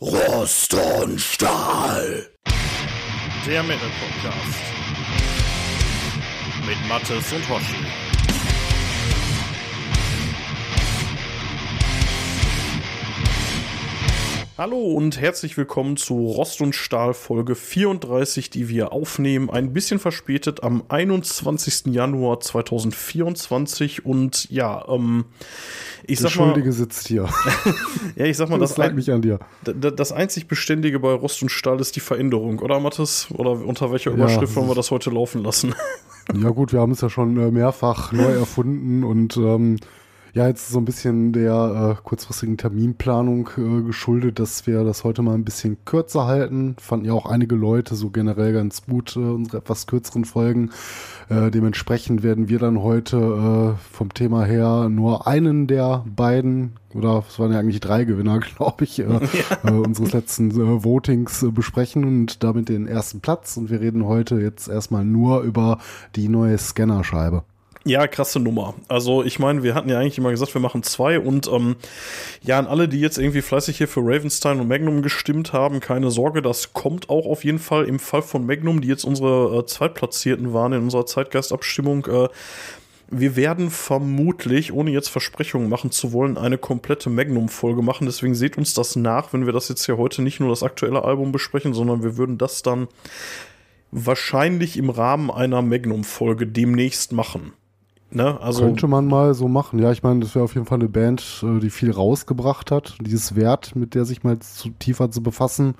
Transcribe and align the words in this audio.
Rost 0.00 0.74
und 0.74 1.20
Stahl. 1.20 2.30
Der 3.44 3.62
Metal 3.64 3.90
Podcast. 3.98 4.60
Mit 6.64 6.88
Mattes 6.88 7.32
und 7.32 7.48
Hoshi. 7.48 8.07
Hallo 14.58 14.76
und 14.76 15.20
herzlich 15.20 15.56
willkommen 15.56 15.96
zu 15.96 16.14
Rost 16.32 16.60
und 16.60 16.74
Stahl 16.74 17.14
Folge 17.14 17.54
34, 17.54 18.50
die 18.50 18.68
wir 18.68 18.92
aufnehmen. 18.92 19.50
Ein 19.50 19.72
bisschen 19.72 20.00
verspätet 20.00 20.64
am 20.64 20.82
21. 20.88 21.94
Januar 21.94 22.40
2024 22.40 24.04
und 24.04 24.50
ja, 24.50 24.84
ähm, 24.88 25.26
ich 26.02 26.18
Der 26.18 26.28
sag 26.28 26.40
mal. 26.40 26.46
Schuldige 26.46 26.72
sitzt 26.72 27.06
hier. 27.06 27.28
ja, 28.16 28.24
ich 28.24 28.36
sag 28.36 28.48
mal, 28.48 28.58
das, 28.58 28.74
Das 28.74 28.84
ein, 28.84 28.96
mich 28.96 29.12
an 29.12 29.22
dir. 29.22 29.38
das 29.62 30.10
einzig 30.10 30.48
Beständige 30.48 30.98
bei 30.98 31.12
Rost 31.12 31.40
und 31.40 31.50
Stahl 31.50 31.78
ist 31.78 31.94
die 31.94 32.00
Veränderung, 32.00 32.58
oder 32.58 32.80
Mathis? 32.80 33.28
Oder 33.30 33.52
unter 33.52 33.92
welcher 33.92 34.10
Ja, 34.10 34.16
Überschrift 34.16 34.56
wollen 34.56 34.66
wir 34.66 34.74
das 34.74 34.86
das 34.86 34.90
heute 34.90 35.10
laufen 35.10 35.44
lassen? 35.44 35.72
Ja 36.34 36.50
gut, 36.50 36.74
wir 36.74 36.80
haben 36.80 36.92
es 36.92 37.00
ja 37.00 37.08
schon 37.08 37.38
äh, 37.38 37.50
mehrfach 37.50 38.12
neu 38.12 38.32
erfunden 38.34 39.02
und 39.02 39.38
ähm, 39.38 39.78
ja, 40.38 40.46
jetzt 40.46 40.68
so 40.68 40.78
ein 40.78 40.84
bisschen 40.84 41.32
der 41.32 41.96
äh, 41.98 42.00
kurzfristigen 42.04 42.56
Terminplanung 42.56 43.50
äh, 43.58 43.82
geschuldet, 43.82 44.38
dass 44.38 44.68
wir 44.68 44.84
das 44.84 45.02
heute 45.02 45.20
mal 45.20 45.34
ein 45.34 45.44
bisschen 45.44 45.78
kürzer 45.84 46.26
halten. 46.26 46.76
Fanden 46.78 47.06
ja 47.06 47.12
auch 47.12 47.26
einige 47.26 47.56
Leute 47.56 47.96
so 47.96 48.10
generell 48.10 48.52
ganz 48.52 48.86
gut, 48.86 49.16
äh, 49.16 49.18
unsere 49.18 49.56
etwas 49.56 49.88
kürzeren 49.88 50.24
Folgen. 50.24 50.70
Äh, 51.28 51.50
dementsprechend 51.50 52.22
werden 52.22 52.48
wir 52.48 52.60
dann 52.60 52.84
heute 52.84 53.16
äh, 53.16 53.92
vom 53.92 54.14
Thema 54.14 54.44
her 54.44 54.88
nur 54.88 55.26
einen 55.26 55.66
der 55.66 56.04
beiden, 56.06 56.74
oder 56.94 57.24
es 57.28 57.36
waren 57.40 57.50
ja 57.50 57.58
eigentlich 57.58 57.80
drei 57.80 58.04
Gewinner, 58.04 58.38
glaube 58.56 58.84
ich, 58.84 59.00
äh, 59.00 59.02
äh, 59.64 59.70
unseres 59.72 60.12
letzten 60.12 60.52
äh, 60.52 60.84
Votings 60.84 61.42
äh, 61.42 61.50
besprechen 61.50 62.04
und 62.04 62.44
damit 62.44 62.68
den 62.68 62.86
ersten 62.86 63.18
Platz. 63.18 63.56
Und 63.56 63.70
wir 63.70 63.80
reden 63.80 64.06
heute 64.06 64.36
jetzt 64.36 64.68
erstmal 64.68 65.04
nur 65.04 65.40
über 65.40 65.78
die 66.14 66.28
neue 66.28 66.58
Scannerscheibe. 66.58 67.42
Ja, 67.84 68.06
krasse 68.06 68.40
Nummer. 68.40 68.74
Also 68.88 69.22
ich 69.22 69.38
meine, 69.38 69.62
wir 69.62 69.74
hatten 69.74 69.88
ja 69.88 69.98
eigentlich 69.98 70.18
immer 70.18 70.30
gesagt, 70.30 70.52
wir 70.52 70.60
machen 70.60 70.82
zwei 70.82 71.20
und 71.20 71.46
ähm, 71.46 71.76
ja, 72.42 72.58
an 72.58 72.66
alle, 72.66 72.88
die 72.88 73.00
jetzt 73.00 73.18
irgendwie 73.18 73.40
fleißig 73.40 73.78
hier 73.78 73.88
für 73.88 74.00
Ravenstein 74.00 74.60
und 74.60 74.68
Magnum 74.68 75.00
gestimmt 75.00 75.52
haben, 75.52 75.80
keine 75.80 76.10
Sorge, 76.10 76.42
das 76.42 76.72
kommt 76.72 77.08
auch 77.08 77.26
auf 77.26 77.44
jeden 77.44 77.60
Fall 77.60 77.84
im 77.84 77.98
Fall 77.98 78.22
von 78.22 78.44
Magnum, 78.44 78.80
die 78.80 78.88
jetzt 78.88 79.04
unsere 79.04 79.58
äh, 79.58 79.66
Zweitplatzierten 79.66 80.52
waren 80.52 80.72
in 80.72 80.82
unserer 80.82 81.06
Zeitgeistabstimmung. 81.06 82.06
Äh, 82.06 82.28
wir 83.10 83.36
werden 83.36 83.70
vermutlich, 83.70 84.72
ohne 84.72 84.90
jetzt 84.90 85.08
Versprechungen 85.08 85.70
machen 85.70 85.90
zu 85.90 86.12
wollen, 86.12 86.36
eine 86.36 86.58
komplette 86.58 87.08
Magnum-Folge 87.08 87.80
machen. 87.80 88.06
Deswegen 88.06 88.34
seht 88.34 88.58
uns 88.58 88.74
das 88.74 88.96
nach, 88.96 89.32
wenn 89.32 89.46
wir 89.46 89.54
das 89.54 89.70
jetzt 89.70 89.86
hier 89.86 89.96
heute 89.96 90.20
nicht 90.20 90.40
nur 90.40 90.50
das 90.50 90.62
aktuelle 90.62 91.04
Album 91.04 91.32
besprechen, 91.32 91.72
sondern 91.72 92.02
wir 92.02 92.18
würden 92.18 92.36
das 92.36 92.62
dann 92.62 92.88
wahrscheinlich 93.90 94.76
im 94.76 94.90
Rahmen 94.90 95.30
einer 95.30 95.62
Magnum-Folge 95.62 96.46
demnächst 96.46 97.12
machen. 97.12 97.54
Ne? 98.10 98.40
Also, 98.40 98.62
Könnte 98.62 98.86
man 98.86 99.06
mal 99.06 99.34
so 99.34 99.48
machen. 99.48 99.78
Ja, 99.78 99.92
ich 99.92 100.02
meine, 100.02 100.20
das 100.20 100.34
wäre 100.34 100.44
auf 100.44 100.54
jeden 100.54 100.66
Fall 100.66 100.78
eine 100.78 100.88
Band, 100.88 101.44
äh, 101.46 101.60
die 101.60 101.70
viel 101.70 101.90
rausgebracht 101.90 102.70
hat. 102.70 102.96
Die 103.02 103.10
ist 103.12 103.36
wert, 103.36 103.76
mit 103.76 103.94
der 103.94 104.04
sich 104.06 104.24
mal 104.24 104.38
zu, 104.38 104.70
tiefer 104.78 105.10
zu 105.10 105.22
befassen. 105.22 105.74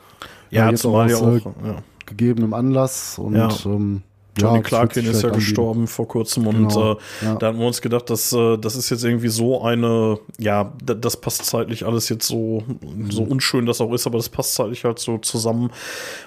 ja, 0.50 0.68
jetzt 0.70 0.82
zumal 0.82 1.10
ja 1.10 1.16
aus, 1.16 1.22
auch. 1.46 1.64
äh, 1.64 1.68
ja. 1.68 1.76
gegebenem 2.06 2.52
Anlass. 2.52 3.18
Und 3.18 3.34
Ja. 3.34 3.48
ähm, 3.64 4.02
Johnny 4.38 4.56
ja, 4.58 4.62
Clarkin 4.62 5.04
ist 5.06 5.22
ja 5.22 5.28
anbieten. 5.28 5.34
gestorben 5.44 5.86
vor 5.86 6.08
kurzem 6.08 6.46
und 6.46 6.68
Genau, 6.68 6.92
äh, 6.92 6.96
ja. 7.24 7.34
da 7.36 7.46
hatten 7.48 7.58
wir 7.58 7.66
uns 7.66 7.80
gedacht, 7.82 8.08
dass 8.10 8.32
äh, 8.32 8.56
das 8.58 8.76
ist 8.76 8.90
jetzt 8.90 9.04
irgendwie 9.04 9.28
so 9.28 9.62
eine, 9.62 10.18
ja, 10.38 10.72
das 10.84 11.16
passt 11.20 11.44
zeitlich 11.44 11.84
alles 11.84 12.08
jetzt 12.08 12.26
so, 12.26 12.62
so 13.10 13.22
Mhm. 13.24 13.32
unschön 13.32 13.66
das 13.66 13.80
auch 13.80 13.92
ist, 13.92 14.06
aber 14.06 14.18
das 14.18 14.28
passt 14.28 14.54
zeitlich 14.54 14.84
halt 14.84 14.98
so 14.98 15.18
zusammen 15.18 15.70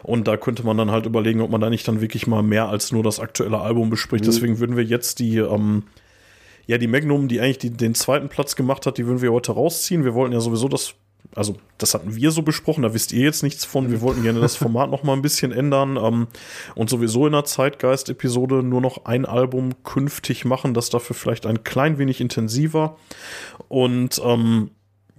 und 0.04 0.28
da 0.28 0.38
könnte 0.38 0.64
man 0.66 0.78
dann 0.78 0.92
halt 0.92 1.06
überlegen, 1.06 1.42
ob 1.42 1.50
man 1.50 1.62
da 1.62 1.70
nicht 1.70 1.88
dann 1.88 2.02
wirklich 2.02 2.28
mal 2.28 2.44
mehr 2.44 2.68
als 2.70 2.92
nur 2.92 3.04
das 3.04 3.20
aktuelle 3.20 3.60
Album 3.60 3.90
bespricht. 3.90 4.26
Mhm. 4.26 4.30
Deswegen 4.30 4.60
würden 4.60 4.76
wir 4.78 4.84
jetzt 4.84 5.20
die, 5.20 5.38
ähm, 5.38 5.84
ja, 6.68 6.78
die 6.78 6.88
Magnum, 6.88 7.28
die 7.28 7.42
eigentlich 7.42 7.58
die, 7.58 7.70
den 7.72 7.96
zweiten 7.96 8.30
Platz 8.30 8.56
gemacht 8.56 8.86
hat, 8.86 8.98
die 8.98 9.06
würden 9.08 9.22
wir 9.22 9.32
heute 9.34 9.52
rausziehen. 9.54 10.04
Wir 10.06 10.14
wollten 10.14 10.34
ja 10.34 10.40
sowieso 10.40 10.68
das, 10.68 10.94
also 11.36 11.56
das 11.78 11.94
hatten 11.94 12.16
wir 12.16 12.32
so 12.32 12.42
besprochen, 12.42 12.84
da 12.84 12.94
wisst 12.94 13.12
ihr 13.14 13.24
jetzt 13.24 13.42
nichts 13.44 13.64
von. 13.66 13.90
Wir 13.90 14.02
wollten 14.02 14.24
gerne 14.24 14.40
das 14.42 14.56
Format 14.56 14.92
noch 14.92 15.04
mal 15.04 15.14
ein 15.14 15.22
bisschen 15.22 15.52
ändern 15.52 15.98
ähm, 15.98 16.28
und 16.76 16.90
sowieso 16.90 17.26
in 17.26 17.34
der 17.34 17.46
Zeitgeist-Episode 17.46 18.64
nur 18.64 18.82
noch 18.82 19.06
ein 19.06 19.26
Album 19.26 19.84
künftig 19.84 20.46
machen, 20.46 20.74
das 20.74 20.90
dafür 20.90 21.16
vielleicht 21.16 21.46
ein 21.46 21.64
klein 21.64 21.98
wenig 21.98 22.22
intensiver. 22.22 22.98
Und 23.68 24.22
ähm, 24.24 24.72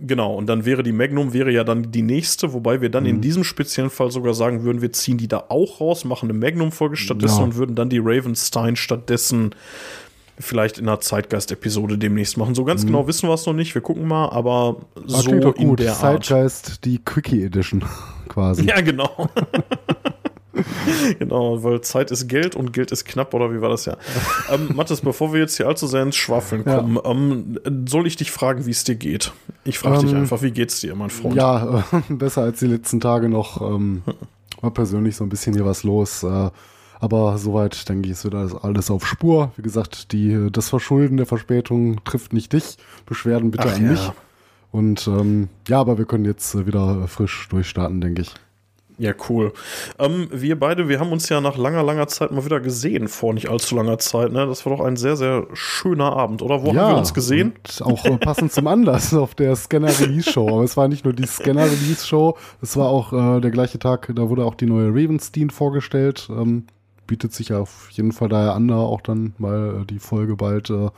Genau, 0.04 0.34
und 0.34 0.46
dann 0.48 0.64
wäre 0.64 0.82
die 0.82 0.90
Magnum 0.90 1.32
wäre 1.32 1.52
ja 1.52 1.62
dann 1.62 1.92
die 1.92 2.02
nächste, 2.02 2.52
wobei 2.52 2.80
wir 2.80 2.88
dann 2.88 3.06
in 3.06 3.20
diesem 3.20 3.44
speziellen 3.44 3.90
Fall 3.90 4.10
sogar 4.10 4.34
sagen 4.34 4.64
würden, 4.64 4.82
wir 4.82 4.90
ziehen 4.92 5.16
die 5.16 5.28
da 5.28 5.44
auch 5.48 5.80
raus, 5.80 6.04
machen 6.04 6.28
eine 6.28 6.36
Magnum-Folge 6.38 6.96
stattdessen 6.96 7.38
Ja. 7.38 7.44
und 7.44 7.54
würden 7.56 7.76
dann 7.76 7.88
die 7.88 8.00
Ravenstein 8.02 8.74
stattdessen 8.74 9.54
vielleicht 10.38 10.78
in 10.78 10.88
einer 10.88 11.00
Zeitgeist-Episode 11.00 11.98
demnächst 11.98 12.36
machen. 12.36 12.54
So 12.54 12.64
ganz 12.64 12.84
genau 12.86 13.06
wissen 13.06 13.28
wir 13.28 13.34
es 13.34 13.46
noch 13.46 13.52
nicht, 13.52 13.74
wir 13.74 13.82
gucken 13.82 14.06
mal, 14.08 14.28
aber 14.30 14.76
Ah, 14.96 15.00
so 15.06 15.30
doch 15.38 15.54
in 15.56 15.68
gut. 15.68 15.80
der 15.80 15.92
Art. 15.92 16.00
Zeitgeist, 16.24 16.84
die 16.84 16.98
Quickie 16.98 17.44
Edition 17.44 17.84
quasi. 18.28 18.64
Ja, 18.64 18.80
genau. 18.80 19.28
genau, 21.18 21.62
weil 21.64 21.80
Zeit 21.80 22.10
ist 22.10 22.28
Geld 22.28 22.54
und 22.54 22.72
Geld 22.72 22.92
ist 22.92 23.04
knapp, 23.04 23.32
oder 23.34 23.52
wie 23.52 23.60
war 23.60 23.68
das 23.70 23.86
ja? 23.86 23.96
ähm, 24.52 24.70
Mathis, 24.74 25.00
bevor 25.00 25.32
wir 25.32 25.40
jetzt 25.40 25.56
hier 25.56 25.66
allzu 25.66 25.86
sehr 25.86 26.02
ins 26.02 26.16
Schwafeln 26.16 26.64
Ja. 26.66 26.78
kommen, 26.78 26.98
ähm, 27.64 27.86
soll 27.88 28.06
ich 28.06 28.16
dich 28.16 28.30
fragen, 28.30 28.66
wie 28.66 28.70
es 28.70 28.84
dir 28.84 28.94
geht? 28.96 29.32
Ich 29.64 29.78
frage 29.78 30.00
dich 30.00 30.12
Ähm, 30.12 30.18
einfach, 30.22 30.42
wie 30.42 30.50
geht's 30.50 30.80
dir, 30.80 30.94
mein 30.94 31.10
Freund? 31.10 31.36
Ja, 31.36 31.84
äh, 32.08 32.12
besser 32.14 32.42
als 32.42 32.58
die 32.58 32.66
letzten 32.66 33.00
Tage 33.00 33.28
noch. 33.28 33.60
Ähm, 33.60 34.02
war 34.60 34.70
persönlich 34.70 35.16
so 35.16 35.24
ein 35.24 35.28
bisschen 35.28 35.54
hier 35.54 35.64
was 35.66 35.82
los. 35.84 36.22
Äh, 36.22 36.50
aber 37.02 37.36
soweit 37.36 37.88
denke 37.88 38.06
ich, 38.06 38.12
ist 38.12 38.24
wieder 38.24 38.38
alles, 38.38 38.54
alles 38.54 38.88
auf 38.88 39.04
Spur. 39.04 39.50
Wie 39.56 39.62
gesagt, 39.62 40.12
die, 40.12 40.48
das 40.52 40.68
Verschulden 40.68 41.16
der 41.16 41.26
Verspätung 41.26 42.04
trifft 42.04 42.32
nicht 42.32 42.52
dich. 42.52 42.76
Beschwerden 43.06 43.50
bitte 43.50 43.66
Ach 43.66 43.74
an 43.74 43.82
ja. 43.82 43.90
mich. 43.90 44.12
Und 44.70 45.08
ähm, 45.08 45.48
ja, 45.66 45.80
aber 45.80 45.98
wir 45.98 46.04
können 46.04 46.24
jetzt 46.24 46.54
äh, 46.54 46.64
wieder 46.64 47.08
frisch 47.08 47.48
durchstarten, 47.48 48.00
denke 48.00 48.22
ich. 48.22 48.32
Ja, 48.98 49.14
cool. 49.28 49.52
Ähm, 49.98 50.28
wir 50.30 50.56
beide, 50.56 50.88
wir 50.88 51.00
haben 51.00 51.10
uns 51.10 51.28
ja 51.28 51.40
nach 51.40 51.56
langer, 51.56 51.82
langer 51.82 52.06
Zeit 52.06 52.30
mal 52.30 52.44
wieder 52.44 52.60
gesehen, 52.60 53.08
vor 53.08 53.34
nicht 53.34 53.48
allzu 53.48 53.74
langer 53.74 53.98
Zeit. 53.98 54.30
Ne? 54.30 54.46
Das 54.46 54.64
war 54.64 54.76
doch 54.76 54.84
ein 54.84 54.96
sehr, 54.96 55.16
sehr 55.16 55.48
schöner 55.54 56.12
Abend, 56.12 56.40
oder? 56.40 56.62
Wo 56.62 56.68
ja, 56.68 56.82
haben 56.82 56.92
wir 56.92 56.98
uns 56.98 57.14
gesehen? 57.14 57.54
Auch 57.80 58.04
äh, 58.04 58.16
passend 58.16 58.52
zum 58.52 58.68
Anlass 58.68 59.12
auf 59.14 59.34
der 59.34 59.56
Scanner-Release-Show. 59.56 60.48
Aber 60.48 60.62
es 60.62 60.76
war 60.76 60.86
nicht 60.86 61.04
nur 61.04 61.14
die 61.14 61.26
Scanner-Release-Show, 61.26 62.38
es 62.60 62.76
war 62.76 62.90
auch 62.90 63.12
äh, 63.12 63.40
der 63.40 63.50
gleiche 63.50 63.80
Tag, 63.80 64.12
da 64.14 64.28
wurde 64.28 64.44
auch 64.44 64.54
die 64.54 64.66
neue 64.66 64.90
Ravenstein 64.90 65.50
vorgestellt. 65.50 66.28
Ähm, 66.30 66.66
bietet 67.06 67.32
sich 67.32 67.48
ja 67.48 67.58
auf 67.58 67.90
jeden 67.90 68.12
Fall 68.12 68.28
daher 68.28 68.54
an, 68.54 68.68
da 68.68 68.76
auch 68.76 69.00
dann 69.00 69.34
mal 69.38 69.82
äh, 69.82 69.84
die 69.86 69.98
Folge 69.98 70.36
bald 70.36 70.70
äh, 70.70 70.90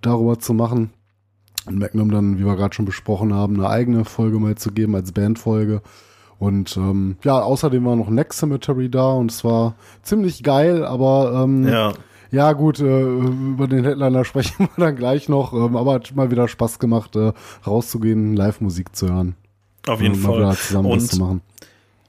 darüber 0.00 0.38
zu 0.38 0.54
machen. 0.54 0.90
Und 1.66 1.78
Magnum 1.78 2.10
dann, 2.10 2.38
wie 2.38 2.44
wir 2.46 2.56
gerade 2.56 2.74
schon 2.74 2.86
besprochen 2.86 3.34
haben, 3.34 3.56
eine 3.56 3.68
eigene 3.68 4.04
Folge 4.04 4.38
mal 4.38 4.54
zu 4.56 4.72
geben 4.72 4.94
als 4.94 5.12
Bandfolge. 5.12 5.82
Und 6.38 6.74
ähm, 6.78 7.16
ja, 7.22 7.38
außerdem 7.40 7.84
war 7.84 7.96
noch 7.96 8.08
Next 8.08 8.38
Cemetery 8.38 8.88
da 8.88 9.12
und 9.12 9.30
es 9.30 9.44
war 9.44 9.74
ziemlich 10.02 10.42
geil, 10.42 10.84
aber 10.86 11.42
ähm, 11.44 11.68
Ja. 11.68 11.92
ja, 12.30 12.54
gut, 12.54 12.80
äh, 12.80 13.02
über 13.02 13.68
den 13.68 13.84
Headliner 13.84 14.24
sprechen 14.24 14.54
wir 14.74 14.84
dann 14.86 14.96
gleich 14.96 15.28
noch, 15.28 15.52
ähm, 15.52 15.76
aber 15.76 15.92
hat 15.94 16.14
mal 16.16 16.30
wieder 16.30 16.48
Spaß 16.48 16.78
gemacht, 16.78 17.14
äh, 17.14 17.32
rauszugehen, 17.66 18.34
Live-Musik 18.36 18.96
zu 18.96 19.08
hören. 19.10 19.34
Auf 19.86 20.00
jeden 20.00 20.14
und 20.14 20.22
mal 20.22 20.28
Fall. 20.30 20.38
wieder 20.38 20.52
zusammen 20.52 20.90
was 20.90 21.08
zu 21.08 21.16
Und 21.16 21.28
machen. 21.28 21.40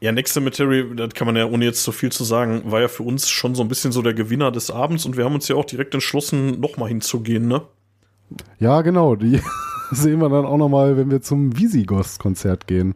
Ja, 0.02 0.12
Next 0.12 0.34
Cemetery, 0.34 0.96
das 0.96 1.14
kann 1.14 1.28
man 1.28 1.36
ja 1.36 1.46
ohne 1.46 1.64
jetzt 1.64 1.84
zu 1.84 1.92
viel 1.92 2.12
zu 2.12 2.24
sagen, 2.24 2.64
war 2.66 2.82
ja 2.82 2.88
für 2.88 3.04
uns 3.04 3.30
schon 3.30 3.56
so 3.56 3.62
ein 3.62 3.68
bisschen 3.70 3.92
so 3.92 4.02
der 4.02 4.14
Gewinner 4.14 4.52
des 4.52 4.72
Abends 4.72 5.06
und 5.06 5.16
wir 5.16 5.24
haben 5.26 5.36
uns 5.36 5.48
ja 5.48 5.56
auch 5.56 5.66
direkt 5.66 5.94
entschlossen, 5.94 6.60
nochmal 6.60 6.90
hinzugehen, 6.90 7.48
ne? 7.48 7.62
Ja, 8.60 8.82
genau, 8.82 9.16
die 9.16 9.42
sehen 9.92 10.20
wir 10.20 10.30
dann 10.30 10.46
auch 10.46 10.58
nochmal, 10.58 10.98
wenn 10.98 11.12
wir 11.12 11.22
zum 11.22 11.58
Visigoth-Konzert 11.58 12.66
gehen. 12.68 12.96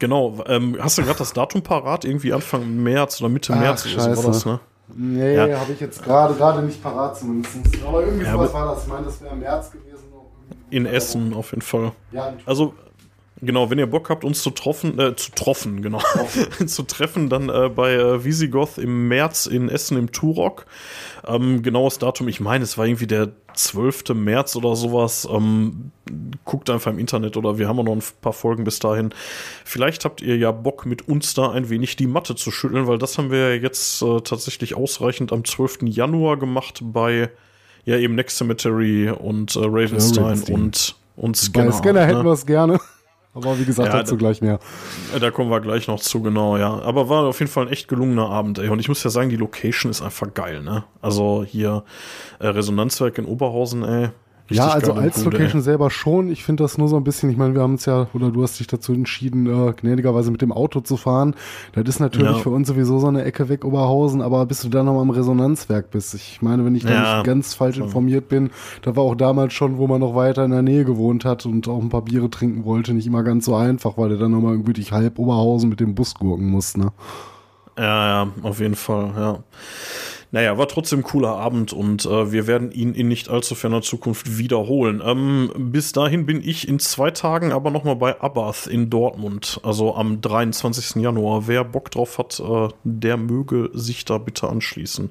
Genau. 0.00 0.42
Ähm, 0.46 0.76
hast 0.80 0.98
du 0.98 1.02
gerade 1.02 1.18
das 1.18 1.32
Datum 1.34 1.62
parat? 1.62 2.04
Irgendwie 2.04 2.32
Anfang 2.32 2.82
März 2.82 3.20
oder 3.20 3.28
Mitte 3.28 3.52
Ach, 3.54 3.60
März 3.60 3.86
oder 3.86 4.14
so 4.14 4.22
war 4.24 4.30
das, 4.32 4.46
ne? 4.46 4.60
Nee, 4.96 5.36
Ja. 5.36 5.60
habe 5.60 5.72
ich 5.72 5.80
jetzt 5.80 6.02
gerade 6.02 6.34
gerade 6.34 6.62
nicht 6.62 6.82
parat 6.82 7.18
zumindest. 7.18 7.54
Aber 7.86 8.02
irgendwie 8.02 8.24
Ja, 8.24 8.32
sowas 8.32 8.52
war 8.54 8.74
das. 8.74 8.84
Ich 8.84 8.88
meine, 8.88 9.04
das 9.04 9.20
wäre 9.20 9.34
im 9.34 9.40
März 9.40 9.70
gewesen. 9.70 9.86
In 10.70 10.86
Essen 10.86 11.34
auf 11.34 11.50
jeden 11.50 11.62
Fall. 11.62 11.92
Ja, 12.12 12.32
Also, 12.46 12.74
genau, 13.42 13.70
wenn 13.70 13.78
ihr 13.78 13.86
Bock 13.86 14.10
habt, 14.10 14.24
uns 14.24 14.42
zu 14.42 14.50
troffen, 14.50 14.98
äh, 14.98 15.16
zu 15.16 15.32
troffen, 15.32 15.82
genau, 15.82 16.02
zu 16.66 16.82
treffen, 16.82 17.28
dann 17.28 17.48
äh, 17.48 17.68
bei 17.68 17.94
äh, 17.94 18.24
Visigoth 18.24 18.78
im 18.78 19.08
März 19.08 19.46
in 19.46 19.68
Essen 19.68 19.96
im 19.96 20.12
Turok. 20.12 20.66
Ähm, 21.26 21.62
genaues 21.62 21.98
Datum, 21.98 22.28
ich 22.28 22.40
meine, 22.40 22.64
es 22.64 22.78
war 22.78 22.86
irgendwie 22.86 23.06
der 23.06 23.32
12. 23.54 24.14
März 24.14 24.56
oder 24.56 24.76
sowas. 24.76 25.28
Ähm, 25.30 25.92
guckt 26.44 26.70
einfach 26.70 26.90
im 26.90 26.98
Internet 26.98 27.36
oder 27.36 27.58
wir 27.58 27.68
haben 27.68 27.78
auch 27.78 27.84
noch 27.84 27.96
ein 27.96 28.02
paar 28.20 28.32
Folgen 28.32 28.64
bis 28.64 28.78
dahin. 28.78 29.10
Vielleicht 29.64 30.04
habt 30.04 30.22
ihr 30.22 30.36
ja 30.36 30.50
Bock, 30.50 30.86
mit 30.86 31.08
uns 31.08 31.34
da 31.34 31.50
ein 31.50 31.68
wenig 31.68 31.96
die 31.96 32.06
Matte 32.06 32.34
zu 32.34 32.50
schütteln, 32.50 32.86
weil 32.86 32.98
das 32.98 33.18
haben 33.18 33.30
wir 33.30 33.56
jetzt 33.58 34.02
äh, 34.02 34.20
tatsächlich 34.20 34.74
ausreichend 34.74 35.32
am 35.32 35.44
12. 35.44 35.80
Januar 35.82 36.38
gemacht 36.38 36.80
bei 36.82 37.30
ja 37.84 37.96
eben 37.96 38.14
Next 38.14 38.36
Cemetery 38.36 39.10
und 39.10 39.56
äh, 39.56 39.60
Ravenstein 39.60 40.24
Ravenstein. 40.24 40.54
und, 40.54 40.96
und 41.16 41.36
Scanner. 41.36 41.70
Bei 41.70 41.76
Scanner 41.76 42.06
hätten 42.06 42.18
ne? 42.18 42.24
wir 42.24 42.32
es 42.32 42.46
gerne. 42.46 42.80
Aber 43.32 43.58
wie 43.60 43.64
gesagt, 43.64 43.92
Ja, 43.92 44.00
dazu 44.00 44.14
da- 44.16 44.18
gleich 44.18 44.42
mehr. 44.42 44.58
Da 45.20 45.30
kommen 45.30 45.50
wir 45.50 45.60
gleich 45.60 45.86
noch 45.86 46.00
zu, 46.00 46.20
genau, 46.20 46.56
ja. 46.56 46.80
Aber 46.82 47.08
war 47.08 47.24
auf 47.26 47.38
jeden 47.38 47.50
Fall 47.50 47.66
ein 47.66 47.72
echt 47.72 47.86
gelungener 47.86 48.28
Abend, 48.28 48.58
ey. 48.58 48.68
Und 48.68 48.80
ich 48.80 48.88
muss 48.88 49.02
ja 49.04 49.10
sagen, 49.10 49.28
die 49.30 49.36
Location 49.36 49.90
ist 49.90 50.02
einfach 50.02 50.34
geil, 50.34 50.62
ne? 50.62 50.82
Also 51.00 51.44
hier 51.46 51.84
äh, 52.40 52.48
Resonanzwerk 52.48 53.18
in 53.18 53.26
Oberhausen, 53.26 53.84
ey. 53.84 54.08
Ja, 54.50 54.68
also 54.68 54.92
als 54.92 55.22
Bude, 55.22 55.36
Location 55.38 55.62
selber 55.62 55.90
schon. 55.90 56.30
Ich 56.30 56.44
finde 56.44 56.64
das 56.64 56.76
nur 56.78 56.88
so 56.88 56.96
ein 56.96 57.04
bisschen, 57.04 57.30
ich 57.30 57.36
meine, 57.36 57.54
wir 57.54 57.62
haben 57.62 57.72
uns 57.74 57.86
ja, 57.86 58.08
oder 58.14 58.30
du 58.30 58.42
hast 58.42 58.58
dich 58.58 58.66
dazu 58.66 58.92
entschieden, 58.92 59.46
äh, 59.46 59.72
gnädigerweise 59.72 60.30
mit 60.30 60.42
dem 60.42 60.52
Auto 60.52 60.80
zu 60.80 60.96
fahren. 60.96 61.34
Das 61.72 61.84
ist 61.88 62.00
natürlich 62.00 62.36
Ja. 62.36 62.42
für 62.42 62.50
uns 62.50 62.68
sowieso 62.68 62.98
so 62.98 63.06
eine 63.06 63.24
Ecke 63.24 63.48
weg, 63.48 63.64
Oberhausen, 63.64 64.22
aber 64.22 64.44
bis 64.46 64.62
du 64.62 64.68
dann 64.68 64.86
noch 64.86 65.00
am 65.00 65.10
Resonanzwerk 65.10 65.90
bist. 65.90 66.14
Ich 66.14 66.42
meine, 66.42 66.64
wenn 66.64 66.74
ich 66.74 66.84
da 66.84 66.90
Ja, 66.94 67.00
nicht 67.16 67.24
ganz 67.24 67.54
falsch 67.54 67.78
informiert 67.78 68.28
bin, 68.28 68.50
da 68.82 68.96
war 68.96 69.04
auch 69.04 69.14
damals 69.14 69.52
schon, 69.52 69.78
wo 69.78 69.86
man 69.86 70.00
noch 70.00 70.14
weiter 70.14 70.44
in 70.44 70.50
der 70.50 70.62
Nähe 70.62 70.84
gewohnt 70.84 71.24
hat 71.24 71.46
und 71.46 71.68
auch 71.68 71.80
ein 71.80 71.88
paar 71.88 72.02
Biere 72.02 72.28
trinken 72.30 72.64
wollte, 72.64 72.92
nicht 72.92 73.06
immer 73.06 73.22
ganz 73.22 73.44
so 73.44 73.54
einfach, 73.54 73.96
weil 73.98 74.10
du 74.10 74.18
dann 74.18 74.32
nochmal 74.32 74.52
irgendwie 74.54 74.72
durch 74.72 74.92
halb 74.92 75.18
Oberhausen 75.18 75.68
mit 75.68 75.80
dem 75.80 75.94
Bus 75.94 76.14
gurken 76.14 76.46
musst, 76.50 76.76
ne? 76.76 76.92
Ja, 77.78 78.24
ja, 78.24 78.28
auf 78.42 78.60
jeden 78.60 78.74
Fall, 78.74 79.12
ja. 79.16 79.38
Naja, 80.32 80.56
war 80.58 80.68
trotzdem 80.68 81.00
ein 81.00 81.04
cooler 81.04 81.36
Abend 81.36 81.72
und 81.72 82.06
äh, 82.06 82.30
wir 82.30 82.46
werden 82.46 82.70
ihn 82.70 82.94
in 82.94 83.08
nicht 83.08 83.28
allzu 83.28 83.54
ferner 83.54 83.82
Zukunft 83.82 84.38
wiederholen. 84.38 85.02
Ähm, 85.04 85.50
bis 85.56 85.92
dahin 85.92 86.24
bin 86.24 86.40
ich 86.42 86.68
in 86.68 86.78
zwei 86.78 87.10
Tagen 87.10 87.52
aber 87.52 87.70
nochmal 87.70 87.96
bei 87.96 88.20
Abath 88.20 88.68
in 88.68 88.90
Dortmund, 88.90 89.60
also 89.64 89.96
am 89.96 90.20
23. 90.20 91.02
Januar. 91.02 91.48
Wer 91.48 91.64
Bock 91.64 91.90
drauf 91.90 92.18
hat, 92.18 92.38
äh, 92.40 92.68
der 92.84 93.16
möge 93.16 93.70
sich 93.72 94.04
da 94.04 94.18
bitte 94.18 94.48
anschließen. 94.48 95.10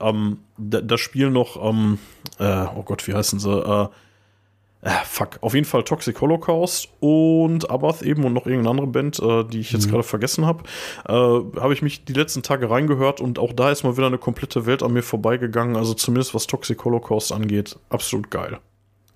Ähm, 0.00 0.38
da, 0.56 0.80
da 0.80 0.96
spielen 0.96 1.32
noch, 1.32 1.62
ähm, 1.68 1.98
äh, 2.38 2.66
oh 2.76 2.82
Gott, 2.84 3.08
wie 3.08 3.14
heißen 3.14 3.40
sie? 3.40 3.90
Äh, 4.84 4.90
fuck, 5.04 5.38
auf 5.42 5.54
jeden 5.54 5.64
Fall 5.64 5.84
Toxic 5.84 6.20
Holocaust 6.20 6.88
und 6.98 7.70
Abath 7.70 8.02
eben 8.02 8.24
und 8.24 8.32
noch 8.32 8.46
irgendeine 8.46 8.70
andere 8.70 8.88
Band, 8.88 9.20
äh, 9.20 9.44
die 9.44 9.60
ich 9.60 9.70
jetzt 9.70 9.88
gerade 9.88 10.02
vergessen 10.02 10.44
habe. 10.44 10.64
Äh, 11.06 11.12
habe 11.12 11.72
ich 11.72 11.82
mich 11.82 12.04
die 12.04 12.12
letzten 12.12 12.42
Tage 12.42 12.68
reingehört 12.68 13.20
und 13.20 13.38
auch 13.38 13.52
da 13.52 13.70
ist 13.70 13.84
mal 13.84 13.96
wieder 13.96 14.08
eine 14.08 14.18
komplette 14.18 14.66
Welt 14.66 14.82
an 14.82 14.92
mir 14.92 15.04
vorbeigegangen. 15.04 15.76
Also 15.76 15.94
zumindest 15.94 16.34
was 16.34 16.48
Toxic 16.48 16.84
Holocaust 16.84 17.30
angeht, 17.30 17.78
absolut 17.90 18.28
geil. 18.32 18.58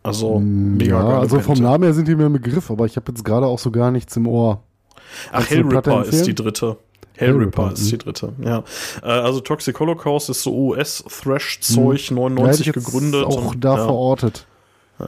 Also 0.05 0.39
mega 0.39 0.99
ja, 0.99 1.03
geile 1.03 1.19
also 1.19 1.41
vom 1.41 1.55
Band. 1.55 1.63
Namen 1.63 1.85
her 1.85 1.95
sind 1.95 2.07
die 2.07 2.15
mir 2.15 2.27
im 2.27 2.35
Begriff, 2.35 2.71
aber 2.71 2.87
ich 2.87 2.95
habe 2.95 3.11
jetzt 3.11 3.25
gerade 3.25 3.47
auch 3.47 3.59
so 3.59 3.73
gar 3.73 3.91
nichts 3.91 4.17
im 4.17 4.29
Ohr. 4.29 4.63
Ach, 5.33 5.51
Hellripper 5.51 6.05
ist 6.05 6.27
die 6.29 6.35
dritte. 6.35 6.77
Hellripper, 7.17 7.73
ist 7.73 7.87
mhm. 7.87 7.89
die 7.89 7.99
dritte, 7.99 8.33
ja. 8.45 8.63
Äh, 9.03 9.07
also 9.07 9.41
Toxic 9.41 9.81
Holocaust 9.81 10.31
ist 10.31 10.43
so 10.43 10.55
US-Thrash-Zeug, 10.55 12.11
99 12.13 12.67
Ja, 12.67 12.73
gegründet. 12.73 13.25
Auch 13.25 13.53
und, 13.53 13.65
da 13.65 13.77
ja. 13.77 13.85
verortet. 13.85 14.47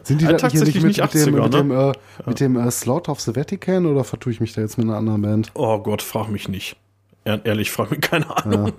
Sind 0.05 0.20
die 0.20 0.26
Äh, 0.26 0.37
da 0.37 0.49
hier 0.49 0.61
nicht 0.61 0.75
tatsächlich 0.75 0.75
mit, 0.82 0.96
nicht 0.99 1.02
mit 1.02 1.14
dem, 1.14 1.35
80er, 1.35 1.43
mit 1.43 1.52
ne? 1.52 1.58
dem, 1.58 1.70
äh, 1.70 1.93
mit 2.26 2.40
dem 2.40 2.56
äh, 2.56 2.70
Slaughter 2.70 3.12
of 3.12 3.20
the 3.20 3.35
Vatican 3.35 3.87
oder 3.87 4.05
vertue 4.05 4.32
ich 4.32 4.40
mich 4.40 4.52
da 4.52 4.61
jetzt 4.61 4.76
mit 4.79 4.87
einer 4.87 4.96
anderen 4.96 5.23
Band? 5.23 5.50
Oh 5.55 5.79
Gott, 5.79 6.02
frag 6.02 6.29
mich 6.31 6.49
nicht. 6.49 6.76
Ehr- 7.25 7.40
Ehrlich, 7.44 7.70
frag 7.70 7.90
mich 7.90 8.00
keine 8.02 8.35
Ahnung. 8.44 8.73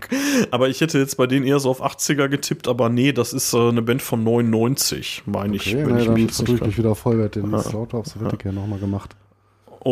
Aber 0.52 0.70
ich 0.70 0.82
hätte 0.82 0.98
jetzt 1.00 1.18
bei 1.18 1.28
denen 1.28 1.46
eher 1.46 1.60
so 1.60 1.70
auf 1.70 1.84
80er 1.84 2.28
getippt, 2.30 2.68
aber 2.68 2.90
nee, 2.90 3.12
das 3.12 3.34
ist 3.34 3.54
äh, 3.54 3.58
eine 3.70 3.82
Band 3.82 4.02
von 4.02 4.24
99, 4.24 5.24
meine 5.26 5.56
ich. 5.56 5.68
Okay, 5.68 5.86
wenn 5.86 5.96
ne, 5.96 6.02
ich 6.02 6.08
mich 6.10 6.16
dann 6.16 6.18
jetzt 6.28 6.36
vertue 6.38 6.56
ich 6.56 6.62
mich 6.62 6.78
wieder 6.78 6.96
voll, 6.96 7.18
wer 7.18 7.30
den 7.30 7.60
Slaughter 7.60 8.00
of 8.00 8.06
the 8.08 8.20
Vatican 8.20 8.56
nochmal 8.56 8.80
gemacht. 8.80 9.16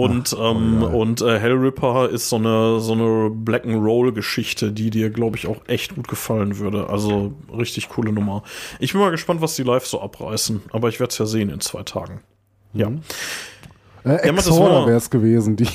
Und, 0.02 0.36
ähm, 0.40 0.84
und 0.84 1.22
äh, 1.22 1.40
Hellripper 1.40 2.10
ist 2.10 2.30
so 2.30 2.36
eine, 2.38 2.80
so 2.80 2.94
eine 2.94 3.30
Black 3.30 3.66
and 3.66 3.76
Roll 3.84 4.12
Geschichte, 4.12 4.72
die 4.72 4.90
dir, 4.90 5.10
glaube 5.10 5.38
ich, 5.38 5.48
auch 5.48 5.58
echt 5.68 5.96
gut 5.96 6.08
gefallen 6.08 6.58
würde. 6.60 6.90
Also 6.90 7.34
richtig 7.56 7.90
coole 7.90 8.12
Nummer. 8.12 8.44
Ich 8.80 8.92
bin 8.94 9.02
mal 9.02 9.12
gespannt, 9.12 9.42
was 9.42 9.56
die 9.56 9.64
live 9.64 9.86
so 9.86 10.02
abreißen, 10.02 10.62
aber 10.72 10.90
ich 10.90 11.00
werde 11.00 11.12
es 11.12 11.18
ja 11.18 11.26
sehen 11.26 11.50
in 11.50 11.60
zwei 11.60 11.84
Tagen. 11.84 12.22
Ja. 12.74 12.88
Äh, 14.06 14.26
Ja, 14.26 14.32
mach 14.32 14.38
das 14.38 14.48
Exhorder 14.48 14.86
wäre 14.88 14.98
es 14.98 15.10
gewesen, 15.10 15.56
die 15.56 15.68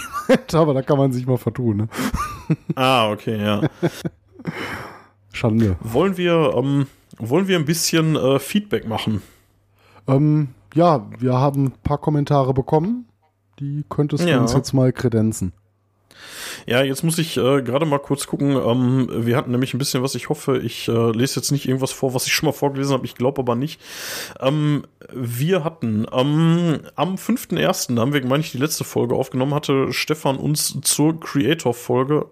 aber 0.53 0.75
da 0.75 0.83
kann 0.83 0.99
man 0.99 1.13
sich 1.13 1.27
mal 1.27 1.39
vertun, 1.39 1.77
ne? 1.77 1.89
Ah, 2.75 3.11
okay, 3.11 3.43
ja. 3.43 3.63
Schande. 5.33 5.77
wollen 5.81 6.17
wir, 6.17 6.53
ähm, 6.57 6.87
wollen 7.19 7.49
wir 7.49 7.59
ein 7.59 7.65
bisschen 7.65 8.17
äh, 8.17 8.39
Feedback 8.39 8.87
machen? 8.87 9.23
Ähm, 10.07 10.49
ja, 10.75 11.07
wir 11.19 11.35
haben 11.35 11.67
ein 11.67 11.73
paar 11.83 11.99
Kommentare 11.99 12.53
bekommen. 12.55 13.07
Die 13.63 13.85
könntest 13.89 14.25
du 14.25 14.29
Ja. 14.29 14.41
uns 14.41 14.53
jetzt 14.55 14.73
mal 14.73 14.93
kredenzen. 14.93 15.53
Ja, 16.67 16.83
jetzt 16.83 17.03
muss 17.05 17.19
ich 17.19 17.37
äh, 17.37 17.63
gerade 17.63 17.87
mal 17.87 17.99
kurz 18.01 18.27
gucken. 18.27 18.51
Ähm, 18.57 19.09
wir 19.27 19.37
hatten 19.37 19.53
nämlich 19.53 19.73
ein 19.73 19.79
bisschen 19.79 20.03
was. 20.03 20.17
Ich 20.17 20.29
hoffe, 20.29 20.59
ich 20.59 20.89
äh, 20.89 21.11
lese 21.13 21.37
jetzt 21.41 21.53
nicht 21.53 21.67
irgendwas 21.69 21.93
vor, 21.93 22.13
was 22.13 22.27
ich 22.27 22.33
schon 22.35 22.47
mal 22.49 22.53
vorgelesen 22.53 22.93
habe. 22.93 23.07
Ich 23.07 23.15
glaube 23.15 23.41
aber 23.41 23.55
nicht. 23.55 23.81
Ähm, 24.41 24.83
wir 25.13 25.63
hatten 25.65 26.07
ähm, 26.13 26.81
am 26.97 27.15
5.1., 27.15 27.95
da 27.95 28.03
haben 28.03 28.13
wir, 28.13 28.27
meine 28.27 28.43
ich, 28.43 28.51
die 28.51 28.59
letzte 28.59 28.83
Folge 28.85 29.15
aufgenommen, 29.15 29.55
hatte 29.55 29.93
Stefan 29.93 30.37
uns 30.39 30.77
zur 30.83 31.19
Creator-Folge. 31.21 32.27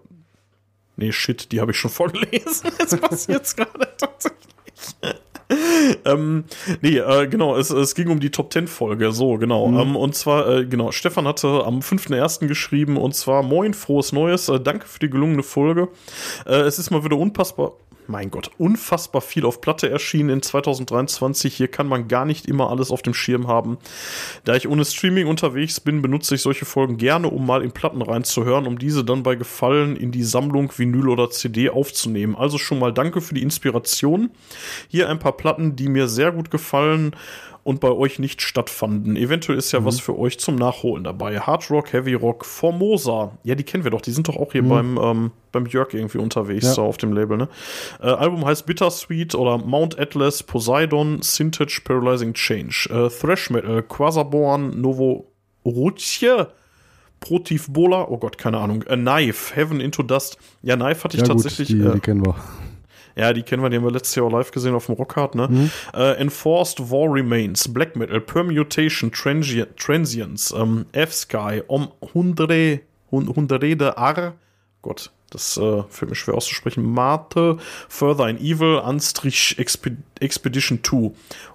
Nee, 0.97 1.11
shit, 1.13 1.51
die 1.53 1.61
habe 1.61 1.71
ich 1.71 1.77
schon 1.77 1.91
vorgelesen. 1.91 2.71
Jetzt 2.77 3.01
passiert's 3.01 3.55
gerade 3.55 3.87
tatsächlich. 3.97 4.53
ähm, 6.05 6.45
nee, 6.81 6.97
äh, 6.97 7.27
genau, 7.27 7.57
es, 7.57 7.69
es 7.69 7.95
ging 7.95 8.09
um 8.09 8.19
die 8.19 8.29
Top 8.29 8.51
10 8.53 8.67
Folge, 8.67 9.11
so, 9.11 9.37
genau. 9.37 9.67
Ähm, 9.67 9.95
und 9.95 10.15
zwar, 10.15 10.47
äh, 10.47 10.65
genau, 10.65 10.91
Stefan 10.91 11.27
hatte 11.27 11.63
am 11.65 11.79
5.1. 11.79 12.47
geschrieben, 12.47 12.97
und 12.97 13.15
zwar, 13.15 13.43
moin, 13.43 13.73
frohes 13.73 14.11
Neues, 14.11 14.49
äh, 14.49 14.59
danke 14.59 14.87
für 14.87 14.99
die 14.99 15.09
gelungene 15.09 15.43
Folge. 15.43 15.89
Äh, 16.45 16.61
es 16.61 16.79
ist 16.79 16.91
mal 16.91 17.03
wieder 17.03 17.17
unpassbar, 17.17 17.73
mein 18.11 18.29
Gott, 18.29 18.51
unfassbar 18.57 19.21
viel 19.21 19.45
auf 19.45 19.61
Platte 19.61 19.89
erschienen 19.89 20.29
in 20.29 20.41
2023. 20.41 21.55
Hier 21.55 21.69
kann 21.69 21.87
man 21.87 22.07
gar 22.07 22.25
nicht 22.25 22.45
immer 22.45 22.69
alles 22.69 22.91
auf 22.91 23.01
dem 23.01 23.13
Schirm 23.13 23.47
haben. 23.47 23.77
Da 24.43 24.55
ich 24.55 24.67
ohne 24.67 24.85
Streaming 24.85 25.27
unterwegs 25.27 25.79
bin, 25.79 26.01
benutze 26.01 26.35
ich 26.35 26.41
solche 26.41 26.65
Folgen 26.65 26.97
gerne, 26.97 27.29
um 27.29 27.45
mal 27.45 27.63
in 27.63 27.71
Platten 27.71 28.01
reinzuhören, 28.01 28.67
um 28.67 28.77
diese 28.77 29.03
dann 29.03 29.23
bei 29.23 29.35
Gefallen 29.35 29.95
in 29.95 30.11
die 30.11 30.23
Sammlung 30.23 30.71
Vinyl 30.77 31.09
oder 31.09 31.29
CD 31.29 31.69
aufzunehmen. 31.69 32.35
Also 32.35 32.57
schon 32.57 32.79
mal 32.79 32.93
danke 32.93 33.21
für 33.21 33.33
die 33.33 33.43
Inspiration. 33.43 34.29
Hier 34.89 35.09
ein 35.09 35.19
paar 35.19 35.37
Platten, 35.37 35.75
die 35.75 35.87
mir 35.87 36.07
sehr 36.07 36.31
gut 36.31 36.51
gefallen 36.51 37.15
und 37.63 37.79
bei 37.79 37.89
euch 37.91 38.17
nicht 38.17 38.41
stattfanden. 38.41 39.15
Eventuell 39.15 39.57
ist 39.57 39.71
ja 39.71 39.85
was 39.85 39.99
für 39.99 40.17
euch 40.17 40.39
zum 40.39 40.55
Nachholen 40.55 41.03
dabei. 41.03 41.39
Hard 41.39 41.69
Rock, 41.69 41.93
Heavy 41.93 42.15
Rock, 42.15 42.43
Formosa. 42.43 43.37
Ja, 43.43 43.53
die 43.55 43.63
kennen 43.63 43.83
wir 43.83 43.91
doch. 43.91 44.01
Die 44.01 44.11
sind 44.11 44.27
doch 44.27 44.35
auch 44.35 44.51
hier 44.53 44.63
beim, 44.63 44.97
ähm, 45.01 45.31
beim 45.51 45.67
Jörg 45.67 45.93
irgendwie 45.93 46.17
unterwegs, 46.17 46.65
Ja. 46.65 46.73
so 46.73 46.81
auf 46.83 46.97
dem 46.97 47.13
Label, 47.13 47.37
ne? 47.37 47.49
Äh, 48.01 48.07
Album 48.07 48.45
heißt 48.45 48.65
Bittersweet 48.65 49.35
oder 49.35 49.59
Mount 49.59 49.99
Atlas, 49.99 50.41
Poseidon, 50.41 51.21
Sintage, 51.21 51.81
Paralyzing 51.83 52.33
Change. 52.33 52.89
Äh, 52.89 53.09
Thrash 53.09 53.49
Metal, 53.51 53.83
Quasaborn, 53.83 54.81
Novo 54.81 55.31
Rutje, 55.63 56.47
Protiv 57.19 57.67
Bola, 57.69 58.07
oh 58.09 58.17
Gott, 58.17 58.39
keine 58.39 58.57
Ahnung. 58.57 58.83
A 58.87 58.95
Knife, 58.95 59.55
Heaven 59.55 59.79
into 59.79 60.01
Dust. 60.01 60.39
Ja, 60.63 60.75
Knife 60.75 61.03
hatte 61.03 61.17
ich 61.17 61.21
Ja 61.21 61.27
gut, 61.31 61.43
tatsächlich. 61.43 61.67
die, 61.67 61.79
äh, 61.79 61.93
die 61.93 61.99
kennen 61.99 62.25
wir. 62.25 62.35
Ja, 63.15 63.33
die 63.33 63.43
kennen 63.43 63.61
wir, 63.63 63.69
die 63.69 63.77
haben 63.77 63.83
wir 63.83 63.91
letztes 63.91 64.15
Jahr 64.15 64.25
auch 64.27 64.31
live 64.31 64.51
gesehen 64.51 64.73
auf 64.75 64.85
dem 64.87 64.95
Rockhard, 64.95 65.35
ne? 65.35 65.69
Äh, 65.93 66.13
Enforced 66.17 66.79
War 66.91 67.11
Remains, 67.13 67.73
Black 67.73 67.95
Metal, 67.95 68.19
Permutation, 68.21 69.11
Transi 69.11 69.65
Transients, 69.77 70.53
ähm, 70.57 70.85
F-Sky, 70.93 71.61
Om 71.67 71.89
Hundre, 72.13 72.79
Hun- 73.11 73.27
Hundre 73.35 73.59
de 73.59 73.91
Ar, 73.95 74.33
Gott, 74.81 75.11
das 75.29 75.57
äh, 75.57 75.83
fällt 75.89 76.09
mir 76.09 76.15
schwer 76.15 76.35
auszusprechen, 76.35 76.83
Mate, 76.83 77.57
Further 77.87 78.27
in 78.29 78.37
Evil, 78.37 78.79
Anstrich 78.79 79.55
Expe 79.59 79.95
Expedition 80.19 80.79
2. 80.83 81.11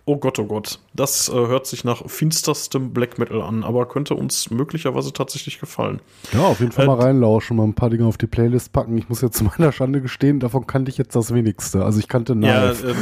Oh 0.09 0.17
Gott, 0.19 0.39
oh 0.39 0.45
Gott, 0.45 0.79
das 0.95 1.29
äh, 1.29 1.33
hört 1.33 1.67
sich 1.67 1.83
nach 1.83 2.09
finsterstem 2.09 2.93
Black 2.93 3.19
Metal 3.19 3.43
an, 3.43 3.65
aber 3.65 3.87
könnte 3.89 4.15
uns 4.15 4.51
möglicherweise 4.51 5.13
tatsächlich 5.13 5.59
gefallen. 5.59 5.99
Ja, 6.33 6.43
auf 6.47 6.61
jeden 6.61 6.71
Fall 6.71 6.85
Äh, 6.85 6.87
mal 6.87 7.01
reinlauschen, 7.01 7.57
mal 7.57 7.65
ein 7.65 7.75
paar 7.75 7.91
Dinge 7.91 8.07
auf 8.07 8.17
die 8.17 8.29
Playlist 8.29 8.73
packen. 8.73 8.97
Ich 8.99 9.09
muss 9.09 9.21
jetzt 9.21 9.37
zu 9.39 9.43
meiner 9.45 9.73
Schande 9.73 10.01
gestehen, 10.01 10.39
davon 10.39 10.65
kannte 10.69 10.93
ich 10.93 10.97
jetzt 10.97 11.17
das 11.17 11.35
wenigste. 11.35 11.85
Also 11.85 11.99
ich 11.99 12.07
kannte 12.07 12.35
Ja, 12.41 12.73
Knife. 12.73 12.95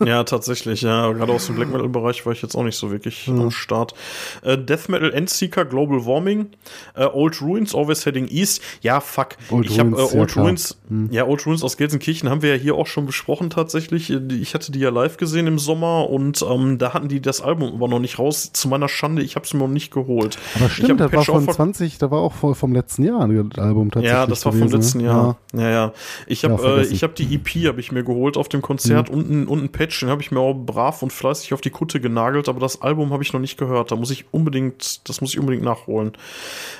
äh, 0.00 0.08
ja, 0.08 0.22
tatsächlich, 0.22 0.82
ja. 0.82 1.10
Gerade 1.10 1.32
aus 1.32 1.46
dem 1.46 1.56
Black 1.56 1.72
Metal-Bereich 1.72 2.24
war 2.26 2.32
ich 2.32 2.42
jetzt 2.42 2.54
auch 2.54 2.62
nicht 2.62 2.76
so 2.76 2.92
wirklich 2.92 3.26
am 3.26 3.50
Start. 3.50 3.94
Äh, 4.42 4.56
Death 4.56 4.88
Metal 4.88 5.12
Endseeker, 5.12 5.64
Global 5.64 6.06
Warming, 6.06 6.46
äh, 6.94 7.06
Old 7.06 7.42
Ruins, 7.42 7.74
Always 7.74 8.06
Heading 8.06 8.28
East. 8.28 8.62
Ja, 8.82 9.00
fuck. 9.00 9.30
Old 9.50 9.68
ich 9.68 9.80
habe 9.80 9.96
äh, 9.96 9.98
ja, 10.14 10.20
Old 10.20 10.30
klar. 10.30 10.44
Ruins, 10.46 10.78
ja, 11.10 11.26
Old 11.26 11.44
Ruins 11.44 11.64
aus 11.64 11.76
Gelsenkirchen 11.76 12.30
haben 12.30 12.42
wir 12.42 12.54
ja 12.54 12.62
hier 12.62 12.76
auch 12.76 12.86
schon 12.86 13.04
besprochen 13.04 13.50
tatsächlich. 13.50 14.10
Ich 14.12 14.54
hatte 14.54 14.70
die 14.70 14.78
ja 14.78 14.90
live 14.90 15.16
gesehen 15.16 15.48
im 15.48 15.58
Sommer 15.58 16.08
und 16.08 16.40
ähm, 16.54 16.78
da 16.78 16.94
hatten 16.94 17.08
die 17.08 17.20
das 17.20 17.40
Album 17.40 17.74
aber 17.74 17.88
noch 17.88 17.98
nicht 17.98 18.18
raus. 18.18 18.50
Zu 18.52 18.68
meiner 18.68 18.88
Schande, 18.88 19.22
ich 19.22 19.34
habe 19.36 19.44
es 19.46 19.52
mir 19.54 19.60
noch 19.60 19.68
nicht 19.68 19.92
geholt. 19.92 20.38
Aber 20.56 20.66
Ich 20.66 20.72
stimmt, 20.74 21.00
hab 21.00 21.10
das 21.10 21.18
war 21.28 21.34
von 21.36 21.44
von- 21.44 21.54
20, 21.54 21.98
da 21.98 22.10
war 22.10 22.20
auch 22.20 22.32
vom 22.34 22.72
letzten 22.72 23.04
Jahr 23.04 23.26
das 23.28 23.58
Album 23.64 23.90
tatsächlich. 23.90 24.12
Ja, 24.18 24.26
das 24.26 24.44
war 24.44 24.52
vom 24.52 24.60
gewesen, 24.62 24.76
letzten 24.76 24.98
ne? 24.98 25.04
Jahr. 25.04 25.36
Ja, 25.54 25.70
ja. 25.70 25.92
Ich 26.26 26.42
Ja, 26.42 26.50
habe 26.50 26.62
äh, 26.62 26.64
vergessen. 26.66 26.90
Mhm. 26.90 26.94
ich 26.96 27.02
habe 27.02 27.12
die 27.14 27.34
EP 27.34 27.68
habe 27.68 27.80
ich 27.80 27.92
mir 27.92 28.04
geholt 28.04 28.36
auf 28.36 28.48
dem 28.48 28.62
Konzert 28.62 29.10
und 29.10 29.30
ein, 29.30 29.46
und 29.46 29.62
ein 29.62 29.68
Patch, 29.70 30.00
den 30.00 30.08
habe 30.08 30.22
ich 30.22 30.30
mir 30.30 30.40
auch 30.40 30.54
brav 30.54 31.02
und 31.02 31.12
fleißig 31.12 31.52
auf 31.54 31.60
die 31.60 31.70
Kutte 31.70 32.00
genagelt, 32.00 32.48
aber 32.48 32.60
das 32.60 32.82
Album 32.82 33.12
habe 33.12 33.22
ich 33.22 33.32
noch 33.32 33.40
nicht 33.40 33.56
gehört. 33.58 33.90
Da 33.92 33.96
muss 33.96 34.10
ich 34.10 34.24
unbedingt, 34.32 35.08
das 35.08 35.20
muss 35.20 35.32
ich 35.34 35.38
unbedingt 35.40 35.64
nachholen. 35.64 36.12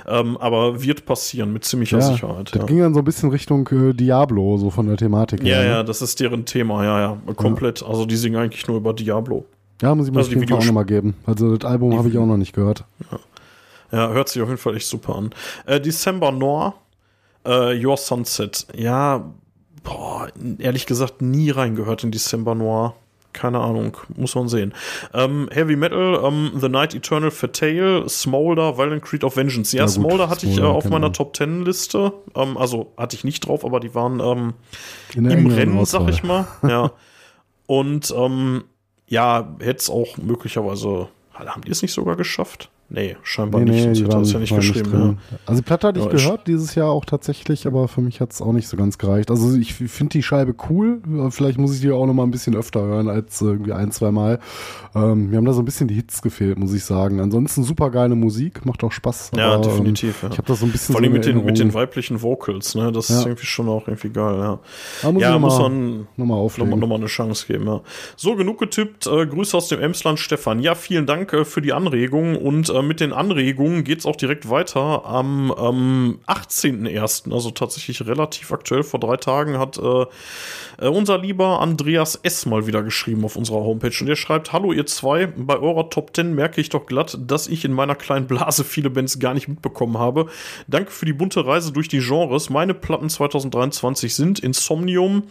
Ähm, 0.07 0.37
aber 0.39 0.83
wird 0.83 1.05
passieren 1.07 1.53
mit 1.53 1.65
ziemlicher 1.65 1.99
Ja, 1.99 2.03
Sicherheit. 2.13 2.51
das 2.53 2.61
Ja. 2.61 2.67
ging 2.67 2.79
dann 2.79 2.95
so 2.95 3.01
ein 3.01 3.05
bisschen 3.05 3.31
Richtung 3.31 3.69
äh, 3.73 3.93
Diablo, 3.93 4.57
so 4.59 4.71
von 4.71 4.87
der 4.87 4.97
Thematik 4.97 5.43
ja, 5.43 5.57
her. 5.57 5.65
ja, 5.65 5.77
ne? 5.79 5.85
das 5.85 6.03
ist 6.03 6.21
deren 6.21 6.45
Thema, 6.45 6.85
ja, 6.85 7.01
ja, 7.01 7.19
komplett. 7.37 7.83
Also 7.83 8.07
die 8.07 8.17
singen 8.17 8.37
eigentlich 8.37 8.67
nur 8.67 8.77
über 8.77 8.93
Diablo. 8.93 9.45
Ja, 9.81 9.95
muss 9.95 10.07
ich 10.07 10.13
mir 10.13 10.19
Also 10.19 10.29
auf 10.29 10.35
die 10.35 10.41
jeden 10.41 10.49
Fall 10.49 10.59
auch 10.59 10.65
nochmal 10.65 10.85
geben. 10.85 11.15
Also 11.27 11.57
das 11.57 11.69
Album 11.69 11.97
habe 11.97 12.09
ich 12.09 12.19
auch 12.19 12.27
noch 12.27 12.37
nicht 12.37 12.55
gehört. 12.55 12.85
Ja, 13.91 14.09
hört 14.11 14.29
sich 14.29 14.41
auf 14.41 14.49
jeden 14.49 14.61
Fall 14.61 14.77
echt 14.77 14.87
super 14.87 15.17
an. 15.17 15.31
Äh, 15.67 15.81
December 15.81 16.33
Noir, 16.33 16.75
äh, 17.45 17.85
Your 17.85 17.97
Sunset. 17.97 18.67
Ja, 18.75 19.33
boah, 19.83 20.29
ehrlich 20.59 20.87
gesagt 20.87 21.21
nie 21.21 21.51
reingehört 21.51 22.05
in 22.05 22.11
December 22.11 22.55
Noir. 22.55 22.95
Keine 23.35 23.61
Ahnung, 23.61 23.97
muss 24.15 24.35
man 24.35 24.49
sehen. 24.49 24.75
Ähm, 25.15 25.49
Heavy 25.51 25.75
Metal, 25.75 26.21
ähm, 26.23 26.53
The 26.61 26.69
Night 26.69 26.95
Eternal 26.95 27.31
Fatale, 27.31 28.07
Smolder, 28.07 28.77
Violent 28.77 29.03
Creed 29.03 29.25
of 29.25 29.37
Vengeance. 29.37 29.75
Ja, 29.75 29.85
gut, 29.85 29.95
Smolder 29.95 30.29
hatte 30.29 30.45
ich 30.45 30.53
äh, 30.53 30.57
Smolder 30.57 30.75
auf 30.75 30.85
meiner 30.85 31.07
man. 31.07 31.13
Top 31.15 31.33
Ten 31.33 31.65
Liste. 31.65 32.13
Ähm, 32.35 32.59
also 32.59 32.93
hatte 32.99 33.17
ich 33.17 33.25
nicht 33.25 33.47
drauf, 33.47 33.65
aber 33.65 33.81
die 33.81 33.95
waren 33.95 34.21
ähm, 34.21 34.55
im 35.15 35.47
Rennen, 35.47 35.83
sag 35.87 36.03
Auswahl. 36.03 36.11
ich 36.11 36.23
mal. 36.23 36.47
Ja. 36.63 36.93
Und 37.67 38.13
ähm, 38.15 38.65
ja, 39.13 39.55
hätte 39.61 39.79
es 39.79 39.91
auch 39.91 40.17
möglicherweise. 40.17 41.09
Haben 41.35 41.63
die 41.63 41.71
es 41.71 41.83
nicht 41.83 41.93
sogar 41.93 42.17
geschafft? 42.17 42.71
Nee, 42.95 43.17
scheinbar 43.23 43.63
Nee, 43.63 43.71
nicht. 43.71 43.87
nee, 43.87 43.95
sonst 43.95 44.01
hätte 44.05 44.11
er 44.11 44.33
ja 44.35 44.39
nicht 44.41 44.51
waren 44.53 44.59
nicht 44.61 44.73
geschrieben. 44.75 44.91
drin. 44.91 45.19
Also 45.47 45.63
die 45.63 45.65
Platte 45.65 45.87
hatte 45.87 45.99
ich 46.01 46.05
Ja, 46.05 46.13
ich- 46.13 46.23
gehört 46.25 46.47
dieses 46.47 46.75
Jahr 46.75 46.91
auch 46.91 47.07
tatsächlich, 47.07 47.67
aber 47.67 47.89
für 47.89 48.03
mich 48.03 48.21
hat 48.21 48.33
es 48.33 48.43
auch 48.43 48.53
nicht 48.53 48.69
so 48.69 48.77
ganz 48.77 48.99
gereicht. 48.99 49.31
Also 49.31 49.57
ich 49.57 49.73
finde 49.73 50.11
die 50.11 50.23
Scheibe 50.23 50.55
cool. 50.69 51.01
Vielleicht 51.31 51.57
muss 51.59 51.75
ich 51.75 51.81
die 51.81 51.91
auch 51.91 52.05
noch 52.07 52.13
mal 52.13 52.25
ein 52.25 52.31
bisschen 52.31 52.55
öfter 52.55 52.83
hören 52.83 53.09
als 53.09 53.41
irgendwie 53.41 53.73
ein, 53.73 53.93
zwei 53.93 54.11
Mal. 54.11 54.41
Ähm, 54.95 55.31
mir 55.31 55.39
haben 55.39 55.47
da 55.47 55.55
so 55.55 55.63
ein 55.63 55.65
bisschen 55.65 55.89
die 55.89 55.95
Hits 55.95 56.21
gefehlt, 56.21 56.59
muss 56.59 56.75
ich 56.75 56.85
sagen. 56.85 57.21
Ansonsten 57.21 57.63
super 57.65 57.91
geile 57.91 58.15
Musik, 58.15 58.67
macht 58.67 58.85
auch 58.85 58.93
Spaß. 58.93 59.31
Ja, 59.37 59.53
aber, 59.55 59.63
definitiv. 59.63 60.23
Ähm, 60.23 60.29
Ja. 60.29 60.33
Ich 60.33 60.39
habe 60.39 60.49
das 60.49 60.61
so 60.61 60.67
ein 60.67 60.73
bisschen 60.73 60.93
Vor 60.93 61.01
allem 61.03 61.11
so 61.13 61.17
mit, 61.17 61.25
den, 61.25 61.45
mit 61.47 61.59
den 61.59 61.73
weiblichen 61.73 62.21
Vocals, 62.21 62.75
ne? 62.75 62.93
Das 62.93 63.09
Ja. 63.09 63.21
ist 63.21 63.27
irgendwie 63.27 63.47
schon 63.47 63.69
auch 63.71 63.89
irgendwie 63.89 64.11
geil, 64.11 64.35
ja. 64.39 64.59
Da 65.01 65.13
muss 65.13 65.23
ja, 65.23 65.35
ich 65.35 65.41
muss 65.41 65.59
man 65.59 65.73
noch 65.73 65.99
mal 65.99 66.07
nochmal 66.19 66.39
auflegen. 66.39 66.79
noch 66.79 66.87
mal 66.89 66.97
eine 66.97 67.07
Chance 67.07 67.47
geben, 67.47 67.67
ja. 67.67 67.81
So, 68.17 68.37
genug 68.37 68.59
getippt. 68.59 69.07
Äh, 69.07 69.27
Grüße 69.27 69.57
aus 69.57 69.69
dem 69.69 69.81
Emsland, 69.81 70.19
Stefan. 70.19 70.61
Ja, 70.61 70.75
vielen 70.75 71.07
Dank 71.07 71.33
äh, 71.33 71.45
für 71.47 71.63
die 71.63 71.73
Anregung. 71.73 72.37
Und 72.37 72.69
äh, 72.69 72.82
mit 72.83 73.01
den 73.01 73.13
Anregungen 73.13 73.85
geht's 73.85 74.07
auch 74.07 74.17
direkt 74.17 74.51
weiter. 74.51 75.05
Am 75.05 75.55
ähm, 75.59 76.19
18.01., 76.27 77.33
also 77.33 77.51
tatsächlich 77.51 78.07
relativ 78.07 78.53
aktuell, 78.53 78.83
vor 78.83 79.01
drei 79.01 79.17
Tagen, 79.17 79.59
hat 79.59 79.79
äh, 79.79 80.05
äh, 80.79 80.89
unser 80.89 81.19
lieber 81.19 81.61
Andreas 81.61 82.17
S. 82.23 82.47
mal 82.47 82.67
wieder 82.67 82.83
geschrieben 82.83 83.25
auf 83.25 83.37
unserer 83.37 83.61
Homepage. 83.61 83.97
Und 84.01 84.09
er 84.09 84.17
schreibt: 84.17 84.53
Hallo, 84.53 84.73
ihr 84.73 84.87
zwei. 84.87 85.27
Bei 85.27 85.59
eurer 85.59 85.91
Top 85.91 86.15
10 86.15 86.35
merke 86.35 86.61
ich 86.61 86.69
doch 86.69 86.87
glatt, 86.87 87.19
dass 87.21 87.49
ich 87.49 87.65
in 87.65 87.73
meiner 87.73 87.95
kleinen 87.95 88.27
Blase 88.27 88.65
viele 88.65 88.91
Bands 88.91 89.19
gar 89.19 89.35
nicht 89.35 89.49
mitbekommen 89.49 89.99
habe. 89.99 90.27
Danke 90.67 90.91
für 90.91 91.07
die 91.07 91.13
bunte 91.13 91.47
Reise 91.47 91.73
durch 91.73 91.89
die 91.89 92.01
Genres. 92.01 92.51
Meine 92.51 92.75
Platten 92.75 93.09
2023 93.09 94.15
sind 94.15 94.39
Insomnium, 94.41 95.25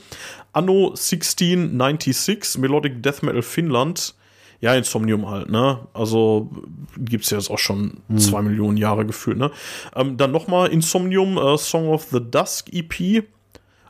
Anno 0.54 0.90
1696, 0.90 2.58
Melodic 2.58 3.04
Death 3.04 3.24
Metal 3.24 3.42
Finnland. 3.42 4.16
Ja, 4.62 4.76
Insomnium 4.76 5.28
halt, 5.30 5.50
ne? 5.50 5.80
Also 5.94 6.50
gibt's 6.98 7.30
ja 7.32 7.38
jetzt 7.38 7.50
auch 7.50 7.58
schon 7.60 7.98
zwei 8.18 8.42
Millionen 8.44 8.78
Jahre 8.78 9.06
gefühlt, 9.06 9.38
ne? 9.38 9.50
Ähm, 9.96 10.18
dann 10.18 10.32
nochmal 10.32 10.70
Insomnium, 10.70 11.38
äh, 11.38 11.58
Song 11.58 11.88
of 11.90 12.06
the 12.12 12.20
Dusk 12.22 12.70
EP. 12.72 13.24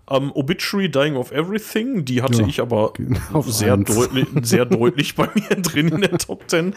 Ähm, 0.09 0.31
Obituary, 0.33 0.89
Dying 0.89 1.15
of 1.15 1.31
Everything, 1.31 2.03
die 2.05 2.21
hatte 2.21 2.41
Ja, 2.41 2.47
ich 2.47 2.59
aber 2.61 2.93
auf 3.33 3.49
sehr, 3.51 3.77
deutlich, 3.77 4.27
sehr 4.43 4.65
deutlich 4.65 5.15
bei 5.15 5.29
mir 5.35 5.55
drin 5.61 5.89
in 5.89 6.01
der 6.01 6.17
Top 6.17 6.43
10. 6.49 6.73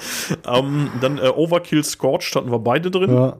Ähm, 0.46 0.90
dann 1.00 1.18
äh, 1.18 1.28
Overkill 1.34 1.82
Scorched 1.84 2.34
hatten 2.36 2.50
wir 2.50 2.58
beide 2.60 2.90
drin. 2.90 3.12
Ja, 3.14 3.36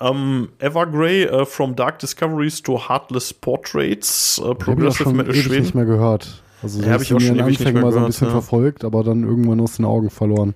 Ähm, 0.00 0.48
Evergrey, 0.58 1.24
äh, 1.24 1.44
From 1.46 1.74
Dark 1.74 1.98
Discoveries 2.00 2.62
to 2.62 2.88
Heartless 2.88 3.32
Portraits, 3.32 4.38
ich 4.38 4.44
auch 4.44 4.58
Progressive 4.58 5.12
Metal 5.12 5.34
Schweden. 5.34 5.62
nicht 5.62 5.74
mehr 5.74 5.86
gehört. 5.86 6.42
Also 6.62 6.78
so 6.78 6.84
Ja, 6.84 6.92
hab 6.92 6.94
hab 6.94 7.02
ich 7.02 7.14
auch 7.14 7.20
schon 7.20 7.36
ewig 7.36 7.46
nicht 7.46 7.60
Anfängen 7.60 7.74
mehr 7.74 7.84
mal 7.84 7.92
so 7.92 7.98
ein 7.98 8.06
bisschen 8.06 8.28
ja. 8.28 8.32
verfolgt, 8.32 8.84
aber 8.84 9.04
dann 9.04 9.24
irgendwann 9.24 9.60
aus 9.60 9.76
den 9.76 9.84
Augen 9.84 10.10
verloren. 10.10 10.54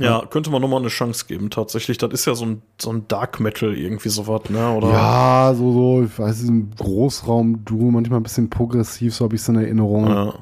Ja, 0.00 0.24
könnte 0.24 0.50
man 0.50 0.62
nochmal 0.62 0.80
eine 0.80 0.88
Chance 0.88 1.26
geben, 1.26 1.50
tatsächlich. 1.50 1.98
Das 1.98 2.10
ist 2.12 2.24
ja 2.24 2.34
so 2.34 2.46
ein, 2.46 2.62
so 2.80 2.90
ein 2.90 3.06
Dark 3.08 3.38
Metal 3.38 3.76
irgendwie 3.76 4.08
sowas, 4.08 4.48
ne? 4.48 4.70
Oder? 4.70 4.88
Ja, 4.88 5.54
so, 5.54 5.72
so, 5.72 6.02
ich 6.04 6.18
weiß, 6.18 6.44
im 6.44 6.70
Großraum-Duo, 6.74 7.90
manchmal 7.90 8.20
ein 8.20 8.22
bisschen 8.22 8.48
progressiv, 8.48 9.14
so 9.14 9.26
habe 9.26 9.34
ich 9.34 9.42
es 9.42 9.48
in 9.48 9.56
Erinnerung. 9.56 10.06
Ja. 10.06 10.34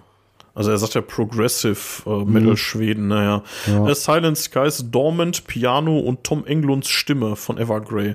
Also 0.54 0.70
er 0.70 0.78
sagt 0.78 0.94
ja 0.94 1.00
Progressive 1.00 1.76
äh, 2.06 2.24
Metal 2.24 2.56
Schweden, 2.56 3.08
naja. 3.08 3.42
Mhm. 3.66 3.86
Ja. 3.86 3.94
Silent 3.94 4.38
Skies, 4.38 4.84
Dormant, 4.90 5.46
Piano 5.46 5.98
und 5.98 6.24
Tom 6.24 6.44
Englunds 6.46 6.88
Stimme 6.88 7.36
von 7.36 7.58
Evergrey. 7.58 8.14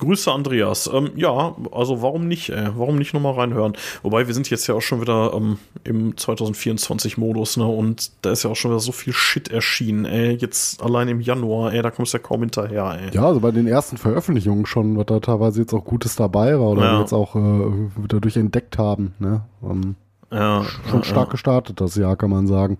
Grüße 0.00 0.32
Andreas. 0.32 0.90
Ähm, 0.92 1.10
ja, 1.14 1.54
also 1.72 2.02
warum 2.02 2.26
nicht, 2.26 2.50
ey? 2.50 2.68
Warum 2.76 2.96
nicht 2.96 3.14
nochmal 3.14 3.34
reinhören? 3.34 3.74
Wobei 4.02 4.26
wir 4.26 4.34
sind 4.34 4.50
jetzt 4.50 4.66
ja 4.66 4.74
auch 4.74 4.80
schon 4.82 5.00
wieder 5.00 5.32
ähm, 5.34 5.58
im 5.84 6.14
2024-Modus, 6.16 7.56
ne? 7.58 7.66
Und 7.66 8.10
da 8.22 8.30
ist 8.32 8.42
ja 8.42 8.50
auch 8.50 8.56
schon 8.56 8.70
wieder 8.70 8.80
so 8.80 8.92
viel 8.92 9.12
Shit 9.12 9.48
erschienen, 9.50 10.04
ey. 10.04 10.34
Jetzt 10.34 10.82
allein 10.82 11.08
im 11.08 11.20
Januar, 11.20 11.72
ey, 11.72 11.82
da 11.82 11.90
kommst 11.90 12.12
du 12.12 12.18
ja 12.18 12.22
kaum 12.22 12.40
hinterher, 12.40 12.98
ey. 13.00 13.14
Ja, 13.14 13.26
also 13.26 13.40
bei 13.40 13.50
den 13.50 13.66
ersten 13.66 13.96
Veröffentlichungen 13.96 14.66
schon, 14.66 14.96
was 14.96 15.06
da 15.06 15.20
teilweise 15.20 15.60
jetzt 15.60 15.72
auch 15.74 15.84
Gutes 15.84 16.16
dabei 16.16 16.58
war 16.58 16.70
oder 16.70 16.82
Ja. 16.84 16.92
wir 16.94 17.00
jetzt 17.00 17.12
auch 17.12 17.36
äh, 17.36 17.88
dadurch 18.08 18.36
entdeckt 18.36 18.78
haben. 18.78 19.14
Ne? 19.18 19.42
Ähm, 19.62 19.96
Ja, 20.32 20.64
schon 20.88 21.00
ja, 21.00 21.04
stark 21.04 21.30
gestartet 21.30 21.80
das 21.80 21.96
Jahr, 21.96 22.16
kann 22.16 22.30
man 22.30 22.46
sagen. 22.46 22.78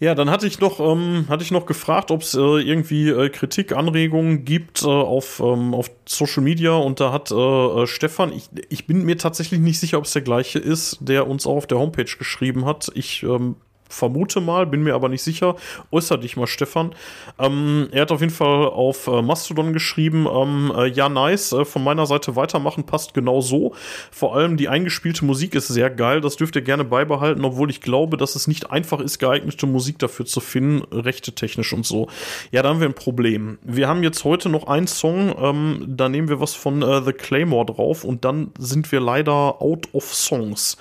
Ja, 0.00 0.14
dann 0.14 0.28
hatte 0.28 0.46
ich 0.46 0.58
noch, 0.58 0.80
ähm, 0.80 1.26
hatte 1.28 1.44
ich 1.44 1.52
noch 1.52 1.66
gefragt, 1.66 2.10
ob 2.10 2.22
es 2.22 2.34
äh, 2.34 2.38
irgendwie 2.38 3.08
äh, 3.08 3.28
Kritik, 3.28 3.72
Anregungen 3.72 4.44
gibt 4.44 4.82
äh, 4.82 4.86
auf, 4.86 5.40
ähm, 5.40 5.72
auf 5.72 5.90
Social 6.04 6.42
Media 6.42 6.72
und 6.72 6.98
da 6.98 7.12
hat 7.12 7.30
äh, 7.30 7.34
äh, 7.34 7.86
Stefan, 7.86 8.32
ich, 8.32 8.50
ich 8.68 8.86
bin 8.86 9.04
mir 9.04 9.16
tatsächlich 9.16 9.60
nicht 9.60 9.78
sicher, 9.78 9.98
ob 9.98 10.04
es 10.04 10.12
der 10.12 10.22
gleiche 10.22 10.58
ist, 10.58 10.98
der 11.00 11.28
uns 11.28 11.46
auch 11.46 11.56
auf 11.56 11.66
der 11.68 11.78
Homepage 11.78 12.04
geschrieben 12.18 12.64
hat. 12.64 12.90
Ich 12.94 13.22
ähm, 13.22 13.56
vermute 13.88 14.40
mal, 14.40 14.66
bin 14.66 14.82
mir 14.82 14.94
aber 14.94 15.08
nicht 15.08 15.22
sicher. 15.22 15.56
Äußer 15.90 16.18
dich 16.18 16.36
mal, 16.36 16.46
Stefan. 16.46 16.94
Ähm, 17.38 17.88
er 17.92 18.02
hat 18.02 18.12
auf 18.12 18.20
jeden 18.20 18.32
Fall 18.32 18.66
auf 18.66 19.06
äh, 19.06 19.22
Mastodon 19.22 19.72
geschrieben, 19.72 20.26
ähm, 20.30 20.72
äh, 20.76 20.86
ja, 20.88 21.08
nice, 21.08 21.52
äh, 21.52 21.64
von 21.64 21.84
meiner 21.84 22.06
Seite 22.06 22.36
weitermachen 22.36 22.84
passt 22.84 23.14
genau 23.14 23.40
so. 23.40 23.74
Vor 24.10 24.36
allem 24.36 24.56
die 24.56 24.68
eingespielte 24.68 25.24
Musik 25.24 25.54
ist 25.54 25.68
sehr 25.68 25.90
geil, 25.90 26.20
das 26.20 26.36
dürft 26.36 26.56
ihr 26.56 26.62
gerne 26.62 26.84
beibehalten, 26.84 27.44
obwohl 27.44 27.70
ich 27.70 27.80
glaube, 27.80 28.16
dass 28.16 28.34
es 28.34 28.46
nicht 28.46 28.70
einfach 28.70 29.00
ist, 29.00 29.18
geeignete 29.18 29.66
Musik 29.66 29.98
dafür 29.98 30.26
zu 30.26 30.40
finden, 30.40 30.82
rechte 30.92 31.32
technisch 31.32 31.72
und 31.72 31.86
so. 31.86 32.08
Ja, 32.50 32.62
da 32.62 32.70
haben 32.70 32.80
wir 32.80 32.88
ein 32.88 32.94
Problem. 32.94 33.58
Wir 33.62 33.88
haben 33.88 34.02
jetzt 34.02 34.24
heute 34.24 34.48
noch 34.48 34.66
einen 34.66 34.86
Song, 34.86 35.34
ähm, 35.38 35.84
da 35.88 36.08
nehmen 36.08 36.28
wir 36.28 36.40
was 36.40 36.54
von 36.54 36.82
äh, 36.82 37.02
The 37.02 37.12
Claymore 37.12 37.66
drauf 37.66 38.04
und 38.04 38.24
dann 38.24 38.52
sind 38.58 38.90
wir 38.92 39.00
leider 39.00 39.60
out 39.60 39.88
of 39.92 40.14
Songs. 40.14 40.76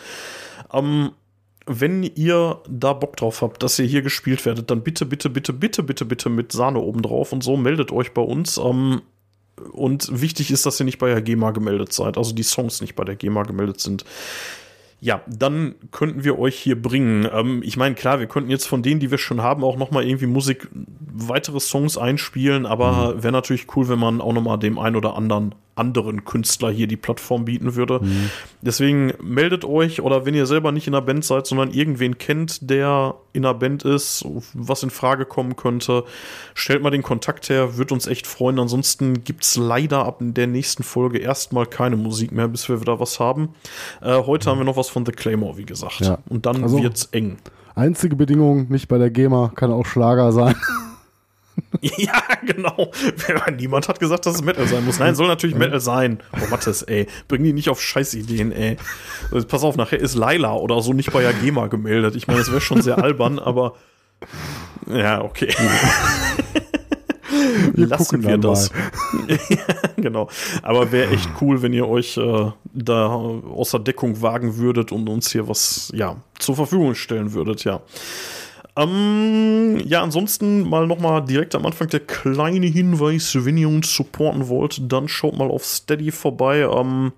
Ähm, 0.71 1.11
wenn 1.65 2.03
ihr 2.03 2.61
da 2.69 2.93
Bock 2.93 3.15
drauf 3.17 3.41
habt, 3.41 3.63
dass 3.63 3.79
ihr 3.79 3.85
hier 3.85 4.01
gespielt 4.01 4.45
werdet, 4.45 4.69
dann 4.69 4.81
bitte, 4.81 5.05
bitte, 5.05 5.29
bitte, 5.29 5.53
bitte, 5.53 5.83
bitte, 5.83 6.05
bitte 6.05 6.29
mit 6.29 6.51
Sahne 6.51 6.79
oben 6.79 7.01
drauf 7.01 7.31
und 7.31 7.43
so 7.43 7.57
meldet 7.57 7.91
euch 7.91 8.13
bei 8.13 8.21
uns. 8.21 8.57
Ähm, 8.57 9.01
und 9.71 10.21
wichtig 10.21 10.51
ist, 10.51 10.65
dass 10.65 10.79
ihr 10.79 10.85
nicht 10.85 10.99
bei 10.99 11.09
der 11.09 11.21
GEMA 11.21 11.51
gemeldet 11.51 11.93
seid, 11.93 12.17
also 12.17 12.33
die 12.33 12.43
Songs 12.43 12.81
nicht 12.81 12.95
bei 12.95 13.03
der 13.03 13.15
GEMA 13.15 13.43
gemeldet 13.43 13.79
sind. 13.79 14.03
Ja, 14.99 15.21
dann 15.27 15.75
könnten 15.91 16.23
wir 16.23 16.39
euch 16.39 16.57
hier 16.57 16.81
bringen. 16.81 17.27
Ähm, 17.31 17.61
ich 17.63 17.77
meine, 17.77 17.95
klar, 17.95 18.19
wir 18.19 18.27
könnten 18.27 18.49
jetzt 18.49 18.67
von 18.67 18.83
denen, 18.83 18.99
die 18.99 19.11
wir 19.11 19.17
schon 19.17 19.41
haben, 19.41 19.63
auch 19.63 19.77
noch 19.77 19.91
mal 19.91 20.03
irgendwie 20.03 20.27
Musik, 20.27 20.69
weitere 20.71 21.59
Songs 21.59 21.97
einspielen, 21.97 22.65
aber 22.65 23.21
wäre 23.21 23.33
natürlich 23.33 23.67
cool, 23.75 23.89
wenn 23.89 23.99
man 23.99 24.21
auch 24.21 24.33
noch 24.33 24.41
mal 24.41 24.57
dem 24.57 24.79
ein 24.79 24.95
oder 24.95 25.15
anderen 25.15 25.55
anderen 25.75 26.23
Künstler 26.25 26.69
hier 26.71 26.87
die 26.87 26.97
Plattform 26.97 27.45
bieten 27.45 27.75
würde. 27.75 28.01
Deswegen 28.61 29.13
meldet 29.21 29.65
euch 29.65 30.01
oder 30.01 30.25
wenn 30.25 30.35
ihr 30.35 30.45
selber 30.45 30.71
nicht 30.71 30.87
in 30.87 30.93
der 30.93 31.01
Band 31.01 31.25
seid, 31.25 31.47
sondern 31.47 31.71
irgendwen 31.71 32.17
kennt, 32.17 32.69
der 32.69 33.15
in 33.33 33.41
der 33.43 33.53
Band 33.55 33.83
ist, 33.83 34.23
was 34.53 34.83
in 34.83 34.89
Frage 34.91 35.25
kommen 35.25 35.55
könnte, 35.55 36.03
stellt 36.53 36.83
mal 36.83 36.91
den 36.91 37.01
Kontakt 37.01 37.49
her, 37.49 37.77
wird 37.77 37.91
uns 37.91 38.05
echt 38.07 38.27
freuen. 38.27 38.59
Ansonsten 38.59 39.23
gibt's 39.23 39.55
leider 39.55 40.05
ab 40.05 40.17
der 40.21 40.47
nächsten 40.47 40.83
Folge 40.83 41.17
erstmal 41.17 41.65
keine 41.65 41.95
Musik 41.97 42.31
mehr, 42.31 42.47
bis 42.47 42.69
wir 42.69 42.79
wieder 42.81 42.99
was 42.99 43.19
haben. 43.19 43.49
Äh, 44.01 44.21
heute 44.23 44.49
haben 44.49 44.59
wir 44.59 44.65
noch 44.65 44.77
was 44.77 44.89
von 44.89 45.05
The 45.05 45.11
Claymore, 45.11 45.57
wie 45.57 45.65
gesagt. 45.65 46.01
Ja. 46.01 46.19
Und 46.29 46.45
dann 46.45 46.61
Also- 46.63 46.81
wird's 46.83 47.05
eng. 47.11 47.37
Einzige 47.75 48.15
Bedingung, 48.15 48.67
nicht 48.69 48.87
bei 48.87 48.99
der 48.99 49.09
GEMA, 49.09 49.51
kann 49.55 49.71
auch 49.71 49.87
Schlager 49.87 50.31
sein. 50.31 50.55
Ja, 51.97 52.21
genau. 52.45 52.91
Niemand 53.57 53.89
hat 53.89 53.99
gesagt, 53.99 54.25
dass 54.25 54.35
es 54.35 54.41
Metal 54.41 54.67
sein 54.67 54.85
muss. 54.85 54.99
Nein, 54.99 55.15
soll 55.15 55.27
natürlich 55.27 55.55
Metal 55.55 55.79
sein. 55.79 56.19
Oh, 56.33 56.47
Mattes, 56.49 56.81
ey. 56.83 57.07
Bring 57.27 57.43
die 57.43 57.53
nicht 57.53 57.69
auf 57.69 57.81
Scheißideen, 57.81 58.51
ey. 58.51 58.77
Also, 59.31 59.45
Pass 59.47 59.63
auf, 59.63 59.75
nachher 59.75 59.99
ist 59.99 60.15
Laila 60.15 60.53
oder 60.55 60.81
so 60.81 60.93
nicht 60.93 61.11
bei 61.11 61.27
Agema 61.27 61.67
gemeldet. 61.67 62.15
Ich 62.15 62.27
meine, 62.27 62.39
das 62.39 62.51
wäre 62.51 62.61
schon 62.61 62.81
sehr 62.81 63.03
albern, 63.03 63.39
aber. 63.39 63.75
Ja, 64.89 65.21
okay. 65.23 65.53
Wir 67.73 67.87
Lassen 67.87 68.21
gucken 68.21 68.29
wir 68.29 68.37
das. 68.37 68.71
ja, 69.49 69.57
genau. 69.97 70.29
Aber 70.61 70.91
wäre 70.91 71.11
echt 71.11 71.29
cool, 71.41 71.61
wenn 71.61 71.73
ihr 71.73 71.87
euch 71.87 72.17
äh, 72.17 72.51
da 72.73 73.07
außer 73.07 73.79
Deckung 73.79 74.21
wagen 74.21 74.57
würdet 74.57 74.91
und 74.91 75.09
uns 75.09 75.31
hier 75.31 75.47
was 75.47 75.91
ja, 75.93 76.15
zur 76.39 76.55
Verfügung 76.55 76.95
stellen 76.95 77.33
würdet, 77.33 77.63
ja. 77.65 77.81
Ähm, 78.75 79.79
ja, 79.85 80.01
ansonsten 80.01 80.67
mal 80.67 80.87
nochmal 80.87 81.23
direkt 81.23 81.53
am 81.55 81.65
Anfang 81.65 81.89
der 81.89 81.99
kleine 81.99 82.65
Hinweis, 82.65 83.35
wenn 83.45 83.57
ihr 83.57 83.69
uns 83.69 83.93
supporten 83.93 84.47
wollt, 84.47 84.81
dann 84.91 85.07
schaut 85.07 85.37
mal 85.37 85.49
auf 85.49 85.63
Steady 85.63 86.11
vorbei. 86.11 86.61
Ähm, 86.61 87.13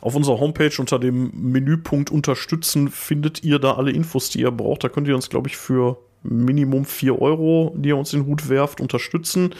auf 0.00 0.14
unserer 0.14 0.40
Homepage 0.40 0.72
unter 0.78 0.98
dem 0.98 1.30
Menüpunkt 1.34 2.10
Unterstützen 2.10 2.88
findet 2.88 3.44
ihr 3.44 3.58
da 3.58 3.74
alle 3.74 3.90
Infos, 3.90 4.30
die 4.30 4.40
ihr 4.40 4.50
braucht. 4.50 4.82
Da 4.82 4.88
könnt 4.88 5.06
ihr 5.06 5.14
uns, 5.14 5.28
glaube 5.28 5.48
ich, 5.48 5.56
für 5.56 5.98
Minimum 6.22 6.84
4 6.84 7.20
Euro, 7.20 7.74
die 7.76 7.90
ihr 7.90 7.96
uns 7.96 8.12
in 8.12 8.20
den 8.20 8.26
Hut 8.26 8.48
werft, 8.48 8.80
unterstützen. 8.80 9.54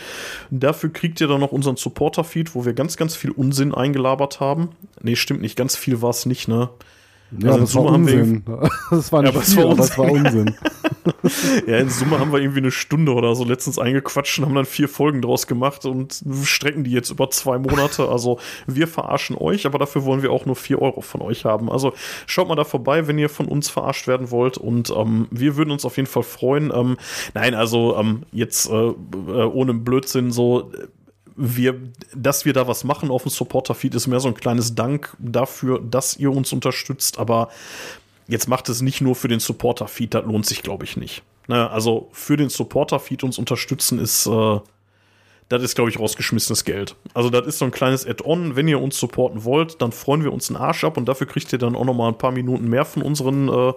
Dafür 0.51 0.93
kriegt 0.93 1.21
ihr 1.21 1.29
dann 1.29 1.41
noch 1.41 1.53
unseren 1.53 1.77
Supporter-Feed, 1.77 2.55
wo 2.55 2.65
wir 2.65 2.73
ganz, 2.73 2.97
ganz 2.97 3.17
viel 3.17 3.31
Unsinn 3.31 3.75
eingelabert 3.75 4.41
haben. 4.41 4.71
Nee, 5.03 5.17
stimmt 5.17 5.43
nicht, 5.43 5.57
ganz 5.57 5.77
viel 5.77 6.03
war 6.03 6.11
es 6.11 6.27
nicht, 6.27 6.49
ne? 6.49 6.71
Ja, 7.39 7.53
also 7.53 7.61
das, 7.61 7.75
war 7.75 7.85
Unsinn. 7.85 8.45
das 8.91 9.13
war 9.13 9.23
nicht 9.23 9.35
ja, 9.35 9.41
viel, 9.41 9.79
es 9.79 9.99
war 9.99 10.11
Unsinn. 10.11 10.55
ja, 11.67 11.79
in 11.79 11.89
Summe 11.89 12.19
haben 12.19 12.33
wir 12.33 12.41
irgendwie 12.41 12.61
eine 12.61 12.71
Stunde 12.71 13.13
oder 13.13 13.35
so 13.35 13.45
letztens 13.45 13.79
eingequatscht 13.79 14.39
und 14.39 14.47
haben 14.47 14.55
dann 14.55 14.65
vier 14.65 14.89
Folgen 14.89 15.23
draus 15.23 15.47
gemacht 15.47 15.85
und 15.85 16.23
strecken 16.43 16.85
die 16.85 16.91
jetzt 16.91 17.11
über 17.11 17.31
zwei 17.31 17.59
Monate. 17.59 18.09
Also 18.09 18.39
wir 18.67 18.89
verarschen 18.89 19.37
euch, 19.37 19.67
aber 19.67 19.79
dafür 19.79 20.05
wollen 20.05 20.23
wir 20.23 20.33
auch 20.33 20.47
nur 20.47 20.57
vier 20.57 20.83
Euro 20.83 21.01
von 21.01 21.23
euch 21.23 21.45
haben. 21.45 21.71
Also 21.71 21.93
schaut 22.27 22.49
mal 22.49 22.57
da 22.57 22.65
vorbei, 22.65 23.07
wenn 23.07 23.19
ihr 23.19 23.29
von 23.29 23.47
uns 23.47 23.69
verarscht 23.69 24.07
werden 24.07 24.31
wollt 24.31 24.59
und 24.59 24.91
ähm, 24.91 25.29
wir 25.31 25.57
würden 25.57 25.71
uns 25.71 25.85
auf 25.85 25.97
jeden 25.97 26.09
Fall 26.09 26.23
freuen. 26.23 26.73
Ähm, 26.75 26.97
nein, 27.35 27.55
also 27.55 27.97
ähm, 27.97 28.23
jetzt 28.33 28.69
äh, 28.69 28.73
äh 28.73 28.95
ohne 29.51 29.75
Blödsinn 29.75 30.31
so 30.31 30.71
wir, 31.37 31.81
dass 32.15 32.45
wir 32.45 32.53
da 32.53 32.67
was 32.67 32.85
machen 32.85 33.11
auf 33.11 33.23
dem 33.23 33.31
Supporter-Feed, 33.31 33.95
ist 33.95 34.07
mehr 34.07 34.21
so 34.21 34.29
ein 34.29 34.35
kleines 34.35 34.75
Dank 34.75 35.17
dafür, 35.19 35.81
dass 35.81 36.17
ihr 36.17 36.31
uns 36.31 36.53
unterstützt. 36.53 37.19
Aber 37.19 37.49
jetzt 38.29 38.49
macht 38.49 38.69
es 38.69 38.83
nicht 38.83 39.01
nur 39.01 39.15
für 39.15 39.29
den 39.29 39.41
Supporter-Feed, 39.41 40.15
das 40.15 40.25
lohnt 40.25 40.47
sich, 40.47 40.63
glaube 40.63 40.85
ich, 40.85 40.97
nicht. 40.97 41.23
Ne? 41.49 41.71
Also 41.71 42.09
für 42.13 42.37
den 42.37 42.49
Supporter-Feed 42.49 43.25
uns 43.25 43.39
unterstützen 43.39 43.99
ist, 43.99 44.27
äh, 44.27 44.61
das 45.51 45.65
ist, 45.65 45.75
glaube 45.75 45.91
ich, 45.91 45.99
rausgeschmissenes 45.99 46.65
Geld. 46.65 46.95
Also 47.13 47.29
das 47.29 47.45
ist 47.45 47.59
so 47.59 47.65
ein 47.65 47.73
kleines 47.73 48.07
Add-on. 48.07 48.55
Wenn 48.55 48.69
ihr 48.69 48.81
uns 48.81 48.99
supporten 49.01 49.45
wollt, 49.45 49.83
dann 49.83 49.91
freuen 49.91 50.23
wir 50.23 50.33
uns 50.33 50.49
einen 50.49 50.57
Arsch 50.57 50.85
ab 50.85 50.97
und 50.97 51.07
dafür 51.07 51.27
kriegt 51.27 51.53
ihr 51.53 51.59
dann 51.59 51.75
auch 51.75 51.85
noch 51.85 51.95
mal 51.95 52.07
ein 52.07 52.19
paar 52.19 52.31
Minuten 52.31 52.69
mehr 52.69 52.85
von 52.85 53.03
unseren 53.03 53.49
äh, 53.49 53.73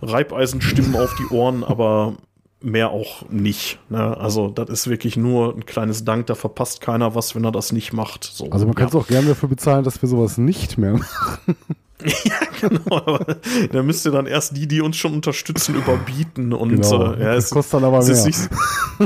Reibeisenstimmen 0.00 0.96
auf 0.96 1.14
die 1.16 1.34
Ohren. 1.34 1.64
Aber 1.64 2.16
mehr 2.64 2.90
auch 2.90 3.28
nicht. 3.30 3.78
Ne? 3.88 4.16
Also 4.16 4.48
das 4.48 4.68
ist 4.68 4.88
wirklich 4.88 5.16
nur 5.16 5.54
ein 5.54 5.66
kleines 5.66 6.04
Dank, 6.04 6.26
da 6.26 6.34
verpasst 6.34 6.80
keiner 6.80 7.14
was, 7.14 7.34
wenn 7.34 7.44
er 7.44 7.52
das 7.52 7.72
nicht 7.72 7.92
macht. 7.92 8.24
So, 8.24 8.50
also 8.50 8.66
man 8.66 8.74
ja. 8.74 8.80
kann 8.80 8.88
es 8.88 8.94
auch 8.94 9.06
gerne 9.06 9.28
dafür 9.28 9.48
bezahlen, 9.48 9.84
dass 9.84 10.00
wir 10.02 10.08
sowas 10.08 10.38
nicht 10.38 10.78
mehr 10.78 10.92
machen. 10.94 11.56
ja, 12.24 12.34
genau. 12.60 12.96
Aber 12.96 13.36
da 13.70 13.82
müsst 13.82 14.04
ihr 14.06 14.12
dann 14.12 14.26
erst 14.26 14.56
die, 14.56 14.66
die 14.66 14.80
uns 14.80 14.96
schon 14.96 15.14
unterstützen, 15.14 15.74
überbieten. 15.74 16.52
Und 16.52 16.82
genau. 16.82 17.12
äh, 17.12 17.22
ja, 17.22 17.34
das 17.34 17.50
kostet 17.50 17.74
dann 17.74 17.84
aber 17.84 18.02
mehr. 18.02 18.12
Ist, 18.12 18.26
nicht, 18.26 18.38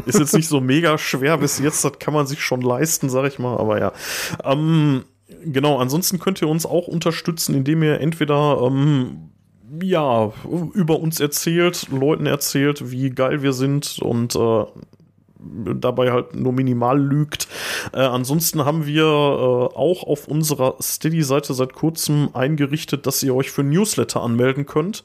ist 0.06 0.18
jetzt 0.18 0.34
nicht 0.34 0.48
so 0.48 0.60
mega 0.60 0.98
schwer 0.98 1.38
bis 1.38 1.58
jetzt, 1.58 1.84
das 1.84 1.98
kann 1.98 2.14
man 2.14 2.26
sich 2.26 2.42
schon 2.42 2.60
leisten, 2.60 3.08
sag 3.08 3.26
ich 3.26 3.38
mal. 3.38 3.56
Aber 3.56 3.80
ja. 3.80 3.92
Ähm, 4.44 5.04
genau, 5.44 5.78
ansonsten 5.78 6.18
könnt 6.18 6.40
ihr 6.42 6.48
uns 6.48 6.66
auch 6.66 6.88
unterstützen, 6.88 7.54
indem 7.54 7.82
ihr 7.82 8.00
entweder 8.00 8.60
ähm, 8.62 9.30
ja, 9.82 10.32
über 10.74 11.00
uns 11.00 11.20
erzählt, 11.20 11.88
Leuten 11.90 12.26
erzählt, 12.26 12.90
wie 12.90 13.10
geil 13.10 13.42
wir 13.42 13.52
sind 13.52 13.98
und 14.00 14.34
äh, 14.36 14.64
dabei 15.38 16.12
halt 16.12 16.34
nur 16.34 16.52
minimal 16.52 17.00
lügt. 17.00 17.48
Äh, 17.92 17.98
ansonsten 17.98 18.64
haben 18.64 18.86
wir 18.86 19.04
äh, 19.04 19.76
auch 19.76 20.02
auf 20.04 20.28
unserer 20.28 20.76
Steady-Seite 20.80 21.54
seit 21.54 21.74
kurzem 21.74 22.30
eingerichtet, 22.32 23.06
dass 23.06 23.22
ihr 23.22 23.34
euch 23.34 23.50
für 23.50 23.62
Newsletter 23.62 24.22
anmelden 24.22 24.66
könnt. 24.66 25.04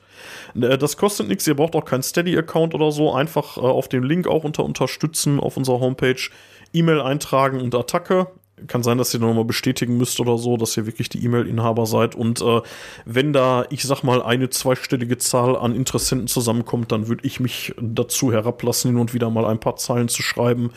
Äh, 0.55 0.77
das 0.77 0.97
kostet 0.97 1.27
nichts, 1.27 1.47
ihr 1.47 1.55
braucht 1.55 1.75
auch 1.75 1.85
keinen 1.85 2.03
Steady-Account 2.03 2.73
oder 2.73 2.91
so. 2.91 3.13
Einfach 3.13 3.57
äh, 3.57 3.61
auf 3.61 3.87
dem 3.87 4.03
Link 4.03 4.27
auch 4.27 4.43
unter 4.43 4.63
Unterstützen 4.63 5.39
auf 5.39 5.57
unserer 5.57 5.79
Homepage 5.79 6.29
E-Mail 6.73 7.01
eintragen 7.01 7.59
und 7.59 7.75
Attacke 7.75 8.27
kann 8.67 8.83
sein, 8.83 8.97
dass 8.97 9.13
ihr 9.13 9.19
nochmal 9.19 9.45
bestätigen 9.45 9.97
müsst 9.97 10.19
oder 10.19 10.37
so, 10.37 10.57
dass 10.57 10.75
ihr 10.77 10.85
wirklich 10.85 11.09
die 11.09 11.23
E-Mail-Inhaber 11.23 11.85
seid. 11.85 12.15
Und 12.15 12.41
äh, 12.41 12.61
wenn 13.05 13.33
da, 13.33 13.65
ich 13.69 13.83
sag 13.83 14.03
mal, 14.03 14.21
eine 14.21 14.49
zweistellige 14.49 15.17
Zahl 15.17 15.55
an 15.55 15.75
Interessenten 15.75 16.27
zusammenkommt, 16.27 16.91
dann 16.91 17.07
würde 17.07 17.25
ich 17.25 17.39
mich 17.39 17.73
dazu 17.79 18.31
herablassen, 18.31 18.91
hin 18.91 18.99
und 18.99 19.13
wieder 19.13 19.29
mal 19.29 19.45
ein 19.45 19.59
paar 19.59 19.75
Zeilen 19.75 20.07
zu 20.07 20.21
schreiben 20.21 20.71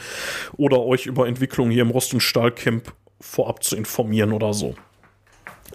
oder 0.57 0.81
euch 0.83 1.07
über 1.07 1.27
Entwicklungen 1.27 1.71
hier 1.71 1.83
im 1.83 1.91
Rost- 1.91 2.15
und 2.15 2.21
Stahlcamp 2.21 2.93
vorab 3.21 3.63
zu 3.63 3.77
informieren 3.77 4.33
oder 4.33 4.53
so. 4.53 4.75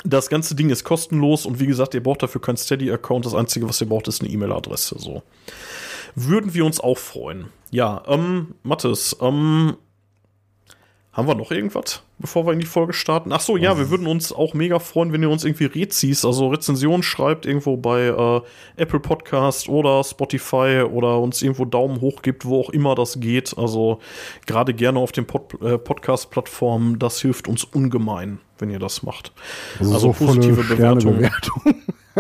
Das 0.06 0.30
ganze 0.30 0.56
Ding 0.56 0.70
ist 0.70 0.84
kostenlos 0.84 1.46
und 1.46 1.60
wie 1.60 1.68
gesagt, 1.68 1.94
ihr 1.94 2.04
braucht 2.04 2.24
dafür 2.24 2.42
keinen 2.42 2.58
Steady-Account. 2.58 3.26
Das 3.26 3.36
Einzige, 3.36 3.68
was 3.68 3.82
ihr 3.82 3.90
braucht, 3.90 4.08
ist 4.08 4.22
eine 4.22 4.30
E-Mail-Adresse. 4.30 4.96
So. 4.98 5.24
Würden 6.16 6.54
wir 6.54 6.66
uns 6.66 6.80
auch 6.80 6.98
freuen. 6.98 7.48
Ja, 7.72 8.04
ähm, 8.08 8.56
Mathis, 8.64 9.16
ähm, 9.22 9.76
haben 11.12 11.28
wir 11.28 11.36
noch 11.36 11.52
irgendwas, 11.52 12.04
bevor 12.20 12.46
wir 12.46 12.54
in 12.54 12.60
die 12.60 12.68
Folge 12.68 12.94
starten? 12.94 13.34
Ach 13.34 13.40
so, 13.40 13.58
ja, 13.58 13.78
wir 13.78 13.90
würden 13.90 14.06
uns 14.06 14.32
auch 14.32 14.54
mega 14.54 14.78
freuen, 14.78 15.12
wenn 15.12 15.24
ihr 15.24 15.30
uns 15.30 15.44
irgendwie 15.44 15.66
Rezis, 15.66 16.24
also 16.24 16.50
Rezensionen 16.50 17.02
schreibt, 17.02 17.48
irgendwo 17.48 17.78
bei 17.78 18.08
äh, 18.08 18.42
Apple 18.78 19.00
Podcast 19.00 19.70
oder 19.70 20.04
Spotify 20.04 20.84
oder 20.90 21.20
uns 21.20 21.42
irgendwo 21.42 21.66
Daumen 21.66 22.00
hoch 22.00 22.22
gibt, 22.22 22.46
wo 22.46 22.62
auch 22.62 22.70
immer 22.70 22.94
das 22.94 23.20
geht. 23.20 23.58
Also 23.58 24.00
gerade 24.46 24.74
gerne 24.74 25.00
auf 25.00 25.12
den 25.12 25.26
Pod 25.26 25.60
äh, 25.62 25.80
Podcast-Plattformen, 25.80 27.00
das 27.00 27.20
hilft 27.20 27.48
uns 27.48 27.64
ungemein, 27.64 28.40
wenn 28.60 28.70
ihr 28.70 28.80
das 28.80 29.02
macht. 29.02 29.32
Also, 29.80 29.94
also 29.94 30.14
so 30.14 30.26
positive 30.26 30.64
Bewertungen. 30.64 31.30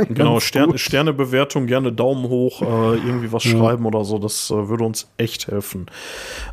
genau, 0.09 0.39
Stern, 0.39 0.77
Sternebewertung, 0.77 1.67
gerne 1.67 1.91
Daumen 1.91 2.29
hoch, 2.29 2.61
äh, 2.61 2.97
irgendwie 2.97 3.31
was 3.31 3.43
ja. 3.43 3.51
schreiben 3.51 3.85
oder 3.85 4.03
so, 4.03 4.17
das 4.17 4.51
äh, 4.51 4.69
würde 4.69 4.83
uns 4.83 5.09
echt 5.17 5.47
helfen. 5.47 5.87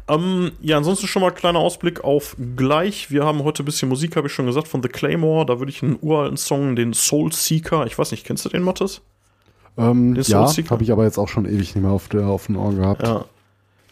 Ähm, 0.09 0.53
ja, 0.61 0.77
ansonsten 0.77 1.07
schon 1.07 1.23
mal 1.23 1.31
kleiner 1.31 1.59
Ausblick 1.59 2.05
auf 2.05 2.37
gleich. 2.57 3.11
Wir 3.11 3.25
haben 3.25 3.45
heute 3.45 3.63
ein 3.63 3.67
bisschen 3.67 3.89
Musik, 3.89 4.17
habe 4.17 4.29
ich 4.29 4.33
schon 4.33 4.47
gesagt, 4.47 4.69
von 4.69 4.83
The 4.83 4.89
Claymore. 4.89 5.47
Da 5.47 5.59
würde 5.59 5.71
ich 5.71 5.83
einen 5.83 5.99
uralten 6.01 6.37
Song, 6.37 6.77
den 6.77 6.95
Soul 6.95 7.33
Seeker, 7.33 7.87
ich 7.87 7.99
weiß 7.99 8.11
nicht, 8.11 8.25
kennst 8.27 8.45
du 8.45 8.49
den, 8.49 8.63
Mattes? 8.63 9.03
Ähm, 9.79 10.15
den 10.15 10.25
ja, 10.25 10.47
habe 10.71 10.83
ich 10.83 10.93
aber 10.93 11.05
jetzt 11.05 11.19
auch 11.19 11.29
schon 11.29 11.45
ewig 11.45 11.75
nicht 11.75 11.77
mehr 11.77 11.91
auf, 11.91 12.09
der, 12.09 12.27
auf 12.27 12.47
den 12.47 12.57
Ohren 12.57 12.77
gehabt. 12.77 13.07
Ja. 13.07 13.27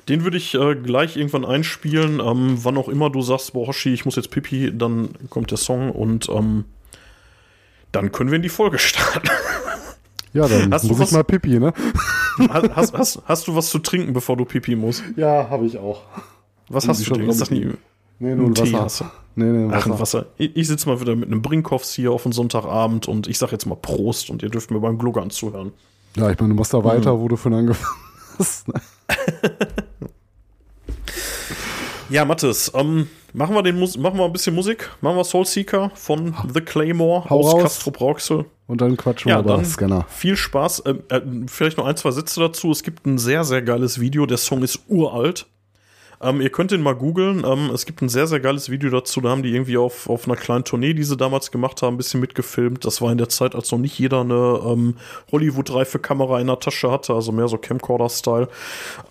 Den 0.09 0.25
würde 0.25 0.37
ich 0.37 0.55
äh, 0.55 0.75
gleich 0.75 1.17
irgendwann 1.17 1.45
einspielen. 1.45 2.21
Ähm, 2.21 2.59
wann 2.63 2.77
auch 2.77 2.89
immer 2.89 3.11
du 3.11 3.23
sagst, 3.23 3.55
boah, 3.55 3.69
Hoshi, 3.69 3.93
ich 3.93 4.05
muss 4.05 4.17
jetzt 4.17 4.31
pipi, 4.31 4.71
dann 4.77 5.11
kommt 5.31 5.51
der 5.51 5.59
Song 5.59 5.91
und 5.91 6.29
ähm, 6.29 6.65
dann 7.95 8.13
können 8.13 8.31
wir 8.31 8.37
in 8.37 8.43
die 8.43 8.49
Folge 8.49 8.79
starten. 8.79 9.29
Ja, 10.33 10.49
dann 10.49 10.73
hast 10.73 10.85
muss 10.85 11.01
ich 11.01 11.13
mal 11.13 11.23
Pipi, 11.23 11.61
ne? 11.61 11.73
Hast, 12.49 12.93
hast, 12.93 13.23
hast, 13.25 13.47
du 13.47 13.55
was 13.55 13.71
zu 13.71 13.79
trinken, 13.79 14.13
bevor 14.13 14.37
du 14.37 14.45
Pipi 14.45 14.75
musst? 14.75 15.05
Ja, 15.17 15.49
habe 15.49 15.67
ich 15.67 15.79
auch. 15.79 16.03
Was 16.69 16.89
hast 16.89 17.07
du 17.07 17.15
denn? 17.15 17.29
Ist 17.29 17.41
das 17.41 17.51
nie 17.51 17.71
Nee, 18.19 18.35
nur 18.35 18.49
ein 18.49 18.57
Wasser. 18.57 18.81
Hast 18.81 19.01
du? 19.01 19.05
Nee, 19.37 19.45
nee, 19.45 19.73
Ach, 19.73 19.87
ein 19.87 19.99
Wasser. 19.99 20.27
Ich, 20.39 20.57
ich 20.57 20.69
sitze 20.69 20.89
mal 20.89 21.01
wieder 21.01 21.17
mit 21.17 21.27
einem 21.29 21.43
Brinkhoffs 21.43 21.93
hier 21.95 22.13
auf 22.13 22.25
einen 22.25 22.33
Sonntagabend 22.33 23.09
und 23.09 23.27
ich 23.27 23.39
sag 23.39 23.53
jetzt 23.53 23.67
mal 23.67 23.75
Prost 23.75 24.31
und 24.31 24.43
ihr 24.43 24.51
dürft 24.51 24.71
mir 24.71 24.81
beim 24.81 24.99
Gluggern 24.99 25.31
zuhören. 25.31 25.73
Ja, 26.17 26.31
ich 26.31 26.39
meine, 26.39 26.55
du 26.55 26.59
machst 26.59 26.73
da 26.73 26.85
weiter, 26.85 27.15
mhm. 27.15 27.21
wo 27.21 27.29
du 27.29 27.37
von 27.37 27.55
angefangen 27.55 27.97
hast. 28.39 28.67
Ja, 32.11 32.25
Mathis, 32.25 32.71
ähm, 32.75 33.09
machen, 33.33 33.55
wir 33.55 33.63
den 33.63 33.79
Mus 33.79 33.97
machen 33.97 34.19
wir 34.19 34.25
ein 34.25 34.33
bisschen 34.33 34.55
Musik. 34.55 34.91
Machen 35.01 35.17
wir 35.17 35.25
Soul 35.25 35.47
Seeker 35.47 35.91
von 35.95 36.35
The 36.53 36.61
Claymore 36.61 37.29
Hau 37.31 37.41
aus 37.41 37.63
Castro 37.63 37.91
Brauxel. 37.91 38.45
Und 38.67 38.81
dann 38.81 38.97
quatschen 38.97 39.31
ja, 39.31 39.37
wir 39.37 39.55
über 39.55 39.65
Scanner. 39.65 40.07
Viel 40.09 40.37
Spaß. 40.37 40.81
Äh, 40.81 40.95
äh, 41.09 41.23
vielleicht 41.47 41.79
noch 41.79 41.87
ein, 41.87 41.97
zwei 41.97 42.11
Sätze 42.11 42.41
dazu. 42.41 42.71
Es 42.71 42.83
gibt 42.83 43.07
ein 43.07 43.19
sehr, 43.19 43.45
sehr 43.45 43.63
geiles 43.63 44.01
Video. 44.01 44.27
Der 44.27 44.39
Song 44.39 44.63
ist 44.63 44.81
uralt. 44.89 45.47
Ähm, 46.21 46.41
ihr 46.41 46.51
könnt 46.51 46.73
ihn 46.73 46.81
mal 46.81 46.95
googeln. 46.95 47.45
Ähm, 47.45 47.71
es 47.75 47.85
gibt 47.85 48.01
ein 48.01 48.09
sehr, 48.09 48.27
sehr 48.27 48.41
geiles 48.41 48.71
Video 48.71 48.91
dazu. 48.91 49.21
Da 49.21 49.31
haben 49.31 49.43
die 49.43 49.53
irgendwie 49.53 49.77
auf, 49.77 50.09
auf 50.09 50.27
einer 50.27 50.37
kleinen 50.37 50.65
Tournee, 50.65 50.95
die 50.95 51.05
sie 51.05 51.17
damals 51.17 51.51
gemacht 51.51 51.83
haben, 51.83 51.95
ein 51.95 51.99
bisschen 51.99 52.21
mitgefilmt. 52.21 52.85
Das 52.85 53.03
war 53.03 53.13
in 53.13 53.19
der 53.19 53.29
Zeit, 53.29 53.55
als 53.55 53.71
noch 53.73 53.79
nicht 53.79 53.99
jeder 53.99 54.21
eine 54.21 54.61
ähm, 54.65 54.97
Hollywood-reife 55.33 55.99
Kamera 55.99 56.41
in 56.41 56.47
der 56.47 56.61
Tasche 56.61 56.91
hatte, 56.91 57.13
also 57.13 57.33
mehr 57.33 57.49
so 57.49 57.59
Camcorder-Style. 57.59 58.49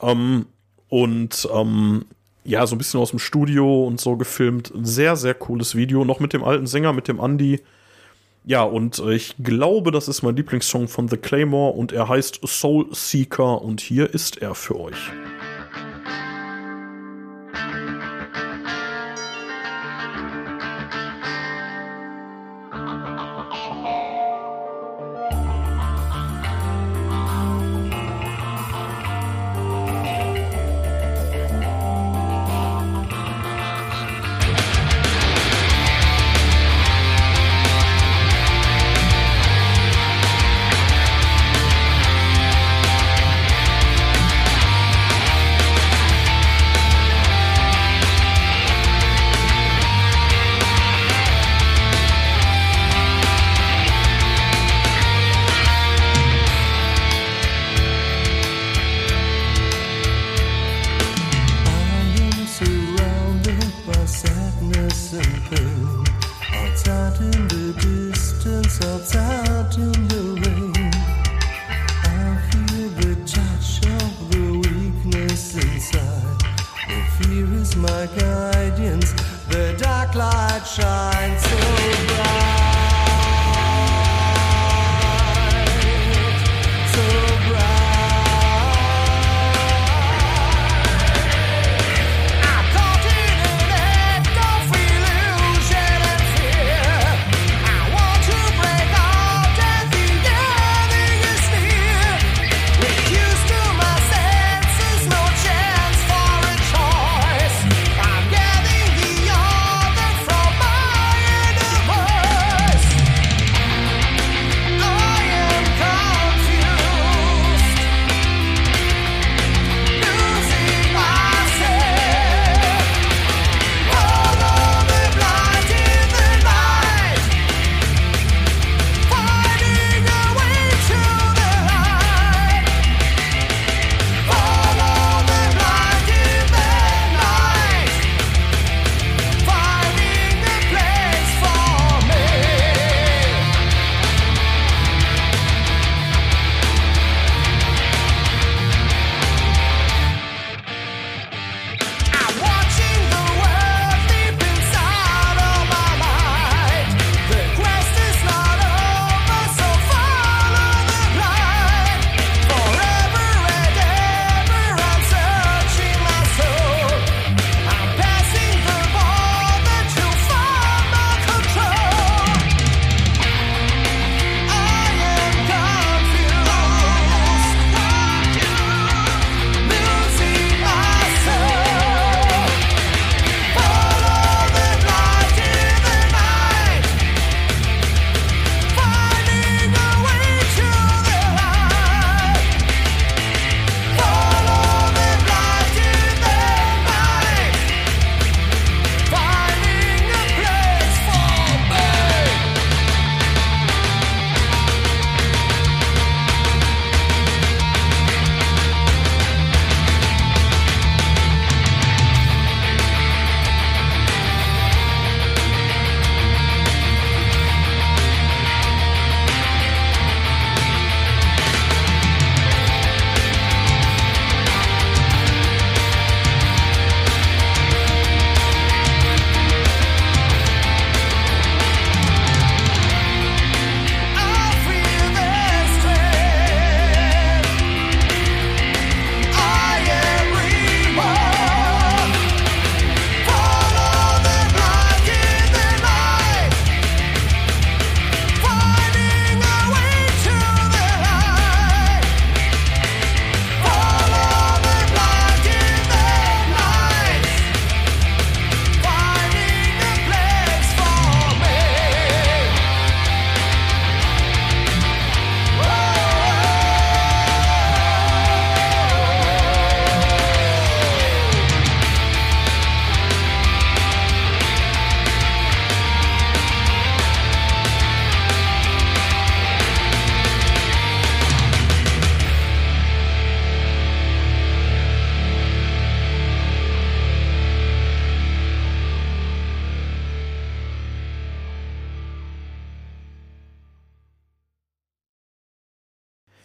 Ähm, 0.02 0.46
und 0.90 1.48
ähm, 1.54 2.06
ja, 2.46 2.66
so 2.68 2.76
ein 2.76 2.78
bisschen 2.78 3.00
aus 3.00 3.12
dem 3.12 3.20
Studio 3.20 3.86
und 3.86 4.00
so 4.00 4.18
gefilmt. 4.18 4.72
Sehr, 4.82 5.16
sehr 5.16 5.34
cooles 5.34 5.76
Video. 5.76 6.04
Noch 6.06 6.20
mit 6.20 6.34
dem 6.34 6.44
alten 6.44 6.68
Sänger, 6.68 6.94
mit 6.94 7.08
dem 7.08 7.20
Andy. 7.20 7.62
Ja, 8.46 8.64
und 8.64 9.00
äh, 9.00 9.14
ich 9.14 9.36
glaube, 9.42 9.92
das 9.92 10.08
ist 10.08 10.22
mein 10.22 10.36
Lieblingssong 10.36 10.90
von 10.90 11.08
The 11.08 11.18
Claymore 11.18 11.74
und 11.74 11.94
er 11.94 12.10
heißt 12.10 12.42
Soul 12.46 12.88
Seeker 12.92 13.62
und 13.62 13.80
hier 13.80 14.14
ist 14.14 14.42
er 14.42 14.54
für 14.54 14.78
euch. 14.80 15.12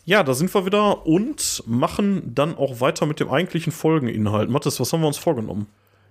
Ja, 0.08 0.22
da 0.22 0.32
sind 0.32 0.54
wir 0.54 0.64
wieder 0.64 1.06
und 1.06 1.62
machen 1.66 2.32
dann 2.34 2.56
auch 2.56 2.80
weiter 2.80 3.04
mit 3.04 3.20
dem 3.20 3.28
eigentlichen 3.28 3.74
Folgeninhalt. 3.74 4.48
Mathis, 4.48 4.80
was 4.80 4.90
haben 4.90 5.02
wir 5.02 5.06
uns 5.06 5.18
vorgenommen? 5.18 5.66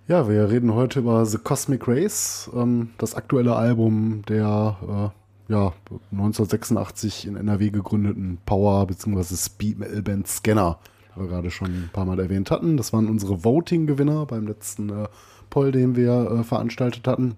Ja, 0.06 0.28
wir 0.28 0.48
reden 0.48 0.72
heute 0.72 1.00
über 1.00 1.26
The 1.26 1.38
Cosmic 1.38 1.88
Race, 1.88 2.48
ähm, 2.54 2.90
das 2.98 3.16
aktuelle 3.16 3.56
Album 3.56 4.22
der 4.28 5.12
äh, 5.48 5.52
ja, 5.52 5.72
1986 6.12 7.26
in 7.26 7.34
NRW 7.34 7.70
gegründeten 7.70 8.38
Power- 8.46 8.86
bzw. 8.86 9.34
Speed 9.34 9.80
Metal 9.80 10.02
Band 10.02 10.28
Scanner, 10.28 10.78
die 11.16 11.20
wir 11.22 11.26
gerade 11.26 11.50
schon 11.50 11.66
ein 11.66 11.90
paar 11.92 12.04
Mal 12.04 12.20
erwähnt 12.20 12.52
hatten. 12.52 12.76
Das 12.76 12.92
waren 12.92 13.08
unsere 13.08 13.42
Voting-Gewinner 13.42 14.26
beim 14.26 14.46
letzten 14.46 14.90
äh, 14.90 15.08
Poll, 15.50 15.72
den 15.72 15.96
wir 15.96 16.30
äh, 16.38 16.44
veranstaltet 16.44 17.08
hatten. 17.08 17.36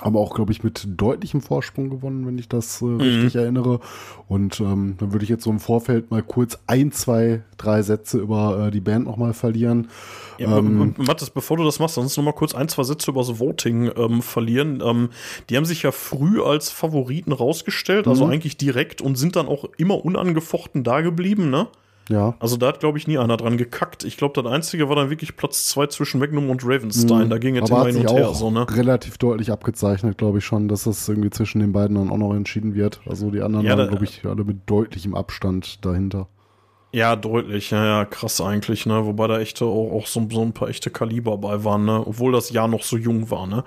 Haben 0.00 0.16
auch, 0.16 0.34
glaube 0.34 0.52
ich, 0.52 0.62
mit 0.62 0.86
deutlichem 0.96 1.40
Vorsprung 1.40 1.90
gewonnen, 1.90 2.26
wenn 2.26 2.38
ich 2.38 2.48
das 2.48 2.80
äh, 2.82 2.86
richtig 2.86 3.34
erinnere. 3.34 3.80
Und 4.28 4.60
ähm, 4.60 4.94
dann 4.98 5.12
würde 5.12 5.24
ich 5.24 5.28
jetzt 5.28 5.42
so 5.42 5.50
im 5.50 5.58
Vorfeld 5.58 6.10
mal 6.10 6.22
kurz 6.22 6.58
ein, 6.68 6.92
zwei, 6.92 7.42
drei 7.56 7.82
Sätze 7.82 8.18
über 8.18 8.66
äh, 8.66 8.70
die 8.70 8.80
Band 8.80 9.06
nochmal 9.06 9.34
verlieren. 9.34 9.88
Ja, 10.38 10.56
ähm, 10.56 10.94
Mathis, 10.98 11.30
bevor 11.30 11.56
du 11.56 11.64
das 11.64 11.80
machst, 11.80 11.96
sonst 11.96 12.16
noch 12.16 12.24
mal 12.24 12.32
kurz 12.32 12.54
ein, 12.54 12.68
zwei 12.68 12.84
Sätze 12.84 13.10
über 13.10 13.22
das 13.22 13.40
Voting 13.40 13.90
ähm, 13.96 14.22
verlieren. 14.22 14.80
Ähm, 14.84 15.08
die 15.50 15.56
haben 15.56 15.64
sich 15.64 15.82
ja 15.82 15.90
früh 15.90 16.40
als 16.42 16.70
Favoriten 16.70 17.32
rausgestellt, 17.32 18.06
also 18.06 18.26
eigentlich 18.26 18.56
direkt 18.56 19.02
und 19.02 19.16
sind 19.16 19.34
dann 19.34 19.48
auch 19.48 19.64
immer 19.78 20.04
unangefochten 20.04 20.84
da 20.84 21.00
geblieben, 21.00 21.50
ne? 21.50 21.66
Ja. 22.08 22.34
Also 22.40 22.56
da 22.56 22.68
hat, 22.68 22.80
glaube 22.80 22.98
ich, 22.98 23.06
nie 23.06 23.18
einer 23.18 23.36
dran 23.36 23.56
gekackt. 23.56 24.04
Ich 24.04 24.16
glaube, 24.16 24.40
das 24.40 24.50
Einzige 24.50 24.88
war 24.88 24.96
dann 24.96 25.10
wirklich 25.10 25.36
Platz 25.36 25.66
zwei 25.68 25.86
zwischen 25.86 26.20
Magnum 26.20 26.50
und 26.50 26.62
Ravenstein. 26.64 27.28
Da 27.30 27.38
ging 27.38 27.54
Mhm. 27.54 27.62
Aber 27.62 27.88
immer 27.88 27.98
hin 27.98 28.06
und 28.06 28.16
her. 28.16 28.28
auch 28.30 28.34
So, 28.34 28.50
ne? 28.50 28.66
relativ 28.70 29.18
deutlich 29.18 29.50
abgezeichnet, 29.52 30.18
glaube 30.18 30.38
ich 30.38 30.44
schon, 30.44 30.68
dass 30.68 30.84
das 30.84 31.08
irgendwie 31.08 31.30
zwischen 31.30 31.60
den 31.60 31.72
beiden 31.72 31.96
dann 31.96 32.10
auch 32.10 32.16
noch 32.16 32.34
entschieden 32.34 32.74
wird. 32.74 33.00
Also 33.06 33.30
die 33.30 33.42
anderen 33.42 33.66
Ja, 33.66 33.76
waren, 33.76 33.88
glaube 33.88 34.04
ich, 34.04 34.24
alle 34.24 34.44
mit 34.44 34.58
deutlichem 34.66 35.14
Abstand 35.14 35.84
dahinter. 35.84 36.28
Ja, 36.90 37.16
deutlich, 37.16 37.70
ja, 37.70 37.84
ja, 37.84 38.04
krass 38.06 38.40
eigentlich, 38.40 38.86
ne? 38.86 39.04
Wobei 39.04 39.26
da 39.26 39.38
echte 39.38 39.66
auch, 39.66 39.92
auch 39.92 40.06
so, 40.06 40.26
so 40.30 40.40
ein 40.40 40.54
paar 40.54 40.68
echte 40.70 40.88
Kaliber 40.90 41.36
bei 41.36 41.62
waren, 41.62 41.84
ne? 41.84 42.02
Obwohl 42.06 42.32
das 42.32 42.48
Jahr 42.50 42.66
noch 42.66 42.82
so 42.82 42.96
jung 42.96 43.30
war, 43.30 43.46
ne? 43.46 43.62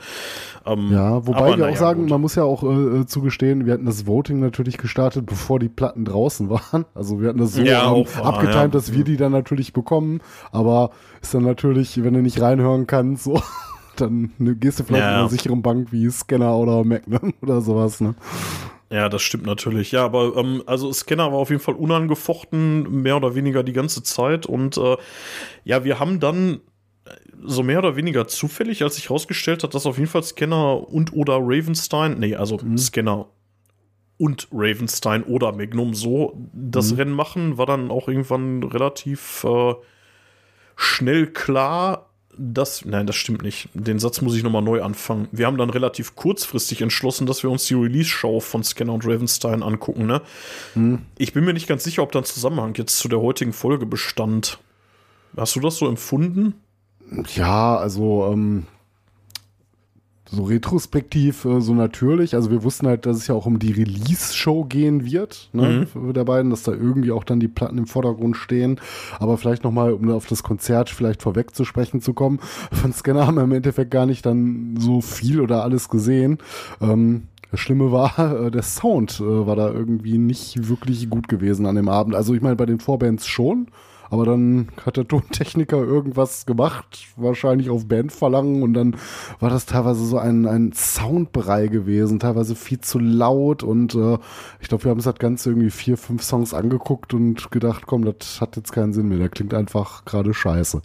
Ähm, 0.65 0.91
Ja, 0.91 1.27
wobei 1.27 1.38
aber 1.38 1.57
wir 1.57 1.67
auch 1.69 1.75
sagen, 1.75 2.01
gut. 2.01 2.10
man 2.10 2.19
muss 2.21 2.34
ja 2.34 2.43
auch 2.43 2.63
äh, 2.63 3.01
äh, 3.01 3.05
zugestehen, 3.05 3.67
wir 3.67 3.73
hatten 3.73 3.86
das 3.86 4.07
Voting 4.07 4.39
natürlich 4.39 4.79
gestartet, 4.79 5.27
bevor 5.27 5.60
die 5.60 5.69
Platten 5.69 6.03
draußen 6.03 6.49
waren. 6.49 6.86
Also 6.95 7.21
wir 7.21 7.29
hatten 7.29 7.38
das 7.39 7.53
so 7.53 7.62
Ja, 7.62 7.93
ähm, 7.95 8.05
abgetimt, 8.23 8.55
ja. 8.55 8.67
dass 8.69 8.91
wir 8.93 9.03
die 9.03 9.17
dann 9.17 9.31
natürlich 9.34 9.71
bekommen. 9.71 10.21
Aber 10.51 10.89
ist 11.21 11.34
dann 11.36 11.43
natürlich, 11.43 12.03
wenn 12.03 12.15
du 12.15 12.21
nicht 12.23 12.41
reinhören 12.41 12.88
kannst, 12.88 13.25
so, 13.25 13.39
dann 13.97 14.31
ne, 14.39 14.55
gehst 14.55 14.79
du 14.79 14.84
vielleicht 14.84 15.03
Ja, 15.03 15.10
in 15.10 15.13
ja. 15.13 15.19
einer 15.19 15.29
sicheren 15.29 15.62
Bank 15.62 15.91
wie 15.91 16.10
Scanner 16.10 16.57
oder 16.57 16.84
Magnum 16.84 17.34
oder 17.43 17.62
sowas. 17.62 18.01
Ne? 18.01 18.15
Ja, 18.91 19.08
das 19.08 19.21
stimmt 19.21 19.45
natürlich. 19.45 19.93
Ja, 19.93 20.04
aber 20.04 20.36
ähm, 20.36 20.63
also 20.65 20.91
Scanner 20.91 21.32
war 21.32 21.39
auf 21.39 21.49
jeden 21.49 21.62
Fall 21.62 21.75
unangefochten, 21.75 23.01
mehr 23.01 23.15
oder 23.15 23.36
weniger 23.36 23.63
die 23.63 23.71
ganze 23.71 24.04
Zeit. 24.04 24.45
Und 24.45 24.77
äh, 24.77 24.97
ja, 25.63 25.86
wir 25.86 25.97
haben 25.97 26.19
dann 26.19 26.60
äh, 27.06 27.12
so 27.41 27.63
mehr 27.63 27.80
oder 27.80 27.95
weniger 27.95 28.27
zufällig, 28.27 28.84
als 28.84 28.95
sich 28.95 29.06
herausgestellt 29.08 29.63
hat, 29.63 29.73
dass 29.75 29.86
auf 29.86 29.97
jeden 29.97 30.10
Fall 30.10 30.23
Scanner 30.23 30.89
und 30.89 31.13
oder 31.13 31.38
Ravenstein, 31.39 32.19
nee, 32.19 32.36
also 32.36 32.60
Scanner 32.77 33.30
und 34.17 34.49
Ravenstein 34.51 35.23
oder 35.23 35.54
Magnum 35.54 35.93
so 35.93 36.38
das 36.54 36.97
Rennen 36.97 37.13
machen, 37.13 37.58
war 37.58 37.65
dann 37.65 37.89
auch 37.91 38.10
irgendwann 38.10 38.62
relativ 38.62 39.45
äh, 39.45 39.73
schnell 40.75 41.27
klar, 41.27 42.11
dass, 42.38 42.86
nein, 42.86 43.08
das 43.08 43.15
stimmt 43.15 43.41
nicht. 43.41 43.70
Den 43.74 44.00
Satz 44.00 44.22
muss 44.22 44.36
ich 44.36 44.44
nochmal 44.44 44.62
neu 44.62 44.82
anfangen. 44.82 45.28
Wir 45.32 45.46
haben 45.46 45.58
dann 45.58 45.70
relativ 45.70 46.15
kurzfristig 46.15 46.82
entschlossen, 46.82 47.28
dass 47.28 47.44
wir 47.44 47.50
uns 47.50 47.65
die 47.65 47.74
Release-Show 47.74 48.39
von 48.39 48.63
Scanner 48.63 48.94
und 48.94 49.06
Ravenstein 49.06 49.63
angucken, 49.63 50.06
ne? 50.06 50.22
Ich 51.17 51.34
bin 51.34 51.46
mir 51.46 51.54
nicht 51.54 51.67
ganz 51.67 51.84
sicher, 51.84 52.04
ob 52.04 52.12
da 52.12 52.20
ein 52.20 52.26
Zusammenhang 52.26 52.74
jetzt 52.76 52.98
zu 52.98 53.08
der 53.08 53.20
heutigen 53.22 53.54
Folge 53.54 53.86
bestand. 53.86 54.60
Hast 55.36 55.56
du 55.56 55.60
das 55.60 55.78
so 55.78 55.88
empfunden? 55.88 56.56
Ja, 57.36 57.78
also 57.78 58.30
ähm, 58.32 58.65
so 60.32 60.44
retrospektiv 60.44 61.46
äh, 61.46 61.60
so 61.60 61.74
natürlich. 61.74 62.36
Also 62.36 62.50
wir 62.52 62.63
wussten 62.63 62.88
halt, 62.88 63.06
dass 63.06 63.17
es 63.17 63.28
ja 63.28 63.36
auch 63.36 63.46
um 63.46 63.60
die 63.60 63.74
Release-Show 63.74 64.63
gehen 64.63 65.06
wird, 65.06 65.50
ne, 65.52 65.86
für 65.86 66.13
der 66.13 66.24
beiden, 66.24 66.50
dass 66.50 66.63
da 66.63 66.72
irgendwie 66.72 67.12
auch 67.12 67.26
dann 67.26 67.39
die 67.39 67.50
Platten 67.50 67.78
im 67.78 67.86
Vordergrund 67.86 68.38
stehen. 68.38 68.80
Aber 69.20 69.38
vielleicht 69.38 69.63
nochmal, 69.63 69.91
um 69.94 70.10
auf 70.10 70.28
das 70.28 70.41
Konzert 70.41 70.89
vielleicht 70.89 71.22
vorweg 71.22 71.54
zu 71.54 71.65
sprechen 71.65 72.02
zu 72.02 72.13
kommen, 72.13 72.39
von 72.72 72.94
Scanner 72.94 73.28
haben 73.28 73.36
wir 73.36 73.44
im 73.44 73.52
Endeffekt 73.52 73.91
gar 73.91 74.06
nicht 74.06 74.26
dann 74.26 74.76
so 74.80 75.02
viel 75.02 75.41
oder 75.41 75.63
alles 75.63 75.89
gesehen. 75.89 76.38
Ähm, 76.80 77.24
das 77.52 77.60
Schlimme 77.60 77.91
war, 77.91 78.17
äh, 78.46 78.52
der 78.52 78.63
Sound 78.63 79.20
äh, 79.20 79.46
war 79.46 79.58
da 79.58 79.70
irgendwie 79.70 80.17
nicht 80.17 80.70
wirklich 80.70 81.10
gut 81.10 81.28
gewesen 81.28 81.65
an 81.65 81.76
dem 81.76 81.89
Abend. 81.89 82.15
Also 82.15 82.34
ich 82.34 82.41
meine, 82.41 82.56
bei 82.56 82.65
den 82.65 82.80
Vorbands 82.80 83.28
schon, 83.28 83.67
aber 84.12 84.26
dann 84.26 84.67
hat 84.86 84.97
der 84.97 85.08
Tontechniker 85.08 85.78
irgendwas 85.78 86.45
gemacht, 86.45 87.08
wahrscheinlich 87.15 87.69
auf 87.69 87.88
Bandverlangen 87.88 88.62
und 88.62 88.74
dann 88.74 88.97
war 89.39 89.50
das 89.50 89.65
teilweise 89.65 90.06
so 90.06 90.17
ein, 90.17 90.45
ein 90.45 90.74
Soundbrei 90.74 91.67
gewesen, 91.67 92.19
teilweise 92.19 92.56
viel 92.56 92.82
zu 92.82 93.00
laut 93.00 93.63
und 93.63 93.95
äh, 93.95 94.17
ich 94.60 94.67
glaube, 94.67 94.84
wir 94.84 94.91
haben 94.91 94.97
uns 94.97 95.06
das 95.06 95.15
Ganze 95.15 95.52
irgendwie 95.52 95.69
vier, 95.69 95.95
fünf 95.95 96.24
Songs 96.24 96.54
angeguckt 96.54 97.13
und 97.13 97.52
gedacht, 97.52 97.88
komm, 97.88 98.04
das 98.04 98.41
hat 98.41 98.58
jetzt 98.58 98.74
keinen 98.74 98.91
Sinn 98.91 99.08
mehr, 99.08 99.17
der 99.17 99.30
klingt 99.30 99.54
einfach 99.54 100.04
gerade 100.04 100.34
scheiße. 100.34 100.82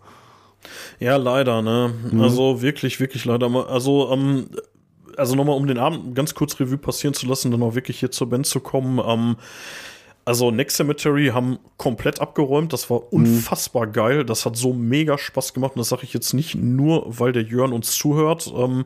Ja, 1.01 1.17
leider, 1.17 1.63
ne? 1.63 1.93
Mhm. 2.13 2.21
Also 2.21 2.63
wirklich, 2.63 3.01
wirklich 3.01 3.25
leider. 3.25 3.49
Also, 3.69 4.09
ähm, 4.13 4.47
also 5.17 5.35
nochmal, 5.35 5.57
um 5.57 5.67
den 5.67 5.79
Abend 5.79 6.15
ganz 6.15 6.35
kurz 6.35 6.61
Revue 6.61 6.79
passieren 6.79 7.15
zu 7.15 7.27
lassen, 7.27 7.51
dann 7.51 7.63
auch 7.63 7.75
wirklich 7.75 7.99
hier 7.99 8.13
zur 8.13 8.29
Band 8.29 8.47
zu 8.47 8.61
kommen. 8.61 9.01
Ähm, 9.05 9.37
also 10.27 10.51
Next 10.51 10.77
Cemetery 10.77 11.29
haben 11.33 11.59
komplett 11.79 12.21
abgeräumt. 12.21 12.73
Das 12.75 12.91
Mhm. 12.91 12.95
war 12.95 13.13
unfassbar 13.13 13.87
geil. 13.87 14.25
Das 14.25 14.45
hat 14.45 14.57
so 14.57 14.75
mega 14.75 15.17
Spaß 15.17 15.55
gemacht. 15.55 15.73
Und 15.77 15.79
das 15.79 15.89
sage 15.89 16.03
ich 16.05 16.13
jetzt 16.13 16.35
nicht 16.35 16.55
nur, 16.57 17.05
weil 17.19 17.33
der 17.33 17.45
Jörn 17.45 17.73
uns 17.73 17.93
zuhört. 17.93 18.53
Ähm, 18.55 18.85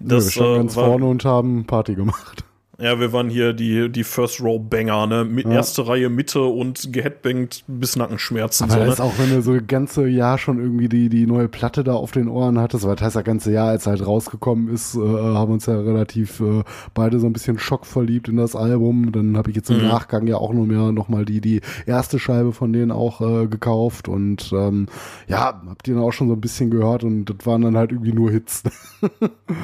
Das, 0.00 0.24
das 0.24 0.24
wir 0.26 0.30
standen 0.32 0.54
äh, 0.54 0.56
ganz 0.58 0.76
war, 0.76 0.84
vorne 0.86 1.06
und 1.06 1.24
haben 1.24 1.66
Party 1.66 1.94
gemacht. 1.94 2.42
Ja, 2.80 3.00
wir 3.00 3.12
waren 3.12 3.28
hier 3.28 3.54
die, 3.54 3.88
die 3.90 4.04
First 4.04 4.40
Row 4.40 4.60
Banger, 4.60 5.08
ne? 5.08 5.24
Mit 5.24 5.46
Ja. 5.46 5.54
erste 5.54 5.88
Reihe 5.88 6.08
Mitte 6.08 6.42
und 6.42 6.92
geheadbangt 6.92 7.64
bis 7.66 7.96
Nackenschmerzen. 7.96 8.70
Aber 8.70 8.74
so, 8.74 8.78
das 8.78 8.92
ist 8.94 8.98
ne? 9.00 9.04
auch, 9.04 9.18
wenn 9.18 9.30
du 9.30 9.42
so 9.42 9.54
das 9.54 9.66
ganze 9.66 10.06
Jahr 10.06 10.38
schon 10.38 10.60
irgendwie 10.60 10.88
die, 10.88 11.08
die 11.08 11.26
neue 11.26 11.48
Platte 11.48 11.82
da 11.82 11.94
auf 11.94 12.12
den 12.12 12.28
Ohren 12.28 12.56
hattest, 12.60 12.86
weil 12.86 12.94
das 12.94 13.06
heißt, 13.06 13.16
das 13.16 13.24
ganze 13.24 13.50
Jahr, 13.50 13.66
als 13.70 13.88
halt 13.88 14.06
rausgekommen 14.06 14.72
ist, 14.72 14.94
äh, 14.94 14.98
haben 15.00 15.52
uns 15.54 15.66
ja 15.66 15.74
relativ 15.76 16.38
äh, 16.38 16.62
beide 16.94 17.18
so 17.18 17.26
ein 17.26 17.32
bisschen 17.32 17.58
schockverliebt 17.58 18.28
in 18.28 18.36
das 18.36 18.54
Album. 18.54 19.10
Dann 19.10 19.36
habe 19.36 19.50
ich 19.50 19.56
jetzt 19.56 19.70
im 19.70 19.78
Mhm. 19.78 19.88
Nachgang 19.88 20.26
ja 20.28 20.36
auch 20.36 20.52
noch 20.52 20.64
mehr 20.64 20.92
nochmal 20.92 21.24
die, 21.24 21.40
die 21.40 21.60
erste 21.84 22.20
Scheibe 22.20 22.52
von 22.52 22.72
denen 22.72 22.92
auch 22.92 23.20
äh, 23.20 23.48
gekauft 23.48 24.06
und 24.06 24.52
ähm, 24.52 24.86
ja, 25.26 25.60
habt 25.68 25.88
ihr 25.88 25.94
dann 25.94 26.04
auch 26.04 26.12
schon 26.12 26.28
so 26.28 26.34
ein 26.34 26.40
bisschen 26.40 26.70
gehört 26.70 27.02
und 27.02 27.24
das 27.24 27.44
waren 27.44 27.62
dann 27.62 27.76
halt 27.76 27.90
irgendwie 27.90 28.12
nur 28.12 28.30
Hits. 28.30 28.62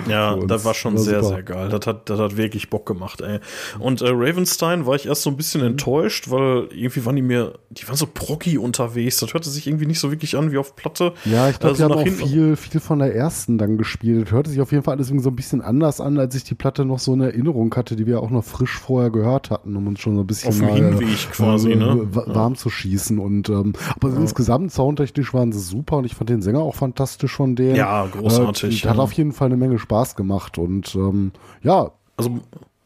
Ja, 0.09 0.37
das 0.46 0.64
war 0.64 0.74
schon 0.74 0.94
War 0.94 1.00
sehr, 1.03 1.22
super. 1.22 1.35
sehr 1.35 1.42
geil. 1.42 1.68
Das 1.68 1.87
hat, 1.87 2.09
das 2.09 2.18
hat 2.20 2.37
wirklich 2.37 2.70
Bock 2.70 2.87
gemacht, 2.87 3.03
ey. 3.20 3.40
Und 3.78 4.02
äh, 4.02 4.08
Ravenstein 4.10 4.86
war 4.86 4.94
ich 4.96 5.06
erst 5.06 5.22
so 5.22 5.30
ein 5.30 5.36
bisschen 5.36 5.60
Mhm. 5.60 5.68
enttäuscht, 5.68 6.30
weil 6.30 6.68
irgendwie 6.72 7.04
waren 7.06 7.16
die 7.16 7.22
mir, 7.22 7.54
die 7.70 7.86
waren 7.88 7.96
so 7.96 8.06
proggy 8.12 8.58
unterwegs. 8.58 9.18
Das 9.18 9.32
hörte 9.34 9.48
sich 9.50 9.66
irgendwie 9.66 9.86
nicht 9.86 10.00
so 10.00 10.10
wirklich 10.10 10.36
an 10.36 10.50
wie 10.52 10.58
auf 10.58 10.76
Platte. 10.76 11.12
Ja, 11.24 11.48
ich 11.48 11.58
glaube, 11.58 11.72
Also 11.74 11.86
die 11.88 11.92
haben 11.92 12.00
auch 12.00 12.26
viel, 12.26 12.56
viel 12.56 12.80
von 12.80 12.98
der 12.98 13.14
ersten 13.14 13.58
dann 13.58 13.78
gespielt. 13.78 14.30
Hörte 14.32 14.50
sich 14.50 14.60
auf 14.60 14.72
jeden 14.72 14.82
Fall 14.84 14.94
alles 14.94 15.08
so 15.08 15.14
ein 15.30 15.36
bisschen 15.36 15.60
anders 15.62 16.00
an, 16.00 16.18
als 16.18 16.34
ich 16.34 16.44
die 16.44 16.54
Platte 16.54 16.84
noch 16.84 16.98
so 16.98 17.12
eine 17.12 17.26
Erinnerung 17.26 17.74
hatte, 17.74 17.96
die 17.96 18.06
wir 18.06 18.20
auch 18.20 18.30
noch 18.30 18.44
frisch 18.44 18.78
vorher 18.78 19.10
gehört 19.10 19.50
hatten, 19.50 19.76
um 19.76 19.86
uns 19.86 20.00
schon 20.00 20.14
so 20.16 20.22
ein 20.22 20.26
bisschen 20.26 20.48
Auf 20.50 20.60
mal, 20.60 20.72
Hinweg 20.74 21.30
quasi, 21.32 21.72
äh, 21.72 21.76
ne? 21.76 22.08
wa- 22.14 22.24
warm 22.26 22.56
zu 22.56 22.70
schießen. 22.70 23.18
Und 23.18 23.48
ähm, 23.48 23.72
aber 24.00 24.08
insgesamt 24.16 24.72
soundtechnisch 24.72 25.32
waren 25.34 25.52
sie 25.52 25.60
super 25.60 25.98
und 25.98 26.04
ich 26.04 26.14
fand 26.14 26.30
den 26.30 26.42
Sänger 26.42 26.60
auch 26.60 26.74
fantastisch 26.74 27.32
von 27.34 27.54
denen. 27.56 27.76
Ja, 27.76 28.06
großartig, 28.06 28.84
Äh, 28.84 28.88
hat 28.88 28.96
ja. 28.96 29.02
auf 29.02 29.12
jeden 29.12 29.32
Fall 29.32 29.46
eine 29.46 29.56
Menge 29.56 29.78
Spaß 29.78 30.16
gemacht 30.16 30.58
und 30.58 30.94
ähm, 30.94 31.32
ja, 31.62 31.90
Also, 32.16 32.38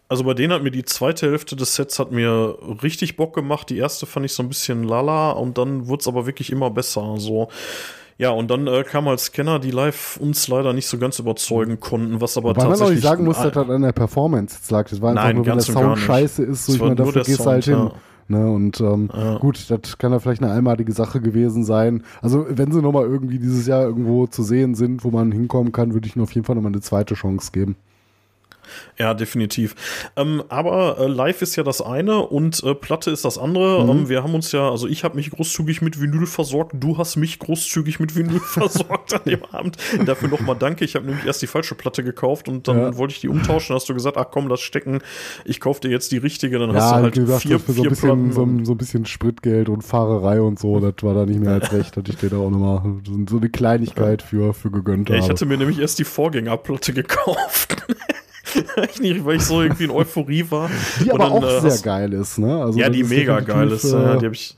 also 0.09 0.25
bei 0.25 0.35
denen 0.35 0.53
hat 0.53 0.63
mir 0.63 0.71
die 0.71 0.85
zweite 0.85 1.31
Hälfte 1.31 1.55
des 1.55 1.75
Sets 1.75 1.99
hat 1.99 2.13
mir 2.13 2.57
richtig 2.83 3.17
Bock 3.17 3.35
gemacht. 3.35 3.69
Die 3.71 3.77
erste 3.77 4.07
fand 4.07 4.25
ich 4.27 4.33
so 4.33 4.43
ein 4.43 4.49
bisschen 4.49 4.85
lala 4.85 5.33
und 5.33 5.59
dann 5.59 5.87
wurde 5.87 6.01
es 6.01 6.09
aber 6.09 6.27
wirklich 6.27 6.51
immer 6.51 6.71
besser. 6.71 7.15
So. 7.19 7.49
Ja, 8.17 8.31
und 8.31 8.51
dann 8.51 8.67
äh, 8.67 8.85
kam 8.85 9.07
als 9.07 9.27
Scanner, 9.27 9.59
die 9.59 9.71
live 9.71 10.17
uns 10.21 10.49
leider 10.49 10.73
nicht 10.73 10.89
so 10.89 10.99
ganz 10.99 11.19
überzeugen 11.19 11.79
konnten, 11.79 12.21
was 12.21 12.37
aber 12.37 12.51
Wobei 12.51 12.63
man 12.63 12.67
auch 12.67 12.71
tatsächlich. 12.71 12.97
nicht 12.97 13.05
sagen 13.05 13.25
muss, 13.25 13.37
dass 13.37 13.53
das 13.53 13.69
an 13.69 13.83
der 13.83 13.93
Performance 13.93 14.57
jetzt 14.57 14.71
lag. 14.71 14.89
Das 14.89 15.01
war 15.01 15.11
einfach 15.11 15.25
Nein, 15.25 15.37
nur, 15.37 15.47
wenn 15.47 15.55
der 15.55 15.63
Sound 15.63 15.99
scheiße 15.99 16.43
ist, 16.43 16.67
so 16.67 16.75
ich 16.75 16.81
meine, 16.81 16.97
dafür 16.97 17.23
gehst 17.23 17.41
du 17.41 17.45
halt 17.45 17.65
hin. 17.65 17.75
Sound, 17.75 17.95
Ne, 18.31 18.47
und 18.47 18.79
ähm, 18.83 19.09
gut, 19.41 19.71
das 19.71 19.97
kann 19.97 20.13
ja 20.13 20.19
vielleicht 20.19 20.43
eine 20.43 20.53
einmalige 20.53 20.93
Sache 20.93 21.23
gewesen 21.23 21.65
sein. 21.65 22.03
Also 22.21 22.45
wenn 22.51 22.71
sie 22.73 22.83
nochmal 22.83 23.05
irgendwie 23.05 23.39
dieses 23.39 23.67
Jahr 23.67 23.85
irgendwo 23.85 24.27
zu 24.27 24.43
sehen 24.43 24.75
sind, 24.75 25.03
wo 25.03 25.11
man 25.11 25.33
hinkommen 25.33 25.73
kann, 25.73 25.95
würde 25.95 26.07
ich 26.07 26.15
ihnen 26.15 26.25
auf 26.25 26.33
jeden 26.33 26.45
Fall 26.45 26.55
nochmal 26.55 26.73
eine 26.73 26.83
zweite 26.83 27.15
Chance 27.15 27.53
geben. 27.53 27.77
Ja, 28.99 29.15
definitiv. 29.15 29.75
Ähm, 30.17 30.43
aber 30.49 30.99
äh, 30.99 31.07
live 31.07 31.43
ist 31.43 31.57
ja 31.57 31.63
das 31.63 31.81
eine 31.81 32.19
und 32.27 32.63
äh, 32.65 32.75
Platte 32.75 33.11
ist 33.11 33.25
das 33.25 33.39
andere. 33.39 33.85
Mhm. 33.85 33.91
Ähm, 33.91 34.09
wir 34.09 34.23
haben 34.23 34.35
uns 34.35 34.53
ja, 34.53 34.71
also 34.71 34.87
ich 34.89 35.05
habe 35.05 35.17
mich 35.17 35.31
großzügig 35.31 35.83
mit 35.83 36.01
Vinyl 36.01 36.27
versorgt, 36.27 36.73
du 36.79 36.99
hast 36.99 37.17
mich 37.17 37.39
großzügig 37.39 38.01
mit 38.01 38.17
Vinyl 38.17 38.41
versorgt 38.45 39.15
an 39.15 39.21
dem 39.27 39.45
Abend. 39.53 39.77
Dafür 40.05 40.29
nochmal 40.29 40.57
danke. 40.59 40.85
Ich 40.85 40.95
habe 40.97 41.07
nämlich 41.07 41.25
erst 41.27 41.43
die 41.43 41.47
falsche 41.47 41.75
Platte 41.75 42.03
gekauft 42.03 42.49
und 42.49 42.67
dann 42.69 42.79
Ja. 42.79 42.97
wollte 42.97 43.13
ich 43.15 43.21
die 43.21 43.29
umtauschen. 43.29 43.75
Hast 43.75 43.89
du 43.89 43.95
gesagt, 43.95 44.17
ach 44.17 44.27
komm, 44.31 44.49
das 44.49 44.61
stecken. 44.61 45.01
Ich 45.45 45.61
kauf 45.61 45.81
dir 45.81 45.91
jetzt 45.91 46.13
die 46.13 46.19
richtige. 46.19 46.59
Dann 46.59 46.73
hast 46.75 46.91
Ja, 46.91 46.97
du 46.97 46.99
wie 46.99 47.03
halt 47.05 47.15
gesagt, 47.15 47.43
vier, 47.43 47.59
für 47.61 47.73
so 47.73 47.83
ein, 47.83 47.85
vier 47.85 47.91
bisschen, 47.91 48.31
Platten. 48.31 48.59
so, 48.61 48.65
so 48.67 48.73
ein 48.73 48.79
bisschen 48.79 49.07
Spritgeld 49.07 49.69
und 49.69 49.83
Fahrerei 49.83 50.41
und 50.41 50.59
so, 50.59 50.81
das 50.81 50.95
war 51.03 51.15
da 51.15 51.27
nicht 51.27 51.41
mehr 51.41 51.55
als 51.55 51.73
recht, 51.73 51.97
dass 51.97 52.05
ich 52.09 52.17
dir 52.17 52.31
da 52.31 52.39
auch 52.39 52.51
nochmal 52.51 52.83
so 53.29 53.37
eine 53.37 53.49
Kleinigkeit 53.49 54.23
für, 54.23 54.55
für 54.55 54.71
gegönnt 54.71 55.09
Ja, 55.09 55.17
ich 55.17 55.29
hatte 55.29 55.47
mir 55.47 55.57
nämlich 55.57 55.79
erst 55.79 55.99
die 55.99 56.05
Vorgängerplatte 56.05 56.93
gekauft. 56.93 57.77
ich 58.91 59.01
nicht, 59.01 59.25
weil 59.25 59.37
ich 59.37 59.43
so 59.45 59.63
irgendwie 59.63 59.85
in 59.85 59.91
Euphorie 59.91 60.45
war. 60.51 60.71
die 61.05 61.11
aber 61.11 61.19
dann, 61.19 61.33
auch 61.33 61.65
äh, 61.65 61.71
sehr 61.71 61.83
geil 61.83 62.13
ist, 62.13 62.39
ne? 62.39 62.63
Also 62.63 62.79
ja, 62.79 62.89
die 62.89 63.01
ist 63.01 63.11
mega 63.11 63.41
geil 63.41 63.71
ist. 63.73 63.85
äh, 63.85 63.97
Ja, 63.97 64.17
die 64.17 64.25
habe 64.27 64.35
ich, 64.35 64.57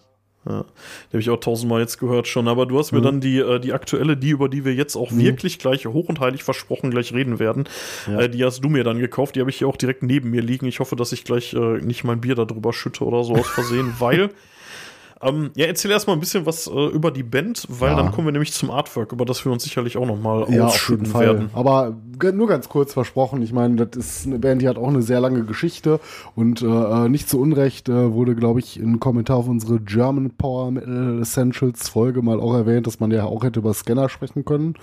ja, 0.48 0.64
die 1.10 1.16
hab 1.16 1.20
ich 1.20 1.30
auch 1.30 1.40
tausendmal 1.40 1.80
jetzt 1.80 1.98
gehört 1.98 2.26
schon. 2.26 2.48
Aber 2.48 2.66
du 2.66 2.78
hast 2.78 2.92
mir 2.92 3.00
dann 3.02 3.20
die, 3.20 3.38
äh, 3.38 3.58
die 3.60 3.72
aktuelle, 3.72 4.16
die, 4.16 4.30
über 4.30 4.48
die 4.48 4.64
wir 4.64 4.74
jetzt 4.74 4.96
auch 4.96 5.12
wirklich 5.12 5.58
gleich 5.58 5.86
hoch 5.86 6.08
und 6.08 6.20
heilig 6.20 6.42
versprochen 6.42 6.90
gleich 6.90 7.12
reden 7.12 7.38
werden, 7.38 7.64
äh, 8.08 8.28
die 8.28 8.44
hast 8.44 8.64
du 8.64 8.68
mir 8.68 8.84
dann 8.84 8.98
gekauft. 8.98 9.36
Die 9.36 9.40
habe 9.40 9.50
ich 9.50 9.58
hier 9.58 9.68
auch 9.68 9.76
direkt 9.76 10.02
neben 10.02 10.30
mir 10.30 10.42
liegen. 10.42 10.66
Ich 10.66 10.80
hoffe, 10.80 10.96
dass 10.96 11.12
ich 11.12 11.24
gleich 11.24 11.52
äh, 11.54 11.78
nicht 11.82 12.04
mein 12.04 12.20
Bier 12.20 12.34
darüber 12.34 12.72
schütte 12.72 13.04
oder 13.04 13.22
so 13.24 13.34
aus 13.34 13.46
Versehen, 13.48 13.92
weil. 13.98 14.30
Ähm, 15.22 15.50
ja, 15.54 15.66
erzähl 15.66 15.90
erstmal 15.90 16.16
ein 16.16 16.20
bisschen 16.20 16.46
was 16.46 16.66
äh, 16.66 16.86
über 16.86 17.10
die 17.10 17.22
Band, 17.22 17.66
weil 17.68 17.90
Ja. 17.90 17.96
dann 17.96 18.10
kommen 18.10 18.26
wir 18.26 18.32
nämlich 18.32 18.52
zum 18.52 18.70
Artwork, 18.70 19.12
über 19.12 19.26
das 19.26 19.44
wir 19.44 19.52
uns 19.52 19.62
sicherlich 19.64 19.98
auch 19.98 20.06
nochmal 20.06 20.46
Ja, 20.50 20.66
ausschütten 20.66 21.12
werden. 21.12 21.50
Aber 21.52 21.94
nur 22.32 22.48
ganz 22.48 22.68
kurz 22.70 22.94
versprochen. 22.94 23.42
Ich 23.42 23.52
meine, 23.52 23.86
das 23.86 23.96
ist 23.96 24.26
eine 24.26 24.38
Band, 24.38 24.62
die 24.62 24.68
hat 24.68 24.78
auch 24.78 24.88
eine 24.88 25.02
sehr 25.02 25.20
lange 25.20 25.44
Geschichte 25.44 26.00
und 26.34 26.62
äh, 26.62 27.08
nicht 27.08 27.28
zu 27.28 27.38
Unrecht 27.38 27.88
äh, 27.88 28.12
wurde, 28.12 28.34
glaube 28.34 28.60
ich, 28.60 28.78
im 28.80 28.98
Kommentar 29.00 29.36
auf 29.36 29.48
unsere 29.48 29.80
German 29.80 30.30
Power 30.30 30.70
Metal 30.70 31.20
Essentials 31.20 31.88
Folge 31.88 32.22
mal 32.22 32.40
auch 32.40 32.54
erwähnt, 32.54 32.86
dass 32.86 33.00
man 33.00 33.10
ja 33.10 33.24
auch 33.24 33.44
hätte 33.44 33.60
über 33.60 33.74
Scanner 33.74 34.08
sprechen 34.08 34.44
können. 34.46 34.74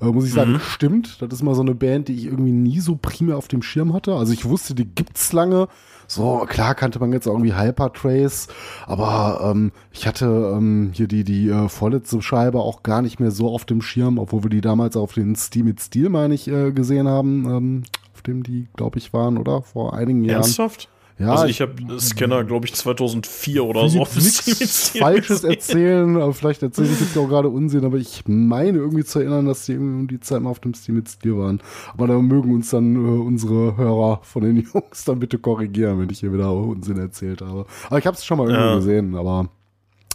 Äh, 0.00 0.06
muss 0.06 0.26
ich 0.26 0.32
sagen, 0.32 0.60
stimmt. 0.60 1.22
Das 1.22 1.32
ist 1.32 1.42
mal 1.42 1.54
so 1.54 1.62
eine 1.62 1.74
Band, 1.74 2.08
die 2.08 2.14
ich 2.14 2.24
irgendwie 2.26 2.52
nie 2.52 2.80
so 2.80 2.96
primär 3.00 3.36
auf 3.38 3.46
dem 3.48 3.62
Schirm 3.62 3.92
hatte. 3.92 4.14
Also 4.14 4.32
ich 4.32 4.44
wusste, 4.44 4.74
die 4.74 4.86
gibt's 4.86 5.32
lange. 5.32 5.68
So, 6.06 6.44
klar 6.48 6.74
kannte 6.74 6.98
man 6.98 7.12
jetzt 7.12 7.26
irgendwie 7.26 7.54
Hypertrace, 7.54 8.48
aber 8.86 9.50
ähm, 9.50 9.72
ich 9.92 10.06
hatte 10.06 10.52
ähm, 10.56 10.90
hier 10.92 11.08
die, 11.08 11.24
die 11.24 11.48
äh, 11.48 11.68
vorletzte 11.68 12.20
Scheibe 12.22 12.60
auch 12.60 12.82
gar 12.82 13.02
nicht 13.02 13.20
mehr 13.20 13.30
so 13.30 13.48
auf 13.48 13.64
dem 13.64 13.82
Schirm, 13.82 14.18
obwohl 14.18 14.44
wir 14.44 14.50
die 14.50 14.60
damals 14.60 14.96
auf 14.96 15.14
den 15.14 15.34
Steam 15.36 15.66
mit 15.66 15.80
Steel, 15.80 16.08
meine 16.08 16.34
ich, 16.34 16.48
äh, 16.48 16.72
gesehen 16.72 17.08
haben, 17.08 17.44
ähm, 17.46 17.82
auf 18.14 18.22
dem 18.22 18.42
die, 18.42 18.68
glaube 18.76 18.98
ich, 18.98 19.12
waren, 19.12 19.38
oder? 19.38 19.62
Vor 19.62 19.94
einigen 19.94 20.24
Jahren. 20.24 20.42
Ernsthaft? 20.42 20.88
Ja, 21.16 21.30
also 21.30 21.44
ich 21.44 21.60
habe 21.60 21.74
Scanner, 22.00 22.42
glaube 22.42 22.66
ich, 22.66 22.74
2004 22.74 23.64
oder 23.64 23.88
so. 23.88 23.98
nichts 24.16 24.88
Falsches 24.98 25.42
gesehen. 25.42 25.50
erzählen, 25.50 26.16
aber 26.16 26.32
vielleicht 26.34 26.62
erzähle 26.64 26.88
ich 26.92 26.98
jetzt 27.00 27.16
auch 27.16 27.28
gerade 27.28 27.48
Unsinn, 27.48 27.84
aber 27.84 27.98
ich 27.98 28.24
meine 28.26 28.78
irgendwie 28.78 29.04
zu 29.04 29.20
erinnern, 29.20 29.46
dass 29.46 29.64
die 29.66 29.72
irgendwie 29.72 30.00
um 30.00 30.08
die 30.08 30.18
Zeit 30.18 30.42
mal 30.42 30.50
auf 30.50 30.58
dem 30.58 30.74
Steam 30.74 30.96
mit 30.96 31.08
Stil 31.08 31.36
waren. 31.38 31.60
Aber 31.92 32.08
da 32.08 32.18
mögen 32.18 32.52
uns 32.52 32.70
dann 32.70 32.96
äh, 32.96 32.98
unsere 33.20 33.76
Hörer 33.76 34.20
von 34.24 34.42
den 34.42 34.56
Jungs 34.74 35.04
dann 35.04 35.20
bitte 35.20 35.38
korrigieren, 35.38 36.00
wenn 36.00 36.10
ich 36.10 36.18
hier 36.18 36.32
wieder 36.32 36.52
Unsinn 36.52 36.98
erzählt 36.98 37.42
habe. 37.42 37.66
Aber 37.86 37.98
ich 37.98 38.06
habe 38.06 38.16
es 38.16 38.24
schon 38.24 38.38
mal 38.38 38.48
irgendwo 38.48 38.68
Ja. 38.70 38.74
gesehen, 38.76 39.14
aber 39.14 39.48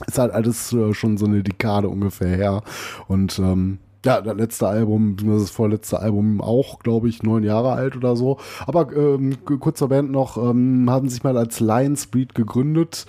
ist 0.06 0.18
halt 0.18 0.34
alles 0.34 0.74
äh, 0.74 0.94
schon 0.94 1.18
so 1.18 1.26
eine 1.28 1.44
Dekade 1.44 1.88
ungefähr 1.88 2.36
her. 2.36 2.64
Und 3.08 3.40
ähm, 3.40 3.80
ja, 4.06 4.22
das 4.22 4.38
letzte 4.38 4.68
Album, 4.68 5.18
das 5.18 5.50
vorletzte 5.50 6.00
Album 6.00 6.42
auch, 6.42 6.80
glaube 6.80 7.10
ich, 7.10 7.24
neun 7.24 7.44
Jahre 7.44 7.74
alt 7.74 7.98
oder 7.98 8.16
so. 8.16 8.38
Aber 8.66 8.96
ähm, 8.96 9.38
kurz 9.46 9.80
zur 9.80 9.90
Band 9.90 10.12
noch, 10.12 10.38
ähm, 10.38 10.90
haben 10.90 11.10
sich 11.10 11.24
mal 11.24 11.38
als 11.38 11.60
Lions 11.60 12.08
Breed 12.08 12.34
gegründet. 12.34 13.06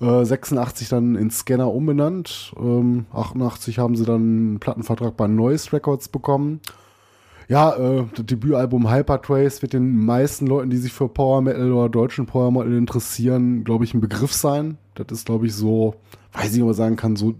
Äh, 0.00 0.24
86 0.24 0.88
dann 0.88 1.16
in 1.16 1.30
Scanner 1.30 1.72
umbenannt. 1.72 2.52
Ähm, 2.56 3.06
88 3.12 3.78
haben 3.78 3.96
sie 3.96 4.04
dann 4.04 4.22
einen 4.22 4.60
Plattenvertrag 4.60 5.16
bei 5.16 5.26
Noise 5.26 5.72
Records 5.72 6.08
bekommen. 6.08 6.60
Ja, 7.48 7.74
äh, 7.76 8.04
das 8.14 8.26
Debütalbum 8.26 8.92
Hypertrace 8.92 9.62
wird 9.62 9.72
den 9.72 10.04
meisten 10.04 10.46
Leuten, 10.46 10.70
die 10.70 10.76
sich 10.76 10.92
für 10.92 11.08
Power 11.08 11.40
Metal 11.40 11.72
oder 11.72 11.88
deutschen 11.88 12.26
Power 12.26 12.52
Metal 12.52 12.74
interessieren, 12.74 13.64
glaube 13.64 13.84
ich, 13.84 13.94
ein 13.94 14.00
Begriff 14.00 14.34
sein. 14.34 14.76
Das 14.94 15.06
ist, 15.10 15.26
glaube 15.26 15.46
ich, 15.46 15.54
so, 15.54 15.94
weiß 16.32 16.54
ich, 16.54 16.60
ob 16.60 16.66
man 16.66 16.74
sagen 16.74 16.96
kann, 16.96 17.16
so 17.16 17.34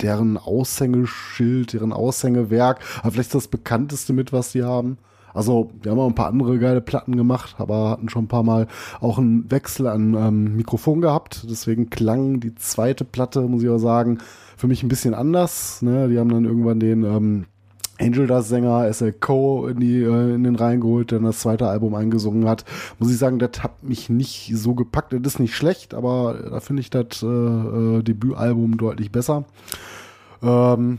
deren 0.00 0.36
Aushängeschild, 0.36 1.72
deren 1.72 1.92
Aushängewerk, 1.92 2.80
aber 3.00 3.12
vielleicht 3.12 3.34
das 3.34 3.48
bekannteste 3.48 4.12
mit, 4.12 4.32
was 4.32 4.52
die 4.52 4.62
haben. 4.62 4.98
Also, 5.34 5.72
wir 5.82 5.90
haben 5.90 5.98
auch 5.98 6.06
ein 6.06 6.14
paar 6.14 6.28
andere 6.28 6.58
geile 6.60 6.80
Platten 6.80 7.16
gemacht, 7.16 7.56
aber 7.58 7.90
hatten 7.90 8.08
schon 8.08 8.24
ein 8.24 8.28
paar 8.28 8.44
Mal 8.44 8.68
auch 9.00 9.18
einen 9.18 9.50
Wechsel 9.50 9.88
an 9.88 10.14
ähm, 10.14 10.56
Mikrofon 10.56 11.00
gehabt. 11.00 11.46
Deswegen 11.50 11.90
klang 11.90 12.38
die 12.38 12.54
zweite 12.54 13.04
Platte, 13.04 13.40
muss 13.42 13.64
ich 13.64 13.68
auch 13.68 13.78
sagen, 13.78 14.18
für 14.56 14.68
mich 14.68 14.84
ein 14.84 14.88
bisschen 14.88 15.12
anders. 15.12 15.82
Ne? 15.82 16.08
Die 16.08 16.20
haben 16.20 16.28
dann 16.28 16.44
irgendwann 16.44 16.78
den 16.78 17.02
ähm, 17.02 17.46
Angel 18.00 18.26
Dust 18.26 18.48
Sänger 18.48 18.92
SL 18.92 19.12
Co. 19.12 19.66
in, 19.68 19.78
die, 19.78 20.02
äh, 20.02 20.34
in 20.34 20.44
den 20.44 20.56
Reihen 20.56 20.80
geholt, 20.80 21.10
der 21.10 21.20
das 21.20 21.40
zweite 21.40 21.68
Album 21.68 21.94
eingesungen 21.94 22.48
hat. 22.48 22.64
Muss 22.98 23.10
ich 23.10 23.18
sagen, 23.18 23.38
das 23.38 23.62
hat 23.62 23.82
mich 23.84 24.10
nicht 24.10 24.52
so 24.54 24.74
gepackt. 24.74 25.12
Das 25.12 25.34
ist 25.34 25.38
nicht 25.38 25.54
schlecht, 25.54 25.94
aber 25.94 26.34
da 26.50 26.60
finde 26.60 26.80
ich 26.80 26.90
das 26.90 27.22
äh, 27.22 27.26
äh, 27.26 28.02
Debütalbum 28.02 28.76
deutlich 28.76 29.12
besser. 29.12 29.44
Ähm, 30.42 30.98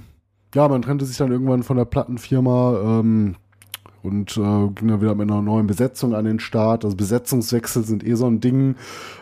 ja, 0.54 0.68
man 0.70 0.82
trennte 0.82 1.06
sich 1.06 1.18
dann 1.18 1.32
irgendwann 1.32 1.64
von 1.64 1.78
der 1.78 1.86
Plattenfirma 1.86 3.00
ähm, 3.02 3.36
und 4.06 4.38
äh, 4.38 4.68
ging 4.76 4.88
dann 4.88 5.02
wieder 5.02 5.16
mit 5.16 5.30
einer 5.30 5.42
neuen 5.42 5.68
Besetzung 5.68 6.14
an 6.16 6.26
den 6.26 6.40
Start. 6.40 6.86
Also 6.86 6.96
Besetzungswechsel 6.96 7.84
sind 7.84 8.06
eh 8.06 8.14
so 8.16 8.28
ein 8.28 8.40
Ding. 8.40 8.76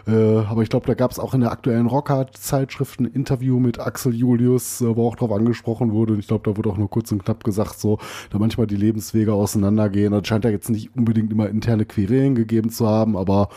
Äh, 0.08 0.40
aber 0.40 0.62
ich 0.62 0.70
glaube, 0.70 0.86
da 0.86 0.94
gab 0.94 1.12
es 1.12 1.20
auch 1.20 1.34
in 1.34 1.42
der 1.42 1.52
aktuellen 1.52 1.86
Rocker-Zeitschrift 1.88 3.00
ein 3.00 3.06
Interview 3.06 3.60
mit 3.60 3.80
Axel 3.80 4.14
Julius, 4.14 4.82
äh, 4.82 4.96
wo 4.96 5.08
auch 5.08 5.16
drauf 5.16 5.32
angesprochen 5.32 5.92
wurde. 5.92 6.14
Und 6.14 6.20
ich 6.20 6.28
glaube, 6.28 6.50
da 6.50 6.58
wurde 6.58 6.70
auch 6.70 6.78
nur 6.78 6.90
kurz 6.90 7.12
und 7.12 7.24
knapp 7.24 7.44
gesagt, 7.44 7.80
so, 7.80 7.98
da 8.32 8.38
manchmal 8.40 8.68
die 8.68 8.76
Lebenswege 8.76 9.34
auseinandergehen. 9.34 10.12
Das 10.12 10.28
scheint 10.28 10.44
ja 10.46 10.52
jetzt 10.52 10.70
nicht 10.70 10.96
unbedingt 10.96 11.32
immer 11.32 11.50
interne 11.50 11.86
Querelen 11.86 12.36
gegeben 12.36 12.70
zu 12.70 12.88
haben, 12.88 13.16
aber 13.18 13.50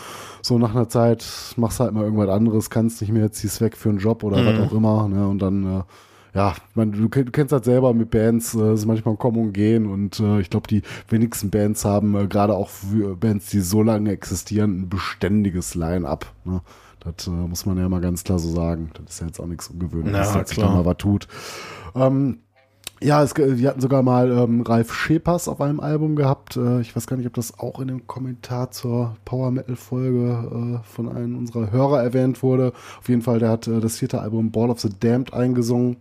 so 0.43 0.59
nach 0.59 0.75
einer 0.75 0.89
Zeit 0.89 1.27
machst 1.57 1.81
du 1.81 1.85
halt 1.85 1.95
mal 1.95 2.05
irgendwas 2.05 2.29
anderes, 2.29 2.71
kannst 2.71 3.01
nicht 3.01 3.13
mehr, 3.13 3.33
ziehst 3.33 3.61
weg 3.61 3.77
für 3.77 3.89
einen 3.89 3.99
Job 3.99 4.23
oder 4.23 4.37
Mhm. 4.41 4.47
was 4.47 4.69
auch 4.69 4.73
immer. 4.73 5.09
Ne? 5.09 5.27
Und 5.29 5.41
dann 5.41 5.65
äh, 5.65 5.83
ja, 6.37 6.55
meine, 6.75 6.93
du, 6.93 7.07
kenn- 7.07 7.25
du 7.25 7.33
kennst 7.33 7.51
das 7.51 7.65
selber 7.65 7.95
mit 7.95 8.11
Bands, 8.11 8.55
äh, 8.55 8.61
es 8.73 8.81
ist 8.81 8.87
manchmal 8.87 9.17
kommen 9.17 9.39
und 9.39 9.53
gehen 9.53 9.87
und 9.87 10.21
äh, 10.21 10.41
ich 10.41 10.51
glaube, 10.51 10.69
die 10.69 10.83
wenigsten 11.09 11.49
Bands 11.51 11.85
haben, 11.85 12.15
äh, 12.15 12.27
gerade 12.27 12.55
auch 12.55 12.69
für 12.69 13.17
Bands, 13.17 13.49
die 13.51 13.61
so 13.61 13.83
lange 13.83 14.11
existieren, 14.11 14.83
ein 14.83 14.89
beständiges 14.91 15.75
Line-up. 15.75 16.27
Ne? 16.45 16.61
Das 17.01 17.27
äh, 17.27 17.31
muss 17.31 17.65
man 17.65 17.79
ja 17.79 17.89
mal 17.89 18.01
ganz 18.01 18.23
klar 18.23 18.39
so 18.39 18.51
sagen. 18.51 18.91
Das 18.95 19.15
ist 19.15 19.21
ja 19.21 19.27
jetzt 19.29 19.41
auch 19.41 19.47
nichts 19.47 19.69
Ungewöhnliches, 19.69 20.33
dass 20.35 20.49
sich 20.51 20.59
da 20.59 20.69
mal 20.69 20.85
was 20.85 20.99
tut. 20.99 21.27
Ähm, 21.95 22.41
ja, 23.01 23.23
es, 23.23 23.35
die 23.35 23.69
hatten 23.69 23.81
sogar 23.81 24.03
mal 24.03 24.31
ähm, 24.31 24.63
Ralf 24.63 24.93
Schepers 24.93 25.49
auf 25.49 25.61
einem 25.61 25.81
Album 25.81 26.17
gehabt. 26.17 26.57
Äh, 26.57 26.81
ich 26.81 26.97
weiß 26.97 27.07
gar 27.07 27.17
nicht, 27.17 27.27
ob 27.27 27.35
das 27.35 27.59
auch 27.59 27.79
in 27.81 27.89
dem 27.89 28.07
Kommentar 28.07 28.71
zur 28.71 29.17
Power 29.25 29.51
Metal 29.51 29.77
Folge 29.77 30.81
äh, 30.83 30.87
von 30.87 31.09
einem 31.09 31.39
unserer 31.39 31.71
Hörer 31.71 32.03
erwähnt 32.03 32.43
wurde. 32.43 32.73
Auf 32.99 33.09
jeden 33.09 33.23
Fall, 33.23 33.39
der 33.39 33.51
hat 33.51 33.69
äh, 33.69 33.81
das 33.81 33.99
vierte 33.99 34.21
Album 34.21 34.51
Ball 34.51 34.71
of 34.71 34.81
the 34.81 34.91
Damned 34.99 35.33
eingesungen. 35.33 35.97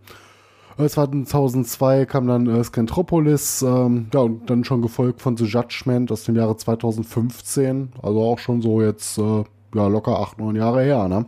Äh, 0.78 0.88
2002 0.88 2.06
kam 2.06 2.26
dann 2.26 2.46
äh, 2.46 2.62
Scantropolis, 2.62 3.62
ähm, 3.62 4.08
ja, 4.12 4.20
und 4.20 4.50
dann 4.50 4.64
schon 4.64 4.82
gefolgt 4.82 5.22
von 5.22 5.36
The 5.36 5.44
Judgment 5.44 6.12
aus 6.12 6.24
dem 6.24 6.36
Jahre 6.36 6.56
2015. 6.56 7.92
Also 8.02 8.22
auch 8.22 8.38
schon 8.38 8.60
so 8.60 8.82
jetzt, 8.82 9.18
äh, 9.18 9.44
ja, 9.74 9.86
locker 9.86 10.20
acht, 10.20 10.38
neun 10.38 10.56
Jahre 10.56 10.82
her, 10.82 11.08
ne? 11.08 11.26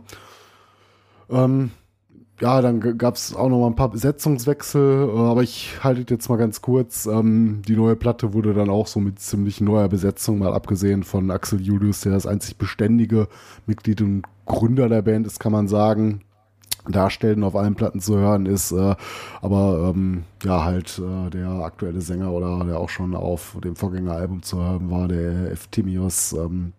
Ähm, 1.29 1.71
ja, 2.41 2.61
dann 2.61 2.97
gab 2.97 3.15
es 3.15 3.35
auch 3.35 3.49
noch 3.49 3.59
mal 3.59 3.67
ein 3.67 3.75
paar 3.75 3.89
Besetzungswechsel, 3.89 5.09
äh, 5.09 5.17
aber 5.17 5.43
ich 5.43 5.83
halte 5.83 6.01
es 6.01 6.09
jetzt 6.09 6.29
mal 6.29 6.37
ganz 6.37 6.61
kurz. 6.61 7.05
Ähm, 7.05 7.61
die 7.67 7.75
neue 7.75 7.95
Platte 7.95 8.33
wurde 8.33 8.53
dann 8.53 8.69
auch 8.69 8.87
so 8.87 8.99
mit 8.99 9.19
ziemlich 9.19 9.61
neuer 9.61 9.89
Besetzung, 9.89 10.39
mal 10.39 10.53
abgesehen 10.53 11.03
von 11.03 11.31
Axel 11.31 11.59
Julius, 11.59 12.01
der 12.01 12.13
das 12.13 12.25
einzig 12.25 12.57
beständige 12.57 13.27
Mitglied 13.65 14.01
und 14.01 14.23
Gründer 14.45 14.89
der 14.89 15.01
Band 15.01 15.27
ist, 15.27 15.39
kann 15.39 15.51
man 15.51 15.67
sagen. 15.67 16.21
Darstellen 16.91 17.43
auf 17.43 17.55
allen 17.55 17.75
Platten 17.75 17.99
zu 17.99 18.17
hören 18.17 18.45
ist, 18.45 18.71
äh, 18.71 18.95
aber 19.41 19.91
ähm, 19.93 20.23
ja, 20.43 20.63
halt 20.63 20.99
äh, 20.99 21.29
der 21.29 21.49
aktuelle 21.49 22.01
Sänger 22.01 22.31
oder 22.31 22.65
der 22.65 22.79
auch 22.79 22.89
schon 22.89 23.15
auf 23.15 23.57
dem 23.63 23.75
Vorgängeralbum 23.75 24.43
zu 24.43 24.57
hören 24.57 24.89
war, 24.89 25.07
der 25.07 25.51
Eftimios, 25.51 26.33
ähm, 26.33 26.73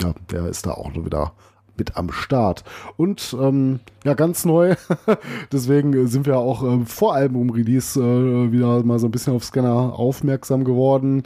ja, 0.00 0.14
der 0.30 0.46
ist 0.46 0.66
da 0.66 0.72
auch 0.72 0.94
wieder 0.94 1.32
mit 1.78 1.96
am 1.96 2.10
Start. 2.12 2.64
Und 2.96 3.36
ähm, 3.40 3.80
ja, 4.04 4.14
ganz 4.14 4.44
neu, 4.44 4.74
deswegen 5.52 6.06
sind 6.06 6.26
wir 6.26 6.38
auch 6.38 6.62
ähm, 6.62 6.86
vor 6.86 7.14
Album-Release 7.14 8.00
äh, 8.00 8.52
wieder 8.52 8.82
mal 8.84 8.98
so 8.98 9.06
ein 9.06 9.10
bisschen 9.10 9.34
auf 9.34 9.44
Scanner 9.44 9.98
aufmerksam 9.98 10.64
geworden. 10.64 11.22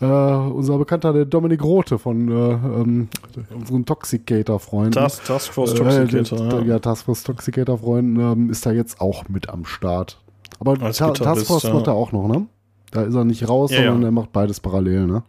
Äh, 0.00 0.04
unser 0.06 0.78
Bekannter, 0.78 1.12
der 1.12 1.24
Dominik 1.24 1.62
Rote 1.62 1.98
von 1.98 2.28
äh, 2.28 2.52
ähm, 2.52 3.08
unseren 3.54 3.84
Toxicator-Freunden. 3.84 4.92
Task, 4.92 5.24
Taskforce 5.24 5.72
Äh, 5.72 6.06
Toxicator. 6.06 6.60
ja. 6.60 6.62
ja, 6.62 6.78
Taskforce 6.78 7.22
Toxicator 7.24 7.78
Freunden 7.78 8.20
ähm, 8.20 8.50
ist 8.50 8.64
da 8.66 8.72
jetzt 8.72 9.00
auch 9.00 9.28
mit 9.28 9.48
am 9.48 9.64
Start. 9.64 10.18
Aber 10.60 10.78
Ta 10.78 11.10
Taskforce 11.10 11.64
ja. 11.64 11.74
macht 11.74 11.86
er 11.86 11.94
auch 11.94 12.12
noch, 12.12 12.28
ne? 12.28 12.46
Da 12.90 13.02
ist 13.02 13.14
er 13.14 13.24
nicht 13.24 13.48
raus, 13.48 13.72
Ja, 13.72 13.78
sondern 13.84 14.04
er 14.04 14.10
macht 14.12 14.32
beides 14.32 14.60
parallel, 14.60 15.06
ne? 15.06 15.22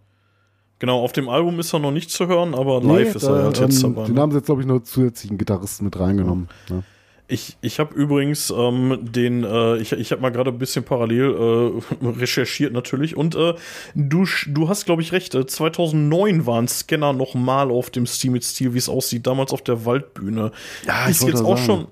Genau, 0.80 1.00
auf 1.02 1.14
dem 1.14 1.30
Album 1.30 1.60
ist 1.60 1.74
er 1.74 1.80
noch 1.80 1.92
nicht 1.92 2.12
zu 2.12 2.28
hören, 2.28 2.54
aber 2.54 2.82
live 2.82 3.16
ist 3.16 3.24
er 3.24 3.44
halt 3.44 3.60
jetzt 3.60 3.84
ähm, 3.84 3.96
dabei. 3.96 4.08
Den 4.08 4.16
ne? 4.16 4.22
haben 4.22 4.32
sie 4.32 4.38
jetzt, 4.38 4.46
glaube 4.46 4.62
ich, 4.62 4.68
nur 4.68 4.84
zusätzlichen 4.84 5.38
Gitarristen 5.38 5.86
mit 5.86 5.98
reingenommen. 5.98 6.50
Ne? 6.70 6.84
Ich, 7.28 7.58
ich 7.62 7.80
habe 7.80 7.96
übrigens 7.96 8.54
ähm, 8.56 9.00
den, 9.02 9.44
äh, 9.44 9.78
ich, 9.78 9.94
ich 9.94 10.12
habe 10.12 10.22
mal 10.22 10.30
gerade 10.30 10.52
ein 10.52 10.60
bisschen 10.60 10.84
parallel 10.84 11.82
äh, 12.02 12.06
recherchiert 12.20 12.72
natürlich 12.72 13.18
und 13.18 13.36
äh, 13.36 13.56
du, 13.96 14.26
du 14.48 14.70
hast, 14.70 14.86
glaube 14.86 15.02
ich, 15.02 15.12
recht. 15.12 15.34
Äh, 15.34 15.48
2009 15.48 16.46
waren 16.46 16.68
Scanner 16.68 17.14
noch 17.14 17.34
mal 17.34 17.72
auf 17.72 17.90
dem 17.90 18.06
Steam 18.06 18.34
mit 18.34 18.44
Stil, 18.44 18.74
wie 18.76 18.78
es 18.78 18.90
aussieht, 18.90 19.26
damals 19.26 19.54
auf 19.54 19.64
der 19.64 19.86
Waldbühne. 19.86 20.52
Ja, 20.86 21.06
ich 21.06 21.12
ist 21.12 21.24
jetzt 21.24 21.42
auch 21.42 21.58
sagen. 21.58 21.66
schon. 21.66 21.88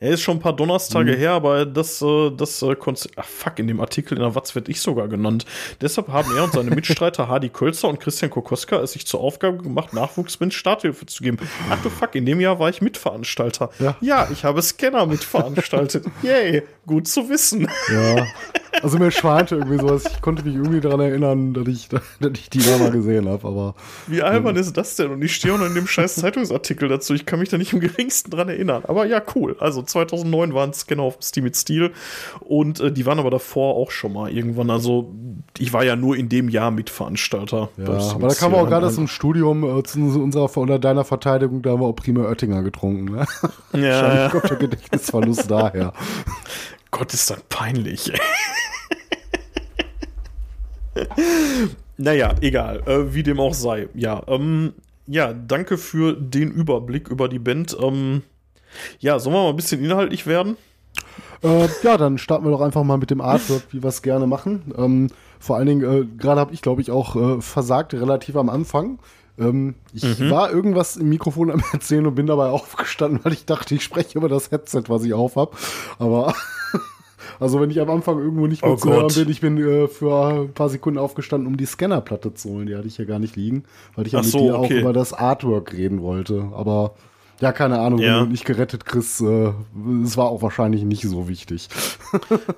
Er 0.00 0.10
ist 0.10 0.22
schon 0.22 0.36
ein 0.38 0.40
paar 0.40 0.54
Donnerstage 0.54 1.12
Mhm. 1.12 1.16
her, 1.16 1.32
aber 1.32 1.66
das, 1.66 2.00
äh, 2.02 2.30
das 2.30 2.60
äh, 2.62 2.74
Konzept, 2.76 3.14
ach 3.18 3.24
fuck, 3.24 3.58
in 3.58 3.66
dem 3.66 3.80
Artikel 3.80 4.16
in 4.16 4.22
der 4.22 4.34
Watz 4.34 4.54
werde 4.54 4.70
ich 4.70 4.80
sogar 4.80 5.08
genannt. 5.08 5.44
Deshalb 5.80 6.08
haben 6.08 6.34
er 6.36 6.44
und 6.44 6.52
seine 6.52 6.70
Mitstreiter 6.70 7.28
Hardy 7.28 7.48
Kölzer 7.48 7.88
und 7.88 8.00
Christian 8.00 8.30
Kokoska 8.30 8.78
es 8.80 8.92
sich 8.92 9.06
zur 9.06 9.20
Aufgabe 9.20 9.58
gemacht, 9.58 9.92
Nachwuchsbands 9.92 10.54
Starthilfe 10.54 11.06
zu 11.06 11.22
geben. 11.22 11.38
Ach 11.70 11.78
du 11.82 11.90
fuck, 11.90 12.14
in 12.14 12.26
dem 12.26 12.40
Jahr 12.40 12.58
war 12.58 12.68
ich 12.70 12.80
Mitveranstalter. 12.82 13.70
Ja. 14.00 14.28
ich 14.30 14.44
habe 14.44 14.62
Scanner 14.62 15.06
mitveranstaltet. 15.06 16.04
Yay, 16.22 16.62
gut 16.86 17.08
zu 17.08 17.28
wissen. 17.28 17.68
Ja. 17.92 18.26
Also 18.82 18.98
mir 18.98 19.10
schwante 19.10 19.56
irgendwie 19.56 19.78
sowas. 19.78 20.04
Ich 20.06 20.20
konnte 20.20 20.44
mich 20.44 20.54
irgendwie 20.54 20.80
daran 20.80 21.00
erinnern, 21.00 21.54
dass 21.54 21.66
ich, 21.68 21.88
dass 21.88 22.02
ich 22.34 22.50
die 22.50 22.58
da 22.58 22.78
mal 22.78 22.90
gesehen 22.90 23.28
habe, 23.28 23.46
aber 23.46 23.74
Wie 24.06 24.22
albern 24.22 24.56
ist 24.56 24.76
das 24.76 24.96
denn? 24.96 25.10
Und 25.10 25.22
ich 25.22 25.34
stehe 25.34 25.54
auch 25.54 25.58
noch 25.58 25.66
in 25.66 25.74
dem 25.74 25.86
scheiß 25.86 26.16
Zeitungsartikel 26.16 26.88
dazu. 26.88 27.14
Ich 27.14 27.26
kann 27.26 27.38
mich 27.38 27.48
da 27.48 27.58
nicht 27.58 27.72
im 27.72 27.80
geringsten 27.80 28.30
dran 28.30 28.48
erinnern. 28.48 28.82
Aber 28.86 29.06
ja, 29.06 29.22
cool. 29.34 29.56
Also 29.60 29.82
2009 29.82 30.54
waren 30.54 30.72
Scanner 30.72 31.02
auf 31.02 31.18
Steam 31.22 31.44
mit 31.44 31.56
Stil 31.56 31.92
und 32.40 32.80
äh, 32.80 32.92
die 32.92 33.06
waren 33.06 33.18
aber 33.18 33.30
davor 33.30 33.76
auch 33.76 33.90
schon 33.90 34.12
mal 34.12 34.30
irgendwann. 34.30 34.70
Also 34.70 35.12
ich 35.58 35.72
war 35.72 35.84
ja 35.84 35.96
nur 35.96 36.16
in 36.16 36.28
dem 36.28 36.48
Jahr 36.48 36.70
Mitveranstalter. 36.70 37.70
ja. 37.76 37.86
Aber 37.86 38.28
da 38.28 38.34
kam 38.34 38.54
auch 38.54 38.66
gerade 38.66 38.90
zum 38.90 39.08
Studium, 39.08 39.64
äh, 39.64 39.82
zu 39.82 40.00
unserer 40.00 40.56
oder 40.56 40.78
deiner 40.78 41.04
Verteidigung, 41.04 41.62
da 41.62 41.70
haben 41.70 41.80
wir 41.80 41.86
auch 41.86 41.92
prima 41.92 42.24
Oettinger 42.24 42.62
getrunken. 42.62 43.04
Ne? 43.04 43.26
Ja, 43.72 44.02
Wahrscheinlich 44.02 44.18
ja. 44.20 44.28
kommt 44.30 44.50
der 44.50 44.56
Gedächtnisverlust 44.56 45.50
daher. 45.50 45.92
Gott, 46.90 47.12
ist 47.14 47.30
das 47.30 47.42
peinlich. 47.48 48.12
naja, 51.96 52.34
egal, 52.40 52.82
äh, 52.86 53.14
wie 53.14 53.22
dem 53.22 53.40
auch 53.40 53.54
sei. 53.54 53.88
Ja, 53.94 54.22
ähm, 54.26 54.74
ja, 55.06 55.32
danke 55.32 55.78
für 55.78 56.14
den 56.14 56.50
Überblick 56.50 57.08
über 57.08 57.28
die 57.28 57.38
Band. 57.38 57.76
Ähm, 57.80 58.22
ja, 58.98 59.18
sollen 59.18 59.34
wir 59.34 59.42
mal 59.42 59.50
ein 59.50 59.56
bisschen 59.56 59.84
inhaltlich 59.84 60.26
werden? 60.26 60.56
Äh, 61.42 61.68
ja, 61.82 61.96
dann 61.96 62.18
starten 62.18 62.44
wir 62.44 62.50
doch 62.50 62.60
einfach 62.60 62.82
mal 62.82 62.96
mit 62.96 63.10
dem 63.10 63.20
Artwork, 63.20 63.62
wie 63.70 63.82
wir 63.82 63.88
es 63.88 64.02
gerne 64.02 64.26
machen. 64.26 64.74
Ähm, 64.76 65.08
vor 65.38 65.56
allen 65.56 65.66
Dingen, 65.66 65.82
äh, 65.82 66.06
gerade 66.16 66.40
habe 66.40 66.54
ich, 66.54 66.62
glaube 66.62 66.80
ich, 66.80 66.90
auch 66.90 67.16
äh, 67.16 67.40
versagt, 67.40 67.94
relativ 67.94 68.36
am 68.36 68.48
Anfang. 68.48 68.98
Ähm, 69.38 69.74
ich 69.92 70.30
war 70.30 70.50
irgendwas 70.50 70.96
im 70.96 71.08
Mikrofon 71.08 71.50
am 71.50 71.62
Erzählen 71.72 72.06
und 72.06 72.14
bin 72.14 72.26
dabei 72.26 72.48
aufgestanden, 72.48 73.20
weil 73.22 73.32
ich 73.32 73.44
dachte, 73.44 73.74
ich 73.74 73.84
spreche 73.84 74.18
über 74.18 74.28
das 74.28 74.50
Headset, 74.50 74.84
was 74.88 75.04
ich 75.04 75.14
auf 75.14 75.36
habe. 75.36 75.56
Aber 75.98 76.34
also 77.40 77.60
wenn 77.60 77.70
ich 77.70 77.80
am 77.80 77.90
Anfang 77.90 78.18
irgendwo 78.18 78.46
nicht 78.46 78.62
mehr 78.62 78.72
Oh 78.72 78.76
zu 78.76 78.90
hören 78.90 79.12
bin, 79.14 79.28
ich 79.28 79.40
bin 79.40 79.58
äh, 79.58 79.88
für 79.88 80.26
ein 80.26 80.52
paar 80.52 80.68
Sekunden 80.68 80.98
aufgestanden, 80.98 81.46
um 81.46 81.56
die 81.56 81.66
Scannerplatte 81.66 82.34
zu 82.34 82.50
holen. 82.50 82.66
Die 82.66 82.76
hatte 82.76 82.88
ich 82.88 82.98
ja 82.98 83.04
gar 83.04 83.18
nicht 83.18 83.36
liegen, 83.36 83.64
weil 83.94 84.06
ich 84.06 84.12
ja 84.12 84.20
Ach 84.20 84.24
mit 84.24 84.32
so, 84.32 84.38
dir 84.38 84.58
auch 84.58 84.64
okay. 84.64 84.80
über 84.80 84.92
das 84.92 85.12
Artwork 85.12 85.72
reden 85.72 86.00
wollte. 86.02 86.50
Aber 86.54 86.94
ja, 87.40 87.52
keine 87.52 87.78
Ahnung, 87.78 88.00
Ja. 88.00 88.16
wenn 88.20 88.24
du 88.26 88.30
nicht 88.32 88.44
gerettet 88.44 88.84
kriegst, 88.86 89.20
äh, 89.20 89.52
es 90.04 90.16
war 90.16 90.30
auch 90.30 90.42
wahrscheinlich 90.42 90.82
nicht 90.84 91.02
so 91.02 91.28
wichtig. 91.28 91.68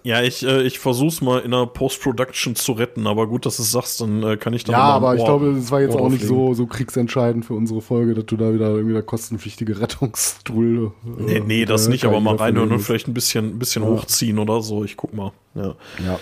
Ja, 0.04 0.22
ich, 0.22 0.46
äh, 0.46 0.62
ich 0.62 0.78
versuch's 0.78 1.20
mal 1.20 1.40
in 1.40 1.50
der 1.50 1.66
Post-Production 1.66 2.54
zu 2.54 2.72
retten, 2.72 3.06
aber 3.06 3.26
gut, 3.26 3.44
dass 3.46 3.56
du 3.56 3.62
es 3.62 3.72
sagst, 3.72 4.00
dann 4.00 4.22
äh, 4.22 4.36
kann 4.36 4.52
ich 4.52 4.64
da 4.64 4.72
Ja, 4.72 4.78
aber 4.78 5.16
ich 5.16 5.24
glaube, 5.24 5.48
es 5.48 5.70
war 5.70 5.80
jetzt 5.80 5.94
Ohr 5.94 6.02
auch 6.02 6.08
nicht 6.10 6.24
so, 6.24 6.54
so 6.54 6.66
kriegsentscheidend 6.66 7.44
für 7.44 7.54
unsere 7.54 7.80
Folge, 7.80 8.14
dass 8.14 8.26
du 8.26 8.36
da 8.36 8.52
wieder 8.54 8.68
irgendwie 8.70 8.92
der 8.94 9.02
kostenpflichtige 9.02 9.80
Rettungstool. 9.80 10.92
äh, 11.18 11.22
Nee, 11.22 11.40
nee, 11.46 11.64
das 11.64 11.86
äh, 11.86 11.90
nicht, 11.90 12.04
aber 12.04 12.20
mal 12.20 12.36
reinhören 12.36 12.70
und 12.72 12.80
vielleicht 12.80 13.08
ein 13.08 13.14
bisschen, 13.14 13.46
ein 13.54 13.58
bisschen 13.58 13.82
Ja. 13.82 13.88
hochziehen 13.88 14.38
oder 14.38 14.60
so. 14.62 14.84
Ich 14.84 14.96
guck 14.96 15.12
mal. 15.14 15.32
Ja. 15.54 15.74
Ja. 16.04 16.18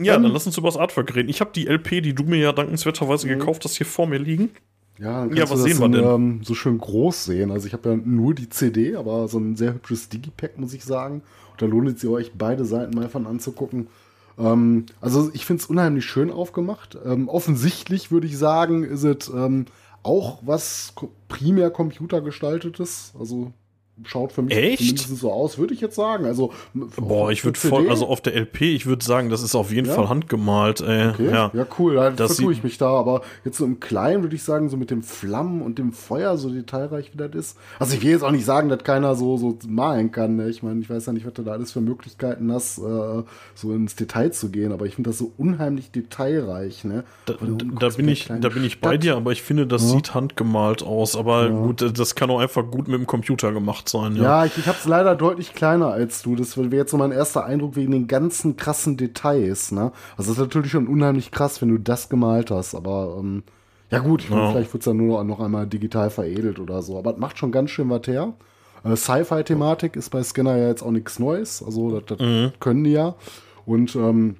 ja 0.00 0.14
Ähm, 0.16 0.22
dann 0.22 0.32
lass 0.32 0.46
uns 0.46 0.56
über 0.56 0.68
das 0.68 0.76
Artwork 0.76 1.14
reden. 1.14 1.28
Ich 1.28 1.40
habe 1.40 1.50
die 1.54 1.66
LP, 1.66 2.00
die 2.02 2.14
du 2.14 2.22
mir 2.24 2.38
ja 2.38 2.52
dankenswerterweise 2.52 3.26
gekauft 3.28 3.64
hast, 3.64 3.76
hier 3.76 3.86
vor 3.86 4.06
mir 4.06 4.18
liegen. 4.18 4.50
Ja, 5.00 5.20
dann 5.26 5.30
Ja, 5.34 5.46
kannst 5.46 5.52
was 5.52 5.62
du 5.62 5.68
das 5.68 5.78
sehen 5.78 5.92
wir 5.92 5.98
in, 5.98 6.04
Ähm, 6.04 6.40
so 6.44 6.54
schön 6.54 6.78
groß 6.78 7.24
sehen. 7.24 7.50
Also 7.50 7.66
ich 7.66 7.72
habe 7.72 7.90
ja 7.90 7.96
nur 7.96 8.34
die 8.34 8.48
CD, 8.50 8.96
aber 8.96 9.28
so 9.28 9.38
ein 9.38 9.56
sehr 9.56 9.74
hübsches 9.74 10.08
Digipack, 10.10 10.58
muss 10.58 10.74
ich 10.74 10.84
sagen. 10.84 11.22
Und 11.52 11.62
da 11.62 11.66
lohnt 11.66 11.88
es 11.88 12.00
sich 12.00 12.10
euch 12.10 12.32
beide 12.36 12.64
Seiten 12.64 12.94
mal 12.94 13.08
von 13.08 13.26
anzugucken. 13.26 13.88
Ähm, 14.38 14.86
also 15.00 15.30
ich 15.32 15.46
finde 15.46 15.62
es 15.62 15.70
unheimlich 15.70 16.04
schön 16.04 16.30
aufgemacht. 16.30 16.98
Ähm, 17.04 17.28
offensichtlich 17.28 18.10
würde 18.10 18.26
ich 18.26 18.36
sagen, 18.36 18.84
ist 18.84 19.04
es 19.04 19.28
ähm, 19.28 19.66
auch 20.02 20.40
was 20.44 20.94
primär 21.28 21.70
computergestaltetes. 21.70 23.14
Also 23.18 23.52
schaut 24.04 24.32
für 24.32 24.42
mich 24.42 24.56
Echt? 24.56 24.78
zumindest 24.78 25.16
so 25.18 25.32
aus, 25.32 25.58
würde 25.58 25.74
ich 25.74 25.80
jetzt 25.80 25.96
sagen. 25.96 26.24
Also 26.24 26.52
Boah, 26.74 27.30
ich 27.30 27.44
würde 27.44 27.58
voll, 27.58 27.88
also 27.90 28.06
auf 28.06 28.20
der 28.20 28.34
LP, 28.34 28.62
ich 28.62 28.86
würde 28.86 29.04
sagen, 29.04 29.28
das 29.30 29.42
ist 29.42 29.54
auf 29.54 29.72
jeden 29.72 29.86
Ja? 29.88 29.94
Fall 29.94 30.08
handgemalt. 30.08 30.80
Ey. 30.80 31.08
Okay, 31.10 31.30
Ja. 31.30 31.50
ja, 31.54 31.66
cool, 31.78 31.94
da 31.94 32.10
Das 32.10 32.36
vertue 32.36 32.52
ich 32.52 32.62
mich 32.62 32.78
da, 32.78 32.88
aber 32.90 33.22
jetzt 33.44 33.58
so 33.58 33.64
im 33.64 33.80
Kleinen 33.80 34.22
würde 34.22 34.36
ich 34.36 34.42
sagen, 34.42 34.68
so 34.68 34.76
mit 34.76 34.90
dem 34.90 35.02
Flammen 35.02 35.62
und 35.62 35.78
dem 35.78 35.92
Feuer, 35.92 36.36
so 36.36 36.50
detailreich 36.50 37.10
wie 37.12 37.18
das 37.18 37.34
ist. 37.34 37.58
Also 37.78 37.94
ich 37.94 38.02
will 38.02 38.10
jetzt 38.10 38.22
auch 38.24 38.30
nicht 38.30 38.44
sagen, 38.44 38.68
dass 38.68 38.84
keiner 38.84 39.14
so, 39.14 39.36
so 39.36 39.58
malen 39.68 40.12
kann, 40.12 40.36
ne? 40.36 40.48
ich 40.48 40.62
meine, 40.62 40.80
ich 40.80 40.88
weiß 40.90 41.06
ja 41.06 41.12
nicht, 41.12 41.26
was 41.26 41.32
du 41.34 41.42
da 41.42 41.52
alles 41.52 41.72
für 41.72 41.80
Möglichkeiten 41.80 42.52
hast, 42.52 42.78
äh, 42.78 43.22
so 43.54 43.72
ins 43.72 43.96
Detail 43.96 44.30
zu 44.32 44.50
gehen, 44.50 44.72
aber 44.72 44.86
ich 44.86 44.94
finde 44.94 45.10
das 45.10 45.18
so 45.18 45.32
unheimlich 45.36 45.90
detailreich, 45.90 46.84
ne? 46.84 47.04
Da, 47.26 47.34
da, 47.78 47.88
bin 47.90 48.08
ich, 48.08 48.26
da 48.28 48.48
bin 48.48 48.64
ich 48.64 48.80
bei 48.80 48.90
Stadt. 48.90 49.02
dir, 49.02 49.16
aber 49.16 49.32
ich 49.32 49.42
finde, 49.42 49.66
das 49.66 49.90
sieht 49.90 50.14
handgemalt 50.14 50.82
aus. 50.82 51.16
Aber 51.16 51.48
gut, 51.50 51.98
das 51.98 52.14
kann 52.14 52.30
auch 52.30 52.40
einfach 52.40 52.64
gut 52.70 52.88
mit 52.88 52.98
dem 52.98 53.06
Computer 53.06 53.52
gemacht 53.52 53.88
sein. 53.90 54.16
Ja. 54.16 54.22
Ja, 54.22 54.44
ich, 54.44 54.56
ich 54.58 54.66
habe 54.66 54.78
es 54.78 54.86
leider 54.86 55.14
deutlich 55.16 55.54
kleiner 55.54 55.88
als 55.88 56.22
du. 56.22 56.36
Das 56.36 56.56
wäre 56.56 56.68
jetzt 56.74 56.90
so 56.90 56.96
mein 56.96 57.12
erster 57.12 57.44
Eindruck 57.44 57.76
wegen 57.76 57.92
den 57.92 58.06
ganzen 58.06 58.56
krassen 58.56 58.96
Details. 58.96 59.72
Ne? 59.72 59.92
Also 60.16 60.30
das 60.30 60.38
ist 60.38 60.38
natürlich 60.38 60.70
schon 60.70 60.86
unheimlich 60.88 61.30
krass, 61.30 61.60
wenn 61.60 61.68
du 61.68 61.78
das 61.78 62.08
gemalt 62.08 62.50
hast. 62.50 62.74
Aber 62.74 63.16
ähm, 63.18 63.42
ja 63.90 63.98
gut, 63.98 64.22
ich 64.22 64.30
meine, 64.30 64.42
Ja. 64.42 64.50
vielleicht 64.52 64.72
wird 64.72 64.82
es 64.82 64.84
dann 64.86 64.96
nur 64.96 65.22
noch 65.24 65.40
einmal 65.40 65.66
digital 65.66 66.10
veredelt 66.10 66.58
oder 66.60 66.82
so. 66.82 66.98
Aber 66.98 67.12
es 67.12 67.18
macht 67.18 67.38
schon 67.38 67.52
ganz 67.52 67.70
schön 67.70 67.90
was 67.90 68.06
her. 68.06 68.34
Äh, 68.84 68.96
Sci-Fi-Thematik 68.96 69.96
ist 69.96 70.10
bei 70.10 70.22
Scanner 70.22 70.56
ja 70.56 70.68
jetzt 70.68 70.82
auch 70.82 70.90
nichts 70.92 71.18
Neues. 71.18 71.62
Also 71.62 72.00
das, 72.00 72.16
das 72.18 72.52
können 72.60 72.84
die 72.84 72.92
ja. 72.92 73.14
Und 73.66 73.94
ähm, 73.96 74.36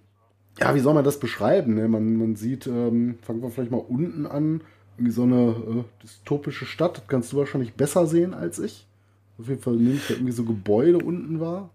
ja, 0.59 0.75
wie 0.75 0.81
soll 0.81 0.95
man 0.95 1.05
das 1.05 1.19
beschreiben? 1.21 1.75
Ne? 1.75 1.89
Man, 1.89 2.17
man 2.17 2.37
sieht, 2.37 2.67
ähm, 2.67 3.19
fangen 3.23 3.43
wir 3.43 3.51
vielleicht 3.51 3.71
mal 3.71 3.85
unten 3.87 4.27
an, 4.27 4.63
irgendwie 4.97 5.13
so 5.13 5.23
eine 5.23 5.51
äh, 5.51 5.85
dystopische 6.03 6.67
Stadt. 6.67 6.99
Das 6.99 7.05
kannst 7.09 7.33
du 7.33 7.39
wahrscheinlich 7.39 7.75
besser 7.75 8.07
sehen 8.07 8.35
als 8.35 8.59
ich. 8.59 8.87
Auf 9.41 9.49
jeden 9.49 9.61
Fall 9.61 9.75
nehme 9.75 9.95
ich 9.95 10.07
da 10.07 10.15
irgendwie 10.15 10.33
so 10.33 10.45
Gebäude 10.45 10.99
unten 10.99 11.41
war. 11.41 11.71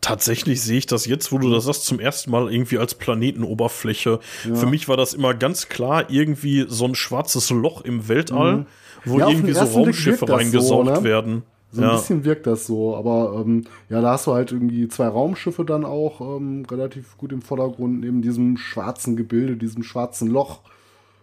Tatsächlich 0.00 0.62
sehe 0.62 0.78
ich 0.78 0.86
das 0.86 1.06
jetzt, 1.06 1.32
wo 1.32 1.38
du 1.38 1.50
das 1.50 1.64
sagst, 1.64 1.84
zum 1.84 1.98
ersten 1.98 2.30
Mal 2.30 2.52
irgendwie 2.52 2.78
als 2.78 2.94
Planetenoberfläche. 2.94 4.20
Für 4.54 4.66
mich 4.66 4.88
war 4.88 4.96
das 4.96 5.12
immer 5.12 5.34
ganz 5.34 5.68
klar 5.68 6.08
irgendwie 6.08 6.66
so 6.68 6.84
ein 6.84 6.94
schwarzes 6.94 7.50
Loch 7.50 7.82
im 7.82 8.08
Weltall, 8.08 8.66
wo 9.04 9.14
Mhm. 9.14 9.18
Ja, 9.18 9.26
auf 9.26 9.32
den 9.32 9.38
irgendwie 9.38 9.54
so 9.54 9.60
Raumschiffe 9.60 10.26
das 10.26 10.28
so, 10.28 10.34
reingesaugt 10.34 10.86
ne? 10.86 11.04
werden. 11.04 11.42
So 11.70 11.82
ein 11.82 11.88
ja. 11.88 11.96
bisschen 11.96 12.24
wirkt 12.24 12.46
das 12.46 12.66
so, 12.66 12.96
aber 12.96 13.42
ähm, 13.44 13.64
ja, 13.90 14.00
da 14.00 14.12
hast 14.12 14.26
du 14.26 14.32
halt 14.32 14.52
irgendwie 14.52 14.88
zwei 14.88 15.08
Raumschiffe 15.08 15.66
dann 15.66 15.84
auch 15.84 16.20
ähm, 16.20 16.64
relativ 16.70 17.18
gut 17.18 17.30
im 17.30 17.42
Vordergrund, 17.42 18.00
neben 18.00 18.22
diesem 18.22 18.56
schwarzen 18.56 19.16
Gebilde, 19.16 19.56
diesem 19.56 19.82
schwarzen 19.82 20.28
Loch. 20.28 20.60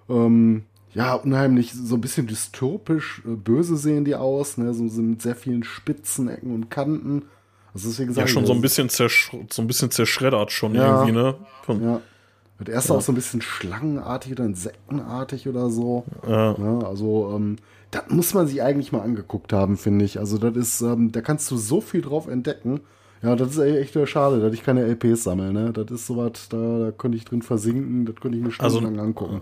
Ähm, 0.08 0.64
ja, 0.96 1.14
unheimlich, 1.14 1.74
so 1.74 1.96
ein 1.96 2.02
bisschen 2.02 2.26
dystopisch, 2.26 3.22
äh, 3.26 3.36
böse 3.36 3.76
sehen 3.78 4.06
die 4.06 4.16
aus, 4.16 4.58
ne? 4.58 4.74
so, 4.74 4.88
so 4.88 5.02
mit 5.02 5.22
sehr 5.22 5.36
vielen 5.36 5.64
spitzen 5.64 6.30
Ecken 6.30 6.54
und 6.56 6.72
Kanten. 6.72 7.26
Also 7.74 7.90
deswegen 7.90 8.14
ja, 8.14 8.26
schon 8.26 8.46
so 8.46 8.54
ein 8.54 8.62
bisschen, 8.62 8.88
zersch 8.90 9.32
so 9.52 9.62
ein 9.62 9.68
bisschen 9.68 9.92
zerschreddert 9.92 10.52
schon 10.52 10.74
Ja. 10.74 11.00
irgendwie, 11.04 11.12
ne? 11.12 11.36
Von, 11.64 11.84
Ja. 11.84 12.02
Das 12.58 12.74
erste 12.74 12.94
auch 12.94 13.02
so 13.02 13.12
ein 13.12 13.16
bisschen 13.16 13.42
schlangenartig 13.42 14.32
oder 14.32 14.46
insektenartig 14.46 15.50
oder 15.50 15.70
so. 15.70 16.06
Ja. 16.26 16.56
Ja, 16.58 16.80
also, 16.88 17.34
ähm, 17.36 17.58
das 17.92 18.04
muss 18.08 18.34
man 18.34 18.48
sich 18.48 18.64
eigentlich 18.64 18.94
mal 18.94 19.02
angeguckt 19.02 19.52
haben, 19.52 19.76
finde 19.76 20.06
ich. 20.06 20.20
Also, 20.20 20.38
das 20.38 20.56
ist, 20.56 20.80
ähm, 20.82 21.12
da 21.12 21.20
kannst 21.20 21.52
du 21.52 21.58
so 21.58 21.82
viel 21.82 22.02
drauf 22.02 22.28
entdecken. 22.28 22.80
Ja, 23.22 23.36
das 23.36 23.58
ist 23.58 23.60
echt 23.60 23.98
schade, 24.08 24.40
dass 24.40 24.54
ich 24.54 24.64
keine 24.64 24.86
LPs 24.86 25.24
sammle, 25.24 25.52
ne? 25.52 25.74
Das 25.74 25.92
ist 25.92 26.08
sowas, 26.08 26.48
da, 26.50 26.58
da 26.80 26.92
könnte 26.92 27.18
ich 27.18 27.26
drin 27.26 27.42
versinken, 27.42 28.06
das 28.06 28.16
könnte 28.16 28.38
ich 28.38 28.44
mir 28.44 28.52
Also, 28.58 28.78
stundenlang 28.78 29.08
angucken. 29.08 29.42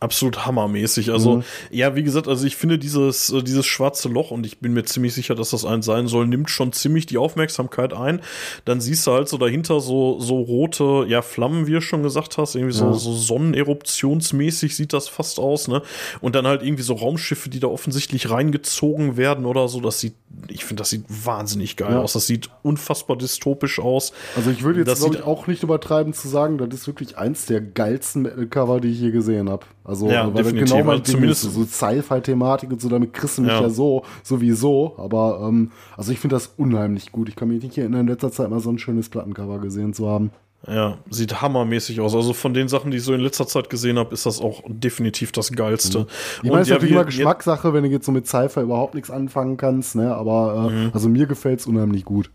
Absolut 0.00 0.46
hammermäßig. 0.46 1.10
Also, 1.10 1.38
Mhm. 1.38 1.44
ja, 1.70 1.96
wie 1.96 2.02
gesagt, 2.04 2.28
also 2.28 2.46
ich 2.46 2.56
finde 2.56 2.78
dieses, 2.78 3.30
äh, 3.30 3.42
dieses 3.42 3.66
schwarze 3.66 4.08
Loch, 4.08 4.30
und 4.30 4.46
ich 4.46 4.58
bin 4.58 4.72
mir 4.72 4.84
ziemlich 4.84 5.12
sicher, 5.14 5.34
dass 5.34 5.50
das 5.50 5.64
eins 5.64 5.86
sein 5.86 6.06
soll, 6.06 6.26
nimmt 6.26 6.50
schon 6.50 6.72
ziemlich 6.72 7.06
die 7.06 7.18
Aufmerksamkeit 7.18 7.92
ein. 7.92 8.20
Dann 8.64 8.80
siehst 8.80 9.06
du 9.06 9.12
halt 9.12 9.28
so 9.28 9.38
dahinter 9.38 9.80
so, 9.80 10.20
so 10.20 10.40
rote, 10.40 11.04
ja, 11.08 11.20
Flammen, 11.22 11.66
wie 11.66 11.72
du 11.72 11.80
schon 11.80 12.02
gesagt 12.02 12.38
hast, 12.38 12.54
irgendwie 12.54 12.74
so, 12.74 12.86
Ja. 12.86 12.92
so 12.94 13.12
sonneneruptionsmäßig 13.12 14.76
sieht 14.76 14.92
das 14.92 15.08
fast 15.08 15.38
aus, 15.38 15.68
ne? 15.68 15.82
Und 16.20 16.34
dann 16.34 16.46
halt 16.46 16.62
irgendwie 16.62 16.82
so 16.82 16.94
Raumschiffe, 16.94 17.48
die 17.48 17.60
da 17.60 17.68
offensichtlich 17.68 18.30
reingezogen 18.30 19.16
werden 19.16 19.44
oder 19.46 19.68
so. 19.68 19.80
Das 19.80 20.00
sieht, 20.00 20.14
ich 20.48 20.64
finde, 20.64 20.82
das 20.82 20.90
sieht 20.90 21.04
wahnsinnig 21.08 21.76
geil 21.76 21.92
Ja. 21.92 22.00
aus. 22.02 22.12
Das 22.12 22.26
sieht 22.26 22.50
unfassbar 22.62 23.16
dystopisch 23.16 23.78
aus. 23.80 24.12
Also, 24.36 24.50
ich 24.50 24.62
würde 24.62 24.80
jetzt, 24.80 24.98
glaube 25.00 25.16
ich, 25.16 25.22
auch 25.22 25.46
nicht 25.46 25.62
übertreiben 25.62 26.12
zu 26.12 26.28
sagen, 26.28 26.58
das 26.58 26.68
ist 26.72 26.86
wirklich 26.86 27.16
eins 27.18 27.46
der 27.46 27.60
geilsten 27.60 28.22
Metal-Cover, 28.22 28.80
die 28.80 28.88
ich 28.88 29.00
je 29.00 29.10
gesehen 29.10 29.48
habe. 29.50 29.66
Also, 29.88 30.08
Ja, 30.10 30.26
weil 30.26 30.42
definitiv. 30.44 30.70
genau 30.70 30.84
mein 30.84 31.00
Also 31.00 31.12
Ding 31.18 31.28
ist. 31.30 31.40
zumindest- 31.40 31.54
So 31.54 31.64
Sci-Fi-Thematik 31.64 32.70
und 32.70 32.80
so, 32.80 32.88
damit 32.88 33.12
kriegst 33.14 33.38
du 33.38 33.42
mich 33.42 33.50
Ja. 33.52 33.62
ja, 33.62 33.70
so, 33.70 34.02
sowieso. 34.22 34.94
Aber, 34.98 35.40
ähm, 35.48 35.70
also 35.96 36.12
ich 36.12 36.20
finde 36.20 36.36
das 36.36 36.52
unheimlich 36.56 37.10
gut. 37.10 37.28
Ich 37.28 37.36
kann 37.36 37.48
mich 37.48 37.62
nicht 37.62 37.76
erinnern, 37.78 38.02
in 38.02 38.08
letzter 38.08 38.30
Zeit 38.30 38.50
mal 38.50 38.60
so 38.60 38.70
ein 38.70 38.78
schönes 38.78 39.08
Plattencover 39.08 39.58
gesehen 39.60 39.94
zu 39.94 40.08
haben. 40.08 40.30
Ja, 40.66 40.98
sieht 41.08 41.40
hammermäßig 41.40 42.00
aus. 42.00 42.14
Also 42.16 42.32
von 42.32 42.52
den 42.52 42.66
Sachen, 42.68 42.90
die 42.90 42.96
ich 42.96 43.04
so 43.04 43.14
in 43.14 43.20
letzter 43.20 43.46
Zeit 43.46 43.70
gesehen 43.70 43.96
habe, 43.98 44.12
ist 44.12 44.26
das 44.26 44.40
auch 44.40 44.62
definitiv 44.66 45.30
das 45.32 45.52
Geilste. 45.52 46.06
Ich 46.42 46.50
meine, 46.50 46.62
es 46.62 46.68
ist 46.68 46.72
natürlich 46.74 46.94
immer 46.94 47.04
Geschmackssache, 47.04 47.72
wenn 47.72 47.84
du 47.84 47.88
jetzt 47.90 48.06
so 48.06 48.12
mit 48.12 48.26
Sci-Fi 48.26 48.60
überhaupt 48.62 48.94
nichts 48.94 49.08
anfangen 49.10 49.56
kannst, 49.56 49.94
ne? 49.94 50.14
Aber, 50.14 50.68
äh, 50.68 50.74
Mhm. 50.86 50.90
also 50.92 51.08
mir 51.08 51.26
gefällt 51.26 51.60
es 51.60 51.66
unheimlich 51.66 52.04
gut. 52.04 52.30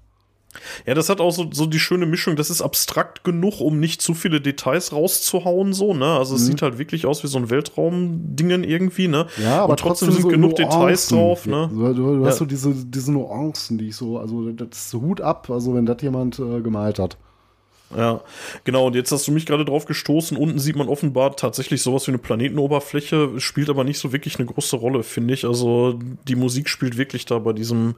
Ja, 0.85 0.93
das 0.93 1.09
hat 1.09 1.19
auch 1.19 1.31
so, 1.31 1.49
so 1.51 1.65
die 1.65 1.79
schöne 1.79 2.05
Mischung. 2.05 2.35
Das 2.35 2.49
ist 2.49 2.61
abstrakt 2.61 3.23
genug, 3.23 3.59
um 3.61 3.79
nicht 3.79 4.01
zu 4.01 4.13
viele 4.13 4.41
Details 4.41 4.91
rauszuhauen, 4.93 5.73
so, 5.73 5.93
ne? 5.93 6.05
Also 6.17 6.35
es 6.35 6.45
sieht 6.45 6.61
halt 6.61 6.77
wirklich 6.77 7.05
aus 7.05 7.23
wie 7.23 7.27
so 7.27 7.37
ein 7.37 7.49
Weltraumdingen 7.49 8.63
irgendwie, 8.63 9.07
ne? 9.07 9.27
Mhm. 9.37 9.43
Ja, 9.43 9.63
aber 9.63 9.71
Und 9.71 9.79
trotzdem, 9.79 10.11
sind 10.11 10.21
so 10.21 10.27
genug 10.27 10.51
Nuancen. 10.57 10.69
Details 10.69 11.07
drauf, 11.09 11.45
ne? 11.45 11.69
Du, 11.71 11.93
du, 11.93 12.17
du 12.17 12.25
hast 12.25 12.33
Ja. 12.35 12.39
so 12.39 12.45
diese, 12.45 12.73
diese 12.73 13.11
Nuancen, 13.11 13.77
die 13.77 13.89
ich 13.89 13.95
so, 13.95 14.17
also 14.17 14.51
das 14.51 14.93
Hut 14.93 15.21
ab, 15.21 15.49
also 15.49 15.73
wenn 15.75 15.85
das 15.85 16.01
jemand 16.01 16.39
äh, 16.39 16.61
gemalt 16.61 16.99
hat. 16.99 17.17
Ja, 17.97 18.21
genau. 18.63 18.87
Und 18.87 18.95
jetzt 18.95 19.11
hast 19.11 19.27
du 19.27 19.31
mich 19.31 19.45
gerade 19.45 19.65
drauf 19.65 19.85
gestoßen. 19.85 20.37
Unten 20.37 20.59
sieht 20.59 20.75
man 20.75 20.87
offenbar 20.87 21.35
tatsächlich 21.35 21.81
sowas 21.81 22.07
wie 22.07 22.11
eine 22.11 22.17
Planetenoberfläche, 22.17 23.39
spielt 23.39 23.69
aber 23.69 23.83
nicht 23.83 23.99
so 23.99 24.11
wirklich 24.11 24.37
eine 24.37 24.45
große 24.45 24.75
Rolle, 24.75 25.03
finde 25.03 25.33
ich. 25.33 25.45
Also 25.45 25.99
die 26.27 26.35
Musik 26.35 26.69
spielt 26.69 26.97
wirklich 26.97 27.25
da 27.25 27.39
bei 27.39 27.53
diesem, 27.53 27.95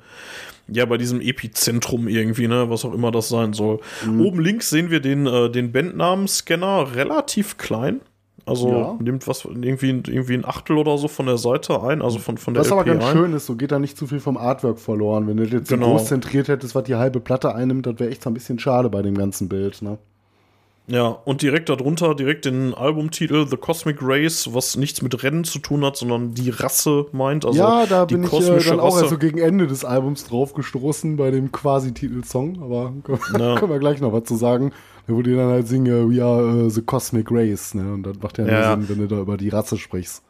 ja, 0.68 0.86
bei 0.86 0.98
diesem 0.98 1.22
Epizentrum 1.22 2.08
irgendwie, 2.08 2.48
ne, 2.48 2.70
was 2.70 2.86
auch 2.86 2.94
immer 2.94 3.12
das 3.12 3.30
sein 3.30 3.54
soll. 3.54 3.80
Mhm. 4.06 4.22
Oben 4.22 4.40
links 4.40 4.70
sehen 4.70 4.92
wir 4.92 5.00
den, 5.00 5.28
äh, 5.28 5.50
den 5.50 5.72
Bandnamen-Scanner 5.72 6.96
relativ 6.96 7.58
klein. 7.58 8.02
Also 8.48 8.70
Ja. 8.70 8.96
nimmt 9.02 9.28
was 9.28 9.44
irgendwie, 9.46 9.90
irgendwie 9.90 10.36
ein 10.36 10.46
Achtel 10.46 10.78
oder 10.78 10.98
so 11.00 11.08
von 11.08 11.26
der 11.26 11.38
Seite 11.38 11.82
ein, 11.82 12.02
also 12.04 12.20
von, 12.20 12.38
von 12.38 12.54
der 12.54 12.62
Was 12.62 12.72
aber 12.72 12.82
LP 12.82 12.88
ganz 12.88 13.06
ein. 13.06 13.12
schön 13.18 13.34
ist, 13.34 13.48
so 13.48 13.56
geht 13.56 13.72
da 13.72 13.80
nicht 13.80 13.98
zu 13.98 14.06
viel 14.06 14.20
vom 14.20 14.38
Artwork 14.38 14.80
verloren. 14.80 15.28
Wenn 15.28 15.38
du 15.38 15.44
das 15.44 15.52
jetzt 15.54 15.70
so 15.70 15.76
Genau. 15.76 15.92
groß 15.94 16.06
zentriert 16.06 16.48
hättest, 16.48 16.76
was 16.76 16.84
die 16.84 16.96
halbe 16.96 17.20
Platte 17.20 17.56
einnimmt, 17.56 17.88
das 17.88 17.98
wäre 18.00 18.12
echt 18.12 18.22
so 18.22 18.30
ein 18.30 18.34
bisschen 18.36 18.60
schade 18.60 18.90
bei 18.90 19.02
dem 19.02 19.18
ganzen 19.18 19.50
Bild, 19.50 19.82
ne? 19.82 19.98
Ja, 20.88 21.08
und 21.08 21.42
direkt 21.42 21.70
darunter, 21.70 22.14
direkt 22.14 22.46
den 22.46 22.76
Albumtitel 22.76 23.48
The 23.48 23.58
Cosmic 23.58 23.98
Race, 24.02 24.54
was 24.54 24.78
nichts 24.78 25.02
mit 25.02 25.24
Rennen 25.24 25.44
zu 25.44 25.58
tun 25.58 25.84
hat, 25.84 25.98
sondern 25.98 26.36
die 26.36 26.52
Rasse 26.52 27.08
meint. 27.12 27.44
Also 27.44 27.58
ja, 27.58 27.88
da 27.88 28.06
bin 28.06 28.24
ich 28.24 28.32
äh, 28.32 28.60
dann 28.70 28.80
auch 28.80 28.90
Rasse. 28.94 29.00
erst 29.00 29.10
so 29.10 29.18
gegen 29.18 29.40
Ende 29.40 29.66
des 29.66 29.84
Albums 29.84 30.26
drauf 30.26 30.54
gestoßen 30.54 31.18
bei 31.18 31.32
dem 31.32 31.52
quasi 31.52 31.92
Titelsong, 31.96 32.62
aber 32.62 32.94
können, 33.04 33.20
Ja. 33.40 33.56
können 33.60 33.72
wir 33.72 33.80
gleich 33.80 34.00
noch 34.00 34.14
was 34.14 34.26
zu 34.26 34.36
sagen. 34.36 34.74
Da 35.08 35.14
wo 35.14 35.22
die 35.22 35.36
dann 35.36 35.50
halt 35.50 35.68
singen, 35.68 36.10
we 36.10 36.24
are 36.24 36.66
äh, 36.66 36.70
the 36.70 36.82
Cosmic 36.82 37.28
Race, 37.32 37.74
ne? 37.76 37.94
Und 37.94 38.04
das 38.04 38.18
macht 38.22 38.38
ja, 38.38 38.46
Ja. 38.48 38.72
Sinn, 38.76 38.90
wenn 38.90 38.98
du 39.00 39.08
da 39.08 39.22
über 39.22 39.38
die 39.38 39.50
Rasse 39.50 39.78
sprichst. 39.78 40.24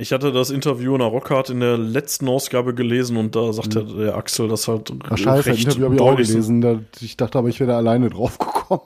Ich 0.00 0.12
hatte 0.12 0.30
das 0.30 0.50
Interview 0.50 0.92
in 0.92 1.00
der 1.00 1.08
Rockhard 1.08 1.50
in 1.50 1.58
der 1.58 1.76
letzten 1.76 2.28
Ausgabe 2.28 2.72
gelesen 2.72 3.16
und 3.16 3.34
da 3.34 3.52
sagte 3.52 3.84
der 3.84 4.16
Axel 4.16 4.46
das 4.46 4.68
halt 4.68 4.92
Ach 5.10 5.18
scheiße, 5.18 5.46
recht 5.50 5.64
Interview 5.64 5.86
habe 5.86 5.94
ich 5.96 6.00
auch 6.00 6.14
gelesen. 6.16 6.60
Da, 6.60 6.78
ich 7.00 7.16
dachte 7.16 7.36
aber, 7.36 7.48
ich 7.48 7.58
wäre 7.58 7.72
da 7.72 7.78
alleine 7.78 8.08
drauf 8.08 8.38
gekommen. 8.38 8.82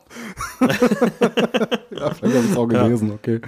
ja, 0.61 0.69
vielleicht 2.15 2.23
habe 2.23 2.45
ich 2.45 2.51
es 2.51 2.57
auch 2.57 2.71
Ja. 2.73 2.85
gelesen, 2.85 3.11
okay. 3.13 3.41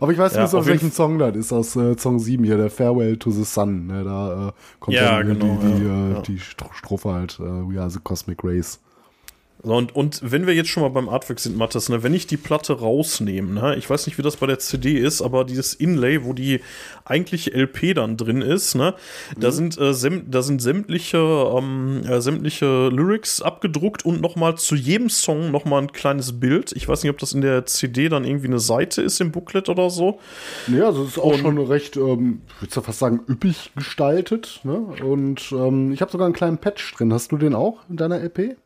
Aber 0.00 0.12
ich 0.12 0.18
weiß 0.18 0.34
Ja, 0.34 0.44
nicht, 0.44 0.54
auf 0.54 0.66
jeden 0.66 0.80
welchem 0.80 0.92
Song 0.92 1.18
das 1.18 1.36
ist, 1.36 1.52
aus 1.52 1.76
äh, 1.76 1.96
Song 1.98 2.18
7 2.18 2.42
hier, 2.44 2.56
der 2.56 2.70
Farewell 2.70 3.16
to 3.18 3.30
the 3.30 3.44
Sun. 3.44 3.86
Ne, 3.86 4.02
da 4.04 4.48
äh, 4.48 4.52
kommt 4.80 4.96
Ja, 4.96 5.18
dann 5.22 5.38
genau, 5.38 5.58
die, 5.62 5.74
die, 5.78 5.84
ja, 5.86 6.08
äh, 6.08 6.12
ja. 6.14 6.20
die 6.22 6.38
Stro- 6.38 6.72
Strophe 6.72 7.12
halt, 7.12 7.38
äh, 7.38 7.42
We 7.42 7.78
are 7.80 7.90
the 7.90 7.98
Cosmic 8.02 8.42
Race. 8.44 8.80
So, 9.62 9.74
und, 9.76 9.94
und 9.94 10.20
wenn 10.22 10.46
wir 10.46 10.54
jetzt 10.54 10.68
schon 10.70 10.82
mal 10.82 10.88
beim 10.88 11.08
Artwork 11.08 11.38
sind, 11.38 11.56
Mathis, 11.56 11.88
ne, 11.90 12.02
wenn 12.02 12.14
ich 12.14 12.26
die 12.26 12.36
Platte 12.38 12.72
rausnehme, 12.72 13.52
ne, 13.52 13.76
ich 13.76 13.90
weiß 13.90 14.06
nicht, 14.06 14.16
wie 14.16 14.22
das 14.22 14.36
bei 14.36 14.46
der 14.46 14.58
CD 14.58 14.98
ist, 14.98 15.20
aber 15.20 15.44
dieses 15.44 15.74
Inlay, 15.74 16.24
wo 16.24 16.32
die 16.32 16.60
eigentliche 17.04 17.52
LP 17.52 17.94
dann 17.94 18.16
drin 18.16 18.40
ist, 18.40 18.74
ne, 18.74 18.94
Mhm. 19.36 19.40
da 19.40 19.50
sind 19.50 19.78
äh, 19.78 19.92
säm 19.92 20.30
da 20.30 20.40
sind 20.42 20.62
sämtliche 20.62 21.18
ähm, 21.18 22.02
äh, 22.08 22.20
sämtliche 22.20 22.88
Lyrics 22.88 23.42
abgedruckt 23.42 24.04
und 24.04 24.20
noch 24.22 24.36
mal 24.36 24.56
zu 24.56 24.74
jedem 24.76 25.10
Song 25.10 25.50
noch 25.50 25.64
mal 25.66 25.82
ein 25.82 25.92
kleines 25.92 26.40
Bild. 26.40 26.72
Ich 26.72 26.88
weiß 26.88 27.02
nicht, 27.02 27.10
ob 27.10 27.18
das 27.18 27.32
in 27.32 27.40
der 27.42 27.66
CD 27.66 28.08
dann 28.08 28.24
irgendwie 28.24 28.46
eine 28.46 28.60
Seite 28.60 29.02
ist 29.02 29.20
im 29.20 29.30
Booklet 29.30 29.68
oder 29.68 29.90
so. 29.90 30.20
Ja, 30.68 30.86
also 30.86 31.02
es 31.02 31.10
ist 31.10 31.18
auch 31.18 31.34
schon 31.36 31.58
recht, 31.58 31.96
ähm, 31.96 32.40
ich 32.62 32.74
würde 32.74 32.82
fast 32.86 32.98
sagen, 32.98 33.20
üppig 33.28 33.72
gestaltet. 33.76 34.60
Ne? 34.64 34.76
Und 35.04 35.52
ähm, 35.52 35.92
ich 35.92 36.00
habe 36.00 36.10
sogar 36.10 36.24
einen 36.26 36.34
kleinen 36.34 36.58
Patch 36.58 36.94
drin. 36.96 37.12
Hast 37.12 37.30
du 37.32 37.36
den 37.36 37.54
auch 37.54 37.78
in 37.88 37.96
deiner 37.96 38.18
LP? 38.20 38.56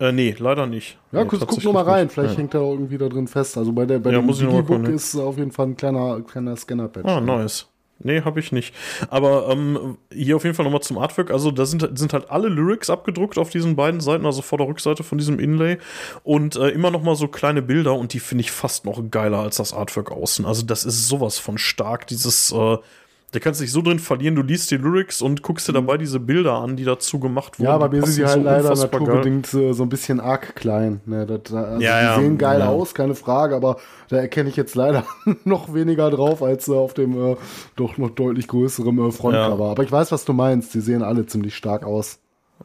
Äh, 0.00 0.12
nee, 0.12 0.34
leider 0.38 0.66
nicht. 0.66 0.96
Ja, 1.10 1.24
nee, 1.24 1.28
guck, 1.28 1.46
guck 1.46 1.64
nur 1.64 1.72
mal 1.72 1.82
rein, 1.82 2.08
vielleicht 2.08 2.34
Ja. 2.34 2.38
hängt 2.38 2.54
er 2.54 2.60
irgendwie 2.60 2.98
da 2.98 3.08
drin 3.08 3.26
fest. 3.26 3.58
Also 3.58 3.72
bei 3.72 3.84
der 3.84 3.98
bei 3.98 4.12
Ja, 4.12 4.20
dem 4.20 4.28
Digibook 4.32 4.88
ist 4.88 5.16
auf 5.16 5.38
jeden 5.38 5.50
Fall 5.50 5.66
ein 5.66 5.76
kleiner, 5.76 6.20
kleiner 6.22 6.56
Scanner-Patch. 6.56 7.08
Ah, 7.08 7.20
nice. 7.20 7.66
Nee, 8.00 8.22
habe 8.22 8.38
ich 8.38 8.52
nicht. 8.52 8.72
Aber 9.10 9.48
ähm, 9.48 9.98
hier 10.12 10.36
auf 10.36 10.44
jeden 10.44 10.54
Fall 10.54 10.64
nochmal 10.64 10.82
zum 10.82 10.98
Artwork. 10.98 11.32
Also 11.32 11.50
da 11.50 11.66
sind, 11.66 11.98
sind 11.98 12.12
halt 12.12 12.30
alle 12.30 12.48
Lyrics 12.48 12.90
abgedruckt 12.90 13.38
auf 13.38 13.50
diesen 13.50 13.74
beiden 13.74 14.00
Seiten, 14.00 14.24
also 14.24 14.40
vor 14.40 14.56
der 14.58 14.68
Rückseite 14.68 15.02
von 15.02 15.18
diesem 15.18 15.40
Inlay. 15.40 15.78
Und 16.22 16.54
äh, 16.54 16.68
immer 16.68 16.92
nochmal 16.92 17.16
so 17.16 17.26
kleine 17.26 17.60
Bilder 17.60 17.94
und 17.96 18.12
die 18.12 18.20
finde 18.20 18.42
ich 18.42 18.52
fast 18.52 18.84
noch 18.84 19.02
geiler 19.10 19.40
als 19.40 19.56
das 19.56 19.72
Artwork 19.72 20.12
außen. 20.12 20.44
Also 20.46 20.64
das 20.64 20.84
ist 20.84 21.08
sowas 21.08 21.40
von 21.40 21.58
stark, 21.58 22.06
dieses... 22.06 22.52
Äh, 22.52 22.78
da 23.32 23.40
kannst 23.40 23.60
du 23.60 23.64
dich 23.64 23.72
so 23.72 23.82
drin 23.82 23.98
verlieren, 23.98 24.34
du 24.36 24.42
liest 24.42 24.70
die 24.70 24.76
Lyrics 24.78 25.20
und 25.20 25.42
guckst 25.42 25.68
dir 25.68 25.74
dabei 25.74 25.98
diese 25.98 26.18
Bilder 26.18 26.54
an, 26.54 26.76
die 26.76 26.84
dazu 26.84 27.18
gemacht 27.20 27.58
wurden. 27.58 27.66
Ja, 27.68 27.76
bei 27.76 27.88
mir 27.90 28.02
sind 28.06 28.16
die 28.16 28.24
halt 28.24 28.36
so 28.38 28.40
leider 28.42 28.70
unfassbar 28.70 29.00
geil. 29.00 29.00
naturbedingt 29.08 29.54
äh, 29.54 29.72
so 29.74 29.82
ein 29.82 29.88
bisschen 29.90 30.18
arg 30.20 30.56
klein. 30.56 31.00
Ne, 31.04 31.26
das, 31.26 31.40
da- 31.44 31.62
also 31.64 31.82
Ja, 31.82 31.98
die 32.00 32.04
ja, 32.06 32.16
sehen 32.20 32.38
geil 32.38 32.60
ja. 32.60 32.68
aus, 32.68 32.94
keine 32.94 33.14
Frage, 33.14 33.54
aber 33.54 33.76
da 34.08 34.16
erkenne 34.16 34.48
ich 34.48 34.56
jetzt 34.56 34.74
leider 34.74 35.04
noch 35.44 35.74
weniger 35.74 36.10
drauf 36.10 36.42
als 36.42 36.68
äh, 36.68 36.72
auf 36.72 36.94
dem 36.94 37.32
äh, 37.32 37.36
doch 37.76 37.98
noch 37.98 38.10
deutlich 38.10 38.48
größeren 38.48 38.96
äh, 39.08 39.12
Frontcover. 39.12 39.70
Aber 39.72 39.82
ich 39.82 39.92
weiß, 39.92 40.10
was 40.10 40.24
du 40.24 40.32
meinst. 40.32 40.72
Die 40.72 40.80
sehen 40.80 41.02
alle 41.02 41.26
ziemlich 41.26 41.54
stark 41.54 41.84
aus. 41.84 42.20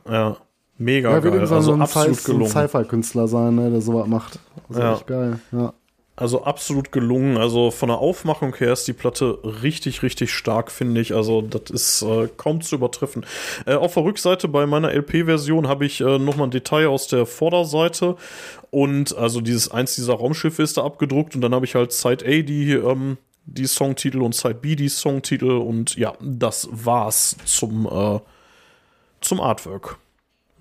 Ja, 0.10 0.38
mega 0.78 1.12
Ja, 1.12 1.20
geil. 1.20 1.40
Also 1.40 1.60
so 1.60 1.74
ein 1.74 1.86
gelungen. 2.26 2.48
Sci-Fi-Künstler 2.48 3.28
sein, 3.28 3.56
ne, 3.56 3.70
der 3.70 3.82
sowas 3.82 4.08
macht. 4.08 4.40
Das 4.70 4.78
ist 4.78 4.84
echt 5.00 5.08
geil. 5.08 5.40
Ja. 5.52 5.74
Also 6.16 6.44
absolut 6.44 6.92
gelungen. 6.92 7.38
Also 7.38 7.72
von 7.72 7.90
der 7.90 7.98
Aufmachung 7.98 8.56
her 8.56 8.74
ist 8.74 8.88
die 8.88 8.94
Platte 8.94 9.40
richtig, 9.64 10.04
richtig 10.04 10.32
stark, 10.32 10.72
finde 10.72 11.02
ich. 11.02 11.16
Also 11.16 11.42
das 11.42 11.72
ist 11.72 12.02
äh, 12.04 12.30
kaum 12.38 12.62
zu 12.62 12.76
übertreffen. 12.76 13.26
Äh, 13.66 13.74
auf 13.74 13.96
der 13.96 14.04
Rückseite 14.04 14.48
bei 14.48 14.68
meiner 14.68 14.94
LP-Version 14.94 15.68
habe 15.68 15.88
ich 15.88 16.02
äh, 16.02 16.20
nochmal 16.20 16.48
ein 16.48 16.52
Detail 16.52 16.88
aus 16.88 17.08
der 17.08 17.26
Vorderseite. 17.26 18.16
Und 18.70 19.18
also 19.18 19.42
dieses 19.42 19.72
eins 19.72 19.96
dieser 19.96 20.14
Raumschiffe 20.14 20.62
ist 20.62 20.78
da 20.78 20.84
abgedruckt. 20.84 21.34
Und 21.34 21.42
dann 21.42 21.56
habe 21.56 21.66
ich 21.66 21.74
halt 21.74 21.92
Side 21.92 22.24
A 22.26 22.44
die, 22.44 22.74
ähm, 22.74 23.18
die 23.46 23.66
Songtitel 23.66 24.22
und 24.22 24.36
Side 24.36 24.56
B 24.56 24.76
die 24.76 24.90
Songtitel. 24.90 25.50
Und 25.50 25.96
ja, 25.96 26.14
das 26.22 26.70
war's 26.72 27.38
zum, 27.46 27.88
äh, 27.88 28.20
zum 29.20 29.42
Artwork. 29.42 29.98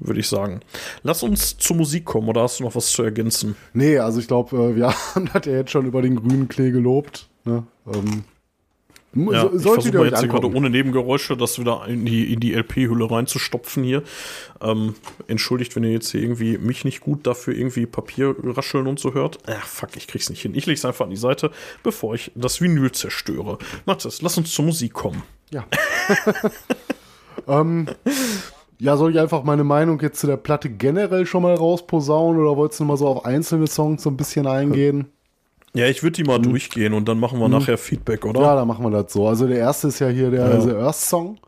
Würde 0.05 0.21
ich 0.21 0.29
sagen. 0.29 0.61
Lass 1.03 1.23
uns 1.23 1.57
zur 1.59 1.77
Musik 1.77 2.05
kommen, 2.05 2.29
oder 2.29 2.43
hast 2.43 2.59
du 2.61 2.65
noch 2.65 2.75
was 2.75 2.91
zu 2.91 3.03
ergänzen? 3.03 3.57
Nee, 3.73 3.99
also 3.99 4.19
ich 4.19 4.27
glaube, 4.27 4.57
äh, 4.57 4.77
wir 4.77 4.89
haben 5.15 5.31
das 5.33 5.47
ja 5.47 5.53
jetzt 5.53 5.71
schon 5.71 5.87
über 5.87 6.03
den 6.03 6.17
grünen 6.17 6.49
Klee 6.49 6.71
gelobt. 6.73 7.29
Ne? 7.45 7.65
Ähm, 7.87 8.25
Ja, 9.15 9.43
so, 9.53 9.77
ich 9.77 9.83
versuche 9.83 10.07
jetzt 10.07 10.21
hier 10.21 10.29
gerade 10.29 10.51
ohne 10.53 10.71
Nebengeräusche 10.71 11.37
das 11.37 11.59
wieder 11.59 11.87
in 11.87 12.05
die, 12.07 12.33
in 12.33 12.41
die 12.41 12.55
LP-Hülle 12.55 13.11
reinzustopfen 13.11 13.85
hier. 13.85 14.03
Ähm, 14.61 14.95
entschuldigt, 15.29 15.77
wenn 15.77 15.85
ihr 15.85 15.93
jetzt 15.93 16.11
hier 16.11 16.23
irgendwie 16.23 16.57
mich 16.59 16.85
nicht 16.85 17.01
gut 17.01 17.27
dafür 17.27 17.55
irgendwie 17.55 17.85
Papier 17.87 18.35
rascheln 18.43 18.87
und 18.87 18.99
so 18.99 19.13
hört. 19.15 19.39
Ach, 19.47 19.67
fuck, 19.67 19.91
ich 19.97 20.09
krieg's 20.09 20.31
nicht 20.31 20.43
hin. 20.43 20.55
Ich 20.55 20.67
leg's 20.67 20.85
einfach 20.85 21.05
an 21.05 21.11
die 21.11 21.17
Seite, 21.17 21.51
bevor 21.83 22.15
ich 22.15 22.33
das 22.35 22.61
Vinyl 22.61 22.91
zerstöre. 22.91 23.59
Mathis, 23.85 24.23
lass 24.23 24.39
uns 24.39 24.51
zur 24.51 24.65
Musik 24.65 24.95
kommen. 24.95 25.23
Ja. 25.51 25.67
ähm, 27.47 27.89
ja, 28.83 28.97
soll 28.97 29.13
ich 29.13 29.21
einfach 29.21 29.45
meine 29.45 29.65
Meinung 29.65 30.01
jetzt 30.01 30.19
zu 30.21 30.27
der 30.27 30.37
Platte 30.37 30.69
generell 30.69 31.25
schon 31.25 31.43
mal 31.43 31.55
rausposaunen 31.55 32.41
oder 32.41 32.57
wolltest 32.57 32.81
du 32.81 32.85
mal 32.85 32.97
so 32.97 33.07
auf 33.07 33.25
einzelne 33.25 33.67
Songs 33.69 34.03
so 34.03 34.11
ein 34.11 34.17
bisschen 34.17 34.47
eingehen? 34.47 35.07
Ja, 35.75 35.87
ich 35.87 36.03
würde 36.03 36.17
die 36.17 36.25
mal 36.25 36.39
durchgehen 36.41 36.93
und 36.93 37.09
dann 37.09 37.19
machen 37.21 37.39
wir 37.39 37.49
nachher 37.49 37.79
Feedback, 37.79 38.27
oder? 38.27 38.41
Ja, 38.41 38.55
dann 38.57 38.69
machen 38.69 38.85
wir 38.85 38.91
das 38.91 39.13
so. 39.13 39.27
Also 39.29 39.47
der 39.47 39.59
erste 39.59 39.89
ist 39.89 40.01
ja 40.01 40.09
hier 40.09 40.31
der 40.31 40.49
Ja. 40.51 40.61
The 40.61 40.73
Earth 40.73 40.97
Song. 40.97 41.39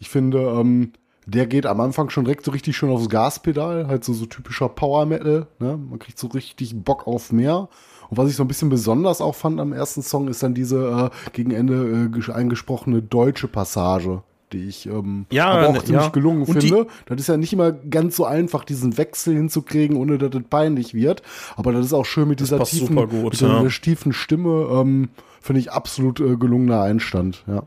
Ich 0.00 0.08
finde, 0.08 0.38
ähm, 0.38 0.92
der 1.26 1.46
geht 1.46 1.66
am 1.66 1.80
Anfang 1.80 2.08
schon 2.10 2.24
direkt 2.24 2.44
so 2.44 2.50
richtig 2.52 2.76
schön 2.76 2.90
aufs 2.90 3.08
Gaspedal, 3.08 3.86
halt 3.86 4.02
so, 4.02 4.14
so 4.14 4.24
typischer 4.26 4.68
Power 4.70 5.04
Metal. 5.04 5.46
Ne? 5.58 5.76
Man 5.76 5.98
kriegt 5.98 6.18
so 6.18 6.26
richtig 6.28 6.74
Bock 6.82 7.06
auf 7.06 7.30
mehr. 7.32 7.68
Und 8.08 8.16
was 8.16 8.30
ich 8.30 8.36
so 8.36 8.42
ein 8.44 8.48
bisschen 8.48 8.70
besonders 8.70 9.20
auch 9.20 9.34
fand 9.34 9.60
am 9.60 9.74
ersten 9.74 10.00
Song, 10.02 10.28
ist 10.28 10.42
dann 10.42 10.54
diese 10.54 11.10
äh, 11.12 11.30
gegen 11.32 11.50
Ende 11.50 11.74
äh, 11.74 12.16
ges- 12.16 12.32
eingesprochene 12.32 13.02
deutsche 13.02 13.46
Passage, 13.46 14.22
die 14.52 14.68
ich 14.68 14.86
ähm, 14.86 15.26
Ja, 15.30 15.46
aber 15.46 15.68
auch 15.68 15.72
ne, 15.74 15.84
ziemlich 15.84 16.04
ja. 16.04 16.10
gelungen 16.10 16.42
Und 16.42 16.60
finde. 16.60 16.86
Das 17.06 17.20
ist 17.20 17.28
ja 17.28 17.36
nicht 17.36 17.52
immer 17.52 17.72
ganz 17.72 18.16
so 18.16 18.24
einfach, 18.24 18.64
diesen 18.64 18.96
Wechsel 18.96 19.34
hinzukriegen, 19.34 19.96
ohne 19.96 20.18
dass 20.18 20.34
es 20.34 20.46
peinlich 20.48 20.94
wird. 20.94 21.22
Aber 21.56 21.72
das 21.72 21.86
ist 21.86 21.92
auch 21.92 22.06
schön 22.06 22.28
mit 22.28 22.40
dieser 22.40 22.62
tiefen, 22.62 22.96
gut, 22.96 23.32
mit 23.32 23.40
ja. 23.40 23.68
tiefen 23.68 24.12
Stimme. 24.12 24.68
Ähm, 24.70 25.10
finde 25.40 25.60
ich 25.60 25.72
absolut 25.72 26.20
äh, 26.20 26.36
gelungener 26.36 26.82
Einstand. 26.82 27.44
Ja. 27.46 27.62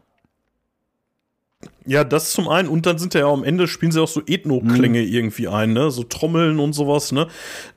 Ja, 1.88 2.04
das 2.04 2.32
zum 2.32 2.48
einen. 2.48 2.68
Und 2.70 2.86
dann 2.86 3.00
sind 3.00 3.14
ja 3.16 3.26
am 3.26 3.44
Ende 3.44 3.68
spielen 3.68 3.92
sie 3.92 4.00
auch 4.02 4.08
so 4.08 4.22
Ethno-Klänge 4.26 5.02
Mhm. 5.02 5.08
irgendwie 5.08 5.48
ein, 5.48 5.74
ne? 5.74 5.90
So 5.90 6.04
Trommeln 6.04 6.60
und 6.60 6.74
sowas, 6.74 7.12
ne? 7.12 7.28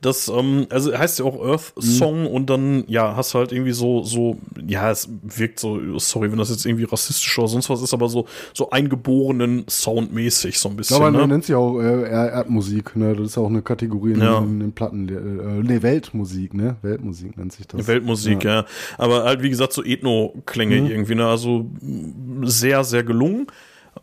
Das, 0.01 0.27
ähm, 0.27 0.67
also 0.69 0.95
heißt 0.95 1.17
ja 1.19 1.25
auch 1.25 1.43
Earth 1.43 1.73
Mhm. 1.75 1.81
Song 1.81 2.27
und 2.27 2.49
dann, 2.49 2.83
ja, 2.87 3.15
hast 3.15 3.33
halt 3.33 3.51
irgendwie 3.51 3.71
so, 3.71 4.03
so, 4.03 4.37
ja, 4.67 4.91
es 4.91 5.09
wirkt 5.23 5.59
so, 5.59 5.97
sorry, 5.97 6.31
wenn 6.31 6.37
das 6.37 6.51
jetzt 6.51 6.65
irgendwie 6.67 6.83
rassistisch 6.83 7.37
oder 7.39 7.47
sonst 7.47 7.69
was 7.69 7.81
ist, 7.81 7.93
aber 7.95 8.07
so, 8.07 8.25
so 8.53 8.69
eingeborenen 8.69 9.65
Soundmäßig 9.67 10.59
so 10.59 10.69
ein 10.69 10.75
bisschen, 10.75 10.97
glaube, 10.97 11.11
man 11.11 11.21
ne? 11.21 11.33
nennt 11.33 11.45
sich 11.45 11.55
auch 11.55 11.79
äh, 11.79 12.07
Erdmusik, 12.09 12.95
ne? 12.95 13.15
Das 13.15 13.25
ist 13.27 13.35
ja 13.37 13.41
auch 13.41 13.49
eine 13.49 13.61
Kategorie 13.63 14.11
in, 14.13 14.19
Ja. 14.21 14.37
in 14.37 14.59
den 14.59 14.71
Platten. 14.73 15.09
Äh, 15.09 15.63
ne, 15.67 15.81
Weltmusik, 15.81 16.53
ne? 16.53 16.75
Weltmusik 16.83 17.37
nennt 17.37 17.53
sich 17.53 17.65
das. 17.67 17.87
Weltmusik, 17.87 18.43
ja. 18.43 18.65
Aber 18.99 19.23
halt, 19.23 19.41
wie 19.41 19.49
gesagt, 19.49 19.73
so 19.73 19.83
Ethno-Klänge 19.83 20.81
Mhm. 20.81 20.87
irgendwie, 20.87 21.15
ne? 21.15 21.25
Also 21.27 21.65
sehr, 22.43 22.83
sehr 22.83 23.03
gelungen. 23.03 23.47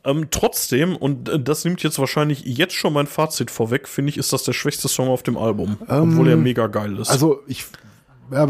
Ähm, 0.05 0.29
trotzdem, 0.31 0.97
und 0.97 1.29
äh, 1.29 1.39
das 1.41 1.65
nimmt 1.65 1.83
jetzt 1.83 1.99
wahrscheinlich 1.99 2.43
jetzt 2.45 2.75
schon 2.75 2.93
mein 2.93 3.07
Fazit 3.07 3.51
vorweg, 3.51 3.89
finde 3.89 4.11
ich, 4.11 4.17
ist 4.17 4.33
das 4.33 4.43
der 4.43 4.53
schwächste 4.53 4.89
Song 4.89 5.09
auf 5.09 5.23
dem 5.23 5.37
Album. 5.37 5.77
obwohl 5.87 6.29
er 6.29 6.37
mega 6.37 6.67
geil 6.67 6.99
ist. 6.99 7.11
Also 7.11 7.43
ich, 7.47 7.65
ja, 8.33 8.47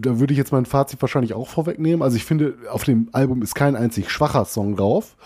da 0.00 0.18
würde 0.20 0.32
ich 0.32 0.38
jetzt 0.38 0.52
mein 0.52 0.66
Fazit 0.66 1.00
wahrscheinlich 1.02 1.34
auch 1.34 1.48
vorwegnehmen. 1.48 2.02
Also 2.02 2.16
ich 2.16 2.24
finde, 2.24 2.54
auf 2.70 2.84
dem 2.84 3.08
Album 3.12 3.42
ist 3.42 3.54
kein 3.54 3.76
einzig 3.76 4.10
schwacher 4.10 4.44
Song 4.44 4.76
drauf. 4.76 5.16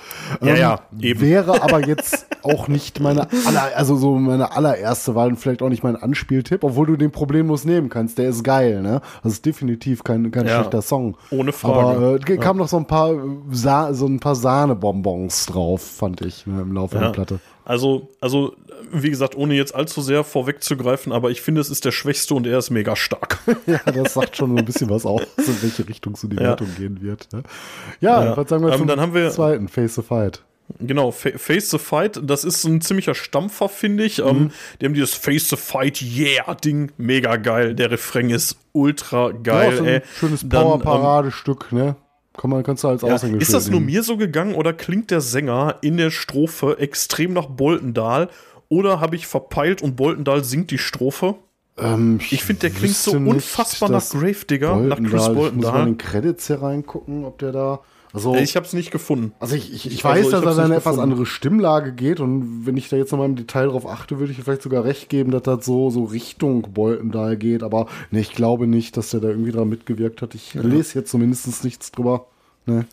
Ähm, 0.40 0.48
Ja, 0.48 0.54
ja, 0.56 0.80
eben. 1.00 1.20
Wäre 1.20 1.62
aber 1.62 1.86
jetzt 1.86 2.26
auch 2.42 2.68
nicht 2.68 3.00
meine 3.00 3.28
aller, 3.46 3.70
also 3.76 3.96
so 3.96 4.16
meine 4.16 4.52
allererste 4.56 5.14
Wahl 5.14 5.28
und 5.28 5.36
vielleicht 5.36 5.62
auch 5.62 5.68
nicht 5.68 5.82
mein 5.82 5.96
Anspieltipp, 5.96 6.62
obwohl 6.64 6.86
du 6.86 6.96
den 6.96 7.10
problemlos 7.10 7.64
nehmen 7.64 7.88
kannst. 7.88 8.18
Der 8.18 8.28
ist 8.28 8.44
geil, 8.44 8.82
ne? 8.82 9.00
Das 9.22 9.32
ist 9.32 9.46
definitiv 9.46 10.04
kein, 10.04 10.30
kein 10.30 10.46
Ja, 10.46 10.60
schlechter 10.60 10.82
Song. 10.82 11.16
ohne 11.30 11.52
Frage. 11.52 11.96
Aber 11.96 12.14
äh, 12.28 12.34
ja. 12.34 12.36
kamen 12.40 12.58
noch 12.58 12.68
so 12.68 12.76
ein 12.76 12.86
paar 12.86 13.12
so 13.50 14.06
ein 14.06 14.20
paar 14.20 14.34
Sahnebonbons 14.34 15.46
drauf, 15.46 15.82
fand 15.82 16.20
ich, 16.20 16.46
ne, 16.46 16.62
im 16.62 16.72
Laufe 16.72 16.96
der 16.96 17.06
Ja. 17.08 17.12
Platte. 17.12 17.40
Also, 17.66 18.08
also, 18.20 18.54
wie 18.92 19.10
gesagt, 19.10 19.36
ohne 19.36 19.54
jetzt 19.54 19.74
allzu 19.74 20.00
sehr 20.00 20.22
vorwegzugreifen, 20.22 21.12
aber 21.12 21.30
ich 21.32 21.42
finde, 21.42 21.60
es 21.60 21.68
ist 21.68 21.84
der 21.84 21.90
schwächste 21.90 22.34
und 22.34 22.46
er 22.46 22.58
ist 22.58 22.70
mega 22.70 22.94
stark. 22.96 23.38
Ja, 23.66 23.78
das 23.92 24.14
sagt 24.14 24.36
schon 24.36 24.50
so 24.52 24.56
ein 24.56 24.64
bisschen 24.64 24.88
was 24.88 25.04
aus, 25.04 25.22
in 25.36 25.62
welche 25.62 25.88
Richtung 25.88 26.14
so 26.14 26.28
die 26.28 26.36
Ja. 26.36 26.42
Wertung 26.42 26.68
gehen 26.78 27.02
wird. 27.02 27.28
Ne? 27.32 27.42
Ja, 28.00 28.24
Ja. 28.24 28.36
was 28.36 28.48
sagen 28.48 28.64
wir 28.64 28.72
Ähm, 28.72 28.78
zum 28.78 28.86
dann 28.86 29.00
haben 29.00 29.12
wir- 29.14 29.30
zweiten, 29.30 29.66
Face 29.68 29.96
the 29.96 30.02
Fight. 30.02 30.42
Genau, 30.80 31.10
Fa 31.12 31.30
Face 31.36 31.70
the 31.70 31.78
Fight, 31.78 32.20
das 32.22 32.42
ist 32.44 32.64
ein 32.64 32.80
ziemlicher 32.80 33.14
Stampfer, 33.14 33.68
finde 33.68 34.04
ich. 34.04 34.18
Mhm. 34.18 34.26
Ähm, 34.28 34.50
die 34.80 34.86
haben 34.86 34.94
dieses 34.94 35.14
Face 35.14 35.48
the 35.48 35.56
Fight, 35.56 36.00
yeah, 36.02 36.54
Ding, 36.54 36.90
mega 36.96 37.36
geil. 37.36 37.74
Der 37.74 37.90
Refrain 37.90 38.30
ist 38.30 38.56
ultra 38.72 39.30
geil, 39.32 39.70
ja, 39.72 39.76
so 39.76 39.82
ein 39.82 39.88
ey. 39.88 40.02
schönes 40.18 40.42
ähm, 40.44 40.48
Power-Paradestück, 40.50 41.72
ne? 41.72 41.96
Kann 42.36 42.50
man, 42.50 42.62
kannst 42.62 42.84
du 42.84 42.88
als 42.88 43.02
Ja, 43.02 43.14
Aushängeschild 43.14 43.42
ist 43.42 43.54
das 43.54 43.70
nur 43.70 43.80
mir 43.80 44.02
so 44.02 44.16
gegangen 44.16 44.54
oder 44.54 44.72
klingt 44.72 45.10
der 45.10 45.20
Sänger 45.20 45.76
in 45.80 45.96
der 45.96 46.10
Strophe 46.10 46.78
extrem 46.78 47.32
nach 47.32 47.46
Boltendahl? 47.46 48.28
Oder 48.68 49.00
habe 49.00 49.16
ich 49.16 49.26
verpeilt 49.26 49.80
und 49.80 49.96
Boltendahl 49.96 50.42
singt 50.44 50.70
die 50.70 50.78
Strophe? 50.78 51.36
Ähm, 51.78 52.18
Ich 52.30 52.42
finde, 52.42 52.60
der 52.60 52.70
klingt 52.70 52.94
so 52.96 53.12
wüsste 53.12 53.20
nicht, 53.20 53.34
unfassbar 53.34 53.88
nach 53.90 54.08
Gravedigger, 54.08 54.76
nach 54.76 54.96
Chris 54.98 55.28
Boltendahl- 55.28 55.48
Ich 55.48 55.54
muss 55.56 55.64
mal 55.66 55.80
in 55.82 55.86
den 55.94 55.98
Credits 55.98 56.46
hier 56.46 56.62
reingucken, 56.62 57.24
ob 57.24 57.38
der 57.38 57.52
da. 57.52 57.80
Also, 58.12 58.34
Ich 58.36 58.56
habe 58.56 58.64
es 58.66 58.72
nicht 58.72 58.90
gefunden. 58.90 59.32
also 59.40 59.54
ich, 59.56 59.72
ich, 59.72 59.86
ich 59.86 60.04
also 60.04 60.08
weiß, 60.08 60.26
ich 60.26 60.32
dass 60.32 60.44
er 60.44 60.54
da 60.54 60.64
eine 60.64 60.76
etwas 60.76 60.98
andere 60.98 61.26
Stimmlage 61.26 61.92
geht 61.92 62.20
und 62.20 62.66
wenn 62.66 62.76
ich 62.76 62.88
da 62.88 62.96
jetzt 62.96 63.10
nochmal 63.12 63.28
im 63.28 63.36
Detail 63.36 63.66
drauf 63.68 63.86
achte, 63.86 64.18
würde 64.18 64.32
ich 64.32 64.42
vielleicht 64.42 64.62
sogar 64.62 64.84
recht 64.84 65.08
geben, 65.08 65.30
dass 65.30 65.42
das 65.42 65.64
so, 65.66 65.90
so 65.90 66.04
Richtung 66.04 66.62
Boltendahl 66.72 67.36
geht. 67.36 67.62
Aber 67.62 67.86
ne, 68.10 68.20
ich 68.20 68.32
glaube 68.32 68.66
nicht, 68.66 68.96
dass 68.96 69.10
der 69.10 69.20
da 69.20 69.28
irgendwie 69.28 69.52
dran 69.52 69.68
mitgewirkt 69.68 70.22
hat. 70.22 70.34
Ich 70.34 70.54
lese 70.54 70.98
jetzt 70.98 71.10
zumindest 71.10 71.64
nichts 71.64 71.92
drüber. 71.92 72.26
Ne? 72.64 72.86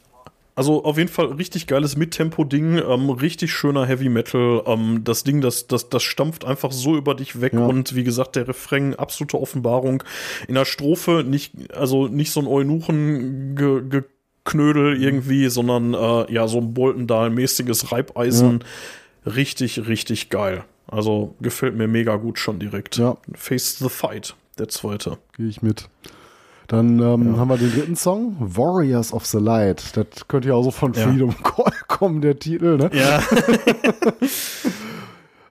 Also 0.56 0.84
auf 0.84 1.00
jeden 1.00 1.10
Fall 1.10 1.28
richtig 1.28 1.66
geiles 1.66 1.98
Mittempo-Ding, 1.98 2.78
ähm, 2.78 3.10
richtig 3.10 3.52
schöner 3.52 3.88
Heavy 3.88 4.08
Metal. 4.10 4.62
Ähm, 4.68 5.02
das 5.04 5.24
Ding, 5.24 5.42
das, 5.42 5.66
das, 5.66 5.90
das 5.90 6.04
stampft 6.04 6.46
einfach 6.46 6.72
so 6.72 6.96
über 6.96 7.16
dich 7.16 7.42
weg 7.42 7.54
Ja. 7.54 7.66
und 7.66 7.96
wie 7.96 8.04
gesagt, 8.04 8.36
der 8.36 8.48
Refrain, 8.48 8.94
absolute 8.94 9.40
Offenbarung. 9.42 10.04
In 10.48 10.54
der 10.54 10.66
Strophe 10.66 11.24
nicht, 11.26 11.74
also 11.76 12.08
nicht 12.08 12.32
so 12.32 12.40
ein 12.40 12.46
Eunuchen-Geknödel 14.46 15.02
irgendwie, 15.02 15.48
sondern 15.50 15.94
äh, 15.94 16.32
ja, 16.32 16.48
so 16.48 16.60
ein 16.60 16.74
Boltendahl-mäßiges 16.74 17.92
Reibeisen. 17.92 18.64
Richtig, 19.26 19.88
richtig 19.88 20.30
geil. 20.30 20.64
Also 20.88 21.36
gefällt 21.42 21.76
mir 21.76 21.88
mega 21.88 22.18
gut 22.18 22.40
schon 22.40 22.60
direkt. 22.60 22.98
Ja. 22.98 23.18
Face 23.34 23.80
the 23.80 23.90
Fight, 23.90 24.36
der 24.60 24.68
zweite. 24.68 25.18
Gehe 25.38 25.48
ich 25.48 25.62
mit. 25.62 25.90
Dann 26.68 27.00
ähm, 27.00 27.38
haben 27.38 27.50
wir 27.50 27.58
den 27.58 27.72
dritten 27.72 27.96
Song, 27.96 28.36
Warriors 28.40 29.12
of 29.14 29.26
the 29.26 29.38
Light. 29.38 29.96
Das 29.98 30.28
könnte 30.28 30.50
ja 30.50 30.56
auch 30.56 30.64
so 30.64 30.72
von 30.72 30.94
Ja. 30.94 31.08
Freedom 31.08 31.36
Call 31.44 31.72
kommen, 31.88 32.22
der 32.22 32.40
Titel, 32.40 32.78
ne? 32.78 32.90
Ja. 32.94 33.22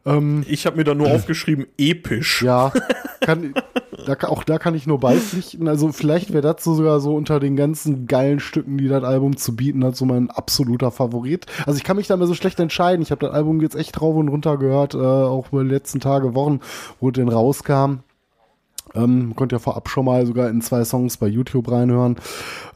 Ähm, 0.04 0.44
ich 0.48 0.66
habe 0.66 0.76
mir 0.76 0.84
da 0.84 0.94
nur 0.94 1.10
aufgeschrieben, 1.10 1.66
episch. 1.78 2.42
Ja, 2.42 2.72
kann, 3.20 3.54
da, 4.06 4.16
auch 4.28 4.44
da 4.44 4.58
kann 4.58 4.74
ich 4.74 4.86
nur 4.86 4.98
beipflichten. 5.00 5.68
Also 5.68 5.92
vielleicht 5.92 6.32
wäre 6.32 6.42
das 6.42 6.64
so 6.64 6.74
sogar 6.74 7.00
so 7.00 7.14
unter 7.14 7.40
den 7.40 7.56
ganzen 7.56 8.06
geilen 8.06 8.40
Stücken, 8.40 8.78
die 8.78 8.88
das 8.88 9.04
Album 9.04 9.36
zu 9.36 9.54
bieten 9.54 9.84
hat, 9.84 9.96
so 9.96 10.04
mein 10.04 10.30
absoluter 10.30 10.90
Favorit. 10.90 11.46
Also 11.66 11.76
ich 11.76 11.84
kann 11.84 11.96
mich 11.96 12.08
da 12.08 12.16
mal 12.16 12.26
so 12.26 12.34
schlecht 12.34 12.58
entscheiden. 12.58 13.02
Ich 13.02 13.10
habe 13.10 13.24
das 13.24 13.34
Album 13.34 13.60
jetzt 13.60 13.76
echt 13.76 14.00
rauf 14.00 14.16
und 14.16 14.28
runter 14.28 14.56
gehört, 14.56 14.94
äh, 14.94 14.98
auch 14.98 15.52
über 15.52 15.62
die 15.62 15.70
letzten 15.70 16.00
Tage, 16.00 16.34
Wochen, 16.34 16.60
wo 17.00 17.08
es 17.08 17.14
denn 17.14 17.28
rauskam. 17.28 18.00
Ähm, 18.94 19.28
man 19.28 19.36
konnte 19.36 19.54
ja 19.54 19.60
vorab 19.60 19.88
schon 19.88 20.04
mal 20.04 20.26
sogar 20.26 20.48
in 20.48 20.60
zwei 20.60 20.84
Songs 20.84 21.16
bei 21.16 21.26
YouTube 21.26 21.70
reinhören. 21.70 22.16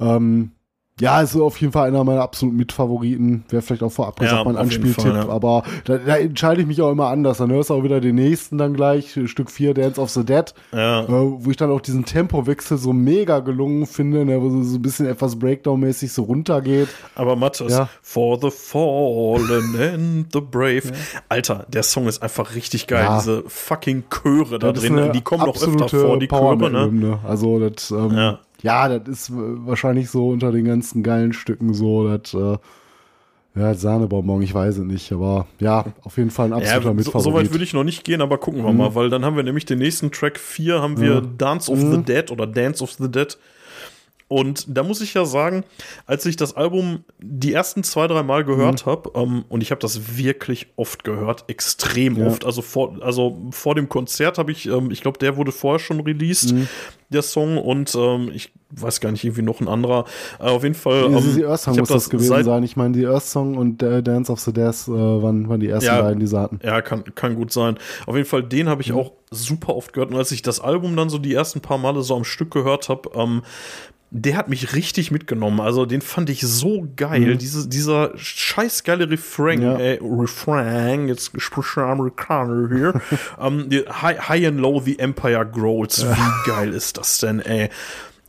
Ähm, 0.01 0.53
ja, 0.99 1.20
ist 1.20 1.36
auf 1.36 1.61
jeden 1.61 1.74
Fall 1.74 1.88
einer 1.88 2.03
meiner 2.05 2.22
absoluten 2.22 2.57
Mitfavoriten. 2.57 3.44
Wäre 3.51 3.61
vielleicht 3.61 3.82
auch 3.82 3.92
vorab 3.92 4.18
Ja, 4.20 4.28
gesagt 4.28 4.44
mein 4.47 4.57
auf 4.57 4.70
jeden 4.72 4.84
Anspieltipp, 4.86 5.14
ja. 5.14 5.28
aber 5.28 5.62
da, 5.84 5.99
da 5.99 6.16
entscheide 6.16 6.62
ich 6.62 6.66
mich 6.66 6.80
auch 6.80 6.90
immer 6.90 7.09
anders. 7.09 7.36
Dann 7.36 7.51
hörst 7.51 7.68
du 7.68 7.74
auch 7.74 7.82
wieder 7.82 8.01
den 8.01 8.14
nächsten 8.14 8.57
dann 8.57 8.72
gleich, 8.72 9.18
Stück 9.26 9.51
4, 9.51 9.74
Dance 9.74 10.01
of 10.01 10.09
the 10.09 10.24
Dead, 10.24 10.55
Ja. 10.72 11.03
äh, 11.03 11.07
wo 11.09 11.51
ich 11.51 11.59
dann 11.59 11.70
auch 11.70 11.82
diesen 11.82 12.07
Tempowechsel 12.07 12.78
so 12.78 12.94
mega 12.94 13.40
gelungen 13.40 13.84
finde, 13.86 14.24
ne, 14.24 14.40
wo 14.40 14.49
so, 14.49 14.62
so 14.62 14.76
ein 14.78 14.82
bisschen 14.82 15.05
etwas 15.07 15.38
Breakdown-mäßig 15.38 16.11
so 16.12 16.22
runtergeht. 16.22 16.88
Aber 17.14 17.36
Mathis, 17.36 17.72
Ja. 17.72 17.90
For 18.01 18.38
the 18.40 18.51
Fallen 18.51 19.76
and 19.78 20.26
the 20.32 20.40
Brave. 20.40 20.92
Alter, 21.28 21.66
der 21.68 21.82
Song 21.82 22.07
ist 22.07 22.22
einfach 22.22 22.55
richtig 22.55 22.86
geil. 22.86 23.05
Ja. 23.05 23.18
Diese 23.18 23.44
fucking 23.47 24.05
Chöre 24.09 24.59
da 24.59 24.72
Das 24.72 24.82
drin, 24.82 25.11
die 25.12 25.20
kommen 25.20 25.44
noch 25.44 25.57
öfter 25.62 25.88
vor, 25.90 26.18
die 26.18 26.28
Chöre, 26.28 26.70
ne? 26.90 27.18
Also 27.22 27.59
das, 27.68 27.90
ähm, 27.90 28.36
Ja. 28.63 28.89
ja. 28.89 28.99
das 28.99 29.09
ist 29.09 29.33
wahrscheinlich 29.33 30.11
so 30.11 30.29
unter 30.29 30.53
den 30.53 30.65
ganzen 30.65 31.03
geilen 31.03 31.33
Stücken 31.33 31.75
so, 31.75 32.17
das, 32.17 32.35
äh, 32.35 32.59
ja, 33.59 33.73
Sahnebonbon, 33.73 34.43
ich 34.43 34.53
weiß 34.53 34.79
es 34.79 34.85
nicht, 34.85 35.11
aber 35.13 35.47
ja, 35.61 35.87
auf 36.03 36.19
jeden 36.19 36.31
Fall 36.31 36.47
ein 36.47 36.51
Ja, 36.51 36.57
absoluter 36.59 36.89
so, 36.89 36.95
Mitfavorit. 36.95 37.25
so 37.25 37.33
weit 37.35 37.53
würde 37.53 37.65
ich 37.65 37.73
noch 37.73 37.85
nicht 37.85 38.05
gehen, 38.05 38.21
aber 38.21 38.37
gucken 38.37 38.63
wir 38.63 38.73
mal, 38.73 38.95
weil 38.95 39.09
dann 39.09 39.25
haben 39.25 39.37
wir 39.37 39.45
nämlich 39.45 39.65
den 39.65 39.79
nächsten 39.79 40.11
Track 40.13 40.39
4, 40.39 40.83
haben 40.83 41.01
wir 41.01 41.23
Dance 41.23 41.73
of 41.73 41.79
the 41.81 42.03
Dead 42.03 42.31
oder 42.31 42.47
Dance 42.47 42.85
of 42.85 42.93
the 42.93 43.11
Dead. 43.11 43.39
Und 44.29 44.64
da 44.77 44.83
muss 44.83 45.01
ich 45.01 45.14
ja 45.14 45.24
sagen, 45.24 45.62
als 46.07 46.27
ich 46.27 46.35
das 46.37 46.57
Album 46.57 47.05
die 47.20 47.53
ersten 47.53 47.85
zwei, 47.85 48.09
drei 48.09 48.24
Mal 48.24 48.45
gehört 48.45 48.85
habe, 48.85 49.12
ähm, 49.14 49.45
und 49.49 49.61
ich 49.62 49.70
habe 49.70 49.81
das 49.81 50.16
wirklich 50.18 50.66
oft 50.74 51.05
gehört, 51.05 51.45
extrem 51.49 52.16
Ja. 52.16 52.27
oft. 52.27 52.45
Also 52.45 52.61
vor, 52.61 52.97
also 53.03 53.47
vor 53.53 53.77
dem 53.77 53.89
Konzert 53.89 54.39
habe 54.39 54.51
ich, 54.51 54.66
ähm, 54.66 54.91
ich 54.91 55.01
glaube, 55.01 55.18
der 55.18 55.37
wurde 55.37 55.53
vorher 55.53 55.79
schon 55.79 56.01
released, 56.01 56.55
der 57.09 57.22
Song, 57.22 57.57
und 57.59 57.95
ähm, 57.95 58.33
ich 58.35 58.51
weiß 58.70 59.01
gar 59.01 59.12
nicht, 59.12 59.22
irgendwie 59.22 59.43
noch 59.43 59.61
ein 59.61 59.68
anderer. 59.68 60.07
Äh, 60.41 60.45
auf 60.49 60.64
jeden 60.64 60.74
Fall. 60.74 61.09
Die, 61.09 61.14
ähm, 61.14 61.35
die 61.37 61.45
Earth 61.45 61.61
Song 61.61 61.77
muss 61.79 61.89
das 61.89 62.11
gewesen 62.11 62.43
sein. 62.43 62.64
Ich 62.64 62.74
meine, 62.74 62.99
die 62.99 63.07
Earth 63.07 63.22
Song 63.27 63.57
und 63.57 63.81
äh, 63.81 64.03
Dance 64.03 64.33
of 64.33 64.41
the 64.41 64.53
Death 64.53 64.89
äh, 64.89 64.91
waren, 64.91 65.49
waren 65.49 65.61
die 65.61 65.68
ersten 65.68 65.87
Ja. 65.87 66.03
beiden, 66.03 66.18
die 66.18 66.27
sie 66.27 66.37
hatten. 66.41 66.59
Ja, 66.64 66.83
kann, 66.83 67.05
kann 67.14 67.37
gut 67.37 67.53
sein. 67.53 67.79
Auf 68.07 68.16
jeden 68.16 68.27
Fall, 68.29 68.43
den 68.43 68.68
habe 68.68 68.83
ich 68.83 68.93
auch 68.93 69.12
super 69.31 69.77
oft 69.77 69.93
gehört. 69.93 70.11
Und 70.11 70.16
als 70.16 70.33
ich 70.33 70.43
das 70.43 70.59
Album 70.59 70.97
dann 70.97 71.11
so 71.11 71.18
die 71.18 71.33
ersten 71.33 71.61
paar 71.61 71.79
Male 71.79 72.03
so 72.03 72.16
am 72.16 72.24
Stück 72.24 72.51
gehört 72.51 72.89
habe, 72.89 73.09
ähm, 73.14 73.43
der 74.11 74.37
hat 74.37 74.49
mich 74.49 74.75
richtig 74.75 75.11
mitgenommen. 75.11 75.61
Also 75.61 75.85
den 75.85 76.01
fand 76.01 76.31
ich 76.31 76.41
so 76.43 76.87
geil. 76.97 77.37
Diese, 77.37 77.69
dieser 77.69 78.13
scheiß 78.17 78.85
geile 78.85 79.11
Refrain, 79.11 79.63
Ja. 79.63 79.77
äh, 79.79 79.99
Refrain, 80.03 81.09
jetzt 81.09 81.33
Amerikaner 81.77 82.69
hier. 82.75 83.01
ähm, 83.41 83.69
die 83.69 83.81
high, 83.81 84.29
high 84.29 84.47
and 84.47 84.61
Low, 84.61 84.81
The 84.81 84.99
Empire 84.99 85.47
Grows. 85.47 86.05
Wie 86.07 86.51
geil 86.51 86.73
ist 86.73 86.97
das 86.99 87.19
denn, 87.19 87.41
ey? 87.41 87.69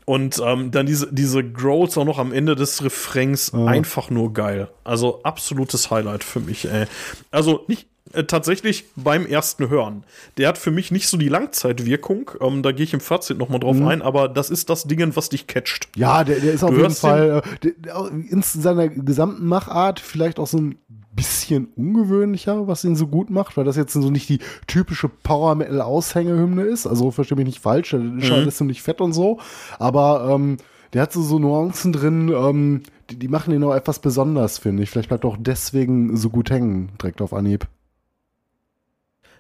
Und 0.06 0.42
ähm, 0.44 0.72
dann 0.72 0.86
diese, 0.86 1.12
diese 1.12 1.44
Growls 1.44 1.98
auch 1.98 2.06
noch 2.06 2.18
am 2.18 2.32
Ende 2.32 2.56
des 2.56 2.82
Refrains, 2.82 3.54
einfach 3.54 4.10
nur 4.10 4.34
geil. 4.34 4.70
Also 4.86 5.22
absolutes 5.24 5.92
Highlight 5.92 6.24
für 6.24 6.40
mich, 6.40 6.66
ey. 6.72 6.86
Also 7.30 7.66
nicht 7.68 7.88
äh, 8.18 8.24
tatsächlich 8.26 8.86
beim 8.96 9.26
ersten 9.26 9.70
Hören. 9.70 10.04
Der 10.38 10.50
hat 10.50 10.58
für 10.58 10.72
mich 10.72 10.92
nicht 10.92 11.08
so 11.08 11.18
die 11.18 11.30
Langzeitwirkung, 11.30 12.32
ähm, 12.42 12.64
da 12.64 12.72
gehe 12.72 12.84
ich 12.84 12.94
im 12.94 13.00
Fazit 13.00 13.38
nochmal 13.38 13.60
drauf 13.60 13.80
ein, 13.82 14.02
aber 14.02 14.28
das 14.28 14.50
ist 14.50 14.70
das 14.70 14.84
Ding, 14.84 15.16
was 15.16 15.30
dich 15.30 15.48
catcht. 15.48 15.90
Ja, 15.96 16.24
der, 16.24 16.40
der 16.40 16.54
ist 16.54 16.64
auf 16.64 16.72
Du 16.72 16.78
jeden 16.78 16.88
hörst 16.88 17.02
Fall 17.02 17.44
äh, 17.62 17.72
der, 17.84 18.10
in 18.30 18.42
seiner 18.42 18.90
gesamten 18.90 19.46
Machart 19.46 20.00
vielleicht 20.00 20.40
auch 20.40 20.48
so 20.48 20.58
ein 20.58 20.80
bisschen 21.14 21.68
ungewöhnlicher, 21.76 22.68
was 22.68 22.84
ihn 22.84 22.96
so 22.96 23.08
gut 23.08 23.30
macht, 23.30 23.58
weil 23.58 23.66
das 23.66 23.76
jetzt 23.76 23.94
so 23.94 24.10
nicht 24.10 24.30
die 24.30 24.40
typische 24.68 25.10
Power 25.10 25.56
Metal 25.56 25.82
Aushängehymne 25.82 26.64
ist. 26.64 26.88
Also 26.88 27.12
verstehe 27.12 27.36
mich 27.36 27.46
nicht 27.46 27.60
falsch, 27.60 27.92
der 27.92 28.00
ist 28.00 28.26
schon 28.26 28.38
alles 28.38 28.58
ziemlich 28.58 28.82
fett 28.82 29.02
und 29.02 29.14
so, 29.14 29.40
aber 29.80 30.30
ähm, 30.32 30.58
der 30.94 31.02
hat 31.02 31.12
so, 31.14 31.22
so 31.22 31.40
Nuancen 31.40 31.92
drin, 31.92 32.30
ähm, 32.30 32.84
die, 33.10 33.20
die 33.20 33.28
machen 33.28 33.54
ihn 33.54 33.64
auch 33.64 33.76
etwas 33.76 34.00
besonders, 34.00 34.58
finde 34.58 34.84
ich. 34.84 34.90
Vielleicht 34.90 35.10
bleibt 35.10 35.26
er 35.26 35.30
auch 35.30 35.38
deswegen 35.40 36.16
so 36.16 36.30
gut 36.30 36.50
hängen, 36.50 36.90
direkt 37.02 37.22
auf 37.22 37.34
Anhieb. 37.34 37.68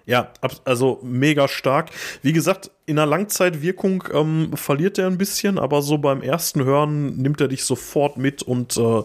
Ja, 0.07 0.29
also 0.63 0.99
mega 1.03 1.47
stark. 1.49 1.89
Wie 2.21 2.31
gesagt, 2.33 2.71
in 2.85 2.95
der 2.95 3.05
Langzeitwirkung 3.05 4.05
ähm, 4.13 4.51
verliert 4.55 4.97
er 4.97 5.07
ein 5.07 5.17
bisschen, 5.17 5.59
aber 5.59 5.81
so 5.81 5.97
beim 5.97 6.21
ersten 6.21 6.63
Hören 6.63 7.17
nimmt 7.17 7.41
er 7.41 7.49
dich 7.49 7.65
sofort 7.65 8.17
mit 8.17 8.41
und 8.41 8.77
äh, 8.77 9.03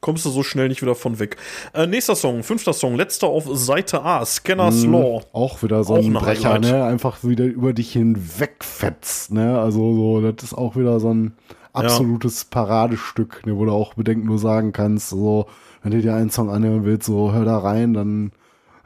kommst 0.00 0.24
du 0.24 0.30
so 0.30 0.44
schnell 0.44 0.68
nicht 0.68 0.82
wieder 0.82 0.94
von 0.94 1.18
weg. 1.18 1.36
Äh, 1.74 1.88
nächster 1.88 2.14
Song, 2.14 2.44
fünfter 2.44 2.72
Song, 2.72 2.94
letzter 2.94 3.26
auf 3.26 3.48
Seite 3.52 4.02
A, 4.04 4.24
Scanners 4.24 4.84
Law. 4.84 5.20
Auch 5.32 5.62
wieder 5.64 5.82
so 5.82 5.94
Auch 5.94 5.98
ein 6.04 6.12
Brecher, 6.12 6.52
Highlight. 6.54 6.72
ne? 6.72 6.84
Einfach 6.84 7.24
wieder 7.24 7.44
über 7.44 7.72
dich 7.72 7.92
hinwegfetzt, 7.92 9.32
ne? 9.32 9.58
Also 9.58 9.94
so, 9.94 10.30
das 10.30 10.44
ist 10.44 10.54
auch 10.54 10.76
wieder 10.76 11.00
so 11.00 11.12
ein 11.12 11.34
absolutes 11.72 12.44
Paradestück, 12.44 13.44
ne? 13.46 13.56
Wo 13.56 13.64
du 13.64 13.72
auch 13.72 13.94
bedenkenlos 13.94 14.42
sagen 14.42 14.72
kannst, 14.72 15.10
so, 15.10 15.46
wenn 15.82 15.90
du 15.90 16.00
dir 16.00 16.14
einen 16.14 16.30
Song 16.30 16.50
anhören 16.50 16.84
willst, 16.84 17.06
so, 17.06 17.32
hör 17.32 17.44
da 17.44 17.58
rein, 17.58 17.94
dann 17.94 18.32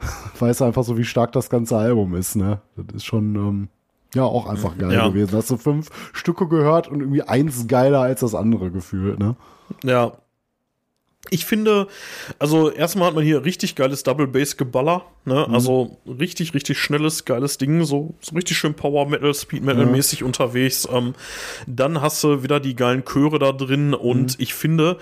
weißt 0.39 0.61
du 0.61 0.65
einfach 0.65 0.83
so, 0.83 0.97
wie 0.97 1.03
stark 1.05 1.31
das 1.31 1.49
ganze 1.49 1.77
Album 1.77 2.15
ist, 2.15 2.35
ne? 2.35 2.61
Das 2.75 2.95
ist 2.97 3.05
schon, 3.05 3.35
ähm, 3.35 3.67
ja, 4.13 4.23
auch 4.23 4.47
einfach 4.47 4.77
geil 4.77 4.93
Ja. 4.93 5.07
gewesen. 5.09 5.35
Hast 5.37 5.49
du 5.49 5.57
fünf 5.57 5.89
Stücke 6.13 6.47
gehört 6.47 6.87
und 6.87 7.01
irgendwie 7.01 7.23
eins 7.23 7.67
geiler 7.67 7.99
als 8.01 8.21
das 8.21 8.33
andere 8.35 8.71
gefühlt, 8.71 9.19
ne? 9.19 9.35
Ja. 9.83 10.13
Ich 11.31 11.43
finde, 11.45 11.87
also 12.37 12.69
erstmal 12.69 13.07
hat 13.07 13.15
man 13.15 13.23
hier 13.23 13.43
richtig 13.45 13.73
geiles 13.73 14.03
Double 14.03 14.27
Bass 14.27 14.57
Geballer, 14.57 15.05
ne? 15.25 15.47
Also 15.49 15.97
richtig, 16.07 16.53
richtig 16.53 16.77
schnelles, 16.77 17.25
geiles 17.25 17.57
Ding, 17.57 17.83
so, 17.83 18.13
so 18.21 18.35
richtig 18.35 18.57
schön 18.59 18.75
Power 18.75 19.09
Metal, 19.09 19.33
Speed 19.33 19.63
Metal 19.63 19.87
mäßig 19.87 20.23
unterwegs. 20.23 20.87
Ähm, 20.91 21.15
dann 21.65 21.99
hast 21.99 22.23
du 22.23 22.43
wieder 22.43 22.59
die 22.59 22.75
geilen 22.75 23.03
Chöre 23.05 23.39
da 23.39 23.53
drin 23.53 23.95
und 23.95 24.39
ich 24.39 24.53
finde, 24.53 24.99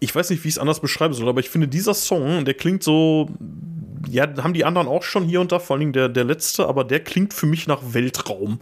ich 0.00 0.14
weiß 0.14 0.30
nicht, 0.30 0.42
wie 0.44 0.48
ich 0.48 0.54
es 0.54 0.58
anders 0.58 0.80
beschreiben 0.80 1.12
soll, 1.12 1.28
aber 1.28 1.40
ich 1.40 1.50
finde, 1.50 1.68
dieser 1.68 1.92
Song, 1.92 2.46
der 2.46 2.54
klingt 2.54 2.82
so, 2.82 3.28
ja, 4.08 4.26
haben 4.42 4.52
die 4.52 4.64
anderen 4.64 4.88
auch 4.88 5.02
schon 5.02 5.24
hier 5.24 5.40
und 5.40 5.52
da, 5.52 5.58
vor 5.58 5.74
allen 5.74 5.80
Dingen 5.80 5.92
der, 5.92 6.08
der 6.08 6.24
letzte, 6.24 6.66
aber 6.66 6.84
der 6.84 7.00
klingt 7.00 7.34
für 7.34 7.46
mich 7.46 7.66
nach 7.66 7.80
Weltraum. 7.92 8.60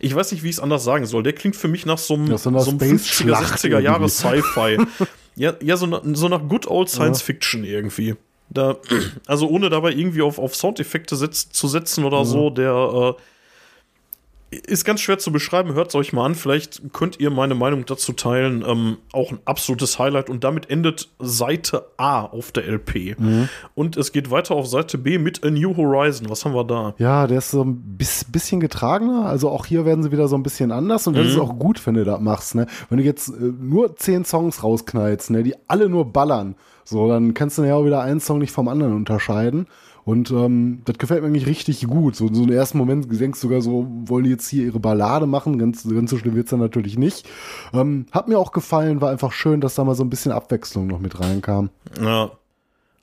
Ich 0.00 0.14
weiß 0.14 0.32
nicht, 0.32 0.42
wie 0.42 0.48
ich 0.48 0.56
es 0.56 0.60
anders 0.60 0.84
sagen 0.84 1.06
soll. 1.06 1.22
Der 1.22 1.32
klingt 1.32 1.56
für 1.56 1.68
mich 1.68 1.86
nach 1.86 1.98
so 1.98 2.14
einem, 2.14 2.28
Ja, 2.28 2.38
so 2.38 2.50
einer 2.50 2.60
so 2.60 2.70
einem 2.70 2.80
50er, 2.80 2.98
Space-Schlacht 2.98 3.58
60er 3.58 3.78
Jahre. 3.80 4.08
Sci-Fi. 4.08 4.78
ja, 5.36 5.54
ja 5.62 5.76
so, 5.76 6.00
so 6.14 6.28
nach 6.28 6.48
Good 6.48 6.66
Old 6.66 6.88
Science 6.88 7.22
Fiction 7.22 7.64
irgendwie. 7.64 8.14
Da, 8.48 8.76
also 9.26 9.48
ohne 9.48 9.70
dabei 9.70 9.92
irgendwie 9.92 10.22
auf, 10.22 10.38
auf 10.38 10.54
Soundeffekte 10.54 11.16
setz, 11.16 11.50
zu 11.50 11.68
setzen 11.68 12.04
oder 12.04 12.24
so, 12.24 12.50
der 12.50 13.16
äh, 13.16 13.22
ist 14.50 14.84
ganz 14.84 15.00
schwer 15.00 15.18
zu 15.18 15.32
beschreiben. 15.32 15.74
Hört 15.74 15.88
es 15.88 15.94
euch 15.96 16.12
mal 16.12 16.24
an. 16.24 16.34
Vielleicht 16.34 16.92
könnt 16.92 17.18
ihr 17.18 17.30
meine 17.30 17.54
Meinung 17.54 17.84
dazu 17.84 18.12
teilen. 18.12 18.64
Ähm, 18.66 18.98
auch 19.12 19.32
ein 19.32 19.38
absolutes 19.44 19.98
Highlight. 19.98 20.30
Und 20.30 20.44
damit 20.44 20.70
endet 20.70 21.08
Seite 21.18 21.86
A 21.96 22.22
auf 22.22 22.52
der 22.52 22.66
LP. 22.68 23.18
Und 23.74 23.96
es 23.96 24.12
geht 24.12 24.30
weiter 24.30 24.54
auf 24.54 24.68
Seite 24.68 24.98
B 24.98 25.18
mit 25.18 25.44
A 25.44 25.50
New 25.50 25.76
Horizon. 25.76 26.30
Was 26.30 26.44
haben 26.44 26.54
wir 26.54 26.64
da? 26.64 26.94
Ja, 26.98 27.26
der 27.26 27.38
ist 27.38 27.50
so 27.50 27.64
ein 27.64 27.96
bis, 27.96 28.24
bisschen 28.24 28.60
getragener. 28.60 29.26
Also 29.26 29.50
auch 29.50 29.66
hier 29.66 29.84
werden 29.84 30.04
sie 30.04 30.12
wieder 30.12 30.28
so 30.28 30.36
ein 30.36 30.44
bisschen 30.44 30.70
anders. 30.70 31.06
Und 31.06 31.16
das 31.16 31.26
ist 31.26 31.38
auch 31.38 31.58
gut, 31.58 31.84
wenn 31.86 31.94
du 31.94 32.04
das 32.04 32.20
machst. 32.20 32.54
Ne? 32.54 32.66
Wenn 32.88 32.98
du 32.98 33.04
jetzt 33.04 33.28
äh, 33.28 33.32
nur 33.60 33.96
zehn 33.96 34.24
Songs 34.24 34.62
rausknallst, 34.62 35.30
ne, 35.30 35.42
die 35.42 35.54
alle 35.66 35.88
nur 35.88 36.12
ballern, 36.12 36.54
so, 36.84 37.08
dann 37.08 37.34
kannst 37.34 37.58
du 37.58 37.64
ja 37.64 37.74
auch 37.74 37.84
wieder 37.84 38.00
einen 38.00 38.20
Song 38.20 38.38
nicht 38.38 38.52
vom 38.52 38.68
anderen 38.68 38.94
unterscheiden. 38.94 39.66
Und 40.06 40.30
ähm, 40.30 40.82
das 40.84 40.98
gefällt 40.98 41.20
mir 41.22 41.26
eigentlich 41.28 41.48
richtig 41.48 41.84
gut. 41.88 42.14
So, 42.14 42.32
so 42.32 42.44
im 42.44 42.52
ersten 42.52 42.78
Moment 42.78 43.08
denkst 43.10 43.40
du 43.40 43.48
sogar 43.48 43.60
so, 43.60 43.88
wollen 44.04 44.22
die 44.22 44.30
jetzt 44.30 44.48
hier 44.48 44.64
ihre 44.64 44.78
Ballade 44.78 45.26
machen? 45.26 45.58
Ganz, 45.58 45.86
ganz 45.86 46.10
so 46.10 46.16
schlimm 46.16 46.36
wird's 46.36 46.50
dann 46.50 46.60
natürlich 46.60 46.96
nicht. 46.96 47.28
Ähm, 47.74 48.06
hat 48.12 48.28
mir 48.28 48.38
auch 48.38 48.52
gefallen, 48.52 49.00
war 49.00 49.10
einfach 49.10 49.32
schön, 49.32 49.60
dass 49.60 49.74
da 49.74 49.82
mal 49.82 49.96
so 49.96 50.04
ein 50.04 50.08
bisschen 50.10 50.30
Abwechslung 50.30 50.86
noch 50.86 51.00
mit 51.00 51.18
reinkam. 51.18 51.70
Ja. 52.00 52.30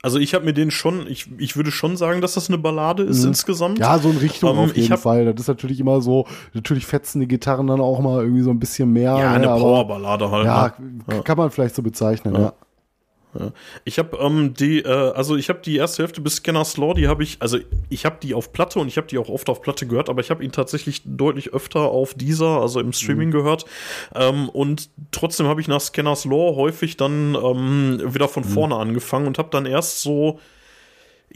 Also 0.02 0.18
ich 0.18 0.34
habe 0.34 0.44
mir 0.46 0.52
den 0.54 0.70
schon, 0.70 1.06
ich, 1.06 1.30
ich 1.38 1.56
würde 1.56 1.70
schon 1.70 1.96
sagen, 1.98 2.20
dass 2.22 2.34
das 2.34 2.48
eine 2.48 2.58
Ballade 2.58 3.02
ist 3.04 3.24
insgesamt. 3.24 3.78
Ja, 3.78 3.98
so 3.98 4.10
in 4.10 4.18
Richtung 4.18 4.50
Ähm, 4.50 4.58
auf 4.58 4.70
ich 4.70 4.76
jeden 4.76 4.92
hab- 4.92 5.00
Fall. 5.00 5.26
Das 5.26 5.40
ist 5.42 5.48
natürlich 5.48 5.80
immer 5.80 6.00
so, 6.00 6.26
natürlich 6.54 6.84
fetzen 6.86 7.20
die 7.20 7.28
Gitarren 7.28 7.66
dann 7.66 7.80
auch 7.80 8.00
mal 8.00 8.22
irgendwie 8.22 8.42
so 8.42 8.50
ein 8.50 8.58
bisschen 8.58 8.92
mehr. 8.92 9.12
Ja, 9.12 9.38
ne, 9.38 9.50
eine 9.50 9.60
Powerballade 9.60 10.30
halt. 10.30 10.44
Ja, 10.46 10.72
ne? 11.06 11.22
kann 11.22 11.36
man 11.38 11.50
vielleicht 11.50 11.74
so 11.74 11.82
bezeichnen, 11.82 12.34
ja. 12.34 12.52
Ich 13.84 13.98
habe 13.98 14.16
ähm, 14.18 14.54
die, 14.54 14.80
äh, 14.80 14.88
also 14.88 15.36
ich 15.36 15.48
habe 15.48 15.60
die 15.60 15.76
erste 15.76 16.02
Hälfte 16.02 16.20
bis 16.20 16.36
Scanner's 16.36 16.76
Law, 16.76 16.94
die 16.94 17.08
habe 17.08 17.22
ich, 17.22 17.36
also 17.40 17.58
ich 17.88 18.04
habe 18.04 18.16
die 18.22 18.34
auf 18.34 18.52
Platte 18.52 18.78
und 18.78 18.88
ich 18.88 18.96
habe 18.96 19.06
die 19.06 19.18
auch 19.18 19.28
oft 19.28 19.48
auf 19.48 19.62
Platte 19.62 19.86
gehört, 19.86 20.08
aber 20.08 20.20
ich 20.20 20.30
habe 20.30 20.44
ihn 20.44 20.52
tatsächlich 20.52 21.02
deutlich 21.04 21.52
öfter 21.52 21.80
auf 21.80 22.14
dieser, 22.14 22.60
also 22.60 22.80
im 22.80 22.92
Streaming 22.92 23.30
gehört. 23.30 23.64
Ähm, 24.14 24.48
und 24.48 24.90
trotzdem 25.10 25.46
habe 25.46 25.60
ich 25.60 25.68
nach 25.68 25.80
Scanner's 25.80 26.24
Law 26.24 26.56
häufig 26.56 26.96
dann 26.96 27.34
ähm, 27.34 28.00
wieder 28.14 28.28
von 28.28 28.44
vorne 28.44 28.76
angefangen 28.76 29.26
und 29.26 29.38
habe 29.38 29.48
dann 29.50 29.66
erst 29.66 30.02
so 30.02 30.38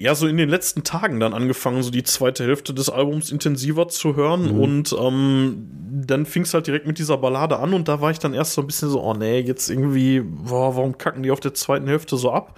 ja, 0.00 0.14
so 0.14 0.28
in 0.28 0.36
den 0.36 0.48
letzten 0.48 0.84
Tagen 0.84 1.18
dann 1.18 1.34
angefangen, 1.34 1.82
so 1.82 1.90
die 1.90 2.04
zweite 2.04 2.44
Hälfte 2.44 2.72
des 2.72 2.88
Albums 2.88 3.32
intensiver 3.32 3.88
zu 3.88 4.14
hören. 4.14 4.48
Und 4.48 4.94
ähm, 4.96 5.68
dann 6.06 6.24
fing 6.24 6.42
es 6.42 6.54
halt 6.54 6.68
direkt 6.68 6.86
mit 6.86 6.98
dieser 7.00 7.18
Ballade 7.18 7.58
an 7.58 7.74
und 7.74 7.88
da 7.88 8.00
war 8.00 8.12
ich 8.12 8.20
dann 8.20 8.32
erst 8.32 8.52
so 8.52 8.60
ein 8.60 8.66
bisschen 8.68 8.90
so, 8.90 9.02
oh 9.02 9.14
nee, 9.14 9.40
jetzt 9.40 9.68
irgendwie, 9.68 10.20
boah, 10.20 10.76
warum 10.76 10.96
kacken 10.98 11.24
die 11.24 11.32
auf 11.32 11.40
der 11.40 11.52
zweiten 11.52 11.88
Hälfte 11.88 12.16
so 12.16 12.30
ab? 12.30 12.56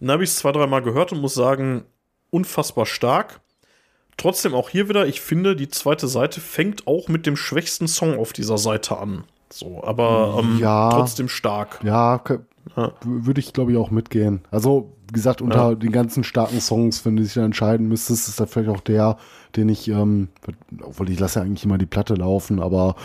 Dann 0.00 0.10
habe 0.10 0.24
ich 0.24 0.30
es 0.30 0.36
zwei, 0.36 0.52
dreimal 0.52 0.82
gehört 0.82 1.10
und 1.12 1.22
muss 1.22 1.32
sagen, 1.32 1.84
unfassbar 2.30 2.84
stark. 2.84 3.40
Trotzdem 4.18 4.54
auch 4.54 4.68
hier 4.68 4.88
wieder, 4.90 5.06
ich 5.06 5.22
finde, 5.22 5.56
die 5.56 5.68
zweite 5.68 6.06
Seite 6.06 6.40
fängt 6.40 6.86
auch 6.86 7.08
mit 7.08 7.24
dem 7.26 7.36
schwächsten 7.36 7.88
Song 7.88 8.18
auf 8.18 8.32
dieser 8.34 8.58
Seite 8.58 8.98
an. 8.98 9.24
So, 9.50 9.82
aber 9.82 10.36
ähm, 10.38 10.58
Ja. 10.60 10.90
trotzdem 10.94 11.28
stark. 11.28 11.80
Ja, 11.82 12.22
w- 12.26 12.38
würde 13.02 13.40
ich 13.40 13.52
glaube 13.54 13.72
ich 13.72 13.78
auch 13.78 13.90
mitgehen. 13.90 14.42
Also, 14.50 14.92
gesagt, 15.14 15.40
unter 15.40 15.70
Ja. 15.70 15.74
den 15.74 15.92
ganzen 15.92 16.22
starken 16.24 16.60
Songs, 16.60 17.04
wenn 17.06 17.16
du 17.16 17.22
dich 17.22 17.32
da 17.34 17.44
entscheiden 17.44 17.88
müsstest, 17.88 18.28
ist 18.28 18.38
das 18.40 18.50
vielleicht 18.50 18.68
auch 18.70 18.80
der, 18.82 19.16
den 19.56 19.70
ich, 19.70 19.88
ähm, 19.88 20.28
obwohl 20.82 21.08
ich 21.08 21.18
lasse 21.18 21.38
ja 21.40 21.46
eigentlich 21.46 21.64
immer 21.64 21.78
die 21.78 21.86
Platte 21.86 22.14
laufen, 22.14 22.60
aber 22.60 22.96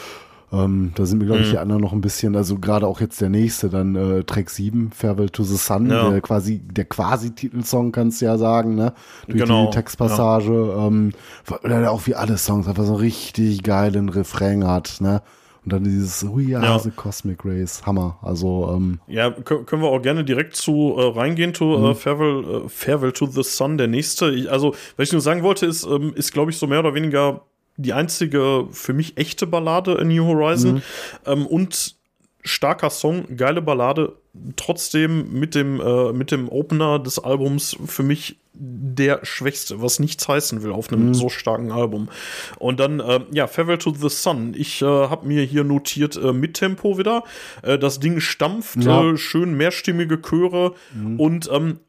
ähm, 0.52 0.94
da 0.96 1.06
sind 1.06 1.20
mir, 1.20 1.26
glaube 1.26 1.42
ich, 1.42 1.48
Mhm. 1.50 1.52
die 1.52 1.58
anderen 1.60 1.82
noch 1.84 1.94
ein 1.94 2.02
bisschen, 2.02 2.36
also 2.36 2.58
gerade 2.58 2.88
auch 2.88 3.00
jetzt 3.02 3.22
der 3.22 3.30
nächste, 3.30 3.70
dann 3.70 3.96
äh, 3.96 4.24
Track 4.24 4.50
7, 4.50 4.90
Farewell 4.92 5.30
to 5.30 5.44
the 5.44 5.56
Sun, 5.58 5.88
Ja. 5.92 6.10
der 6.10 6.22
quasi, 6.22 6.58
der 6.58 6.86
quasi 6.86 7.30
Titelsong, 7.36 7.92
kannst 7.92 8.20
du 8.20 8.26
ja 8.26 8.36
sagen, 8.38 8.74
ne? 8.74 8.94
Durch 9.28 9.44
Genau, 9.44 9.68
die 9.68 9.76
Textpassage, 9.76 10.74
ähm, 10.76 11.12
weil 11.46 11.72
er 11.72 11.92
auch 11.92 12.08
wie 12.08 12.16
alle 12.16 12.38
Songs 12.40 12.68
einfach 12.68 12.84
so 12.86 12.94
einen 12.94 13.02
richtig 13.02 13.62
geilen 13.62 14.10
Refrain 14.10 14.66
hat, 14.66 14.98
ne? 15.02 15.22
Und 15.66 15.74
dann 15.74 15.84
dieses 15.84 16.24
We 16.26 16.58
are 16.58 16.66
Ja. 16.66 16.92
Cosmic 16.96 17.44
Race, 17.44 17.82
Hammer. 17.86 18.18
Also, 18.22 18.72
ähm, 18.76 19.00
Ja, 19.08 19.28
kö- 19.28 19.64
können 19.66 19.82
wir 19.82 19.90
auch 19.90 20.02
gerne 20.02 20.24
direkt 20.24 20.56
zu 20.56 20.96
äh, 20.98 21.18
reingehen, 21.20 21.54
to 21.54 21.78
Mhm. 21.78 21.86
äh, 21.86 21.96
Farewell, 21.96 22.64
äh, 22.66 22.70
Farewell 22.70 23.12
to 23.12 23.26
the 23.26 23.44
Sun, 23.44 23.78
der 23.78 23.88
nächste. 23.88 24.32
Ich, 24.32 24.50
also, 24.52 24.74
was 24.98 25.08
ich 25.08 25.12
nur 25.12 25.22
sagen 25.22 25.44
wollte, 25.44 25.66
ist, 25.66 25.84
ähm, 25.86 26.14
ist 26.16 26.32
glaube 26.34 26.52
ich, 26.52 26.58
so 26.58 26.66
mehr 26.68 26.80
oder 26.80 26.94
weniger 26.94 27.42
die 27.78 27.94
einzige 27.94 28.68
für 28.72 28.94
mich 28.94 29.18
echte 29.18 29.48
Ballade 29.48 29.94
in 29.96 30.08
New 30.10 30.26
Horizon. 30.26 30.76
Mhm. 30.76 30.82
Ähm, 31.26 31.46
und 31.48 31.96
starker 32.44 32.90
Song, 32.90 33.26
geile 33.36 33.62
Ballade, 33.62 34.14
trotzdem 34.56 35.32
mit 35.34 35.56
dem, 35.56 35.80
äh, 35.82 36.14
mit 36.14 36.32
dem 36.32 36.50
Opener 36.50 37.00
des 37.00 37.20
Albums 37.20 37.76
für 37.86 38.04
mich 38.04 38.38
der 38.62 39.20
schwächste, 39.24 39.82
was 39.82 40.00
nichts 40.00 40.28
heißen 40.28 40.64
will 40.64 40.72
auf 40.74 40.92
einem 40.92 41.14
so 41.14 41.30
starken 41.30 41.72
Album. 41.72 42.10
Und 42.58 42.80
dann, 42.80 43.00
äh, 43.00 43.22
ja, 43.32 43.48
Farewell 43.48 43.78
to 43.78 43.94
the 43.94 44.10
Sun. 44.10 44.54
Ich 44.58 44.82
äh, 44.82 44.86
habe 44.86 45.26
mir 45.28 45.44
hier 45.44 45.64
notiert 45.64 46.18
äh, 46.18 46.34
mit 46.34 46.56
Tempo 46.56 46.98
wieder. 46.98 47.24
Äh, 47.62 47.80
das 47.80 48.00
Ding 48.02 48.20
stampft, 48.20 48.84
Ja. 48.84 49.12
äh, 49.12 49.18
schön 49.18 49.54
mehrstimmige 49.56 50.22
Chöre 50.22 50.74
und 51.18 51.50
ähm, 51.54 51.80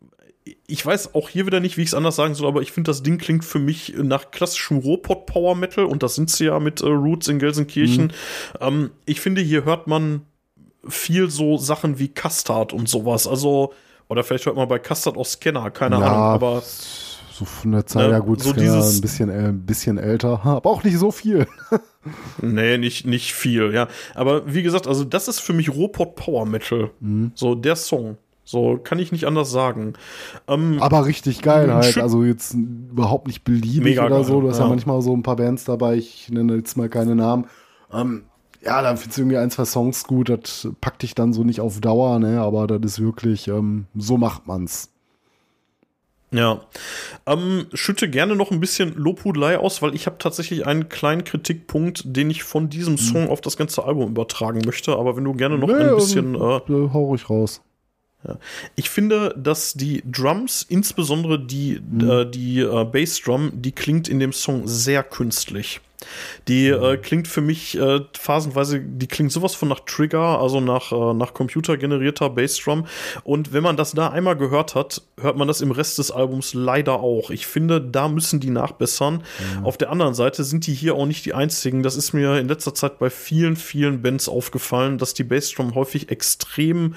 ich 0.66 0.84
weiß 0.86 1.14
auch 1.14 1.28
hier 1.28 1.46
wieder 1.46 1.61
nicht, 1.61 1.76
wie 1.76 1.82
ich 1.82 1.88
es 1.88 1.94
anders 1.94 2.16
sagen 2.16 2.34
soll, 2.34 2.48
aber 2.48 2.62
ich 2.62 2.72
finde, 2.72 2.88
das 2.90 3.03
Ding 3.03 3.18
klingt 3.18 3.44
für 3.44 3.59
mich 3.59 3.94
nach 3.96 4.30
klassischem 4.30 4.78
Ruhrpott 4.78 5.26
Power 5.26 5.55
Metal 5.55 5.84
und 5.84 6.03
das 6.03 6.14
sind 6.14 6.30
sie 6.30 6.46
ja 6.46 6.59
mit 6.61 6.80
äh, 6.80 6.86
Roots 6.86 7.28
in 7.28 7.38
Gelsenkirchen. 7.38 8.12
Ähm, 8.61 8.90
ich 9.07 9.20
finde, 9.20 9.40
hier 9.42 9.64
hört 9.64 9.86
man 9.86 10.22
viel 10.89 11.31
so 11.31 11.57
Sachen 11.59 11.99
wie 11.99 12.09
Custard 12.09 12.72
und 12.72 12.89
sowas. 12.89 13.26
Also, 13.26 13.72
oder 14.09 14.24
vielleicht 14.24 14.47
hört 14.47 14.57
man 14.57 14.68
bei 14.68 14.78
Custard 14.78 15.16
auch 15.16 15.26
Scanner, 15.26 15.70
keine 15.70 15.99
Ja, 16.01 16.07
Ahnung, 16.07 16.16
aber 16.22 16.62
so 17.33 17.45
von 17.45 17.72
der 17.72 17.87
Zeit, 17.87 18.07
Ne, 18.09 18.12
ja 18.12 18.18
gut, 18.18 18.43
so 18.43 18.51
so 18.51 18.55
dieses- 18.57 18.97
ein 18.99 19.01
bisschen, 19.01 19.28
äh, 19.31 19.49
ein 19.49 19.64
bisschen 19.64 19.99
älter, 19.99 20.45
aber 20.45 20.68
auch 20.70 20.85
nicht 20.85 20.99
so 20.99 21.11
viel. 21.11 21.47
nee, 22.43 22.76
nicht, 22.78 23.07
nicht 23.07 23.33
viel, 23.33 23.72
ja. 23.72 23.89
Aber 24.14 24.53
wie 24.53 24.62
gesagt, 24.62 24.87
also 24.87 25.05
das 25.05 25.28
ist 25.28 25.41
für 25.41 25.53
mich 25.53 25.70
Ruhrpott 25.74 26.16
Power 26.16 26.45
Metal. 26.47 26.91
Mhm. 27.01 27.33
So, 27.35 27.55
der 27.55 27.76
Song. 27.76 28.16
So, 28.45 28.78
kann 28.83 28.99
ich 28.99 29.12
nicht 29.12 29.26
anders 29.26 29.51
sagen. 29.53 29.93
Ähm, 30.49 30.78
Aber 30.83 31.07
richtig 31.07 31.41
geil 31.41 31.72
halt, 31.72 31.99
also 31.99 32.24
jetzt 32.24 32.55
überhaupt 32.55 33.28
nicht 33.28 33.45
beliebig 33.45 33.85
Mega 33.85 34.07
oder 34.07 34.16
geil, 34.16 34.24
so. 34.24 34.41
Du 34.41 34.49
hast 34.49 34.59
ja. 34.59 34.64
ja. 34.64 34.68
manchmal 34.70 35.01
so 35.03 35.14
ein 35.14 35.22
paar 35.22 35.37
Bands 35.37 35.64
dabei, 35.64 35.95
ich 35.97 36.31
nenne 36.31 36.57
jetzt 36.57 36.76
mal 36.76 36.89
keine 36.89 37.14
Namen. 37.14 37.47
Ähm, 37.93 38.24
ja, 38.62 38.82
dann 38.82 38.96
findest 38.96 39.18
du 39.18 39.22
irgendwie 39.22 39.38
ein, 39.38 39.50
zwei 39.50 39.64
Songs 39.64 40.04
gut, 40.04 40.28
das 40.28 40.68
packt 40.80 41.02
dich 41.02 41.14
dann 41.14 41.32
so 41.32 41.44
nicht 41.44 41.61
auf 41.61 41.80
Dauer, 41.80 42.18
ne, 42.18 42.40
aber 42.40 42.66
das 42.66 42.92
ist 42.92 43.00
wirklich, 43.00 43.48
ähm, 43.48 43.86
so 43.96 44.16
macht 44.16 44.46
man's. 44.46 44.90
Ja. 46.32 46.61
Ähm, 47.26 47.66
schütte 47.72 48.08
gerne 48.08 48.36
noch 48.36 48.52
ein 48.52 48.61
bisschen 48.61 48.94
Lobhudelei 48.94 49.58
aus, 49.58 49.82
weil 49.82 49.94
ich 49.96 50.06
habe 50.06 50.18
tatsächlich 50.18 50.64
einen 50.66 50.88
kleinen 50.88 51.24
Kritikpunkt, 51.24 52.02
den 52.04 52.30
ich 52.30 52.44
von 52.44 52.68
diesem 52.70 52.98
Song 52.98 53.28
auf 53.28 53.40
das 53.40 53.56
ganze 53.56 53.84
Album 53.84 54.11
übertragen 54.11 54.61
möchte. 54.64 54.92
Aber 54.92 55.16
wenn 55.16 55.24
du 55.24 55.32
gerne 55.32 55.58
noch 55.58 55.66
Nee, 55.66 55.74
ein 55.74 55.94
bisschen. 55.96 56.34
ähm, 56.36 56.40
Äh, 56.40 56.72
äh, 56.72 56.90
hau 56.92 57.06
ruhig 57.06 57.28
raus. 57.28 57.62
Ich 58.77 58.91
finde, 58.91 59.35
dass 59.37 59.75
die 59.75 60.03
Drums, 60.11 60.64
insbesondere 60.68 61.39
die, 61.39 61.81
äh, 62.01 62.31
die 62.31 62.61
äh, 62.61 62.85
Bassdrum, 62.85 63.51
die 63.55 63.73
klingt 63.73 64.09
in 64.09 64.21
dem 64.21 64.33
Song 64.33 64.68
sehr 64.68 65.03
künstlich. 65.03 65.81
Die 66.49 66.68
äh, 66.68 66.97
klingt 66.97 67.29
für 67.29 67.41
mich 67.41 67.79
äh, 67.79 68.01
phasenweise, 68.18 68.81
die 68.81 69.07
klingt 69.07 69.33
sowas 69.33 69.55
von 69.55 69.68
nach 69.68 69.81
Trigger, 69.81 70.41
also 70.41 70.61
nach, 70.61 70.93
äh, 70.93 71.14
nach 71.14 71.35
computergenerierter 71.35 72.31
Bassdrum. 72.31 72.87
Und 73.23 73.53
wenn 73.53 73.62
man 73.62 73.77
das 73.77 73.93
da 73.93 74.09
einmal 74.09 74.37
gehört 74.37 74.75
hat, 74.75 75.03
hört 75.21 75.37
man 75.37 75.49
das 75.49 75.61
im 75.61 75.71
Rest 75.71 75.99
des 75.99 76.11
Albums 76.11 76.55
leider 76.55 77.01
auch. 77.01 77.31
Ich 77.31 77.47
finde, 77.47 77.81
da 77.81 78.09
müssen 78.09 78.41
die 78.41 78.51
nachbessern. 78.51 79.23
Auf 79.62 79.77
der 79.77 79.91
anderen 79.91 80.14
Seite 80.14 80.45
sind 80.45 80.66
die 80.66 80.75
hier 80.75 80.95
auch 80.95 81.07
nicht 81.07 81.27
die 81.27 81.35
einzigen. 81.35 81.83
Das 81.83 81.97
ist 81.97 82.12
mir 82.12 82.39
in 82.39 82.49
letzter 82.49 82.75
Zeit 82.75 82.99
bei 82.99 83.11
vielen, 83.11 83.57
vielen 83.57 84.03
Bands 84.03 84.29
aufgefallen, 84.29 84.99
dass 84.99 85.14
die 85.14 85.25
Bassdrum 85.25 85.75
häufig 85.75 86.11
extrem 86.11 86.95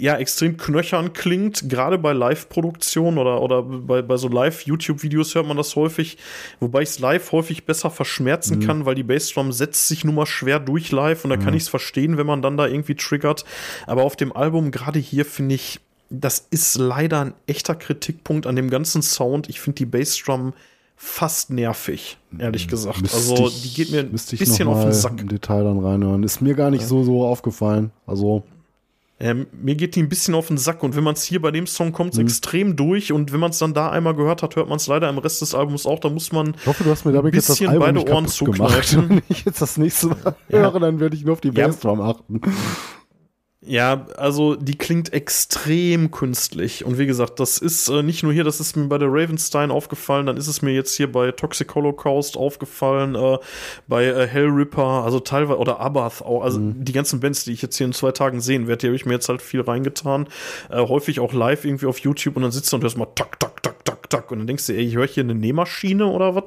ja, 0.00 0.16
extrem 0.16 0.56
knöchern 0.56 1.12
klingt, 1.12 1.68
gerade 1.68 1.98
bei 1.98 2.12
Live-Produktionen 2.12 3.18
oder, 3.18 3.42
oder 3.42 3.62
bei, 3.62 4.02
bei 4.02 4.16
so 4.16 4.28
Live-YouTube-Videos 4.28 5.34
hört 5.34 5.46
man 5.46 5.56
das 5.56 5.76
häufig, 5.76 6.16
wobei 6.58 6.82
ich 6.82 6.88
es 6.90 6.98
live 6.98 7.32
häufig 7.32 7.66
besser 7.66 7.90
verschmerzen 7.90 8.60
kann, 8.60 8.86
weil 8.86 8.94
die 8.94 9.02
Bassdrum 9.02 9.52
setzt 9.52 9.88
sich 9.88 10.04
nun 10.04 10.14
mal 10.14 10.26
schwer 10.26 10.58
durch 10.58 10.90
live 10.90 11.24
und 11.24 11.30
da 11.30 11.36
kann 11.36 11.54
ich 11.54 11.64
es 11.64 11.68
verstehen, 11.68 12.16
wenn 12.16 12.26
man 12.26 12.42
dann 12.42 12.56
da 12.56 12.66
irgendwie 12.66 12.94
triggert. 12.94 13.44
Aber 13.86 14.04
auf 14.04 14.16
dem 14.16 14.34
Album, 14.34 14.70
gerade 14.70 14.98
hier, 14.98 15.24
finde 15.24 15.54
ich, 15.54 15.80
das 16.08 16.46
ist 16.50 16.76
leider 16.76 17.20
ein 17.20 17.34
echter 17.46 17.74
Kritikpunkt 17.74 18.46
an 18.46 18.56
dem 18.56 18.70
ganzen 18.70 19.02
Sound. 19.02 19.48
Ich 19.48 19.60
finde 19.60 19.76
die 19.76 19.86
Bassdrum 19.86 20.54
fast 20.96 21.50
nervig, 21.50 22.18
ehrlich 22.38 22.68
gesagt. 22.68 23.00
Müsste 23.00 23.16
also, 23.16 23.48
die 23.48 23.72
geht 23.72 23.90
mir 23.90 24.00
ein 24.00 24.10
bisschen 24.10 24.68
auf 24.68 24.82
den 24.82 24.92
Sack. 24.92 25.20
Im 25.20 25.28
Detail 25.28 25.64
dann 25.64 25.78
reinhören. 25.78 26.22
Ist 26.22 26.42
mir 26.42 26.54
gar 26.54 26.70
nicht 26.70 26.84
so, 26.84 27.04
so 27.04 27.24
aufgefallen. 27.24 27.90
Also, 28.06 28.42
Ähm, 29.22 29.46
mir 29.52 29.74
geht 29.74 29.96
die 29.96 30.02
ein 30.02 30.08
bisschen 30.08 30.34
auf 30.34 30.48
den 30.48 30.56
Sack 30.56 30.82
und 30.82 30.96
wenn 30.96 31.04
man 31.04 31.12
es 31.14 31.22
hier 31.24 31.42
bei 31.42 31.50
dem 31.50 31.66
Song 31.66 31.92
kommt, 31.92 32.14
Mhm. 32.14 32.22
extrem 32.22 32.74
durch 32.74 33.12
und 33.12 33.32
wenn 33.34 33.40
man 33.40 33.50
es 33.50 33.58
dann 33.58 33.74
da 33.74 33.90
einmal 33.90 34.14
gehört 34.14 34.42
hat, 34.42 34.56
hört 34.56 34.68
man 34.70 34.76
es 34.78 34.86
leider 34.86 35.10
im 35.10 35.18
Rest 35.18 35.42
des 35.42 35.54
Albums 35.54 35.84
auch. 35.84 35.98
Da 35.98 36.08
muss 36.08 36.32
man 36.32 36.54
ich 36.58 36.66
hoffe, 36.66 36.84
du 36.84 36.90
hast 36.90 37.04
mir 37.04 37.12
damit 37.12 37.34
jetzt 37.34 37.50
das 37.50 37.58
bisschen 37.58 37.68
Album 37.70 37.86
beide 37.86 37.98
nicht 37.98 38.08
Ohren 38.10 38.26
zukneifen. 38.28 39.08
Wenn 39.10 39.22
ich 39.28 39.44
jetzt 39.44 39.60
das 39.60 39.76
nächste 39.76 40.08
Mal 40.08 40.34
höre, 40.48 40.80
dann 40.80 41.00
werde 41.00 41.14
ich 41.16 41.24
nur 41.24 41.34
auf 41.34 41.40
die 41.42 41.48
Ja. 41.50 41.66
Bassdrum 41.66 42.00
achten. 42.00 42.40
Ja, 43.62 44.06
also 44.16 44.56
die 44.56 44.78
klingt 44.78 45.12
extrem 45.12 46.10
künstlich. 46.10 46.82
Und 46.86 46.96
wie 46.96 47.04
gesagt, 47.04 47.40
das 47.40 47.58
ist 47.58 47.88
äh, 47.88 48.02
nicht 48.02 48.22
nur 48.22 48.32
hier, 48.32 48.42
das 48.42 48.58
ist 48.58 48.74
mir 48.74 48.86
bei 48.86 48.96
der 48.96 49.08
Ravenstein 49.12 49.70
aufgefallen, 49.70 50.24
dann 50.24 50.38
ist 50.38 50.46
es 50.46 50.62
mir 50.62 50.72
jetzt 50.72 50.94
hier 50.94 51.12
bei 51.12 51.30
Toxic 51.30 51.74
Holocaust 51.74 52.38
aufgefallen, 52.38 53.14
äh, 53.14 53.36
bei 53.86 54.06
äh, 54.06 54.26
Hellripper, 54.26 55.04
also 55.04 55.20
teilweise, 55.20 55.58
oder 55.58 55.78
Abath 55.78 56.22
auch, 56.22 56.42
also 56.42 56.58
die 56.58 56.92
ganzen 56.92 57.20
Bands, 57.20 57.44
die 57.44 57.52
ich 57.52 57.60
jetzt 57.60 57.76
hier 57.76 57.86
in 57.86 57.92
zwei 57.92 58.12
Tagen 58.12 58.40
sehen 58.40 58.66
werde, 58.66 58.78
die 58.78 58.86
habe 58.86 58.96
ich 58.96 59.04
mir 59.04 59.12
jetzt 59.12 59.28
halt 59.28 59.42
viel 59.42 59.60
reingetan. 59.60 60.28
Äh, 60.70 60.78
häufig 60.78 61.20
auch 61.20 61.34
live 61.34 61.66
irgendwie 61.66 61.86
auf 61.86 61.98
YouTube 61.98 62.36
und 62.36 62.42
dann 62.42 62.52
sitzt 62.52 62.72
du 62.72 62.76
und 62.76 62.82
hörst 62.82 62.96
mal 62.96 63.08
tak, 63.14 63.38
tak, 63.40 63.62
tak, 63.62 63.84
tak, 63.84 64.08
tak. 64.08 64.30
Und 64.30 64.38
dann 64.38 64.46
denkst 64.46 64.68
du, 64.68 64.72
ey, 64.72 64.86
ich 64.86 64.96
höre 64.96 65.06
hier 65.06 65.22
eine 65.22 65.34
Nähmaschine 65.34 66.06
oder 66.06 66.34
was? 66.34 66.44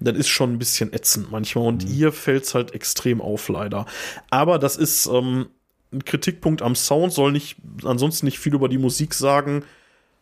Das 0.00 0.16
ist 0.16 0.28
schon 0.28 0.54
ein 0.54 0.58
bisschen 0.58 0.94
ätzend 0.94 1.30
manchmal. 1.30 1.66
Und 1.66 1.84
ihr 1.84 2.12
fällt's 2.12 2.54
halt 2.54 2.72
extrem 2.72 3.20
auf, 3.20 3.50
leider. 3.50 3.84
Aber 4.30 4.58
das 4.58 4.78
ist, 4.78 5.04
ähm, 5.04 5.48
ein 5.96 6.04
Kritikpunkt 6.04 6.62
am 6.62 6.74
Sound, 6.74 7.12
soll 7.12 7.32
nicht, 7.32 7.56
ansonsten 7.84 8.26
nicht 8.26 8.38
viel 8.38 8.54
über 8.54 8.68
die 8.68 8.78
Musik 8.78 9.14
sagen. 9.14 9.64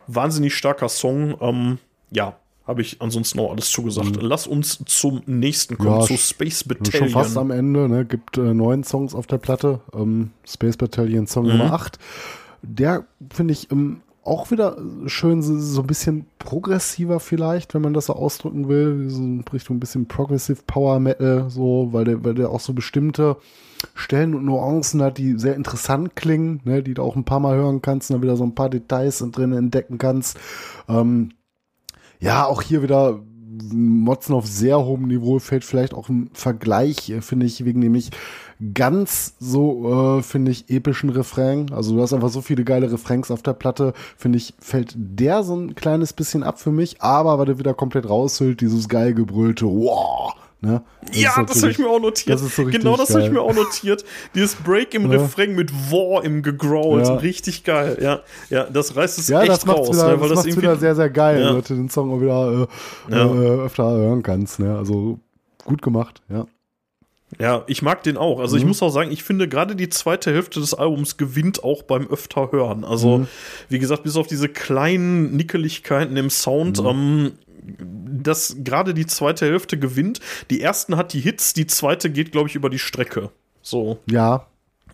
Wahnsinnig 0.07 0.53
starker 0.55 0.89
Song. 0.89 1.35
Ähm, 1.41 1.77
ja, 2.11 2.35
habe 2.67 2.81
ich 2.81 3.01
ansonsten 3.01 3.39
auch 3.39 3.51
alles 3.51 3.69
zugesagt. 3.69 4.17
Lass 4.21 4.47
uns 4.47 4.79
zum 4.85 5.21
nächsten 5.25 5.77
kommen, 5.77 5.99
Ja, 6.01 6.05
zu 6.05 6.17
Space 6.17 6.65
Schon 6.91 7.09
fast 7.09 7.37
am 7.37 7.49
Battalion. 7.49 7.75
Ende, 7.75 7.89
ne? 7.89 8.05
Gibt 8.05 8.37
äh, 8.37 8.53
neun 8.53 8.83
Songs 8.83 9.13
auf 9.13 9.27
der 9.27 9.37
Platte. 9.37 9.81
Ähm, 9.93 10.31
Space 10.47 10.77
Battalion 10.77 11.27
Song 11.27 11.45
Mhm. 11.45 11.51
Nummer 11.57 11.73
8. 11.73 11.99
Der 12.63 13.05
finde 13.31 13.53
ich 13.53 13.71
ähm, 13.71 14.01
auch 14.25 14.49
wieder 14.49 14.77
schön, 15.05 15.43
so, 15.43 15.81
ein 15.81 15.87
bisschen 15.87 16.25
progressiver 16.39 17.19
vielleicht, 17.19 17.75
wenn 17.75 17.83
man 17.83 17.93
das 17.93 18.07
so 18.07 18.13
ausdrücken 18.13 18.67
will. 18.67 19.07
So 19.07 19.21
in 19.21 19.45
Richtung 19.53 19.77
ein 19.77 19.79
bisschen 19.79 20.07
Progressive 20.07 20.63
Power 20.65 20.99
Metal, 20.99 21.49
so, 21.49 21.89
weil 21.91 22.05
der, 22.05 22.23
weil 22.23 22.33
der 22.33 22.49
auch 22.49 22.59
so 22.59 22.73
bestimmte 22.73 23.37
Stellen 23.93 24.33
und 24.33 24.45
Nuancen 24.45 25.03
hat, 25.03 25.19
die 25.19 25.37
sehr 25.37 25.55
interessant 25.55 26.15
klingen, 26.15 26.59
ne? 26.63 26.81
die 26.81 26.95
du 26.95 27.03
auch 27.03 27.15
ein 27.15 27.23
paar 27.23 27.39
Mal 27.39 27.55
hören 27.55 27.83
kannst 27.83 28.09
und 28.09 28.15
dann 28.15 28.23
wieder 28.23 28.35
so 28.35 28.43
ein 28.43 28.55
paar 28.55 28.69
Details 28.69 29.19
drin 29.31 29.53
entdecken 29.53 29.99
kannst. 29.99 30.39
Ähm, 30.89 31.29
ja, 32.19 32.45
auch 32.45 32.63
hier 32.63 32.81
wieder 32.81 33.21
Motzen 33.71 34.33
auf 34.33 34.47
sehr 34.47 34.83
hohem 34.83 35.07
Niveau 35.07 35.37
fällt 35.37 35.63
vielleicht 35.63 35.93
auch 35.93 36.09
im 36.09 36.29
Vergleich, 36.33 37.11
äh, 37.11 37.21
finde 37.21 37.45
ich, 37.45 37.63
wegen 37.63 37.79
nämlich 37.79 38.09
ganz 38.73 39.33
so, 39.39 40.17
äh, 40.19 40.23
finde 40.23 40.51
ich, 40.51 40.69
epischen 40.69 41.09
Refrain. 41.09 41.71
Also 41.73 41.95
du 41.95 42.01
hast 42.01 42.13
einfach 42.13 42.29
so 42.29 42.41
viele 42.41 42.63
geile 42.63 42.91
Refrains 42.91 43.31
auf 43.31 43.41
der 43.43 43.53
Platte, 43.53 43.93
finde 44.17 44.37
ich, 44.37 44.53
fällt 44.59 44.93
der 44.95 45.43
so 45.43 45.55
ein 45.55 45.75
kleines 45.75 46.13
bisschen 46.13 46.43
ab 46.43 46.59
für 46.59 46.71
mich, 46.71 47.01
aber 47.01 47.37
weil 47.37 47.45
der 47.47 47.59
wieder 47.59 47.73
komplett 47.73 48.09
raushüllt, 48.09 48.61
dieses 48.61 48.87
geil 48.87 49.13
gebrüllte, 49.13 49.65
wow, 49.65 50.33
ne? 50.61 50.81
Ja, 51.11 51.41
ist 51.41 51.49
das 51.49 51.61
habe 51.61 51.71
ich 51.71 51.79
mir 51.79 51.89
auch 51.89 51.99
notiert. 51.99 52.33
das 52.33 52.41
ist 52.41 52.55
so 52.55 52.63
genau 52.65 52.95
das 52.97 53.11
habe 53.13 53.23
ich 53.25 53.29
mir 53.31 53.41
auch 53.41 53.53
notiert. 53.53 54.03
Dieses 54.33 54.55
Break 54.55 54.93
im 54.95 55.11
Ja. 55.11 55.19
Refrain 55.19 55.53
mit 55.53 55.71
War 55.91 56.23
im 56.23 56.41
Gegrowlt. 56.41 57.05
Ja. 57.05 57.15
Richtig 57.15 57.63
geil. 57.63 57.97
Ja, 58.01 58.21
ja 58.49 58.63
das 58.63 58.95
reißt 58.95 59.19
es 59.19 59.27
Ja, 59.27 59.41
echt 59.41 59.51
das 59.51 59.67
raus. 59.67 59.89
wieder, 59.89 60.05
ne, 60.07 60.11
das 60.13 60.21
weil 60.21 60.29
das 60.29 60.45
irgendwie 60.45 60.61
wieder 60.63 60.77
sehr, 60.77 60.95
sehr 60.95 61.09
geil, 61.09 61.41
Ja. 61.41 61.53
du 61.53 61.61
den 61.61 61.89
Song 61.89 62.11
auch 62.11 62.21
wieder 62.21 62.67
äh, 63.09 63.13
Ja. 63.15 63.25
äh, 63.33 63.65
öfter 63.65 63.83
hören 63.91 64.23
kannst, 64.23 64.59
ne? 64.59 64.75
Also 64.77 65.19
gut 65.65 65.81
gemacht, 65.83 66.21
ja. 66.29 66.45
Ja, 67.39 67.63
ich 67.67 67.81
mag 67.81 68.03
den 68.03 68.17
auch. 68.17 68.39
Also 68.39 68.55
Mhm. 68.55 68.61
ich 68.61 68.67
muss 68.67 68.81
auch 68.81 68.89
sagen, 68.89 69.11
ich 69.11 69.23
finde 69.23 69.47
gerade 69.49 69.75
die 69.75 69.89
zweite 69.89 70.31
Hälfte 70.33 70.59
des 70.59 70.73
Albums 70.73 71.17
gewinnt 71.17 71.63
auch 71.63 71.83
beim 71.83 72.07
öfter 72.07 72.51
hören. 72.51 72.83
Also 72.85 73.19
Mhm. 73.19 73.27
wie 73.69 73.79
gesagt, 73.79 74.03
bis 74.03 74.15
auf 74.15 74.27
diese 74.27 74.47
kleinen 74.49 75.35
Nickeligkeiten 75.35 76.15
im 76.17 76.29
Sound, 76.29 76.81
Mhm. 76.81 76.87
ähm, 76.87 77.31
dass 78.23 78.57
gerade 78.63 78.93
die 78.93 79.05
zweite 79.07 79.45
Hälfte 79.45 79.77
gewinnt. 79.79 80.19
Die 80.49 80.61
ersten 80.61 80.95
hat 80.97 81.13
die 81.13 81.19
Hits, 81.19 81.53
die 81.53 81.67
zweite 81.67 82.09
geht, 82.09 82.31
glaube 82.31 82.47
ich, 82.49 82.55
über 82.55 82.69
die 82.69 82.79
Strecke. 82.79 83.31
So, 83.61 83.97
Ja, 84.09 84.45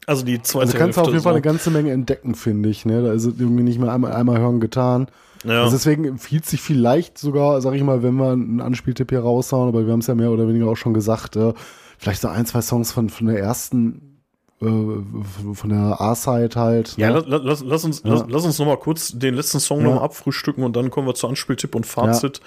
also 0.07 0.23
die 0.25 0.41
zweite 0.41 0.67
Also 0.67 0.77
kannst 0.77 0.97
du 0.97 1.01
Hälfte. 1.01 1.01
auf 1.01 1.07
jeden 1.09 1.23
Fall 1.23 1.33
so. 1.33 1.35
eine 1.35 1.41
ganze 1.41 1.69
Menge 1.69 1.91
entdecken, 1.91 2.33
finde 2.35 2.69
ich. 2.69 2.85
Ne? 2.85 3.03
Da 3.03 3.13
ist 3.13 3.25
es 3.25 3.33
irgendwie 3.39 3.63
nicht 3.63 3.79
mehr 3.79 3.91
einmal, 3.91 4.13
einmal 4.13 4.39
hören 4.39 4.59
getan. 4.61 5.07
ja. 5.43 5.63
Also 5.63 5.75
deswegen 5.75 6.05
empfiehlt 6.05 6.45
sich 6.45 6.61
vielleicht 6.61 7.17
sogar, 7.17 7.59
sag 7.61 7.73
ich 7.73 7.83
mal, 7.83 8.01
wenn 8.03 8.15
wir 8.15 8.31
einen 8.31 8.61
Anspieltipp 8.61 9.09
hier 9.09 9.19
raushauen, 9.21 9.67
aber 9.67 9.85
wir 9.85 9.91
haben 9.91 9.99
es 9.99 10.07
ja 10.07 10.15
mehr 10.15 10.31
oder 10.31 10.47
weniger 10.47 10.67
auch 10.67 10.77
schon 10.77 10.93
gesagt, 10.93 11.35
äh, 11.35 11.53
vielleicht 12.01 12.21
so 12.21 12.27
ein, 12.27 12.45
zwei 12.47 12.61
Songs 12.61 12.91
von, 12.91 13.09
von 13.09 13.27
der 13.27 13.37
ersten, 13.39 14.19
äh, 14.61 14.65
von 14.65 15.69
der 15.69 16.01
A-Side 16.01 16.59
halt. 16.59 16.97
Ja, 16.97 17.11
ne? 17.11 17.23
lass, 17.27 17.61
lass, 17.63 17.83
uns, 17.85 18.01
Ja. 18.03 18.13
lass, 18.13 18.25
lass 18.27 18.43
uns 18.45 18.57
noch 18.59 18.65
mal 18.65 18.77
kurz 18.77 19.11
den 19.13 19.35
letzten 19.35 19.59
Song 19.59 19.79
Ja. 19.81 19.85
noch 19.85 19.95
mal 19.95 20.01
abfrühstücken 20.03 20.63
und 20.63 20.75
dann 20.75 20.89
kommen 20.89 21.07
wir 21.07 21.13
zu 21.15 21.27
Anspieltipp 21.27 21.75
und 21.75 21.85
Fazit. 21.85 22.41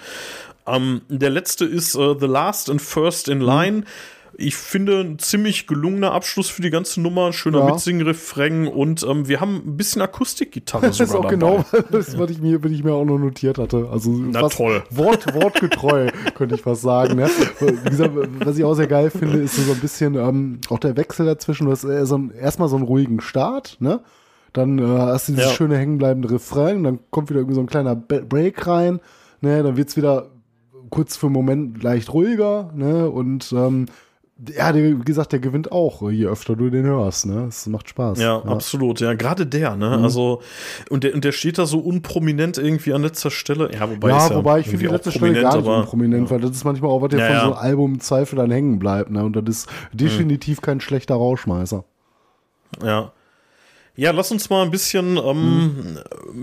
Ähm, 0.67 1.01
der 1.09 1.29
letzte 1.29 1.63
ist 1.65 1.95
äh, 1.95 2.15
The 2.19 2.25
Last 2.25 2.69
and 2.69 2.81
First 2.81 3.27
Mhm. 3.27 3.33
in 3.33 3.41
Line. 3.41 3.83
Ich 4.37 4.55
finde 4.57 4.99
ein 4.99 5.17
ziemlich 5.19 5.65
gelungener 5.65 6.11
Abschluss 6.11 6.49
für 6.49 6.61
die 6.61 6.69
ganze 6.69 6.99
Nummer, 7.01 7.31
schöner 7.31 7.59
Ja. 7.59 7.65
Mitsingen-Refrain 7.65 8.67
und 8.67 9.03
ähm, 9.09 9.27
wir 9.27 9.39
haben 9.39 9.61
ein 9.65 9.77
bisschen 9.77 10.01
Akustikgitarre 10.01 10.87
Das 10.87 10.99
ist 10.99 11.11
sogar 11.11 11.25
auch 11.27 11.31
dabei. 11.31 11.63
genau 11.73 11.83
das, 11.91 12.17
was 12.17 12.29
ich 12.31 12.41
mir, 12.41 12.61
was 12.63 12.71
ich 12.71 12.83
mir 12.83 12.93
auch 12.93 13.05
noch 13.05 13.17
notiert 13.17 13.57
hatte. 13.57 13.87
Also 13.91 14.11
Na 14.11 14.47
toll. 14.49 14.83
Wort, 14.89 15.33
wortgetreu, 15.33 16.09
könnte 16.35 16.55
ich 16.55 16.61
fast 16.61 16.81
sagen. 16.81 17.15
Ne? 17.15 17.29
Wie 17.59 17.89
gesagt, 17.89 18.11
was 18.43 18.57
ich 18.57 18.63
auch 18.65 18.73
sehr 18.75 18.87
geil 18.87 19.09
finde, 19.09 19.37
ist 19.39 19.55
so 19.55 19.71
ein 19.71 19.79
bisschen 19.79 20.15
ähm, 20.15 20.59
auch 20.69 20.79
der 20.79 20.97
Wechsel 20.97 21.25
dazwischen. 21.25 21.65
Du 21.65 21.71
hast 21.71 21.85
äh, 21.85 22.05
so 22.05 22.17
ein, 22.17 22.31
erstmal 22.31 22.67
so 22.67 22.75
einen 22.75 22.85
ruhigen 22.85 23.21
Start, 23.21 23.77
ne? 23.79 24.01
Dann 24.51 24.79
äh, 24.79 24.83
hast 24.85 25.27
du 25.27 25.33
dieses 25.33 25.49
Ja. 25.49 25.55
schöne 25.55 25.77
hängenbleibende 25.77 26.31
Refrain, 26.31 26.83
dann 26.83 26.99
kommt 27.09 27.29
wieder 27.29 27.39
irgendwie 27.41 27.55
so 27.55 27.61
ein 27.61 27.67
kleiner 27.67 27.95
Break 27.95 28.67
rein, 28.67 28.99
ne? 29.41 29.63
Dann 29.63 29.75
wird's 29.77 29.97
wieder 29.97 30.27
kurz 30.89 31.17
für 31.17 31.25
einen 31.27 31.33
Moment 31.33 31.83
leicht 31.83 32.13
ruhiger, 32.13 32.71
ne? 32.75 33.09
Und 33.09 33.51
ähm, 33.51 33.87
ja, 34.53 34.73
der, 34.73 34.99
wie 34.99 35.03
gesagt, 35.05 35.31
der 35.31 35.39
gewinnt 35.39 35.71
auch, 35.71 36.09
je 36.11 36.25
öfter 36.25 36.57
du 36.57 36.69
den 36.69 36.83
hörst, 36.85 37.25
ne? 37.25 37.45
Es 37.47 37.67
macht 37.67 37.87
Spaß. 37.87 38.19
Ja, 38.19 38.43
absolut. 38.43 38.99
Ja, 38.99 39.13
gerade 39.13 39.45
der, 39.45 39.71
Mhm. 39.71 39.79
ne? 39.79 39.89
Also, 40.03 40.41
und 40.89 41.05
der, 41.05 41.13
und 41.13 41.23
der 41.23 41.31
steht 41.31 41.57
da 41.57 41.65
so 41.65 41.79
unprominent 41.79 42.57
irgendwie 42.57 42.93
an 42.93 43.01
letzter 43.03 43.31
Stelle. 43.31 43.71
Ja, 43.73 43.89
wobei, 43.89 44.09
ja, 44.09 44.27
ja 44.29 44.35
wobei 44.35 44.59
ich 44.59 44.67
finde 44.67 44.85
die 44.87 44.91
letzte 44.91 45.11
Stelle 45.13 45.41
gar 45.41 45.55
nicht 45.55 45.65
aber- 45.65 45.77
unprominent, 45.79 46.29
weil 46.29 46.41
das 46.41 46.51
ist 46.51 46.65
manchmal 46.65 46.91
auch 46.91 47.01
was 47.01 47.09
der 47.09 47.19
Ja, 47.19 47.25
von 47.27 47.33
ja. 47.35 47.41
so 47.41 47.45
einem 47.53 47.57
Album 47.71 47.93
im 47.93 47.99
Zweifel 48.01 48.35
dann 48.35 48.51
hängen 48.51 48.77
bleibt. 48.77 49.09
Ne? 49.09 49.23
Und 49.23 49.37
das 49.37 49.43
ist 49.47 49.69
definitiv 49.93 50.59
kein 50.61 50.81
schlechter 50.81 51.15
Rauschmeißer. 51.15 51.85
Ja. 52.83 53.11
Ja, 53.97 54.11
lass 54.11 54.29
uns 54.29 54.49
mal 54.49 54.63
ein 54.63 54.71
bisschen, 54.71 55.15
ähm, 55.17 55.65
Mhm. 55.67 55.97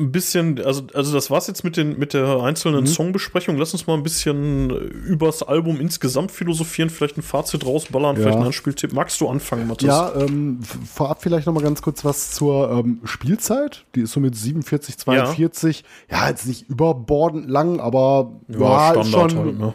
ein 0.05 0.11
bisschen, 0.12 0.59
also, 0.64 0.84
also 0.94 1.12
das 1.12 1.30
war's 1.30 1.46
jetzt 1.48 1.64
mit 1.64 1.76
den, 1.76 1.98
mit 1.98 2.14
der 2.14 2.40
einzelnen 2.42 2.80
Mhm. 2.84 2.86
Songbesprechung. 2.86 3.59
Lass 3.59 3.74
uns 3.74 3.86
mal 3.86 3.92
ein 3.94 4.03
bisschen 4.03 4.70
übers 4.70 5.42
Album 5.42 5.78
insgesamt 5.78 6.30
philosophieren, 6.32 6.88
vielleicht 6.88 7.18
ein 7.18 7.22
Fazit 7.22 7.66
rausballern, 7.66 8.16
Ja. 8.16 8.22
vielleicht 8.22 8.36
einen 8.38 8.46
Anspieltipp. 8.46 8.94
Magst 8.94 9.20
du 9.20 9.28
anfangen, 9.28 9.66
Mathis? 9.66 9.86
Ja, 9.88 10.14
ähm, 10.16 10.61
vorab 10.62 11.22
vielleicht 11.22 11.46
noch 11.46 11.53
mal 11.53 11.62
ganz 11.62 11.82
kurz 11.82 12.05
was 12.07 12.30
zur 12.32 12.70
ähm, 12.70 13.00
Spielzeit. 13.05 13.84
Die 13.94 14.00
ist 14.00 14.12
so 14.12 14.20
mit 14.20 14.34
47, 14.34 14.96
42. 14.96 15.84
Ja, 16.11 16.28
jetzt 16.30 16.46
nicht 16.46 16.70
überbordend 16.70 17.50
lang, 17.50 17.80
aber 17.80 18.32
ja, 18.48 18.92
ist 18.92 19.11
schon, 19.11 19.20
halt, 19.36 19.59
ne? 19.59 19.74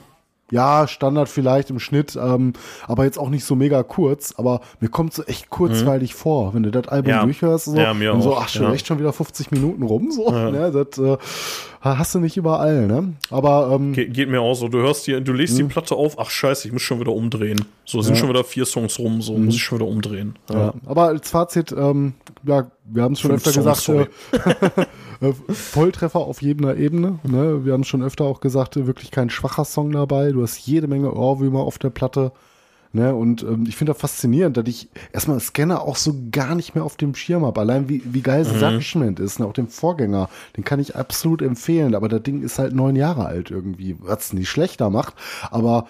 Ja, 0.51 0.87
Standard 0.87 1.27
vielleicht 1.29 1.69
im 1.69 1.79
Schnitt, 1.79 2.15
ähm, 2.21 2.53
aber 2.87 3.03
jetzt 3.03 3.19
auch 3.19 3.29
nicht 3.29 3.43
so 3.43 3.55
mega 3.55 3.83
kurz. 3.83 4.33
Aber 4.37 4.61
mir 4.79 4.89
kommt 4.89 5.13
so 5.13 5.23
echt 5.23 5.49
kurzweilig 5.49 6.15
vor, 6.15 6.53
wenn 6.53 6.63
du 6.63 6.71
das 6.71 6.87
Album 6.87 7.11
Mhm. 7.11 7.17
Ja. 7.17 7.23
durchhörst. 7.23 7.65
So, 7.65 7.75
Ja, 7.75 7.93
mir 7.93 8.13
und 8.13 8.21
so, 8.21 8.33
auch, 8.33 8.43
ach, 8.43 8.49
schon 8.49 8.63
ja. 8.63 8.73
echt 8.73 8.87
schon 8.87 8.99
wieder 8.99 9.11
50 9.13 9.51
Minuten 9.51 9.83
rum. 9.83 10.11
So, 10.11 10.29
ne, 10.31 10.71
das 10.71 10.97
äh, 10.97 11.17
hast 11.81 12.15
du 12.15 12.19
nicht 12.19 12.37
überall. 12.37 12.87
Ne? 12.87 13.13
Aber 13.29 13.71
ähm, 13.73 13.93
Ge 13.93 14.07
geht 14.07 14.29
mir 14.29 14.41
auch 14.41 14.55
so. 14.55 14.67
Du 14.67 14.77
hörst 14.79 15.05
die, 15.07 15.21
du 15.23 15.33
legst 15.33 15.57
die 15.57 15.63
Platte 15.63 15.95
auf, 15.95 16.17
ach 16.19 16.29
scheiße, 16.29 16.67
ich 16.67 16.73
muss 16.73 16.81
schon 16.81 16.99
wieder 16.99 17.11
umdrehen. 17.13 17.65
So, 17.85 18.01
sind 18.01 18.17
schon 18.17 18.29
wieder 18.29 18.43
vier 18.43 18.65
Songs 18.65 18.99
rum, 18.99 19.21
so 19.21 19.33
muss 19.37 19.55
ich 19.55 19.63
schon 19.63 19.79
wieder 19.79 19.87
umdrehen. 19.89 20.35
Ja. 20.49 20.73
Aber 20.85 21.03
als 21.03 21.29
Fazit, 21.29 21.71
ähm, 21.77 22.13
ja, 22.43 22.67
wir 22.85 23.03
haben 23.03 23.13
es 23.13 23.19
schon 23.19 23.31
öfter 23.31 23.51
Songs, 23.51 23.85
gesagt, 23.85 24.09
äh, 25.21 25.27
äh, 25.27 25.33
Volltreffer 25.53 26.19
auf 26.19 26.41
jeder 26.41 26.75
Ebene. 26.77 27.19
Ne? 27.23 27.65
Wir 27.65 27.73
haben 27.73 27.83
schon 27.83 28.03
öfter 28.03 28.25
auch 28.25 28.39
gesagt, 28.41 28.75
äh, 28.77 28.87
wirklich 28.87 29.11
kein 29.11 29.29
schwacher 29.29 29.65
Song 29.65 29.91
dabei. 29.91 30.31
Du 30.37 30.43
hast 30.43 30.59
jede 30.67 30.87
Menge 30.87 31.13
Ohrwürmer 31.13 31.61
auf 31.61 31.79
der 31.79 31.89
Platte. 31.89 32.31
Ne? 32.93 33.13
Und 33.13 33.43
ähm, 33.43 33.65
ich 33.67 33.75
finde 33.75 33.93
das 33.93 33.99
faszinierend, 34.01 34.55
dass 34.55 34.67
ich 34.67 34.87
erstmal 35.11 35.39
Scanner 35.39 35.81
auch 35.81 35.95
so 35.95 36.15
gar 36.31 36.55
nicht 36.55 36.75
mehr 36.75 36.83
auf 36.83 36.95
dem 36.95 37.15
Schirm 37.15 37.45
habe. 37.45 37.59
Allein 37.59 37.89
wie, 37.89 38.01
wie 38.05 38.21
geil 38.21 38.45
Mhm. 38.45 38.59
Judgment 38.59 39.19
ist, 39.19 39.39
ne? 39.39 39.45
auch 39.47 39.53
dem 39.53 39.67
Vorgänger, 39.67 40.29
den 40.55 40.63
kann 40.63 40.79
ich 40.79 40.95
absolut 40.95 41.41
empfehlen. 41.41 41.95
Aber 41.95 42.07
das 42.07 42.21
Ding 42.23 42.43
ist 42.43 42.59
halt 42.59 42.73
neun 42.73 42.95
Jahre 42.95 43.25
alt 43.25 43.51
irgendwie, 43.51 43.97
was 43.99 44.25
es 44.25 44.33
nicht 44.33 44.47
schlechter 44.49 44.89
macht. 44.89 45.15
Aber 45.49 45.87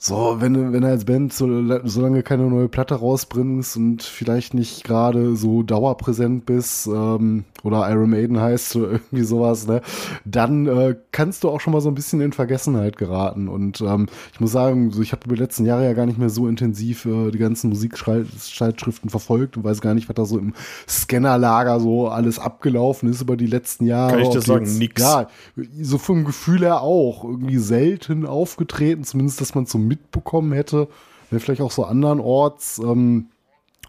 so, 0.00 0.36
wenn 0.38 0.54
du, 0.54 0.72
wenn 0.72 0.82
du 0.82 0.88
als 0.88 1.04
Band 1.04 1.32
so, 1.32 1.46
solange 1.84 2.22
keine 2.22 2.44
neue 2.44 2.68
Platte 2.68 2.94
rausbringst 2.94 3.76
und 3.76 4.02
vielleicht 4.04 4.54
nicht 4.54 4.84
gerade 4.84 5.34
so 5.34 5.64
dauerpräsent 5.64 6.46
bist, 6.46 6.86
ähm, 6.86 7.44
oder 7.64 7.90
Iron 7.90 8.10
Maiden 8.10 8.38
heißt 8.40 8.76
oder 8.76 8.90
irgendwie 8.92 9.24
sowas, 9.24 9.66
ne, 9.66 9.82
dann 10.24 10.66
äh, 10.66 10.94
kannst 11.10 11.42
du 11.42 11.48
auch 11.48 11.60
schon 11.60 11.72
mal 11.72 11.80
so 11.80 11.88
ein 11.88 11.96
bisschen 11.96 12.20
in 12.20 12.32
Vergessenheit 12.32 12.96
geraten. 12.96 13.48
Und 13.48 13.80
ähm, 13.80 14.06
ich 14.32 14.40
muss 14.40 14.52
sagen, 14.52 14.92
so, 14.92 15.02
ich 15.02 15.10
habe 15.10 15.24
über 15.26 15.34
die 15.34 15.42
letzten 15.42 15.66
Jahre 15.66 15.84
ja 15.84 15.92
gar 15.94 16.06
nicht 16.06 16.18
mehr 16.18 16.30
so 16.30 16.46
intensiv 16.46 17.04
äh, 17.04 17.32
die 17.32 17.38
ganzen 17.38 17.70
Musikzeitschriften 17.70 19.10
verfolgt 19.10 19.56
und 19.56 19.64
weiß 19.64 19.80
gar 19.80 19.94
nicht, 19.94 20.08
was 20.08 20.14
da 20.14 20.24
so 20.24 20.38
im 20.38 20.54
Scannerlager 20.88 21.80
so 21.80 22.08
alles 22.08 22.38
abgelaufen 22.38 23.10
ist 23.10 23.20
über 23.22 23.36
die 23.36 23.46
letzten 23.46 23.86
Jahre. 23.86 24.12
Kann 24.12 24.20
ich 24.20 24.28
Ob 24.28 24.40
sagen, 24.44 24.64
jetzt- 24.66 24.78
nix. 24.78 25.02
Ja, 25.02 25.26
so 25.82 25.98
vom 25.98 26.24
Gefühl 26.24 26.60
her 26.60 26.82
auch. 26.82 27.24
Irgendwie 27.24 27.58
selten 27.58 28.26
aufgetreten, 28.26 29.02
zumindest, 29.02 29.40
dass 29.40 29.54
man 29.56 29.66
so 29.66 29.78
mitbekommen 29.88 30.52
hätte. 30.52 30.88
Ne, 31.30 31.40
Vielleicht 31.40 31.60
auch 31.62 31.70
so 31.72 31.84
andernorts. 31.84 32.78
Ähm, 32.78 33.26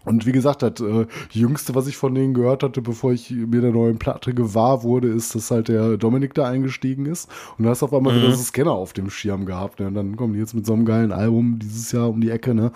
Und 0.06 0.24
wie 0.24 0.32
gesagt, 0.32 0.62
das 0.62 0.80
äh, 0.80 1.06
Jüngste, 1.30 1.74
was 1.74 1.86
ich 1.86 1.96
von 1.98 2.14
denen 2.14 2.32
gehört 2.32 2.62
hatte, 2.62 2.80
bevor 2.80 3.12
ich 3.12 3.30
mir 3.30 3.60
der 3.60 3.70
neuen 3.72 3.98
Platte 3.98 4.32
gewahr 4.32 4.82
wurde, 4.82 5.08
ist, 5.08 5.34
dass 5.34 5.50
halt 5.50 5.68
der 5.68 5.98
Dominik 5.98 6.32
da 6.32 6.48
eingestiegen 6.48 7.04
ist. 7.04 7.28
Und 7.58 7.64
da 7.64 7.70
hast 7.70 7.82
du 7.82 7.86
auf 7.86 7.92
einmal 7.92 8.16
wieder 8.16 8.32
so 8.32 8.42
Scanner 8.42 8.72
auf 8.72 8.94
dem 8.94 9.10
Schirm 9.10 9.44
gehabt. 9.44 9.78
Ne? 9.78 9.88
Und 9.88 9.94
dann 9.94 10.16
kommen 10.16 10.32
die 10.32 10.38
jetzt 10.40 10.54
mit 10.54 10.64
so 10.64 10.72
einem 10.72 10.86
geilen 10.86 11.12
Album 11.12 11.58
dieses 11.58 11.92
Jahr 11.92 12.08
um 12.08 12.20
die 12.22 12.30
Ecke. 12.30 12.54
Ne? 12.54 12.72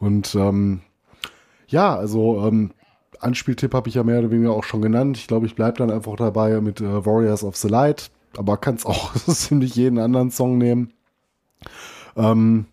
Und 0.00 0.34
ähm, 0.34 0.80
ja, 1.68 1.94
also 1.94 2.46
ähm, 2.46 2.70
Anspieltipp 3.20 3.74
habe 3.74 3.88
ich 3.90 3.94
ja 3.96 4.02
mehr 4.02 4.20
oder 4.20 4.30
weniger 4.30 4.52
auch 4.52 4.64
schon 4.64 4.80
genannt. 4.82 5.18
Ich 5.18 5.26
glaube, 5.26 5.44
ich 5.46 5.54
bleibe 5.54 5.76
dann 5.76 5.90
einfach 5.90 6.16
dabei 6.16 6.58
mit 6.62 6.80
äh, 6.80 7.04
Warriors 7.04 7.44
of 7.44 7.56
the 7.56 7.68
Light. 7.68 8.10
Aber 8.38 8.56
kannst 8.56 8.86
auch 8.86 9.12
ziemlich 9.26 9.74
jeden 9.76 9.98
anderen 9.98 10.30
Song 10.30 10.56
nehmen. 10.56 10.94
Ähm, 12.16 12.66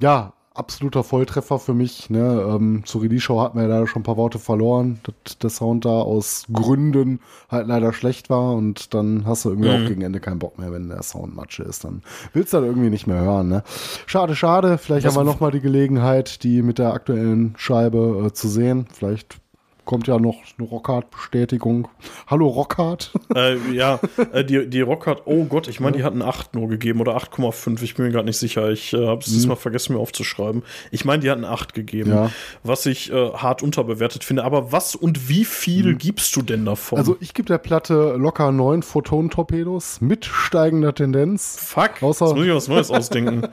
ja, 0.00 0.32
absoluter 0.54 1.02
Volltreffer 1.02 1.58
für 1.58 1.72
mich. 1.72 2.10
Ne? 2.10 2.44
Ähm, 2.46 2.82
zur 2.84 3.02
Release-Show 3.02 3.40
hatten 3.40 3.56
wir 3.56 3.62
ja 3.62 3.68
leider 3.70 3.86
schon 3.86 4.00
ein 4.00 4.04
paar 4.04 4.18
Worte 4.18 4.38
verloren, 4.38 5.00
dass 5.24 5.38
der 5.38 5.48
Sound 5.50 5.84
da 5.86 6.00
aus 6.02 6.44
Gründen 6.52 7.20
halt 7.50 7.66
leider 7.68 7.92
schlecht 7.94 8.28
war 8.28 8.54
und 8.54 8.92
dann 8.92 9.24
hast 9.24 9.44
du 9.44 9.50
irgendwie 9.50 9.70
auch 9.70 9.88
gegen 9.88 10.02
Ende 10.02 10.20
keinen 10.20 10.38
Bock 10.38 10.58
mehr, 10.58 10.70
wenn 10.72 10.88
der 10.88 11.02
Sound 11.02 11.34
Matsche 11.34 11.62
ist. 11.62 11.84
Dann 11.84 12.02
willst 12.34 12.52
du 12.52 12.58
das 12.58 12.66
irgendwie 12.66 12.90
nicht 12.90 13.06
mehr 13.06 13.20
hören. 13.22 13.48
Ne? 13.48 13.62
Schade, 14.06 14.36
schade. 14.36 14.76
Vielleicht 14.76 15.06
Das- 15.06 15.16
haben 15.16 15.24
wir 15.26 15.32
noch 15.32 15.40
mal 15.40 15.50
die 15.52 15.60
Gelegenheit, 15.60 16.42
die 16.42 16.60
mit 16.62 16.78
der 16.78 16.92
aktuellen 16.92 17.54
Scheibe 17.56 18.24
äh, 18.26 18.32
zu 18.34 18.48
sehen. 18.48 18.86
Vielleicht 18.92 19.38
kommt 19.84 20.06
ja 20.06 20.18
noch 20.18 20.36
eine 20.58 20.68
Rockhard-Bestätigung. 20.68 21.88
Hallo 22.28 22.46
Rockhard. 22.48 23.12
äh, 23.34 23.56
ja, 23.72 23.98
äh, 24.32 24.44
die, 24.44 24.68
die 24.68 24.80
Rock 24.80 25.06
hat, 25.06 25.22
oh 25.26 25.44
Gott, 25.44 25.68
ich 25.68 25.80
meine, 25.80 25.96
die 25.96 26.04
hatten 26.04 26.22
8 26.22 26.54
nur 26.54 26.68
gegeben 26.68 27.00
oder 27.00 27.16
8,5. 27.16 27.82
Ich 27.82 27.94
bin 27.94 28.06
mir 28.06 28.12
gerade 28.12 28.26
nicht 28.26 28.38
sicher. 28.38 28.70
Ich 28.70 28.92
äh, 28.92 29.06
habe 29.06 29.20
es 29.20 29.26
diesmal 29.26 29.56
vergessen, 29.56 29.94
mir 29.94 29.98
aufzuschreiben. 29.98 30.62
Ich 30.90 31.04
meine, 31.04 31.22
die 31.22 31.30
hatten 31.30 31.44
8 31.44 31.74
gegeben, 31.74 32.10
Ja. 32.10 32.30
was 32.62 32.86
ich 32.86 33.12
äh, 33.12 33.30
hart 33.32 33.62
unterbewertet 33.62 34.24
finde. 34.24 34.44
Aber 34.44 34.72
was 34.72 34.94
und 34.94 35.28
wie 35.28 35.44
viel 35.44 35.94
gibst 35.96 36.34
du 36.36 36.42
denn 36.42 36.64
davon? 36.64 36.98
Also 36.98 37.16
ich 37.20 37.34
gebe 37.34 37.46
der 37.48 37.58
Platte 37.58 38.14
locker 38.16 38.52
neun 38.52 38.82
Photon-Torpedos 38.82 40.00
mit 40.00 40.24
steigender 40.24 40.94
Tendenz. 40.94 41.56
fuck, 41.60 42.02
außer- 42.02 42.26
jetzt 42.28 42.36
muss 42.36 42.46
ich 42.46 42.54
was 42.54 42.68
Neues 42.68 42.90
ausdenken. 42.90 43.48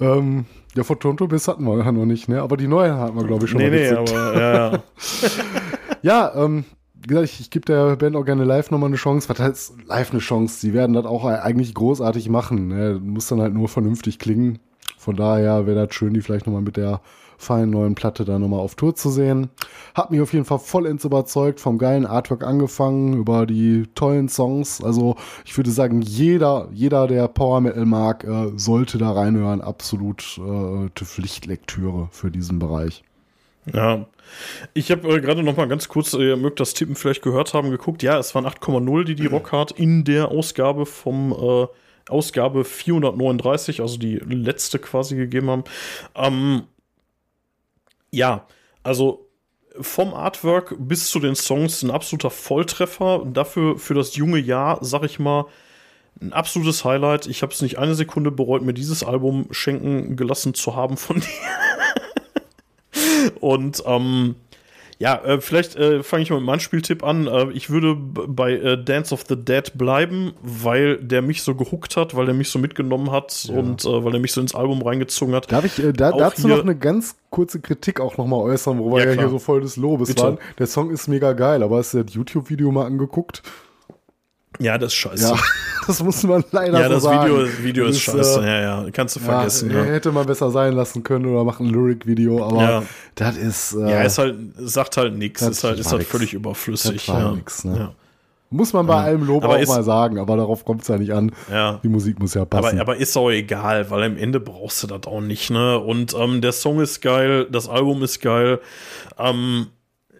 Ähm, 0.00 0.44
ja, 0.76 0.84
Photon-Torpedos 0.84 1.48
hatten 1.48 1.64
wir 1.64 1.78
ja 1.78 1.90
noch 1.90 2.04
nicht, 2.04 2.28
ne? 2.28 2.42
Aber 2.42 2.56
die 2.56 2.68
neuen 2.68 2.96
hatten 2.96 3.16
wir, 3.16 3.24
glaube 3.24 3.44
ich, 3.44 3.50
schon 3.50 3.60
nee, 3.60 3.70
mal 3.70 3.76
nee, 3.76 3.88
gezückt. 3.88 4.14
aber 4.14 4.40
ja, 4.40 4.72
ja. 4.72 4.82
Ja, 6.02 6.32
ähm, 6.36 6.64
wie 6.94 7.08
gesagt, 7.08 7.24
ich, 7.24 7.40
ich 7.40 7.50
gebe 7.50 7.64
der 7.64 7.96
Band 7.96 8.14
auch 8.14 8.24
gerne 8.24 8.44
live 8.44 8.70
nochmal 8.70 8.88
eine 8.88 8.96
Chance. 8.96 9.28
Was 9.28 9.38
heißt 9.38 9.74
live 9.86 10.10
eine 10.10 10.20
Chance? 10.20 10.60
Sie 10.60 10.72
werden 10.74 10.92
das 10.92 11.04
auch 11.04 11.24
eigentlich 11.24 11.74
großartig 11.74 12.28
machen. 12.28 12.68
Ne? 12.68 13.00
Muss 13.02 13.26
dann 13.26 13.40
halt 13.40 13.54
nur 13.54 13.68
vernünftig 13.68 14.18
klingen. 14.18 14.58
Von 14.98 15.16
daher 15.16 15.66
wäre 15.66 15.86
das 15.86 15.94
schön, 15.94 16.14
die 16.14 16.20
vielleicht 16.20 16.46
nochmal 16.46 16.62
mit 16.62 16.76
der 16.76 17.00
feinen 17.38 17.70
neuen 17.70 17.94
Platte 17.94 18.24
da 18.24 18.38
nochmal 18.38 18.60
auf 18.60 18.74
Tour 18.74 18.94
zu 18.94 19.10
sehen. 19.10 19.50
Hat 19.94 20.10
mich 20.10 20.20
auf 20.20 20.32
jeden 20.32 20.44
Fall 20.44 20.58
vollends 20.58 21.04
überzeugt, 21.04 21.60
vom 21.60 21.78
geilen 21.78 22.06
Artwork 22.06 22.44
angefangen, 22.44 23.14
über 23.14 23.46
die 23.46 23.84
tollen 23.94 24.28
Songs. 24.28 24.82
Also 24.82 25.16
ich 25.44 25.56
würde 25.56 25.70
sagen, 25.70 26.02
jeder, 26.02 26.68
jeder, 26.72 27.06
der 27.06 27.28
Power 27.28 27.60
Metal 27.60 27.84
mag, 27.84 28.24
äh, 28.24 28.52
sollte 28.56 28.98
da 28.98 29.12
reinhören. 29.12 29.60
Absolut 29.60 30.38
äh, 30.38 31.04
Pflichtlektüre 31.04 32.08
für 32.10 32.30
diesen 32.30 32.58
Bereich. 32.58 33.02
Ja. 33.72 34.06
Ich 34.74 34.90
habe 34.90 35.08
äh, 35.08 35.20
gerade 35.20 35.42
noch 35.42 35.56
mal 35.56 35.68
ganz 35.68 35.88
kurz, 35.88 36.12
äh, 36.14 36.30
ihr 36.30 36.36
mögt 36.36 36.60
das 36.60 36.74
Tippen 36.74 36.94
vielleicht 36.94 37.22
gehört 37.22 37.54
haben, 37.54 37.70
geguckt. 37.70 38.02
Ja, 38.02 38.18
es 38.18 38.34
waren 38.34 38.46
8,0, 38.46 39.04
die 39.04 39.14
die 39.14 39.26
Rockhard 39.26 39.72
in 39.72 40.04
der 40.04 40.28
Ausgabe 40.28 40.86
vom 40.86 41.32
äh, 41.32 41.66
Ausgabe 42.08 42.64
439, 42.64 43.80
also 43.80 43.98
die 43.98 44.16
letzte 44.16 44.78
quasi 44.78 45.16
gegeben 45.16 45.50
haben. 45.50 45.64
Ähm, 46.14 46.62
ja, 48.16 48.46
also 48.82 49.28
vom 49.78 50.14
Artwork 50.14 50.74
bis 50.78 51.10
zu 51.10 51.20
den 51.20 51.36
Songs 51.36 51.82
ein 51.82 51.90
absoluter 51.90 52.30
Volltreffer. 52.30 53.26
Dafür 53.26 53.78
für 53.78 53.92
das 53.92 54.16
junge 54.16 54.38
Jahr, 54.38 54.78
sag 54.80 55.04
ich 55.04 55.18
mal, 55.18 55.44
ein 56.20 56.32
absolutes 56.32 56.84
Highlight. 56.84 57.26
Ich 57.26 57.42
habe 57.42 57.52
es 57.52 57.60
nicht 57.60 57.78
eine 57.78 57.94
Sekunde 57.94 58.30
bereut, 58.30 58.62
mir 58.62 58.72
dieses 58.72 59.04
Album 59.04 59.48
schenken 59.50 60.16
gelassen 60.16 60.54
zu 60.54 60.74
haben 60.74 60.96
von 60.96 61.20
dir. 61.20 61.26
Und 63.40 63.82
ähm, 63.84 64.36
ja, 64.98 65.16
äh, 65.24 65.40
vielleicht 65.40 65.76
äh, 65.76 66.02
fange 66.02 66.22
ich 66.22 66.30
mal 66.30 66.36
mit 66.36 66.46
meinem 66.46 66.60
Spieltipp 66.60 67.04
an. 67.04 67.26
Äh, 67.26 67.50
ich 67.52 67.68
würde 67.68 67.94
bei 67.94 68.52
äh, 68.52 68.82
Dance 68.82 69.12
of 69.12 69.24
the 69.28 69.36
Dead 69.36 69.76
bleiben, 69.76 70.32
weil 70.42 70.96
der 70.96 71.20
mich 71.20 71.42
so 71.42 71.54
gehuckt 71.54 71.96
hat, 71.96 72.16
weil 72.16 72.24
der 72.26 72.34
mich 72.34 72.48
so 72.48 72.58
mitgenommen 72.58 73.10
hat 73.10 73.48
und 73.52 73.84
äh, 73.84 74.04
weil 74.04 74.14
er 74.14 74.20
mich 74.20 74.32
so 74.32 74.40
ins 74.40 74.54
Album 74.54 74.80
reingezogen 74.80 75.34
hat. 75.34 75.52
Darf 75.52 75.64
ich 75.64 75.78
äh, 75.82 75.92
da, 75.92 76.12
dazu 76.12 76.48
noch 76.48 76.62
eine 76.62 76.76
ganz 76.76 77.16
kurze 77.28 77.60
Kritik 77.60 78.00
auch 78.00 78.16
nochmal 78.16 78.40
äußern, 78.40 78.78
wo 78.78 78.90
wir 78.92 79.00
Ja, 79.00 79.06
ja, 79.08 79.12
klar. 79.12 79.24
hier 79.26 79.30
so 79.30 79.38
voll 79.38 79.60
des 79.60 79.76
Lobes 79.76 80.08
Bitte. 80.08 80.22
waren? 80.22 80.38
Der 80.58 80.66
Song 80.66 80.90
ist 80.90 81.08
mega 81.08 81.34
geil, 81.34 81.62
aber 81.62 81.76
hast 81.76 81.92
du 81.92 82.02
das 82.02 82.14
YouTube-Video 82.14 82.72
mal 82.72 82.86
angeguckt? 82.86 83.42
Ja, 84.58 84.78
das 84.78 84.92
ist 84.92 84.96
scheiße. 84.98 85.28
Ja, 85.34 85.38
das 85.86 86.02
muss 86.02 86.22
man 86.22 86.44
leider 86.50 86.80
Ja, 86.80 86.88
so 86.88 86.94
das 86.94 87.02
sagen. 87.02 87.24
Video, 87.32 87.48
Video 87.62 87.86
ist, 87.86 88.06
Das 88.08 88.14
scheiße. 88.14 88.40
äh, 88.42 88.46
ja, 88.46 88.84
ja, 88.84 88.90
kannst 88.92 89.16
du 89.16 89.20
ja, 89.20 89.26
vergessen. 89.26 89.70
äh, 89.70 89.74
Ja, 89.74 89.84
Hätte 89.84 90.12
man 90.12 90.26
besser 90.26 90.50
sein 90.50 90.72
lassen 90.74 91.02
können 91.02 91.26
oder 91.26 91.44
macht 91.44 91.60
ein 91.60 91.66
Lyric-Video, 91.70 92.44
aber 92.44 92.62
Ja. 92.62 92.82
das 93.16 93.36
ist, 93.36 93.74
äh, 93.74 93.80
ja. 93.90 94.02
ist 94.02 94.18
halt, 94.18 94.36
sagt 94.56 94.96
halt 94.96 95.16
nichts. 95.16 95.40
Das 95.40 95.50
Ist 95.50 95.64
halt, 95.64 95.78
ist 95.78 95.90
halt 95.90 95.98
nix. 96.00 96.10
völlig 96.10 96.32
überflüssig. 96.34 97.06
Das 97.06 97.06
ja. 97.06 97.32
nix, 97.32 97.64
ne? 97.64 97.76
ja. 97.78 97.92
muss 98.50 98.72
man 98.72 98.86
bei 98.86 98.94
allem 99.02 99.24
Lob 99.26 99.44
Aber 99.44 99.56
auch 99.56 99.58
ist- 99.60 99.68
mal 99.68 99.82
sagen, 99.82 100.18
aber 100.18 100.36
darauf 100.36 100.64
kommt 100.64 100.82
es 100.82 100.88
ja 100.88 100.96
nicht 100.96 101.12
an. 101.12 101.32
Ja. 101.50 101.80
Die 101.82 101.88
Musik 101.88 102.18
muss 102.18 102.32
ja 102.34 102.44
passen. 102.46 102.78
Aber, 102.80 102.80
aber 102.92 102.96
ist 102.96 103.16
auch 103.16 103.30
egal, 103.30 103.90
weil 103.90 104.02
am 104.04 104.16
Ende 104.16 104.40
brauchst 104.40 104.82
du 104.82 104.86
das 104.86 105.02
auch 105.06 105.20
nicht, 105.20 105.50
ne? 105.50 105.78
Und 105.78 106.14
ähm, 106.18 106.40
der 106.40 106.52
Song 106.52 106.80
ist 106.80 107.02
geil, 107.02 107.46
das 107.50 107.68
Album 107.68 108.02
ist 108.02 108.20
geil. 108.20 108.60
Ähm, 109.18 109.66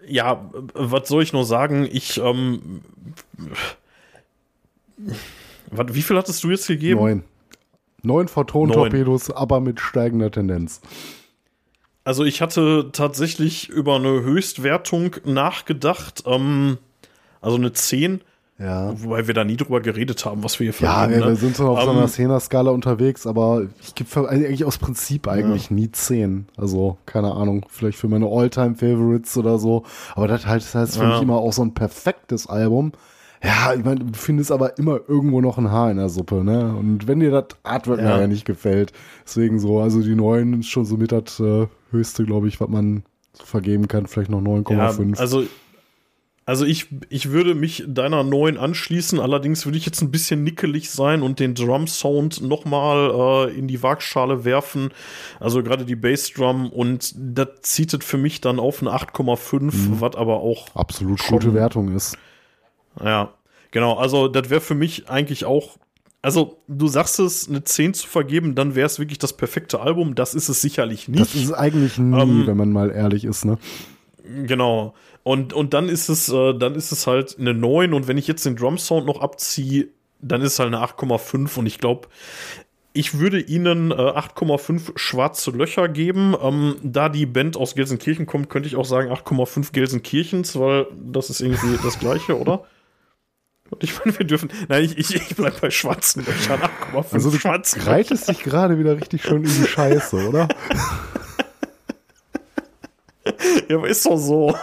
ja, 0.07 0.41
was 0.73 1.07
soll 1.09 1.23
ich 1.23 1.33
nur 1.33 1.43
sagen? 1.45 1.87
Ich, 1.91 2.21
ähm, 2.21 2.81
wie 4.97 6.01
viel 6.01 6.17
hattest 6.17 6.43
du 6.43 6.49
jetzt 6.51 6.67
gegeben? 6.67 6.99
Neun. 6.99 7.23
Neun 8.03 8.27
Photon-Torpedos, 8.27 9.31
aber 9.31 9.59
mit 9.59 9.79
steigender 9.79 10.31
Tendenz. 10.31 10.81
Also 12.03 12.23
ich 12.23 12.41
hatte 12.41 12.89
tatsächlich 12.93 13.67
über 13.69 13.95
eine 13.95 14.21
Höchstwertung 14.23 15.15
nachgedacht, 15.25 16.23
ähm, 16.25 16.77
also 17.41 17.57
eine 17.57 17.73
10, 17.73 18.21
Ja. 18.59 18.93
wobei 19.03 19.27
wir 19.27 19.33
da 19.33 19.43
nie 19.43 19.57
drüber 19.57 19.81
geredet 19.81 20.23
haben, 20.25 20.41
was 20.43 20.57
wir 20.59 20.71
hier 20.71 20.87
Ja, 20.87 20.99
vergeben, 20.99 21.19
wir, 21.19 21.27
wir 21.27 21.35
sind 21.35 21.57
so 21.57 21.67
auf 21.67 21.81
so 21.83 21.89
Ähm, 21.89 21.97
einer 21.97 22.07
Zehner-Skala 22.07 22.71
unterwegs, 22.71 23.27
aber 23.27 23.63
ich 23.81 23.93
gebe 23.93 24.29
eigentlich 24.29 24.63
aus 24.63 24.77
Prinzip 24.77 25.27
eigentlich 25.27 25.69
nie 25.69 25.91
10. 25.91 26.47
Also, 26.55 26.97
keine 27.05 27.33
Ahnung, 27.33 27.65
vielleicht 27.69 27.97
für 27.97 28.07
meine 28.07 28.27
All-Time-Favorites 28.27 29.35
oder 29.37 29.59
so. 29.59 29.83
Aber 30.15 30.27
das 30.29 30.45
halt, 30.45 30.61
das 30.63 30.75
heißt 30.75 30.97
für 30.97 31.03
Ja. 31.03 31.09
mich 31.09 31.21
immer 31.21 31.35
auch 31.37 31.51
so 31.51 31.61
ein 31.63 31.73
perfektes 31.73 32.47
Album. 32.47 32.93
Ja, 33.43 33.73
ich 33.73 33.83
meine, 33.85 33.99
du 33.99 34.17
findest 34.17 34.51
aber 34.51 34.77
immer 34.79 34.99
irgendwo 35.07 35.41
noch 35.41 35.57
ein 35.57 35.69
Haar 35.71 35.91
in 35.91 35.97
der 35.97 36.09
Suppe, 36.09 36.43
ne? 36.43 36.75
Und 36.75 37.07
wenn 37.07 37.19
dir 37.19 37.29
das 37.31 37.45
Artwork 37.63 37.99
Ja. 37.99 38.05
nachher 38.09 38.27
nicht 38.27 38.45
gefällt, 38.45 38.93
deswegen 39.25 39.59
so, 39.59 39.79
also 39.79 40.01
die 40.01 40.15
neuen 40.15 40.59
ist 40.61 40.69
schon 40.69 40.85
so 40.85 40.97
mit 40.97 41.11
das 41.11 41.39
äh, 41.39 41.67
höchste, 41.91 42.23
glaube 42.25 42.47
ich, 42.47 42.59
was 42.59 42.69
man 42.69 43.03
vergeben 43.35 43.87
kann, 43.87 44.07
vielleicht 44.07 44.31
noch 44.31 44.41
9,5. 44.41 45.13
Ja, 45.15 45.19
also, 45.21 45.43
also 46.45 46.65
ich, 46.65 46.87
ich 47.09 47.29
würde 47.29 47.53
mich 47.53 47.83
deiner 47.87 48.23
neuen 48.23 48.57
anschließen, 48.57 49.19
allerdings 49.19 49.65
würde 49.65 49.77
ich 49.77 49.85
jetzt 49.85 50.01
ein 50.01 50.09
bisschen 50.09 50.43
nickelig 50.43 50.89
sein 50.89 51.21
und 51.21 51.39
den 51.39 51.53
Drum-Sound 51.53 52.41
nochmal 52.41 53.49
äh, 53.49 53.55
in 53.59 53.67
die 53.67 53.83
Waagschale 53.83 54.45
werfen. 54.45 54.89
Also 55.39 55.61
gerade 55.61 55.85
die 55.85 55.95
Bassdrum 55.97 56.71
und 56.71 57.13
das 57.17 57.49
zieht 57.61 57.93
es 57.93 58.03
für 58.03 58.17
mich 58.17 58.41
dann 58.41 58.59
auf 58.59 58.81
eine 58.81 58.91
8,5, 58.95 59.59
Mhm. 59.61 59.71
was 60.01 60.15
aber 60.15 60.37
auch, 60.39 60.73
Absolut 60.73 61.19
gute 61.27 61.53
Wertung 61.53 61.93
ist. 61.93 62.17
Ja, 63.03 63.33
genau, 63.71 63.95
also 63.95 64.27
das 64.27 64.49
wäre 64.49 64.61
für 64.61 64.75
mich 64.75 65.09
eigentlich 65.09 65.45
auch. 65.45 65.77
Also, 66.21 66.57
du 66.67 66.87
sagst 66.87 67.19
es, 67.19 67.47
eine 67.47 67.63
10 67.63 67.93
zu 67.93 68.07
vergeben, 68.07 68.55
dann 68.55 68.75
wäre 68.75 68.87
es 68.87 68.99
wirklich 68.99 69.19
das 69.19 69.33
perfekte 69.33 69.79
Album. 69.79 70.15
Das 70.15 70.33
ist 70.33 70.49
es 70.49 70.61
sicherlich 70.61 71.07
nicht. 71.07 71.21
Das 71.21 71.35
ist 71.35 71.53
eigentlich 71.53 71.97
nie, 71.97 72.19
Ähm, 72.19 72.47
wenn 72.47 72.57
man 72.57 72.71
mal 72.71 72.91
ehrlich 72.91 73.23
ist, 73.23 73.45
ne? 73.45 73.57
Genau. 74.45 74.93
Und, 75.23 75.53
und 75.53 75.73
dann 75.73 75.89
ist 75.89 76.09
es, 76.09 76.29
äh, 76.29 76.53
dann 76.53 76.75
ist 76.75 76.91
es 76.91 77.05
halt 77.07 77.37
eine 77.39 77.53
9 77.53 77.93
und 77.93 78.07
wenn 78.07 78.17
ich 78.17 78.27
jetzt 78.27 78.45
den 78.45 78.55
Drum 78.55 78.77
Sound 78.77 79.05
noch 79.05 79.21
abziehe, 79.21 79.89
dann 80.21 80.41
ist 80.41 80.53
es 80.53 80.59
halt 80.59 80.73
eine 80.73 80.83
8,5 80.83 81.59
und 81.59 81.65
ich 81.65 81.77
glaube, 81.77 82.07
ich 82.93 83.19
würde 83.19 83.39
ihnen 83.39 83.91
äh, 83.91 83.95
8,5 83.95 84.97
schwarze 84.97 85.51
Löcher 85.51 85.87
geben. 85.87 86.35
Ähm, 86.41 86.75
da 86.81 87.09
die 87.09 87.25
Band 87.25 87.55
aus 87.55 87.75
Gelsenkirchen 87.75 88.25
kommt, 88.25 88.49
könnte 88.49 88.67
ich 88.67 88.75
auch 88.75 88.85
sagen 88.85 89.11
8,5 89.11 89.71
Gelsenkirchens, 89.71 90.57
weil 90.59 90.87
das 90.95 91.29
ist 91.29 91.41
irgendwie 91.41 91.77
das 91.83 91.99
gleiche, 91.99 92.39
oder? 92.39 92.63
Und 93.69 93.83
ich 93.83 93.99
meine, 93.99 94.17
wir 94.17 94.25
dürfen. 94.25 94.49
Nein, 94.67 94.83
ich, 94.83 94.97
ich, 94.97 95.15
ich 95.15 95.35
bleib 95.35 95.59
bei 95.61 95.69
schwarzen 95.69 96.25
Löchern. 96.25 96.59
8,5 96.93 97.13
Also 97.13 97.31
du 97.31 97.37
schwarzen 97.37 97.81
reitest 97.81 98.29
dich 98.29 98.43
gerade 98.43 98.79
wieder 98.79 98.95
richtig 98.97 99.23
schön 99.23 99.43
in 99.43 99.49
die 99.49 99.67
Scheiße, 99.67 100.27
oder? 100.27 100.47
Ja, 103.69 103.75
aber 103.75 103.89
ist 103.89 104.05
doch 104.05 104.17
so. 104.17 104.55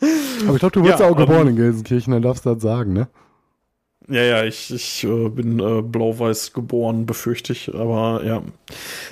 Aber 0.00 0.54
ich 0.54 0.58
glaube, 0.58 0.72
du 0.72 0.80
wurdest 0.80 1.00
Ja, 1.00 1.08
auch 1.08 1.16
geboren 1.16 1.42
ähm, 1.42 1.48
in 1.48 1.56
Gelsenkirchen, 1.56 2.12
dann 2.12 2.22
darfst 2.22 2.46
du 2.46 2.54
das 2.54 2.62
sagen, 2.62 2.92
ne? 2.94 3.08
Ja, 4.08 4.22
ja, 4.22 4.44
ich, 4.44 4.72
ich 4.72 5.04
äh, 5.04 5.28
bin 5.28 5.60
äh, 5.60 5.80
blau-weiß 5.80 6.52
geboren, 6.52 7.06
befürchte 7.06 7.52
ich. 7.52 7.74
Aber 7.74 8.22
ja. 8.24 8.42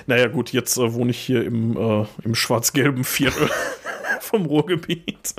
Naja, 0.05 0.27
gut, 0.27 0.51
jetzt 0.51 0.77
äh, 0.77 0.93
wohne 0.93 1.11
ich 1.11 1.19
hier 1.19 1.43
im, 1.43 1.77
äh, 1.77 2.05
im 2.23 2.35
schwarz-gelben 2.35 3.03
Viertel 3.03 3.49
vom 4.21 4.45
Ruhrgebiet. 4.45 5.33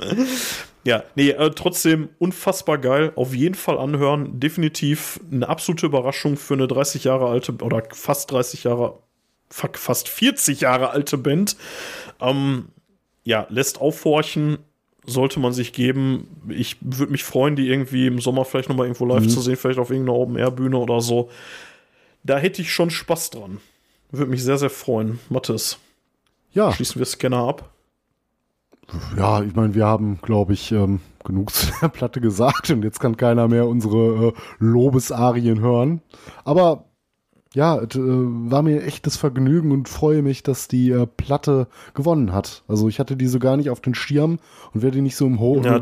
ja, 0.83 1.03
nee, 1.15 1.29
äh, 1.29 1.51
trotzdem 1.51 2.09
unfassbar 2.19 2.77
geil. 2.77 3.11
Auf 3.15 3.33
jeden 3.33 3.55
Fall 3.55 3.77
anhören. 3.77 4.39
Definitiv 4.39 5.19
eine 5.31 5.47
absolute 5.49 5.85
Überraschung 5.85 6.37
für 6.37 6.53
eine 6.53 6.67
30 6.67 7.03
Jahre 7.03 7.27
alte 7.27 7.53
oder 7.53 7.83
fast 7.91 8.31
30 8.31 8.63
Jahre, 8.65 8.99
fuck, 9.49 9.77
fast 9.77 10.07
40 10.07 10.61
Jahre 10.61 10.89
alte 10.91 11.17
Band. 11.17 11.55
Ähm, 12.19 12.69
ja, 13.23 13.47
lässt 13.49 13.81
aufhorchen, 13.81 14.59
sollte 15.05 15.39
man 15.39 15.53
sich 15.53 15.73
geben. 15.73 16.27
Ich 16.49 16.77
würde 16.81 17.11
mich 17.11 17.23
freuen, 17.23 17.55
die 17.55 17.67
irgendwie 17.67 18.07
im 18.07 18.19
Sommer 18.19 18.45
vielleicht 18.45 18.69
nochmal 18.69 18.85
irgendwo 18.87 19.05
live 19.05 19.27
zu 19.27 19.41
sehen, 19.41 19.55
vielleicht 19.55 19.79
auf 19.79 19.89
irgendeiner 19.89 20.17
Open-Air-Bühne 20.17 20.77
oder 20.77 21.01
so. 21.01 21.29
Da 22.23 22.37
hätte 22.37 22.61
ich 22.61 22.71
schon 22.71 22.89
Spaß 22.89 23.31
dran. 23.31 23.59
Würde 24.11 24.31
mich 24.31 24.43
sehr, 24.43 24.57
sehr 24.57 24.69
freuen. 24.69 25.19
Mathis, 25.29 25.77
Ja, 26.53 26.71
schließen 26.73 26.99
wir 26.99 27.05
Scanner 27.05 27.47
ab. 27.47 27.71
Ja, 29.17 29.41
ich 29.41 29.55
meine, 29.55 29.73
wir 29.73 29.85
haben, 29.85 30.19
glaube 30.21 30.53
ich, 30.53 30.71
ähm, 30.71 30.99
genug 31.23 31.49
zu 31.53 31.67
der 31.81 31.89
Platte 31.89 32.21
gesagt 32.21 32.69
und 32.69 32.83
jetzt 32.83 32.99
kann 32.99 33.17
keiner 33.17 33.47
mehr 33.47 33.67
unsere 33.67 34.27
äh, 34.27 34.33
Lobesarien 34.59 35.59
hören. 35.59 36.01
Aber 36.43 36.85
ja, 37.53 37.77
es 37.77 37.95
äh, 37.95 37.99
war 38.01 38.61
mir 38.61 38.83
echtes 38.83 39.15
Vergnügen 39.15 39.71
und 39.71 39.87
freue 39.87 40.21
mich, 40.21 40.43
dass 40.43 40.67
die 40.67 40.91
äh, 40.91 41.07
Platte 41.07 41.67
gewonnen 41.93 42.33
hat. 42.33 42.63
Also 42.67 42.89
ich 42.89 42.99
hatte 42.99 43.15
die 43.15 43.27
so 43.27 43.39
gar 43.39 43.57
nicht 43.57 43.69
auf 43.69 43.79
den 43.79 43.95
Schirm 43.95 44.39
und 44.73 44.81
wäre 44.81 44.91
die 44.91 45.01
nicht 45.01 45.15
so 45.15 45.25
im 45.25 45.39
Ho 45.39 45.61
Ja, 45.63 45.79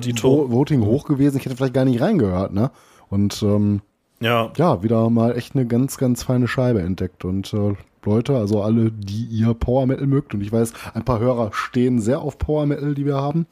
Voting 0.51 0.85
hoch 0.85 1.05
gewesen, 1.05 1.37
ich 1.37 1.45
hätte 1.45 1.55
vielleicht 1.55 1.73
gar 1.73 1.85
nicht 1.85 1.99
reingehört, 1.99 2.53
ne? 2.53 2.71
Und 3.09 3.43
ähm, 3.43 3.81
Ja, 4.24 4.53
ja, 4.55 4.82
wieder 4.82 5.09
mal 5.09 5.38
echt 5.38 5.53
eine 5.53 5.67
ganz, 5.67 5.97
ganz 5.97 6.24
feine 6.24 6.47
Scheibe 6.47 6.82
entdeckt. 6.82 7.26
Und 7.26 7.53
äh, 7.53 7.74
Leute, 8.05 8.38
also 8.38 8.63
alle, 8.63 8.89
die 8.89 9.26
ihr 9.26 9.53
Power 9.53 9.86
Metal 9.86 10.07
mögt, 10.07 10.34
und 10.34 10.41
ich 10.41 10.51
weiß, 10.51 10.74
ein 10.93 11.03
paar 11.03 11.19
Hörer 11.19 11.51
stehen 11.51 11.99
sehr 11.99 12.21
auf 12.21 12.38
Power 12.38 12.65
Metal, 12.65 12.95
die 12.95 13.05
wir 13.05 13.15
haben, 13.15 13.47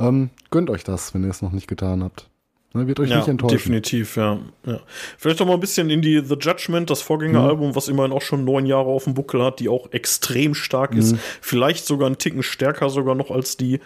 ähm, 0.00 0.30
gönnt 0.50 0.68
euch 0.68 0.82
das, 0.82 1.14
wenn 1.14 1.22
ihr 1.22 1.30
es 1.30 1.42
noch 1.42 1.52
nicht 1.52 1.68
getan 1.68 2.02
habt. 2.02 2.28
Ne, 2.72 2.86
wird 2.86 3.00
euch 3.00 3.10
ja 3.10 3.18
nicht 3.18 3.28
enttäuschen. 3.28 3.56
definitiv, 3.56 4.16
ja. 4.16 4.38
ja. 4.64 4.80
Vielleicht 5.18 5.40
noch 5.40 5.46
mal 5.46 5.54
ein 5.54 5.60
bisschen 5.60 5.90
in 5.90 6.02
die 6.02 6.20
The 6.24 6.36
Judgment, 6.40 6.88
das 6.88 7.02
Vorgängeralbum, 7.02 7.74
was 7.74 7.88
immerhin 7.88 8.12
auch 8.12 8.22
schon 8.22 8.44
neun 8.44 8.66
Jahre 8.66 8.86
auf 8.86 9.04
dem 9.04 9.14
Buckel 9.14 9.44
hat, 9.44 9.58
die 9.58 9.68
auch 9.68 9.90
extrem 9.92 10.54
stark 10.54 10.94
ist. 10.94 11.16
Vielleicht 11.40 11.84
sogar 11.84 12.06
einen 12.06 12.18
Ticken 12.18 12.44
stärker 12.44 12.88
sogar 12.88 13.16
noch 13.16 13.30
als 13.32 13.56
die. 13.56 13.80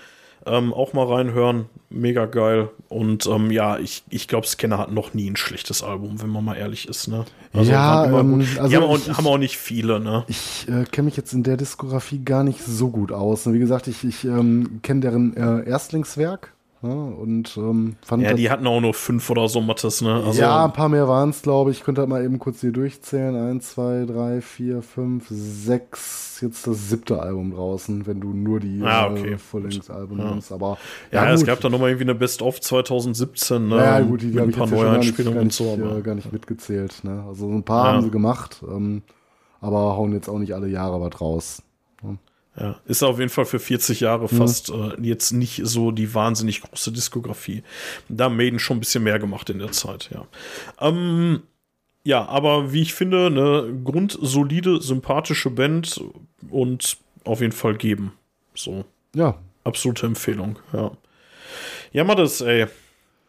Ähm, 0.46 0.74
auch 0.74 0.92
mal 0.92 1.06
reinhören, 1.06 1.66
mega 1.88 2.26
geil. 2.26 2.68
Und 2.88 3.26
ähm, 3.26 3.50
ja, 3.50 3.78
ich, 3.78 4.04
ich 4.10 4.28
glaube, 4.28 4.46
Scanner 4.46 4.78
hat 4.78 4.92
noch 4.92 5.14
nie 5.14 5.30
ein 5.30 5.36
schlechtes 5.36 5.82
Album, 5.82 6.20
wenn 6.20 6.28
man 6.28 6.44
mal 6.44 6.54
ehrlich 6.56 6.86
ist. 6.88 7.08
Ne? 7.08 7.24
Ja, 7.54 8.02
waren 8.04 8.10
immer 8.10 8.20
ähm, 8.20 8.46
also 8.58 8.68
die 8.68 8.76
haben 8.76 8.84
auch, 8.84 8.98
ich- 8.98 9.08
haben 9.16 9.26
auch 9.26 9.38
nicht 9.38 9.56
viele, 9.56 10.00
ne? 10.00 10.24
Ich 10.28 10.66
äh, 10.68 10.84
kenne 10.84 11.06
mich 11.06 11.16
jetzt 11.16 11.32
in 11.32 11.42
der 11.44 11.56
Diskografie 11.56 12.18
gar 12.24 12.44
nicht 12.44 12.60
so 12.62 12.90
gut 12.90 13.10
aus. 13.12 13.50
Wie 13.52 13.58
gesagt, 13.58 13.86
ich, 13.88 14.04
ich 14.04 14.24
ähm, 14.24 14.80
kenne 14.82 15.00
deren 15.00 15.36
äh, 15.36 15.68
Erstlingswerk 15.68 16.52
ne, 16.84 17.14
und 17.16 17.56
ähm, 17.56 17.96
fand 18.02 18.22
Ja, 18.22 18.34
die 18.34 18.50
hatten 18.50 18.66
auch 18.66 18.80
nur 18.80 18.94
fünf 18.94 19.28
oder 19.30 19.48
so 19.48 19.60
Mattes, 19.60 20.02
ne? 20.02 20.22
Also, 20.24 20.40
ja, 20.40 20.64
ein 20.66 20.72
paar 20.72 20.88
mehr 20.88 21.08
waren 21.08 21.30
es, 21.30 21.42
glaube 21.42 21.70
ich. 21.70 21.78
Ich 21.78 21.84
könnte 21.84 22.00
halt 22.02 22.08
mal 22.10 22.24
eben 22.24 22.38
kurz 22.38 22.60
hier 22.60 22.72
durchzählen. 22.72 23.34
Eins, 23.34 23.72
zwei, 23.72 24.04
drei, 24.06 24.40
vier, 24.40 24.82
fünf, 24.82 25.26
sechs. 25.28 26.40
Jetzt 26.40 26.66
das 26.66 26.88
siebte 26.90 27.20
Album 27.20 27.52
draußen, 27.52 28.06
wenn 28.06 28.20
du 28.20 28.28
nur 28.32 28.60
die 28.60 28.80
Ah, 28.82 29.10
okay. 29.10 29.32
äh, 29.34 29.38
Full-Length-Alben 29.38 30.16
nimmst. 30.16 30.52
Aber 30.52 30.78
ja, 31.12 31.24
gut. 31.26 31.34
es 31.34 31.44
gab 31.46 31.60
da 31.60 31.68
noch 31.70 31.78
mal 31.78 31.88
irgendwie 31.88 32.04
eine 32.04 32.14
Best-of 32.14 32.60
2017, 32.60 33.68
ne? 33.68 33.76
Ja, 33.76 34.00
gut, 34.00 34.22
die, 34.22 34.30
die 34.30 34.38
habe 34.38 34.48
ein 34.48 34.50
ich 34.50 34.56
paar 34.56 34.66
jetzt 34.68 34.76
ja 34.76 34.82
gar 34.84 34.98
nicht, 34.98 35.18
Neueinspielungen 35.18 35.34
gar, 35.34 35.40
und 35.42 35.46
nicht, 35.46 35.56
so. 35.56 35.72
Aber, 35.72 35.98
äh, 35.98 36.02
gar 36.02 36.14
nicht 36.14 36.32
mitgezählt. 36.32 37.04
Ne? 37.04 37.24
Also 37.26 37.48
so 37.48 37.52
ein 37.54 37.62
paar 37.62 37.86
Ja. 37.86 37.92
haben 37.94 38.02
sie 38.04 38.10
gemacht, 38.10 38.62
ähm, 38.68 39.02
aber 39.60 39.96
hauen 39.96 40.12
jetzt 40.12 40.28
auch 40.28 40.38
nicht 40.38 40.54
alle 40.54 40.68
Jahre 40.68 41.00
was 41.00 41.20
raus. 41.20 41.62
Ja, 42.58 42.76
ist 42.86 43.02
auf 43.02 43.18
jeden 43.18 43.30
Fall 43.30 43.46
für 43.46 43.58
40 43.58 44.00
Jahre 44.00 44.24
Mhm. 44.30 44.36
fast 44.36 44.70
äh, 44.70 44.92
jetzt 45.00 45.32
nicht 45.32 45.60
so 45.64 45.90
die 45.90 46.14
wahnsinnig 46.14 46.60
große 46.62 46.92
Diskografie. 46.92 47.64
Da 48.08 48.24
haben 48.24 48.36
Maiden 48.36 48.60
schon 48.60 48.76
ein 48.76 48.80
bisschen 48.80 49.02
mehr 49.02 49.18
gemacht 49.18 49.50
in 49.50 49.58
der 49.58 49.72
Zeit, 49.72 50.08
ja. 50.14 50.24
Ähm, 50.80 51.42
ja, 52.04 52.24
aber 52.26 52.72
wie 52.72 52.82
ich 52.82 52.94
finde, 52.94 53.26
eine 53.26 53.74
grundsolide, 53.82 54.80
sympathische 54.80 55.50
Band 55.50 56.00
und 56.50 56.96
auf 57.24 57.40
jeden 57.40 57.52
Fall 57.52 57.74
geben. 57.76 58.12
So, 58.54 58.84
Ja, 59.16 59.36
absolute 59.64 60.06
Empfehlung, 60.06 60.58
ja. 60.72 60.92
Ja, 61.92 62.04
Mattes, 62.04 62.40
ey. 62.40 62.66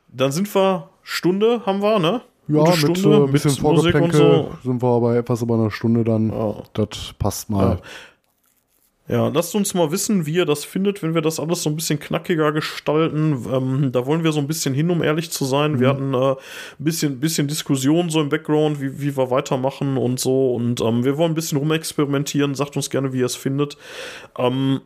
Dann 0.09 0.31
sind 0.31 0.53
wir, 0.53 0.89
Stunde 1.03 1.65
haben 1.65 1.81
wir, 1.81 1.99
ne? 1.99 2.21
ja 2.47 2.63
Gute 2.63 2.87
mit 2.87 3.05
äh, 3.05 3.15
ein 3.23 3.31
bisschen 3.31 3.51
Vorgeplänkel 3.51 4.47
sind 4.63 4.83
wir 4.83 5.01
bei 5.01 5.17
etwas 5.17 5.41
über 5.41 5.55
einer 5.55 5.71
Stunde 5.71 6.03
dann. 6.03 6.29
Ja. 6.29 6.61
Das 6.73 7.13
passt 7.17 7.49
mal. 7.49 7.77
Ja, 7.77 7.81
lasst 9.07 9.53
uns 9.53 9.75
mal 9.75 9.91
wissen, 9.91 10.25
wie 10.25 10.33
ihr 10.33 10.45
das 10.45 10.65
findet, 10.65 11.03
wenn 11.03 11.13
wir 11.13 11.21
das 11.21 11.39
alles 11.39 11.61
so 11.61 11.69
ein 11.69 11.75
bisschen 11.75 11.99
knackiger 11.99 12.51
gestalten. 12.51 13.45
Ähm, 13.51 13.91
da 13.91 14.05
wollen 14.07 14.23
wir 14.23 14.31
so 14.31 14.39
ein 14.39 14.47
bisschen 14.47 14.73
hin, 14.73 14.89
um 14.89 15.03
ehrlich 15.03 15.29
zu 15.29 15.45
sein. 15.45 15.79
Wir 15.79 15.89
hatten 15.89 16.13
äh, 16.15 16.31
ein 16.31 16.35
bisschen, 16.79 17.19
bisschen 17.19 17.47
Diskussion 17.47 18.09
so 18.09 18.19
im 18.19 18.29
Background, 18.29 18.81
wie, 18.81 18.99
wie 18.99 19.15
wir 19.15 19.29
weitermachen 19.29 19.97
und 19.97 20.19
so. 20.19 20.55
Und 20.55 20.81
ähm, 20.81 21.05
wir 21.05 21.17
wollen 21.17 21.33
ein 21.33 21.35
bisschen 21.35 21.59
rumexperimentieren. 21.59 22.55
Sagt 22.55 22.75
uns 22.75 22.89
gerne, 22.89 23.13
wie 23.13 23.19
ihr 23.19 23.27
es 23.27 23.35
findet. 23.35 23.77
Ähm, 24.39 24.81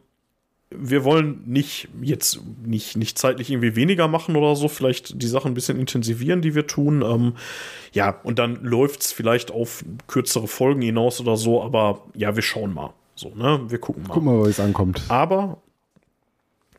wir 0.71 1.03
wollen 1.03 1.41
nicht 1.45 1.87
jetzt 2.01 2.41
nicht, 2.63 2.95
nicht 2.95 3.17
zeitlich 3.17 3.49
irgendwie 3.49 3.75
weniger 3.75 4.07
machen 4.07 4.35
oder 4.35 4.55
so, 4.55 4.67
vielleicht 4.67 5.19
die 5.21 5.27
Sachen 5.27 5.51
ein 5.51 5.55
bisschen 5.55 5.79
intensivieren, 5.79 6.41
die 6.41 6.53
wir 6.53 6.67
tun. 6.67 7.01
Ähm, 7.01 7.33
ja, 7.93 8.19
und 8.23 8.37
dann 8.37 8.63
läuft's 8.63 9.11
vielleicht 9.11 9.49
auf 9.49 9.83
kürzere 10.07 10.47
Folgen 10.47 10.81
hinaus 10.81 11.19
oder 11.21 11.37
so, 11.37 11.63
aber 11.63 12.03
ja, 12.15 12.35
wir 12.35 12.43
schauen 12.43 12.73
mal. 12.73 12.93
So, 13.19 13.33
ne? 13.35 13.59
Wir 13.67 13.79
gucken 13.79 14.03
mal. 14.03 14.13
Guck 14.13 14.23
mal, 14.23 14.45
wie 14.45 14.49
es 14.49 14.61
ankommt. 14.61 15.01
Aber 15.09 15.57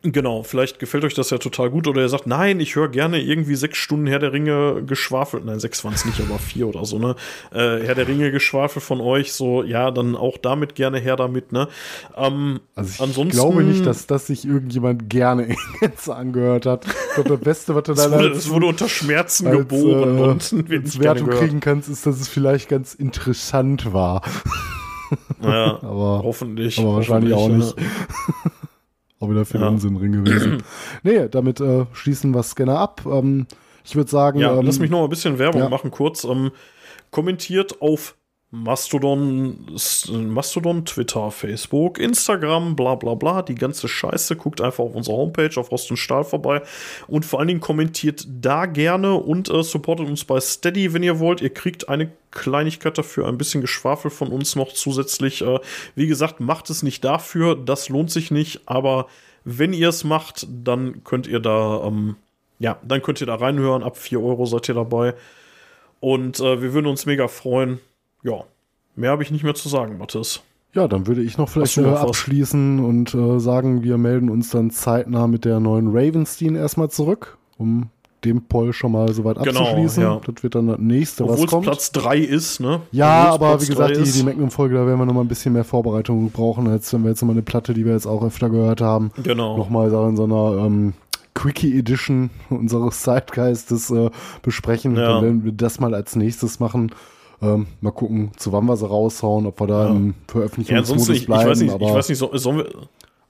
genau, 0.03 0.43
vielleicht 0.43 0.79
gefällt 0.79 1.05
euch 1.05 1.13
das 1.13 1.29
ja 1.29 1.37
total 1.37 1.69
gut 1.69 1.87
oder 1.87 2.01
ihr 2.01 2.09
sagt, 2.09 2.27
nein, 2.27 2.61
ich 2.61 2.77
höre 2.77 2.89
gerne 2.89 3.21
irgendwie 3.21 3.57
sechs 3.57 3.77
Stunden 3.77 4.07
Herr 4.07 4.21
der 4.21 4.33
Ringe 4.33 4.83
geschwafelt. 4.87 5.45
Nein, 5.45 5.61
sechs 5.61 5.85
waren 5.85 5.93
es 5.93 6.07
nicht, 6.07 6.19
aber 6.19 6.39
vier 6.39 6.67
oder 6.69 6.87
so, 6.87 6.99
ne? 6.99 7.15
Äh, 7.53 7.85
Herr 7.85 7.95
der 7.95 8.09
Ringe 8.09 8.31
geschwafelt 8.31 8.83
von 8.83 9.03
euch, 9.03 9.35
so, 9.35 9.63
ja, 9.63 9.91
dann 9.91 10.17
auch 10.17 10.39
damit 10.39 10.75
gerne 10.77 10.99
her 10.99 11.17
damit, 11.17 11.53
ne? 11.53 11.69
Ähm, 12.17 12.61
Also 12.75 12.91
ich 12.95 13.01
ansonsten- 13.03 13.37
glaube 13.37 13.63
nicht, 13.63 13.85
dass 13.85 14.07
das 14.07 14.29
sich 14.29 14.47
irgendjemand 14.47 15.11
gerne 15.11 15.55
Gänze 15.81 16.17
angehört 16.17 16.65
hat. 16.65 16.87
Ich 16.87 17.15
glaube, 17.17 17.29
das 17.37 17.41
Beste, 17.41 17.75
was 17.75 17.83
du 17.83 17.93
da 17.93 18.11
wurde, 18.11 18.29
es 18.31 18.49
wurde 18.49 18.65
unter 18.65 18.89
Schmerzen 18.89 19.47
als, 19.49 19.59
geboren 19.59 20.17
äh, 20.17 20.23
und 20.23 20.49
gerne 20.71 21.01
Wertung 21.01 21.29
kriegen 21.29 21.61
kannst, 21.61 21.91
ist, 21.91 22.07
dass 22.07 22.19
es 22.19 22.29
vielleicht 22.29 22.71
ganz 22.71 22.95
interessant 22.95 23.93
war. 23.93 24.23
Ja, 25.43 25.79
Aber, 25.83 26.23
hoffentlich. 26.25 26.79
aber 26.79 26.95
wahrscheinlich 26.97 27.35
auch 27.35 27.43
hoffentlich, 27.49 27.77
nicht. 27.77 27.87
auch 29.21 29.31
wieder 29.31 29.45
viel 29.45 29.61
Ja. 29.61 29.69
Unsinn 29.69 29.95
drin 29.99 30.25
gewesen. 30.25 30.63
nee, 31.03 31.29
damit 31.29 31.61
äh, 31.61 31.87
schließen 31.93 32.33
wir 32.35 32.43
Scanner 32.43 32.79
ab. 32.79 33.03
Ähm, 33.07 33.47
ich 33.85 33.97
würde 33.97 34.11
sagen, 34.11 34.39
Ja, 34.41 34.57
ähm, 34.59 34.67
lass 34.67 34.79
mich 34.79 34.91
noch 34.91 34.99
mal 34.99 35.05
ein 35.05 35.11
bisschen 35.11 35.39
Werbung 35.39 35.63
ja. 35.63 35.69
machen, 35.69 35.91
kurz. 35.91 36.25
Ähm, 36.25 36.51
kommentiert 37.11 37.81
auf 37.83 38.15
Mastodon, 38.53 39.65
Mastodon, 40.11 40.85
Twitter, 40.85 41.31
Facebook, 41.31 42.01
Instagram, 42.01 42.75
bla 42.75 42.97
bla 42.97 43.15
bla, 43.15 43.43
die 43.43 43.55
ganze 43.55 43.87
Scheiße. 43.87 44.35
Guckt 44.35 44.61
einfach 44.61 44.83
auf 44.83 44.97
unserer 44.97 45.19
Homepage, 45.19 45.53
auf 45.57 45.71
Rost 45.71 45.89
und 45.91 45.99
Stahl 45.99 46.25
vorbei. 46.25 46.63
Und 47.07 47.25
vor 47.25 47.39
allen 47.39 47.47
Dingen 47.47 47.61
kommentiert 47.61 48.27
da 48.29 48.67
gerne 48.67 49.15
und 49.15 49.49
äh, 49.49 49.63
supportet 49.63 50.09
uns 50.09 50.25
bei 50.25 50.41
Steady, 50.41 50.93
wenn 50.93 51.05
ihr 51.05 51.21
wollt. 51.21 51.41
Ihr 51.43 51.55
kriegt 51.55 51.89
eine 51.89 52.11
Kleinigkeit 52.33 52.99
dafür, 52.99 53.29
ein 53.29 53.39
bisschen 53.39 53.61
Geschwafel 53.61 54.11
von 54.11 54.29
uns 54.29 54.57
noch 54.57 54.73
zusätzlich. 54.73 55.43
Äh, 55.43 55.61
wie 55.95 56.09
gesagt, 56.09 56.41
macht 56.41 56.71
es 56.71 56.83
nicht 56.83 57.05
dafür, 57.05 57.55
das 57.55 57.89
lohnt 57.89 58.11
sich 58.11 58.33
nicht, 58.33 58.63
aber 58.67 59.07
wenn 59.45 59.73
ihr 59.73 59.91
es 59.91 60.03
macht, 60.03 60.49
dann 60.51 61.05
könnt 61.05 61.29
ihr 61.29 61.39
da, 61.39 61.85
ähm, 61.85 62.17
ja, 62.59 62.79
dann 62.83 63.01
könnt 63.01 63.21
ihr 63.21 63.29
da 63.29 63.37
reinhören. 63.37 63.85
Ab 63.85 63.97
4 63.97 64.21
Euro 64.21 64.45
seid 64.45 64.69
ihr 64.69 64.75
dabei. 64.75 65.15
Und 66.01 66.41
äh, 66.41 66.61
wir 66.61 66.73
würden 66.75 66.87
uns 66.87 67.07
mega 67.07 67.29
freuen. 67.29 67.79
Ja, 68.23 68.45
mehr 68.97 69.11
habe 69.11 69.23
ich 69.23 69.31
nicht 69.31 69.45
mehr 69.45 69.55
zu 69.55 69.69
sagen, 69.69 69.99
Mathis. 69.99 70.41
Ja, 70.73 70.87
dann 70.87 71.07
würde 71.09 71.23
ich 71.23 71.37
noch 71.37 71.49
vielleicht 71.49 71.79
noch 71.79 71.99
abschließen 72.01 72.79
und 72.85 73.13
äh, 73.15 73.41
sagen, 73.41 73.83
wir 73.83 73.99
melden 73.99 74.31
uns 74.31 74.51
dann 74.51 74.71
zeitnah 74.71 75.27
mit 75.27 75.45
der 75.45 75.59
neuen 75.59 75.89
Ravenstein 75.89 76.55
erstmal 76.55 76.91
zurück, 76.91 77.39
um 77.59 77.89
den 78.25 78.43
Poll 78.47 78.73
schon 78.73 78.93
mal 78.93 79.13
soweit 79.13 79.43
Genau, 79.43 79.61
abzuschließen. 79.63 80.03
ja. 80.03 80.21
Das 80.25 80.43
wird 80.43 80.55
dann 80.55 80.67
das 80.69 80.79
nächste, 80.79 81.25
Obwohl 81.25 81.37
was 81.39 81.45
es 81.45 81.51
kommt. 81.51 81.65
Platz 81.65 81.91
3 81.93 82.19
ist, 82.19 82.61
ne? 82.61 82.83
ja, 82.93 83.31
aber 83.33 83.49
Platz 83.57 83.63
wie 83.63 83.67
gesagt, 83.73 83.97
die, 83.97 84.13
die 84.13 84.23
Magnum-Folge, 84.23 84.75
da 84.77 84.87
werden 84.87 84.99
wir 84.99 85.07
noch 85.07 85.15
mal 85.15 85.23
ein 85.23 85.29
bisschen 85.29 85.55
mehr 85.55 85.65
Vorbereitung 85.65 86.31
brauchen, 86.31 86.69
als 86.69 86.93
wenn 86.93 87.03
wir 87.03 87.11
jetzt 87.11 87.23
noch 87.23 87.27
mal 87.29 87.33
eine 87.33 87.43
Platte, 87.43 87.73
die 87.75 87.85
wir 87.85 87.93
jetzt 87.95 88.07
auch 88.07 88.23
öfter 88.23 88.51
gehört 88.51 88.81
haben, 88.83 89.11
Genau. 89.23 89.57
nochmal 89.57 89.91
in 89.91 90.17
so 90.17 90.25
einer 90.25 90.65
ähm, 90.67 90.93
Quickie 91.35 91.77
Edition 91.79 92.31
unseres 92.51 93.01
Zeitgeistes 93.01 93.91
äh, 93.91 94.11
besprechen. 94.43 94.95
Ja. 94.97 95.15
Dann 95.15 95.23
werden 95.25 95.45
wir 95.45 95.53
das 95.53 95.81
mal 95.81 95.95
als 95.95 96.15
nächstes 96.15 96.61
machen. 96.61 96.93
Ähm, 97.43 97.67
mal 97.81 97.91
gucken, 97.93 98.33
zu 98.37 98.53
wann 98.53 98.67
wir 98.67 98.77
sie 98.77 98.87
raushauen, 98.87 99.47
ob 99.47 99.61
wir 99.61 99.67
da 99.67 99.89
im 99.89 99.91
Ja, 99.91 99.97
ansonsten, 99.97 100.25
Veröffentlichungsmodus 100.27 101.09
ich, 101.09 101.17
ich 101.21 101.27
bleiben. 101.27 101.51
weiß 101.51 101.61
nicht, 101.61 101.75
ich 101.75 101.81
weiß 101.81 102.09
nicht, 102.11 102.19
so, 102.19 102.37
sollen 102.37 102.59
wir. 102.59 102.67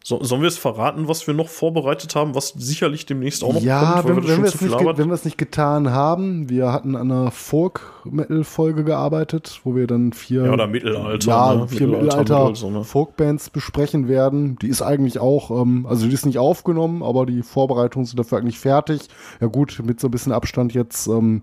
So, 0.03 0.25
sollen 0.25 0.41
wir 0.41 0.49
es 0.49 0.57
verraten, 0.57 1.09
was 1.09 1.27
wir 1.27 1.35
noch 1.35 1.49
vorbereitet 1.49 2.15
haben, 2.17 2.35
was 2.35 2.55
sicherlich 2.57 3.05
demnächst 3.05 3.45
auch 3.45 3.53
noch 3.53 3.61
Ja, 3.61 4.01
kommt, 4.01 4.05
weil 4.05 4.17
wenn, 4.17 4.29
wenn, 4.29 4.43
nicht, 4.45 4.99
wenn 4.99 5.09
wir 5.09 5.15
es 5.15 5.27
nicht 5.27 5.37
getan 5.37 5.91
haben, 5.91 6.49
wir 6.49 6.73
hatten 6.73 6.97
an 6.97 7.13
einer 7.13 7.31
Folk-Metal-Folge 7.31 8.85
gearbeitet, 8.85 9.61
wo 9.65 9.77
wir 9.77 9.87
dann 9.87 10.15
vier, 10.15 10.47
Ja, 10.47 10.53
oder 10.55 10.67
Mittelalter, 10.67 11.29
ja, 11.29 11.55
ne? 11.55 11.69
vier 11.69 11.87
Mittelalter, 11.87 12.47
Mittelalter, 12.49 12.71
ne? 12.71 12.85
Folk-Bands 12.85 13.51
besprechen 13.51 14.09
werden. 14.09 14.57
Die 14.63 14.69
ist 14.69 14.81
eigentlich 14.81 15.19
auch, 15.19 15.51
ähm, 15.51 15.85
also 15.87 16.07
die 16.07 16.15
ist 16.15 16.25
nicht 16.25 16.39
aufgenommen, 16.39 17.03
aber 17.03 17.27
die 17.27 17.43
Vorbereitungen 17.43 18.07
sind 18.07 18.19
dafür 18.19 18.39
eigentlich 18.39 18.59
fertig. 18.59 19.03
Ja 19.39 19.49
gut, 19.49 19.83
mit 19.85 20.01
so 20.01 20.09
ein 20.09 20.13
bisschen 20.13 20.33
Abstand 20.33 20.73
jetzt 20.73 21.09
ähm, 21.09 21.43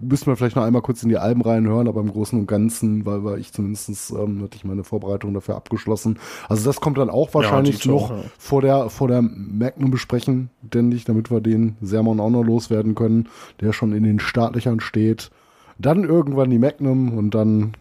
müssen 0.00 0.26
wir 0.26 0.36
vielleicht 0.36 0.56
noch 0.56 0.64
einmal 0.64 0.82
kurz 0.82 1.02
in 1.02 1.08
die 1.08 1.18
Alben 1.18 1.42
reinhören, 1.42 1.88
aber 1.88 2.00
im 2.00 2.10
Großen 2.10 2.38
und 2.38 2.46
Ganzen, 2.46 3.06
weil, 3.06 3.24
weil 3.24 3.38
ich 3.38 3.52
zumindest 3.52 4.10
ähm, 4.10 4.42
hatte 4.42 4.56
ich 4.56 4.64
meine 4.64 4.84
Vorbereitung 4.84 5.32
dafür 5.32 5.56
abgeschlossen. 5.56 6.18
Also 6.48 6.64
das 6.64 6.80
kommt 6.80 6.98
dann 6.98 7.10
auch 7.10 7.32
wahrscheinlich 7.34 7.78
Dieter, 7.78 7.90
noch 7.90 8.10
ja. 8.10 8.16
vor 8.38 8.62
der 8.62 8.90
vor 8.90 9.08
der 9.08 9.22
Magnum 9.22 9.90
besprechen, 9.90 10.50
denke 10.62 10.96
ich, 10.96 11.04
damit 11.04 11.30
wir 11.30 11.40
den 11.40 11.76
Sermon 11.80 12.20
auch 12.20 12.30
noch 12.30 12.42
loswerden 12.42 12.94
können, 12.94 13.28
der 13.60 13.72
schon 13.72 13.92
in 13.92 14.02
den 14.02 14.18
Startlöchern 14.18 14.80
steht. 14.80 15.30
Dann 15.78 16.04
irgendwann 16.04 16.50
die 16.50 16.58
Magnum 16.58 17.16
und 17.16 17.34
dann 17.34 17.72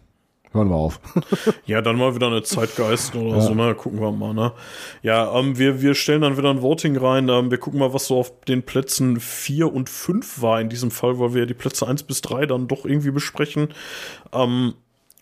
hören 0.55 0.69
wir 0.69 0.75
auf. 0.75 0.99
Ja, 1.65 1.81
dann 1.81 1.97
mal 1.97 2.15
wieder 2.15 2.27
eine 2.27 2.43
Zeitgeist 2.43 3.15
oder 3.15 3.41
so, 3.41 3.53
ne? 3.53 3.75
Gucken 3.75 3.99
wir 3.99 4.11
mal, 4.11 4.33
ne? 4.33 4.51
Ja, 5.01 5.37
ähm, 5.37 5.57
wir, 5.57 5.81
wir 5.81 5.95
stellen 5.95 6.21
dann 6.21 6.37
wieder 6.37 6.49
ein 6.49 6.61
Voting 6.61 6.95
rein. 6.97 7.29
Ähm, 7.29 7.51
wir 7.51 7.57
gucken 7.57 7.79
mal, 7.79 7.93
was 7.93 8.07
so 8.07 8.17
auf 8.17 8.31
den 8.47 8.63
Plätzen 8.63 9.19
4 9.19 9.73
und 9.73 9.89
5 9.89 10.41
war 10.41 10.61
in 10.61 10.69
diesem 10.69 10.91
Fall, 10.91 11.19
weil 11.19 11.33
wir 11.33 11.41
ja 11.41 11.45
die 11.45 11.53
Plätze 11.53 11.87
1 11.87 12.03
bis 12.03 12.21
3 12.21 12.45
dann 12.45 12.67
doch 12.67 12.85
irgendwie 12.85 13.11
besprechen. 13.11 13.69
Ähm, 14.33 14.73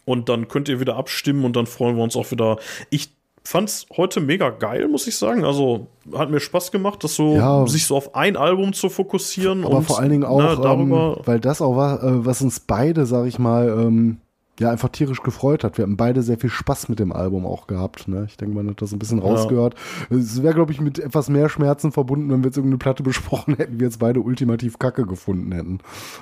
und 0.05 0.29
dann 0.29 0.47
könnt 0.47 0.69
ihr 0.69 0.79
wieder 0.79 0.95
abstimmen 0.97 1.45
und 1.45 1.55
dann 1.55 1.65
freuen 1.65 1.95
wir 1.95 2.03
uns 2.03 2.15
auch 2.15 2.29
wieder. 2.31 2.57
Ich 2.89 3.13
fand's 3.45 3.85
heute 3.95 4.19
mega 4.21 4.49
geil, 4.49 4.87
muss 4.87 5.05
ich 5.07 5.17
sagen. 5.17 5.43
Also 5.45 5.87
hat 6.13 6.29
mir 6.29 6.39
Spaß 6.39 6.71
gemacht, 6.71 7.03
das 7.03 7.15
so 7.15 7.35
Ja. 7.35 7.65
sich 7.67 7.85
so 7.85 7.95
auf 7.95 8.15
ein 8.15 8.35
Album 8.37 8.73
zu 8.73 8.89
fokussieren. 8.89 9.65
Aber 9.65 9.77
und, 9.77 9.83
vor 9.83 9.99
allen 9.99 10.11
Dingen 10.11 10.23
auch, 10.25 10.39
ne, 10.39 10.53
ähm, 10.55 10.61
darüber. 10.61 11.21
weil 11.25 11.39
das 11.39 11.61
auch 11.61 11.75
war, 11.75 12.03
äh, 12.03 12.25
was 12.25 12.41
uns 12.41 12.59
beide, 12.61 13.05
sag 13.05 13.25
ich 13.27 13.39
mal, 13.39 13.67
ähm, 13.69 14.17
ja, 14.59 14.69
einfach 14.69 14.89
tierisch 14.89 15.23
gefreut 15.23 15.63
hat. 15.63 15.77
Wir 15.77 15.83
haben 15.83 15.97
beide 15.97 16.21
sehr 16.21 16.37
viel 16.37 16.49
Spaß 16.49 16.87
mit 16.87 16.99
dem 16.99 17.11
Album 17.11 17.45
auch 17.45 17.65
gehabt. 17.65 18.07
Ne? 18.07 18.25
Ich 18.27 18.37
denke, 18.37 18.55
man 18.55 18.69
hat 18.69 18.81
das 18.81 18.91
ein 18.91 18.99
bisschen 18.99 19.17
rausgehört. 19.19 19.75
Es 20.11 20.43
wäre, 20.43 20.53
glaube 20.53 20.71
ich, 20.71 20.79
mit 20.79 20.99
etwas 20.99 21.27
mehr 21.27 21.49
Schmerzen 21.49 21.91
verbunden, 21.91 22.29
wenn 22.29 22.41
wir 22.41 22.47
jetzt 22.47 22.57
irgendeine 22.57 22.77
Platte 22.77 23.01
besprochen 23.03 23.55
hätten, 23.55 23.79
wir 23.79 23.87
jetzt 23.87 23.99
beide 23.99 24.19
ultimativ 24.19 24.77
Kacke 24.77 25.05
gefunden 25.07 25.51
hätten. 25.51 25.79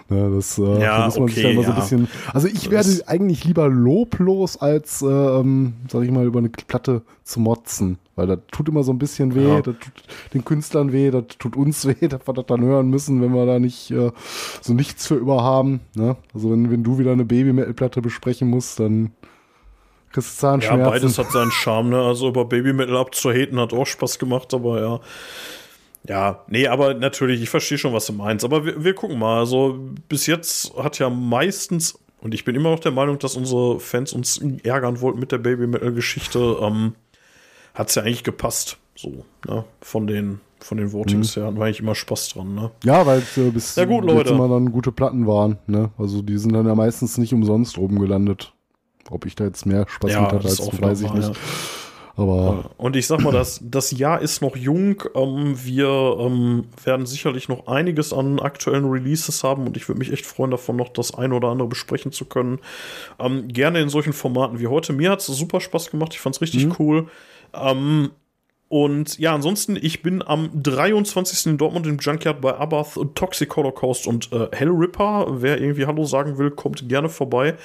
Ne, 0.09 0.31
das 0.33 0.57
äh, 0.57 0.81
Ja, 0.81 1.05
muss 1.05 1.19
man 1.19 1.27
sich 1.27 1.37
okay, 1.37 1.43
dann 1.43 1.51
immer 1.51 1.63
so 1.63 1.71
ein 1.71 1.75
ja. 1.75 1.81
bisschen. 1.81 2.07
Also 2.33 2.47
ich 2.47 2.71
werde 2.71 2.89
eigentlich 3.07 3.43
lieber 3.43 3.67
loblos, 3.67 4.57
als, 4.57 5.01
äh, 5.01 5.07
ähm, 5.07 5.73
sag 5.89 6.03
ich 6.03 6.11
mal, 6.11 6.25
über 6.25 6.39
eine 6.39 6.49
Platte 6.49 7.01
zu 7.23 7.41
motzen. 7.41 7.97
Weil 8.15 8.27
das 8.27 8.39
tut 8.51 8.67
immer 8.67 8.83
so 8.83 8.91
ein 8.91 8.99
bisschen 8.99 9.33
weh, 9.35 9.47
Ja. 9.47 9.61
das 9.61 9.75
tut 9.79 9.93
den 10.33 10.43
Künstlern 10.43 10.91
weh, 10.91 11.11
das 11.11 11.23
tut 11.39 11.55
uns 11.55 11.85
weh, 11.87 11.93
dass 12.07 12.27
wir 12.27 12.33
das 12.33 12.45
dann 12.45 12.61
hören 12.61 12.89
müssen, 12.89 13.21
wenn 13.21 13.33
wir 13.33 13.45
da 13.45 13.57
nicht 13.59 13.89
äh, 13.91 14.11
so 14.61 14.73
nichts 14.73 15.07
für 15.07 15.15
über 15.15 15.43
haben. 15.43 15.79
Ne? 15.95 16.17
Also 16.33 16.51
wenn, 16.51 16.69
wenn 16.71 16.83
du 16.83 16.97
wieder 16.99 17.11
eine 17.13 17.25
Baby-Metal-Platte 17.25 18.01
besprechen 18.01 18.49
musst, 18.49 18.79
dann 18.79 19.11
kriegst 20.11 20.41
du 20.41 20.47
Ja, 20.47 20.51
Zahnschmerzen. 20.51 20.91
beides 20.91 21.17
hat 21.17 21.31
seinen 21.31 21.51
Charme, 21.51 21.89
ne? 21.91 22.01
Also 22.01 22.27
über 22.27 22.43
Baby 22.43 22.73
Metal 22.73 22.97
abzuhaten 22.97 23.57
hat 23.59 23.71
auch 23.73 23.85
Spaß 23.87 24.19
gemacht, 24.19 24.53
aber 24.53 24.81
ja. 24.81 24.99
Ja, 26.07 26.43
nee, 26.47 26.67
aber 26.67 26.95
natürlich, 26.95 27.41
ich 27.43 27.49
verstehe 27.49 27.77
schon, 27.77 27.93
was 27.93 28.07
du 28.07 28.13
meinst. 28.13 28.43
Aber 28.43 28.65
wir, 28.65 28.83
wir 28.83 28.93
gucken 28.95 29.19
mal. 29.19 29.39
Also 29.39 29.79
bis 30.09 30.25
jetzt 30.25 30.75
hat 30.75 30.97
ja 30.99 31.09
meistens, 31.09 31.97
und 32.19 32.33
ich 32.33 32.43
bin 32.43 32.55
immer 32.55 32.71
noch 32.71 32.79
der 32.79 32.91
Meinung, 32.91 33.19
dass 33.19 33.37
unsere 33.37 33.79
Fans 33.79 34.11
uns 34.11 34.41
ärgern 34.63 34.99
wollten 34.99 35.19
mit 35.19 35.31
der 35.31 35.37
Baby 35.37 35.67
Metal-Geschichte, 35.67 36.57
ähm, 36.61 36.93
hat 37.81 37.89
es 37.89 37.95
ja 37.95 38.03
eigentlich 38.03 38.23
gepasst. 38.23 38.77
So, 38.95 39.25
ne? 39.47 39.65
Von 39.81 40.07
den, 40.07 40.39
von 40.59 40.77
den 40.77 40.93
Votings 40.93 41.35
her 41.35 41.45
hatten 41.45 41.57
wir 41.57 41.65
eigentlich 41.65 41.79
immer 41.79 41.95
Spaß 41.95 42.29
dran, 42.29 42.53
ne? 42.53 42.71
Ja, 42.83 43.05
weil 43.05 43.19
es 43.19 43.37
äh, 43.37 43.49
bis 43.49 43.75
Ja, 43.75 43.85
gut, 43.85 44.05
Leute. 44.05 44.29
immer 44.29 44.47
dann 44.47 44.71
gute 44.71 44.91
Platten 44.91 45.27
waren. 45.27 45.57
Ne? 45.67 45.89
Also 45.97 46.21
die 46.21 46.37
sind 46.37 46.53
dann 46.53 46.67
ja 46.67 46.75
meistens 46.75 47.17
nicht 47.17 47.33
umsonst 47.33 47.77
oben 47.77 47.99
gelandet. 47.99 48.53
Ob 49.09 49.25
ich 49.25 49.35
da 49.35 49.45
jetzt 49.45 49.65
mehr 49.65 49.85
Spaß 49.89 50.11
mit 50.11 50.19
hatte 50.19 50.47
als 50.47 50.61
auch 50.61 50.69
du, 50.69 50.81
weiß 50.81 51.01
ich 51.01 51.13
nicht. 51.13 51.27
ja. 51.29 51.33
Aber 52.17 52.65
Und 52.77 52.95
ich 52.95 53.07
sag 53.07 53.21
mal, 53.21 53.31
das, 53.31 53.61
das 53.63 53.91
Jahr 53.91 54.21
ist 54.21 54.41
noch 54.41 54.55
jung. 54.55 55.01
Ähm, 55.15 55.55
wir 55.63 56.17
ähm, 56.19 56.65
werden 56.83 57.05
sicherlich 57.05 57.49
noch 57.49 57.67
einiges 57.67 58.13
an 58.13 58.39
aktuellen 58.39 58.85
Releases 58.85 59.43
haben 59.43 59.65
und 59.65 59.77
ich 59.77 59.87
würde 59.87 59.99
mich 59.99 60.11
echt 60.11 60.25
freuen, 60.25 60.51
davon 60.51 60.75
noch 60.75 60.89
das 60.89 61.15
eine 61.15 61.33
oder 61.33 61.47
andere 61.47 61.67
besprechen 61.67 62.11
zu 62.11 62.25
können. 62.25 62.59
Ähm, 63.17 63.47
gerne 63.47 63.79
in 63.81 63.89
solchen 63.89 64.13
Formaten 64.13 64.59
wie 64.59 64.67
heute. 64.67 64.93
Mir 64.93 65.09
hat 65.09 65.21
es 65.21 65.27
super 65.27 65.61
Spaß 65.61 65.89
gemacht. 65.89 66.13
Ich 66.13 66.19
fand 66.19 66.35
es 66.35 66.41
richtig 66.41 66.79
cool. 66.79 67.07
Ähm, 67.53 68.11
und 68.71 69.19
ja, 69.19 69.35
ansonsten, 69.35 69.75
ich 69.75 70.01
bin 70.01 70.21
am 70.25 70.63
23. 70.63 71.45
in 71.51 71.57
Dortmund 71.57 71.85
im 71.87 71.97
Junkyard 71.97 72.39
bei 72.39 72.55
Abath, 72.55 72.97
Toxic 73.15 73.53
Holocaust 73.53 74.07
und 74.07 74.31
äh, 74.31 74.47
Hellripper. 74.53 75.27
Wer 75.41 75.59
irgendwie 75.59 75.85
Hallo 75.85 76.05
sagen 76.05 76.37
will, 76.37 76.51
kommt 76.51 76.87
gerne 76.87 77.09
vorbei. 77.09 77.57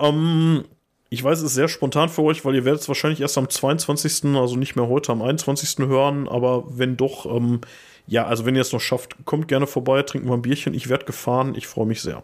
Ähm, 0.00 0.64
ich 1.10 1.22
weiß, 1.22 1.40
es 1.40 1.44
ist 1.44 1.54
sehr 1.54 1.68
spontan 1.68 2.08
für 2.08 2.22
euch, 2.22 2.44
weil 2.46 2.54
ihr 2.54 2.64
werdet 2.64 2.80
es 2.80 2.88
wahrscheinlich 2.88 3.20
erst 3.20 3.36
am 3.36 3.50
22., 3.50 4.34
also 4.34 4.56
nicht 4.56 4.76
mehr 4.76 4.88
heute, 4.88 5.12
am 5.12 5.20
21. 5.20 5.86
hören. 5.86 6.26
Aber 6.26 6.64
wenn 6.68 6.96
doch, 6.96 7.26
ähm, 7.26 7.60
ja, 8.06 8.26
also 8.26 8.46
wenn 8.46 8.54
ihr 8.54 8.62
es 8.62 8.72
noch 8.72 8.80
schafft, 8.80 9.26
kommt 9.26 9.48
gerne 9.48 9.66
vorbei, 9.66 10.02
trinken 10.04 10.28
wir 10.28 10.34
ein 10.34 10.42
Bierchen. 10.42 10.72
Ich 10.72 10.88
werde 10.88 11.04
gefahren, 11.04 11.54
ich 11.54 11.66
freue 11.66 11.86
mich 11.86 12.00
sehr. 12.00 12.22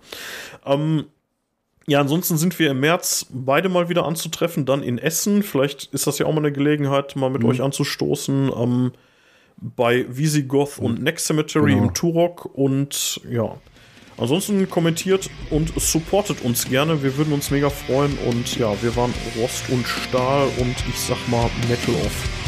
Ähm, 0.65 1.05
ja, 1.87 2.01
ansonsten 2.01 2.37
sind 2.39 2.59
wir 2.59 2.71
im 2.71 2.81
März 2.81 3.27
beide 3.31 3.69
mal 3.69 3.89
wieder 3.89 4.05
anzutreffen, 4.05 4.67
dann 4.67 4.83
in 4.83 4.99
Essen. 4.99 5.43
Vielleicht 5.43 5.85
ist 5.93 6.07
das 6.07 6.19
ja 6.19 6.27
auch 6.27 6.33
mal 6.33 6.39
eine 6.39 6.53
Gelegenheit, 6.53 7.17
mal 7.17 7.31
mit 7.31 7.45
euch 7.45 7.61
anzustoßen. 7.61 8.51
Ähm, 8.57 8.93
bei 9.57 10.07
Visigoth 10.09 10.79
und 10.79 11.03
Next 11.03 11.27
Cemetery 11.27 11.73
Genau. 11.73 11.85
im 11.85 11.95
Turok. 11.95 12.47
Und 12.55 13.21
ja, 13.31 13.57
ansonsten 14.17 14.69
kommentiert 14.69 15.31
und 15.51 15.73
supportet 15.81 16.43
uns 16.43 16.69
gerne. 16.69 17.03
Wir 17.03 17.17
würden 17.17 17.33
uns 17.33 17.51
mega 17.51 17.71
freuen. 17.71 18.17
Und 18.27 18.57
ja, 18.59 18.75
wir 18.83 18.95
waren 18.97 19.13
Rost 19.39 19.65
und 19.71 19.87
Stahl 19.87 20.49
und 20.59 20.75
ich 20.89 20.99
sag 20.99 21.19
mal 21.29 21.49
Metal 21.69 21.95
off. 22.05 22.42